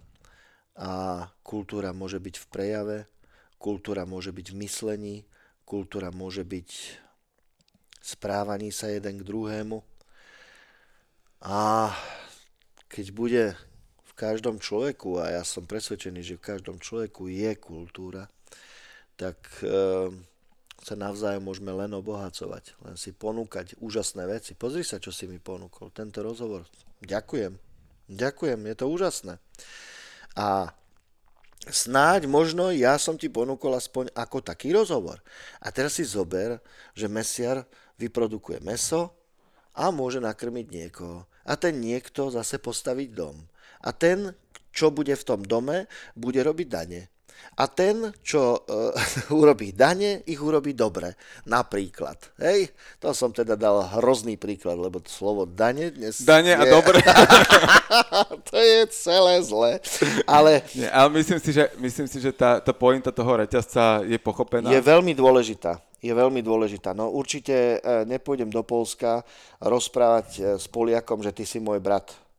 A 0.77 1.25
kultúra 1.45 1.93
môže 1.93 2.17
byť 2.17 2.37
v 2.41 2.47
prejave, 2.49 2.99
kultúra 3.61 4.09
môže 4.09 4.33
byť 4.33 4.47
v 4.53 4.61
myslení, 4.65 5.17
kultúra 5.69 6.09
môže 6.09 6.47
byť 6.47 6.71
správaní 8.01 8.73
sa 8.73 8.89
jeden 8.89 9.21
k 9.21 9.27
druhému. 9.27 9.85
A 11.45 11.91
keď 12.89 13.07
bude 13.13 13.45
každom 14.21 14.61
človeku, 14.61 15.17
a 15.17 15.41
ja 15.41 15.43
som 15.49 15.65
presvedčený, 15.65 16.21
že 16.21 16.37
v 16.37 16.45
každom 16.45 16.77
človeku 16.77 17.33
je 17.33 17.57
kultúra, 17.57 18.29
tak 19.17 19.41
e, 19.65 20.13
sa 20.81 20.97
navzájom 20.97 21.45
môžeme 21.45 21.73
len 21.77 21.93
obohacovať, 21.93 22.75
len 22.85 22.97
si 22.97 23.13
ponúkať 23.13 23.77
úžasné 23.79 24.25
veci. 24.25 24.57
Pozri 24.57 24.81
sa, 24.81 24.97
čo 24.97 25.13
si 25.13 25.29
mi 25.29 25.37
ponúkol, 25.37 25.93
tento 25.93 26.25
rozhovor. 26.25 26.65
Ďakujem. 27.05 27.57
Ďakujem, 28.11 28.61
je 28.67 28.75
to 28.75 28.87
úžasné. 28.91 29.35
A 30.35 30.73
snáď 31.69 32.27
možno 32.27 32.73
ja 32.73 32.97
som 32.97 33.15
ti 33.21 33.29
ponúkol 33.29 33.77
aspoň 33.77 34.11
ako 34.17 34.41
taký 34.41 34.73
rozhovor. 34.73 35.21
A 35.61 35.69
teraz 35.71 36.01
si 36.01 36.05
zober, 36.09 36.59
že 36.97 37.07
mesiar 37.07 37.69
vyprodukuje 38.01 38.65
meso 38.65 39.13
a 39.77 39.93
môže 39.93 40.19
nakrmiť 40.19 40.67
niekoho. 40.73 41.29
A 41.45 41.55
ten 41.55 41.79
niekto 41.79 42.33
zase 42.33 42.57
postaviť 42.59 43.09
dom 43.13 43.37
a 43.81 43.91
ten, 43.97 44.37
čo 44.71 44.93
bude 44.93 45.13
v 45.17 45.27
tom 45.27 45.41
dome, 45.43 45.89
bude 46.13 46.41
robiť 46.41 46.69
dane. 46.69 47.01
A 47.61 47.69
ten, 47.69 48.09
čo 48.25 48.57
uh, 48.57 48.95
urobí 49.41 49.77
dane, 49.77 50.25
ich 50.25 50.41
urobí 50.41 50.73
dobre. 50.73 51.13
Napríklad. 51.45 52.17
Hej, 52.41 52.73
to 52.97 53.13
som 53.13 53.35
teda 53.35 53.53
dal 53.59 53.85
hrozný 54.01 54.41
príklad, 54.41 54.81
lebo 54.81 55.05
slovo 55.05 55.45
dane 55.45 55.93
dnes... 55.93 56.25
Dane 56.25 56.57
a 56.57 56.65
dobre. 56.65 57.05
to 58.49 58.57
je 58.57 58.89
celé 58.95 59.45
zle. 59.45 59.77
Ale... 60.25 60.65
Nie, 60.73 60.89
ale 60.89 61.09
myslím 61.21 61.41
si, 61.43 61.51
že, 61.53 61.69
myslím 61.77 62.09
si, 62.09 62.19
že 62.23 62.33
tá, 62.33 62.65
tá 62.65 62.73
pointa 62.73 63.13
toho 63.13 63.37
reťazca 63.37 64.09
je 64.09 64.17
pochopená. 64.17 64.73
Je 64.73 64.81
veľmi 64.81 65.13
dôležitá. 65.13 65.77
Je 66.01 66.17
veľmi 66.17 66.41
dôležitá. 66.41 66.97
No 66.97 67.13
určite 67.13 67.77
uh, 67.77 68.09
nepôjdem 68.09 68.49
do 68.49 68.65
Polska 68.65 69.21
rozprávať 69.61 70.29
uh, 70.41 70.45
s 70.57 70.65
Poliakom, 70.65 71.21
že 71.21 71.37
ty 71.37 71.45
si 71.45 71.61
môj 71.61 71.77
brat 71.77 72.30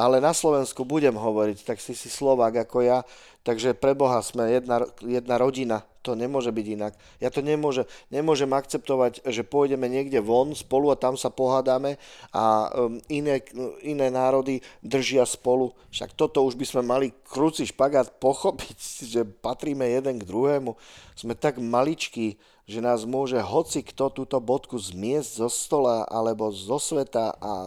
ale 0.00 0.16
na 0.16 0.32
Slovensku 0.32 0.88
budem 0.88 1.12
hovoriť, 1.12 1.68
tak 1.68 1.76
si 1.76 1.92
si 1.92 2.08
Slovák 2.08 2.64
ako 2.64 2.80
ja, 2.80 3.04
takže 3.44 3.76
pre 3.76 3.92
Boha 3.92 4.24
sme 4.24 4.48
jedna, 4.48 4.88
jedna 5.04 5.36
rodina, 5.36 5.84
to 6.00 6.16
nemôže 6.16 6.48
byť 6.48 6.66
inak. 6.72 6.96
Ja 7.20 7.28
to 7.28 7.44
nemôžem, 7.44 7.84
nemôžem 8.08 8.48
akceptovať, 8.48 9.20
že 9.28 9.44
pôjdeme 9.44 9.84
niekde 9.84 10.24
von 10.24 10.56
spolu 10.56 10.88
a 10.88 10.96
tam 10.96 11.20
sa 11.20 11.28
pohádame 11.28 12.00
a 12.32 12.72
um, 12.72 12.96
iné, 13.12 13.44
iné 13.84 14.08
národy 14.08 14.64
držia 14.80 15.28
spolu. 15.28 15.76
Však 15.92 16.16
toto 16.16 16.40
už 16.48 16.56
by 16.56 16.64
sme 16.64 16.82
mali 16.88 17.12
krúci 17.28 17.68
špagát 17.68 18.16
pochopiť, 18.16 18.78
že 19.12 19.28
patríme 19.28 19.84
jeden 19.84 20.16
k 20.16 20.24
druhému. 20.24 20.72
Sme 21.12 21.36
tak 21.36 21.60
maličkí, 21.60 22.40
že 22.64 22.80
nás 22.80 23.04
môže 23.04 23.36
hoci 23.36 23.84
kto 23.84 24.08
túto 24.14 24.40
bodku 24.40 24.80
zmiesť 24.80 25.44
zo 25.44 25.48
stola 25.52 26.08
alebo 26.08 26.48
zo 26.48 26.80
sveta 26.80 27.36
a 27.36 27.66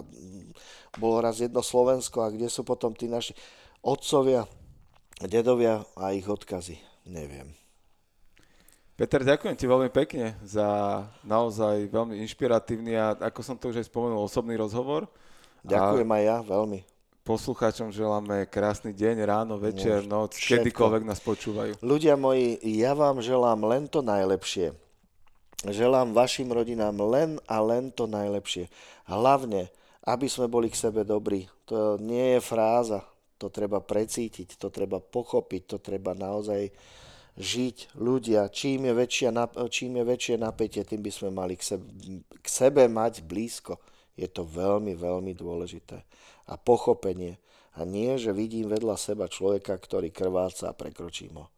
bolo 0.97 1.21
raz 1.21 1.41
jedno 1.41 1.61
Slovensko 1.65 2.21
a 2.21 2.33
kde 2.33 2.47
sú 2.49 2.61
potom 2.61 2.93
tí 2.93 3.09
naši 3.09 3.33
otcovia, 3.81 4.45
dedovia 5.23 5.81
a 5.97 6.13
ich 6.13 6.25
odkazy. 6.25 6.77
Neviem. 7.09 7.51
Peter, 8.93 9.25
ďakujem 9.25 9.57
ti 9.57 9.65
veľmi 9.65 9.89
pekne 9.89 10.37
za 10.45 11.01
naozaj 11.25 11.89
veľmi 11.89 12.21
inšpiratívny 12.23 12.93
a 12.93 13.17
ako 13.17 13.39
som 13.41 13.57
to 13.57 13.73
už 13.73 13.81
aj 13.81 13.89
spomenul, 13.89 14.21
osobný 14.21 14.53
rozhovor. 14.53 15.09
Ďakujem 15.65 16.09
a 16.13 16.15
aj 16.21 16.23
ja 16.23 16.37
veľmi. 16.45 16.79
Poslucháčom 17.23 17.89
želáme 17.89 18.45
krásny 18.51 18.91
deň, 18.91 19.15
ráno, 19.23 19.55
večer, 19.55 20.03
noc, 20.03 20.35
všetko. 20.35 20.59
kedykoľvek 20.59 21.03
nás 21.07 21.23
počúvajú. 21.23 21.79
Ľudia 21.79 22.19
moji, 22.19 22.59
ja 22.61 22.93
vám 22.93 23.23
želám 23.23 23.63
len 23.63 23.87
to 23.87 24.03
najlepšie. 24.03 24.75
Želám 25.63 26.11
vašim 26.11 26.51
rodinám 26.51 26.99
len 26.99 27.39
a 27.47 27.63
len 27.63 27.89
to 27.95 28.05
najlepšie. 28.05 28.67
Hlavne 29.07 29.71
aby 30.03 30.27
sme 30.27 30.51
boli 30.51 30.67
k 30.67 30.79
sebe 30.79 31.07
dobrí. 31.07 31.47
To 31.71 31.95
nie 31.95 32.35
je 32.37 32.41
fráza, 32.43 33.03
to 33.39 33.47
treba 33.47 33.79
precítiť, 33.79 34.59
to 34.59 34.67
treba 34.67 34.99
pochopiť, 34.99 35.61
to 35.75 35.77
treba 35.79 36.11
naozaj 36.11 36.71
žiť 37.39 37.97
ľudia. 37.97 38.51
Čím 38.51 38.91
je, 38.91 38.93
väčšia, 38.93 39.29
čím 39.71 39.99
je 39.99 40.03
väčšie 40.05 40.35
napätie, 40.37 40.83
tým 40.85 41.01
by 41.01 41.11
sme 41.11 41.29
mali 41.33 41.55
k 41.57 41.63
sebe, 41.63 41.87
k 42.39 42.47
sebe 42.47 42.83
mať 42.85 43.23
blízko. 43.25 43.79
Je 44.13 44.29
to 44.29 44.45
veľmi, 44.45 44.93
veľmi 44.93 45.33
dôležité. 45.33 46.05
A 46.45 46.53
pochopenie. 46.59 47.41
A 47.73 47.81
nie, 47.89 48.13
že 48.21 48.29
vidím 48.29 48.69
vedľa 48.69 48.93
seba 48.93 49.25
človeka, 49.25 49.73
ktorý 49.73 50.13
krváca 50.13 50.69
a 50.69 50.77
prekročím 50.77 51.41
ho. 51.41 51.49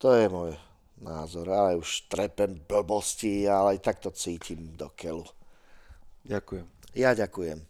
To 0.00 0.16
je 0.16 0.32
môj 0.32 0.56
názor. 1.04 1.52
Ale 1.52 1.76
už 1.76 2.08
trepem 2.08 2.56
blbosti, 2.64 3.44
ale 3.44 3.76
aj 3.76 3.84
tak 3.84 4.00
to 4.00 4.08
cítim 4.16 4.72
do 4.72 4.88
kelu. 4.96 5.28
Ďakujem. 6.24 6.71
Ja 6.92 7.16
ďakujem. 7.16 7.64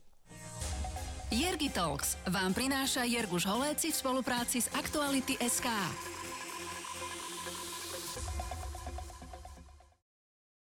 Jergi 1.33 1.73
Talks 1.73 2.21
vám 2.29 2.53
prináša 2.53 3.09
Jerguš 3.09 3.49
Holéci 3.49 3.89
v 3.89 3.97
spolupráci 3.97 4.61
s 4.61 4.69
Aktuality 4.77 5.41
SK. 5.41 5.71